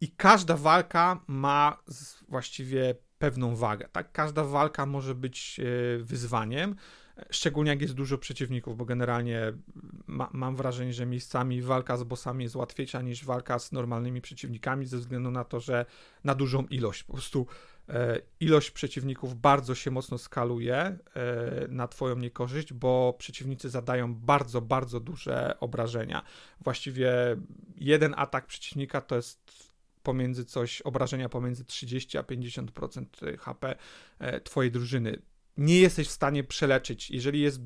i 0.01 0.09
każda 0.09 0.57
walka 0.57 1.21
ma 1.27 1.83
właściwie 2.29 2.95
pewną 3.19 3.57
wagę. 3.57 3.89
Tak? 3.93 4.13
Każda 4.13 4.45
walka 4.45 4.87
może 4.87 5.15
być 5.15 5.61
e, 5.61 5.99
wyzwaniem, 5.99 6.77
szczególnie 7.31 7.71
jak 7.71 7.83
jest 7.83 7.95
dużo 7.95 8.19
przeciwników, 8.19 8.77
bo 8.77 8.85
generalnie 8.85 9.53
ma, 10.07 10.31
mam 10.33 10.57
wrażenie, 10.57 10.93
że 10.93 11.07
miejscami 11.07 11.63
walka 11.63 11.97
z 11.97 12.03
bossami 12.03 12.45
jest 12.45 12.57
łatwiejsza 12.57 13.03
niż 13.03 13.25
walka 13.25 13.59
z 13.59 13.73
normalnymi 13.73 14.21
przeciwnikami, 14.21 14.87
ze 14.87 14.99
względu 14.99 15.31
na 15.31 15.45
to, 15.45 15.61
że 15.61 15.87
na 16.25 16.35
dużą 16.35 16.67
ilość. 16.67 17.03
Po 17.03 17.13
prostu 17.13 17.47
e, 17.89 18.21
ilość 18.41 18.71
przeciwników 18.71 19.41
bardzo 19.41 19.75
się 19.75 19.91
mocno 19.91 20.19
skaluje 20.19 20.77
e, 20.77 20.99
na 21.69 21.89
Twoją 21.89 22.17
niekorzyść, 22.17 22.73
bo 22.73 23.15
przeciwnicy 23.19 23.71
zadają 23.71 24.15
bardzo, 24.15 24.61
bardzo 24.61 25.01
duże 25.01 25.61
obrażenia. 25.61 26.23
Właściwie 26.61 27.13
jeden 27.77 28.15
atak 28.17 28.47
przeciwnika 28.47 29.01
to 29.01 29.17
jest 29.17 29.67
pomiędzy 30.07 30.45
coś, 30.45 30.83
obrażenia 30.83 31.29
pomiędzy 31.29 31.65
30 31.65 32.19
a 32.19 32.23
50% 32.23 33.39
HP 33.39 33.77
twojej 34.45 34.71
drużyny. 34.73 35.23
Nie 35.57 35.81
jesteś 35.81 36.09
w 36.09 36.11
stanie 36.11 36.45
przeleczyć. 36.45 37.11
Jeżeli 37.11 37.41
jest 37.41 37.61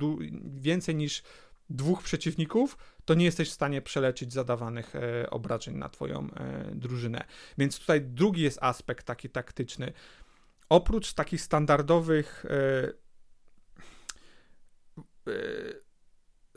więcej 0.54 0.94
niż 0.94 1.22
dwóch 1.70 2.02
przeciwników, 2.02 2.76
to 3.04 3.14
nie 3.14 3.24
jesteś 3.24 3.50
w 3.50 3.52
stanie 3.52 3.82
przeleczyć 3.82 4.32
zadawanych 4.32 4.96
e, 4.96 5.30
obrażeń 5.30 5.76
na 5.76 5.88
twoją 5.88 6.30
e, 6.30 6.70
drużynę. 6.74 7.24
Więc 7.58 7.78
tutaj 7.78 8.00
drugi 8.00 8.42
jest 8.42 8.58
aspekt 8.62 9.06
taki 9.06 9.30
taktyczny. 9.30 9.92
Oprócz 10.68 11.12
takich 11.12 11.40
standardowych 11.40 12.44
e, 12.44 12.92
e, 15.28 15.32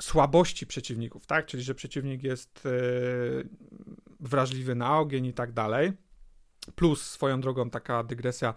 słabości 0.02 0.68
przeciwników, 0.68 1.26
tak? 1.26 1.46
Czyli, 1.46 1.64
że 1.64 1.76
przeciwnik 1.76 2.24
jest 2.24 2.66
e, 2.66 2.70
wrażliwy 4.24 4.76
na 4.76 5.00
ogień 5.00 5.26
i 5.26 5.34
tak 5.34 5.52
dalej. 5.52 5.92
Plus 6.76 7.12
swoją 7.12 7.42
drogą 7.42 7.70
taka 7.70 8.04
dygresja, 8.04 8.54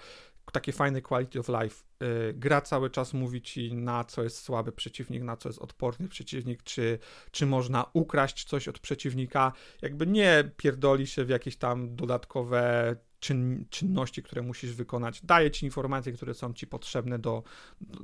takie 0.52 0.72
fajne 0.72 1.02
quality 1.02 1.40
of 1.40 1.48
life. 1.48 1.84
Y, 2.02 2.34
gra 2.34 2.60
cały 2.60 2.90
czas 2.90 3.14
mówi 3.14 3.43
ci, 3.43 3.74
na 3.74 4.05
co 4.05 4.22
jest 4.22 4.38
słaby 4.38 4.72
przeciwnik, 4.72 5.22
na 5.22 5.36
co 5.36 5.48
jest 5.48 5.59
odporny 5.59 6.09
przeciwnik, 6.09 6.62
czy, 6.62 6.98
czy 7.30 7.47
można 7.47 7.90
ukraść 7.93 8.44
coś 8.44 8.68
od 8.68 8.78
przeciwnika. 8.78 9.52
Jakby 9.82 10.06
nie 10.06 10.51
pierdoli 10.56 11.06
się 11.06 11.24
w 11.24 11.28
jakieś 11.28 11.56
tam 11.56 11.97
dodatkowe 11.97 12.97
czyn, 13.20 13.66
czynności, 13.70 14.22
które 14.22 14.43
musisz 14.43 14.74
wykonać. 14.74 15.20
Daje 15.24 15.51
ci 15.51 15.66
informacje, 15.66 16.12
które 16.12 16.34
są 16.34 16.52
ci 16.52 16.66
potrzebne 16.66 17.18
do, 17.18 17.43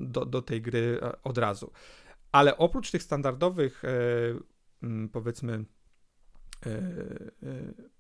do, 0.01 0.27
do 0.27 0.43
tej 0.43 0.63
gry 0.63 0.99
e, 1.03 1.23
od 1.23 1.39
razu. 1.39 1.73
Ale 2.33 2.57
oprócz 2.57 2.91
tych 2.91 3.03
standardowych, 3.03 3.85
e, 3.85 3.89
mm, 4.83 5.09
powiedzmy, 5.09 5.65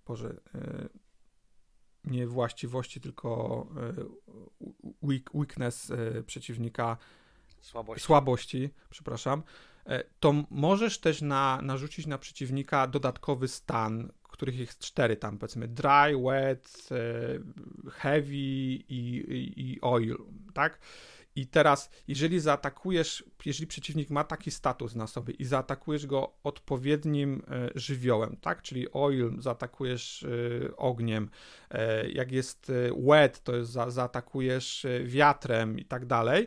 Boże, 0.06 0.40
nie 2.05 2.26
właściwości, 2.26 3.01
tylko 3.01 3.66
weak, 5.02 5.34
weakness 5.34 5.93
przeciwnika, 6.26 6.97
Słabość. 7.60 8.05
słabości, 8.05 8.70
przepraszam, 8.90 9.43
to 10.20 10.34
możesz 10.51 10.98
też 10.98 11.22
na, 11.22 11.60
narzucić 11.62 12.06
na 12.06 12.18
przeciwnika 12.18 12.86
dodatkowy 12.86 13.48
stan, 13.48 14.12
których 14.22 14.59
jest 14.59 14.78
cztery 14.78 15.16
tam, 15.16 15.39
powiedzmy 15.39 15.68
dry, 15.68 16.18
wet, 16.24 16.89
heavy 17.93 18.36
i, 18.36 18.80
i, 18.89 19.72
i 19.72 19.78
oil, 19.80 20.16
tak? 20.55 20.78
I 21.36 21.46
teraz, 21.46 21.90
jeżeli 22.09 22.40
zaatakujesz, 22.40 23.24
jeżeli 23.44 23.66
przeciwnik 23.66 24.10
ma 24.10 24.24
taki 24.24 24.50
status 24.50 24.94
na 24.94 25.06
sobie 25.06 25.34
i 25.34 25.44
zaatakujesz 25.44 26.06
go 26.06 26.32
odpowiednim 26.44 27.42
e, 27.50 27.70
żywiołem, 27.74 28.36
tak? 28.36 28.62
Czyli 28.62 28.92
oil 28.92 29.34
zaatakujesz 29.38 30.22
e, 30.22 30.76
ogniem, 30.76 31.30
e, 31.70 32.10
jak 32.10 32.32
jest 32.32 32.72
wet, 33.06 33.42
to 33.42 33.56
jest 33.56 33.70
za, 33.70 33.90
zaatakujesz 33.90 34.86
wiatrem 35.04 35.78
i 35.78 35.84
tak 35.84 36.06
dalej, 36.06 36.46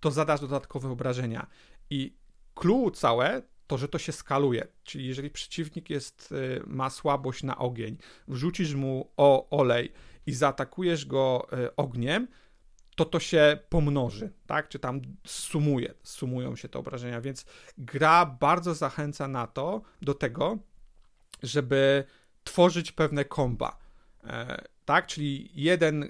to 0.00 0.10
zadasz 0.10 0.40
dodatkowe 0.40 0.90
obrażenia. 0.90 1.46
I 1.90 2.16
clue 2.54 2.90
całe 2.90 3.42
to, 3.66 3.78
że 3.78 3.88
to 3.88 3.98
się 3.98 4.12
skaluje. 4.12 4.66
Czyli 4.84 5.06
jeżeli 5.06 5.30
przeciwnik 5.30 5.90
jest, 5.90 6.34
ma 6.66 6.90
słabość 6.90 7.42
na 7.42 7.58
ogień, 7.58 7.96
wrzucisz 8.28 8.74
mu 8.74 9.10
o 9.16 9.50
olej 9.50 9.92
i 10.26 10.32
zaatakujesz 10.32 11.06
go 11.06 11.46
ogniem, 11.76 12.28
to 12.96 13.04
to 13.04 13.20
się 13.20 13.58
pomnoży, 13.68 14.32
tak? 14.46 14.68
Czy 14.68 14.78
tam 14.78 15.00
sumuje, 15.26 15.94
sumują 16.02 16.56
się 16.56 16.68
te 16.68 16.78
obrażenia, 16.78 17.20
więc 17.20 17.44
gra 17.78 18.26
bardzo 18.26 18.74
zachęca 18.74 19.28
na 19.28 19.46
to, 19.46 19.82
do 20.02 20.14
tego, 20.14 20.58
żeby 21.42 22.04
tworzyć 22.44 22.92
pewne 22.92 23.24
komba. 23.24 23.78
E, 24.24 24.64
tak? 24.84 25.06
Czyli 25.06 25.50
jeden, 25.54 26.02
e, 26.02 26.08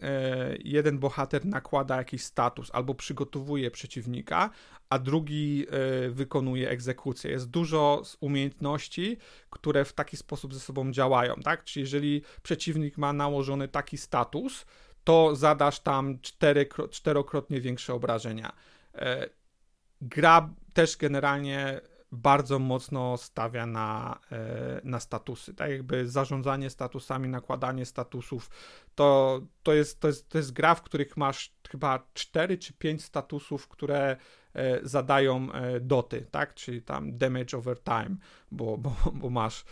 jeden 0.64 0.98
bohater 0.98 1.46
nakłada 1.46 1.96
jakiś 1.96 2.24
status 2.24 2.70
albo 2.72 2.94
przygotowuje 2.94 3.70
przeciwnika, 3.70 4.50
a 4.90 4.98
drugi 4.98 5.66
e, 5.70 6.10
wykonuje 6.10 6.70
egzekucję. 6.70 7.30
Jest 7.30 7.50
dużo 7.50 8.02
umiejętności, 8.20 9.16
które 9.50 9.84
w 9.84 9.92
taki 9.92 10.16
sposób 10.16 10.54
ze 10.54 10.60
sobą 10.60 10.92
działają, 10.92 11.34
tak? 11.34 11.64
Czyli 11.64 11.82
jeżeli 11.84 12.22
przeciwnik 12.42 12.98
ma 12.98 13.12
nałożony 13.12 13.68
taki 13.68 13.98
status, 13.98 14.66
to 15.06 15.36
zadasz 15.36 15.80
tam 15.80 16.18
cztery, 16.20 16.68
czterokrotnie 16.90 17.60
większe 17.60 17.94
obrażenia. 17.94 18.52
E, 18.94 19.28
gra 20.00 20.54
też 20.72 20.96
generalnie 20.96 21.80
bardzo 22.12 22.58
mocno 22.58 23.16
stawia 23.16 23.66
na, 23.66 24.20
e, 24.32 24.80
na 24.84 25.00
statusy. 25.00 25.54
Tak 25.54 25.70
jakby 25.70 26.08
zarządzanie 26.08 26.70
statusami, 26.70 27.28
nakładanie 27.28 27.86
statusów, 27.86 28.50
to, 28.94 29.40
to, 29.62 29.74
jest, 29.74 30.00
to, 30.00 30.08
jest, 30.08 30.28
to 30.28 30.38
jest 30.38 30.52
gra, 30.52 30.74
w 30.74 30.82
których 30.82 31.16
masz 31.16 31.54
chyba 31.70 32.06
4 32.14 32.58
czy 32.58 32.72
5 32.72 33.04
statusów, 33.04 33.68
które 33.68 34.16
e, 34.54 34.80
zadają 34.82 35.48
doty, 35.80 36.26
tak? 36.30 36.54
Czyli 36.54 36.82
tam 36.82 37.18
damage 37.18 37.56
over 37.56 37.82
time, 37.82 38.16
bo, 38.50 38.78
bo, 38.78 38.96
bo 39.14 39.30
masz 39.30 39.64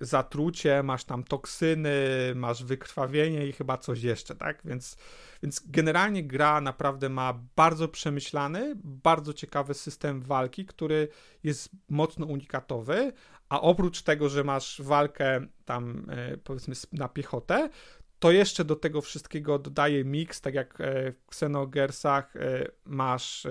zatrucie, 0.00 0.82
masz 0.82 1.04
tam 1.04 1.24
toksyny, 1.24 1.92
masz 2.34 2.64
wykrwawienie 2.64 3.46
i 3.46 3.52
chyba 3.52 3.78
coś 3.78 4.02
jeszcze, 4.02 4.34
tak? 4.34 4.60
Więc, 4.64 4.96
więc 5.42 5.62
generalnie 5.66 6.24
gra 6.24 6.60
naprawdę 6.60 7.08
ma 7.08 7.40
bardzo 7.56 7.88
przemyślany, 7.88 8.72
bardzo 8.84 9.32
ciekawy 9.32 9.74
system 9.74 10.20
walki, 10.20 10.66
który 10.66 11.08
jest 11.44 11.68
mocno 11.88 12.26
unikatowy, 12.26 13.12
a 13.48 13.60
oprócz 13.60 14.02
tego, 14.02 14.28
że 14.28 14.44
masz 14.44 14.82
walkę 14.84 15.46
tam 15.64 16.06
e, 16.10 16.36
powiedzmy 16.36 16.74
na 16.92 17.08
piechotę, 17.08 17.70
to 18.18 18.30
jeszcze 18.30 18.64
do 18.64 18.76
tego 18.76 19.00
wszystkiego 19.00 19.58
dodaje 19.58 20.04
miks, 20.04 20.40
tak 20.40 20.54
jak 20.54 20.80
e, 20.80 21.12
w 21.12 21.28
Xenogersach 21.28 22.36
e, 22.36 22.66
masz 22.84 23.46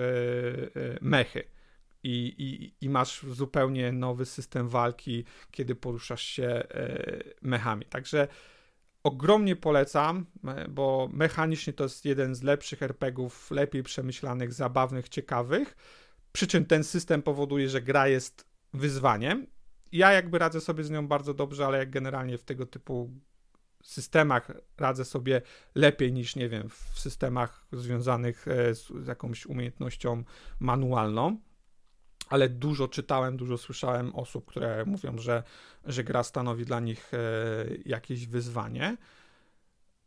mechy 1.00 1.59
i, 2.02 2.34
i, 2.38 2.74
i 2.84 2.88
masz 2.88 3.22
zupełnie 3.22 3.92
nowy 3.92 4.26
system 4.26 4.68
walki, 4.68 5.24
kiedy 5.50 5.74
poruszasz 5.74 6.22
się 6.22 6.44
e, 6.44 7.22
mechami. 7.42 7.86
Także 7.86 8.28
ogromnie 9.02 9.56
polecam, 9.56 10.26
e, 10.44 10.68
bo 10.68 11.08
mechanicznie 11.12 11.72
to 11.72 11.84
jest 11.84 12.04
jeden 12.04 12.34
z 12.34 12.42
lepszych 12.42 12.82
RPGów, 12.82 13.50
lepiej 13.50 13.82
przemyślanych, 13.82 14.52
zabawnych, 14.52 15.08
ciekawych. 15.08 15.76
Przy 16.32 16.46
czym 16.46 16.64
ten 16.64 16.84
system 16.84 17.22
powoduje, 17.22 17.68
że 17.68 17.82
gra 17.82 18.08
jest 18.08 18.46
wyzwaniem. 18.74 19.46
Ja 19.92 20.12
jakby 20.12 20.38
radzę 20.38 20.60
sobie 20.60 20.84
z 20.84 20.90
nią 20.90 21.08
bardzo 21.08 21.34
dobrze, 21.34 21.66
ale 21.66 21.78
jak 21.78 21.90
generalnie 21.90 22.38
w 22.38 22.44
tego 22.44 22.66
typu 22.66 23.10
systemach 23.82 24.50
radzę 24.78 25.04
sobie 25.04 25.42
lepiej 25.74 26.12
niż, 26.12 26.36
nie 26.36 26.48
wiem, 26.48 26.68
w 26.68 27.00
systemach 27.00 27.66
związanych 27.72 28.48
e, 28.48 28.74
z 28.74 29.06
jakąś 29.06 29.46
umiejętnością 29.46 30.24
manualną 30.60 31.40
ale 32.30 32.48
dużo 32.48 32.88
czytałem, 32.88 33.36
dużo 33.36 33.58
słyszałem 33.58 34.14
osób, 34.14 34.46
które 34.46 34.84
mówią, 34.84 35.18
że, 35.18 35.42
że 35.84 36.04
gra 36.04 36.22
stanowi 36.22 36.64
dla 36.64 36.80
nich 36.80 37.14
e, 37.14 37.18
jakieś 37.84 38.26
wyzwanie. 38.26 38.96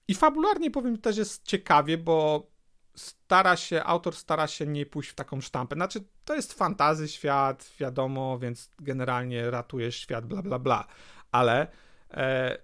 I 0.07 0.15
fabularnie 0.15 0.71
powiem 0.71 0.97
też 0.97 1.17
jest 1.17 1.45
ciekawie, 1.45 1.97
bo 1.97 2.47
stara 2.95 3.55
się, 3.55 3.83
autor 3.83 4.15
stara 4.15 4.47
się 4.47 4.67
nie 4.67 4.85
pójść 4.85 5.09
w 5.09 5.15
taką 5.15 5.41
sztampę. 5.41 5.75
Znaczy, 5.75 6.03
to 6.25 6.35
jest 6.35 6.53
fantazy 6.53 7.07
świat, 7.07 7.71
wiadomo, 7.79 8.39
więc 8.39 8.69
generalnie 8.79 9.51
ratujesz 9.51 9.95
świat, 9.95 10.25
bla, 10.25 10.41
bla, 10.41 10.59
bla. 10.59 10.87
Ale 11.31 11.67
e, 12.11 12.57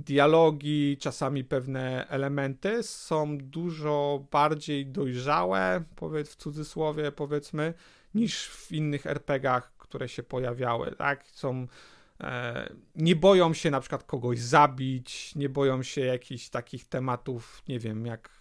dialogi, 0.00 0.96
czasami 1.00 1.44
pewne 1.44 2.08
elementy 2.08 2.82
są 2.82 3.38
dużo 3.38 4.26
bardziej 4.30 4.86
dojrzałe, 4.86 5.84
powiedz 5.96 6.30
w 6.30 6.36
cudzysłowie, 6.36 7.12
powiedzmy, 7.12 7.74
niż 8.14 8.48
w 8.48 8.72
innych 8.72 9.06
RPGach, 9.06 9.72
które 9.78 10.08
się 10.08 10.22
pojawiały, 10.22 10.94
tak? 10.98 11.26
Są 11.26 11.66
e, 12.20 12.72
nie 12.96 13.16
boją 13.16 13.54
się 13.54 13.70
na 13.70 13.80
przykład 13.80 14.04
kogoś 14.04 14.38
zabić, 14.38 15.34
nie 15.34 15.48
boją 15.48 15.82
się 15.82 16.00
jakichś 16.00 16.48
takich 16.48 16.88
tematów, 16.88 17.62
nie 17.68 17.78
wiem, 17.78 18.06
jak 18.06 18.39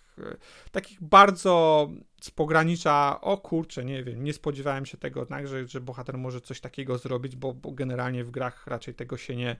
takich 0.71 1.03
bardzo 1.03 1.89
z 2.21 2.31
pogranicza, 2.31 3.21
o 3.21 3.37
kurczę, 3.37 3.85
nie 3.85 4.03
wiem, 4.03 4.23
nie 4.23 4.33
spodziewałem 4.33 4.85
się 4.85 4.97
tego, 4.97 5.25
tak, 5.25 5.47
że, 5.47 5.67
że 5.67 5.81
bohater 5.81 6.17
może 6.17 6.41
coś 6.41 6.61
takiego 6.61 6.97
zrobić, 6.97 7.35
bo, 7.35 7.53
bo 7.53 7.71
generalnie 7.71 8.23
w 8.23 8.31
grach 8.31 8.67
raczej 8.67 8.93
tego 8.93 9.17
się 9.17 9.35
nie, 9.35 9.55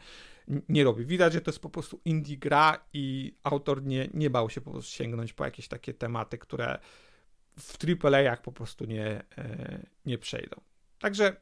nie 0.70 0.84
robi. 0.84 1.06
Widać, 1.06 1.34
że 1.34 1.42
to 1.42 1.52
jest 1.52 1.62
po 1.62 1.70
prostu 1.70 2.02
indie 2.06 2.38
gra 2.38 2.86
i 2.94 3.36
autor 3.44 3.84
nie, 3.84 4.10
nie 4.14 4.30
bał 4.30 4.50
się 4.50 4.62
po 4.62 4.72
prostu 4.72 4.92
sięgnąć 4.92 5.34
po 5.34 5.46
jakieś 5.46 5.68
takie 5.68 5.94
tematy, 5.94 6.38
które 6.38 6.80
w 7.60 7.78
AAA-ach 8.06 8.42
po 8.42 8.52
prostu 8.52 8.86
nie, 8.86 9.24
e, 9.38 9.80
nie 10.06 10.18
przejdą. 10.18 10.62
Także 11.00 11.36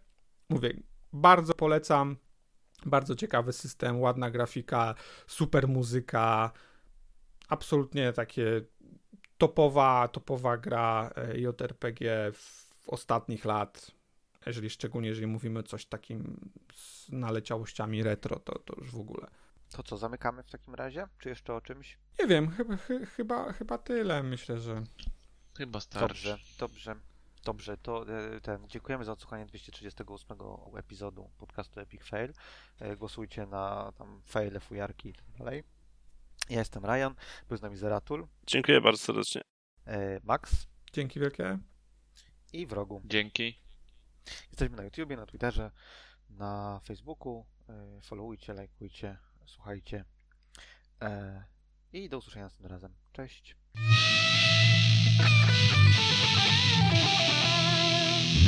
mówię, 0.49 0.73
bardzo 1.13 1.53
polecam. 1.53 2.17
Bardzo 2.85 3.15
ciekawy 3.15 3.53
system, 3.53 4.01
ładna 4.01 4.31
grafika, 4.31 4.95
super 5.27 5.67
muzyka. 5.67 6.51
Absolutnie 7.49 8.13
takie 8.13 8.61
topowa, 9.37 10.07
topowa 10.07 10.57
gra 10.57 11.11
e, 11.15 11.37
JRPG 11.37 12.31
w 12.33 12.67
ostatnich 12.87 13.45
lat. 13.45 13.91
Jeżeli 14.45 14.69
szczególnie, 14.69 15.09
jeżeli 15.09 15.27
mówimy 15.27 15.63
coś 15.63 15.85
takim 15.85 16.51
z 16.73 17.09
naleciałościami 17.09 18.03
retro, 18.03 18.39
to, 18.39 18.59
to 18.59 18.75
już 18.77 18.91
w 18.91 18.99
ogóle. 18.99 19.27
To 19.71 19.83
co, 19.83 19.97
zamykamy 19.97 20.43
w 20.43 20.49
takim 20.49 20.75
razie? 20.75 21.07
Czy 21.19 21.29
jeszcze 21.29 21.53
o 21.53 21.61
czymś? 21.61 21.97
Nie 22.19 22.27
wiem, 22.27 22.51
chyba, 22.51 22.77
chyba, 23.15 23.53
chyba 23.53 23.77
tyle. 23.77 24.23
Myślę, 24.23 24.59
że 24.59 24.83
Chyba 25.57 25.79
starczy. 25.79 26.07
Dobrze, 26.07 26.37
dobrze. 26.59 26.95
Dobrze, 27.43 27.77
to 27.77 28.05
e, 28.35 28.41
ten, 28.41 28.67
dziękujemy 28.67 29.05
za 29.05 29.11
odsłuchanie 29.11 29.45
238 29.45 30.37
epizodu 30.75 31.29
podcastu 31.37 31.79
Epic 31.79 32.03
Fail. 32.03 32.33
E, 32.79 32.95
Głosujcie 32.95 33.45
na 33.45 33.91
tam 33.97 34.21
faile, 34.25 34.59
fujarki 34.59 35.09
i 35.09 35.13
tak 35.13 35.25
dalej. 35.37 35.63
Ja 36.49 36.59
jestem 36.59 36.85
Ryan, 36.85 37.13
był 37.49 37.57
z 37.57 37.61
nami 37.61 37.77
Zeratul, 37.77 38.27
Dziękuję 38.47 38.81
bardzo 38.81 38.97
serdecznie. 38.99 39.41
e, 39.85 40.19
Max 40.23 40.67
Dzięki 40.93 41.19
wielkie. 41.19 41.57
i 42.53 42.67
Wrogu. 42.67 43.01
Dzięki. 43.05 43.59
Jesteśmy 44.49 44.77
na 44.77 44.83
YouTubie, 44.83 45.15
na 45.17 45.25
Twitterze, 45.25 45.71
na 46.29 46.79
Facebooku. 46.85 47.45
E, 47.69 48.01
Followujcie, 48.01 48.53
lajkujcie, 48.53 49.17
słuchajcie. 49.45 50.05
E, 51.01 51.43
I 51.93 52.09
do 52.09 52.17
usłyszenia 52.17 52.45
następnym 52.45 52.71
razem. 52.71 52.93
Cześć. 53.13 53.55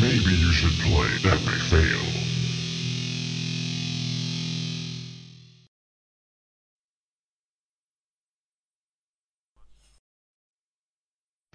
Maybe 0.01 0.31
you 0.31 0.51
should 0.53 0.73
play 0.81 1.31
Epic 1.33 1.63
Fail. 1.69 2.28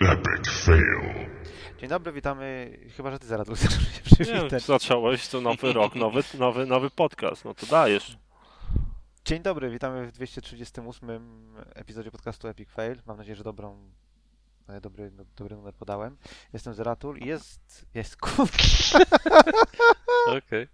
Epic 0.09 0.49
Fail. 0.65 1.29
Dzień 1.79 1.89
dobry, 1.89 2.13
witamy. 2.13 2.79
Chyba, 2.97 3.11
że 3.11 3.19
ty 3.19 3.27
chcesz 3.27 3.61
się 3.61 4.17
Nie 4.19 4.25
przywitać. 4.25 4.63
zacząłeś, 4.63 5.29
to 5.29 5.41
nowy 5.41 5.73
rok, 5.73 5.95
nowy, 5.95 6.23
nowy, 6.39 6.67
nowy 6.67 6.91
podcast, 6.91 7.45
no 7.45 7.55
to 7.55 7.67
dajesz. 7.67 8.19
Dzień 9.25 9.43
dobry, 9.43 9.71
witamy 9.71 10.07
w 10.07 10.13
238 10.13 11.55
epizodzie 11.75 12.11
podcastu 12.11 12.49
Epic 12.49 12.71
Fail. 12.71 13.03
Mam 13.07 13.17
nadzieję, 13.17 13.37
że 13.37 13.45
dobrą, 13.45 13.91
e, 14.69 14.81
dobry, 14.81 15.11
no, 15.11 15.25
dobry 15.37 15.57
numer 15.57 15.75
podałem. 15.75 16.17
Jestem 16.53 16.75
Zeratul 16.75 17.19
i 17.19 17.27
jest, 17.27 17.87
jest 17.95 18.17
kur... 18.17 18.49
Okej. 20.39 20.69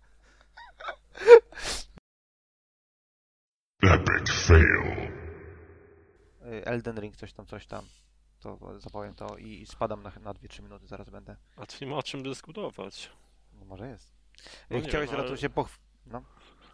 Epic 3.83 4.31
Fail. 4.31 5.11
e, 6.43 6.67
Elden 6.67 7.01
Ring, 7.01 7.17
coś 7.17 7.33
tam, 7.33 7.47
coś 7.47 7.67
tam. 7.67 7.85
To 8.41 8.59
zapowiem 8.81 9.15
to 9.15 9.37
i 9.37 9.67
spadam 9.67 10.03
na, 10.03 10.13
na 10.21 10.35
2-3 10.35 10.63
minuty, 10.63 10.87
zaraz 10.87 11.11
będę. 11.11 11.37
A 11.57 11.67
tu 11.67 11.77
nie 11.85 11.91
ma 11.91 11.97
o 11.97 12.03
czym 12.03 12.23
dyskutować. 12.23 13.11
No 13.53 13.65
może 13.65 13.89
jest. 13.89 14.13
No 14.71 14.77
nie 14.79 14.83
Chciałeś 14.89 15.11
wiem, 15.11 15.21
ale- 15.21 15.39
się 15.39 15.51
poch... 15.51 15.69
No. 16.07 16.23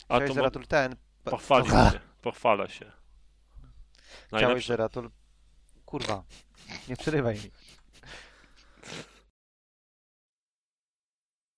A 0.08 0.14
Chciałeś 0.14 0.28
to 0.28 0.34
Zeratul 0.34 0.66
ten... 0.66 0.96
pa- 1.24 1.30
pochwalić 1.30 1.68
się, 1.70 2.00
pochwalę 2.22 2.68
się. 2.68 2.92
Chciałeś 4.26 4.42
Najlepszy, 4.42 4.68
Zeratul... 4.68 5.10
Kurwa, 5.86 6.24
nie 6.88 6.96
przerywaj 6.96 7.34
mi. 7.34 7.50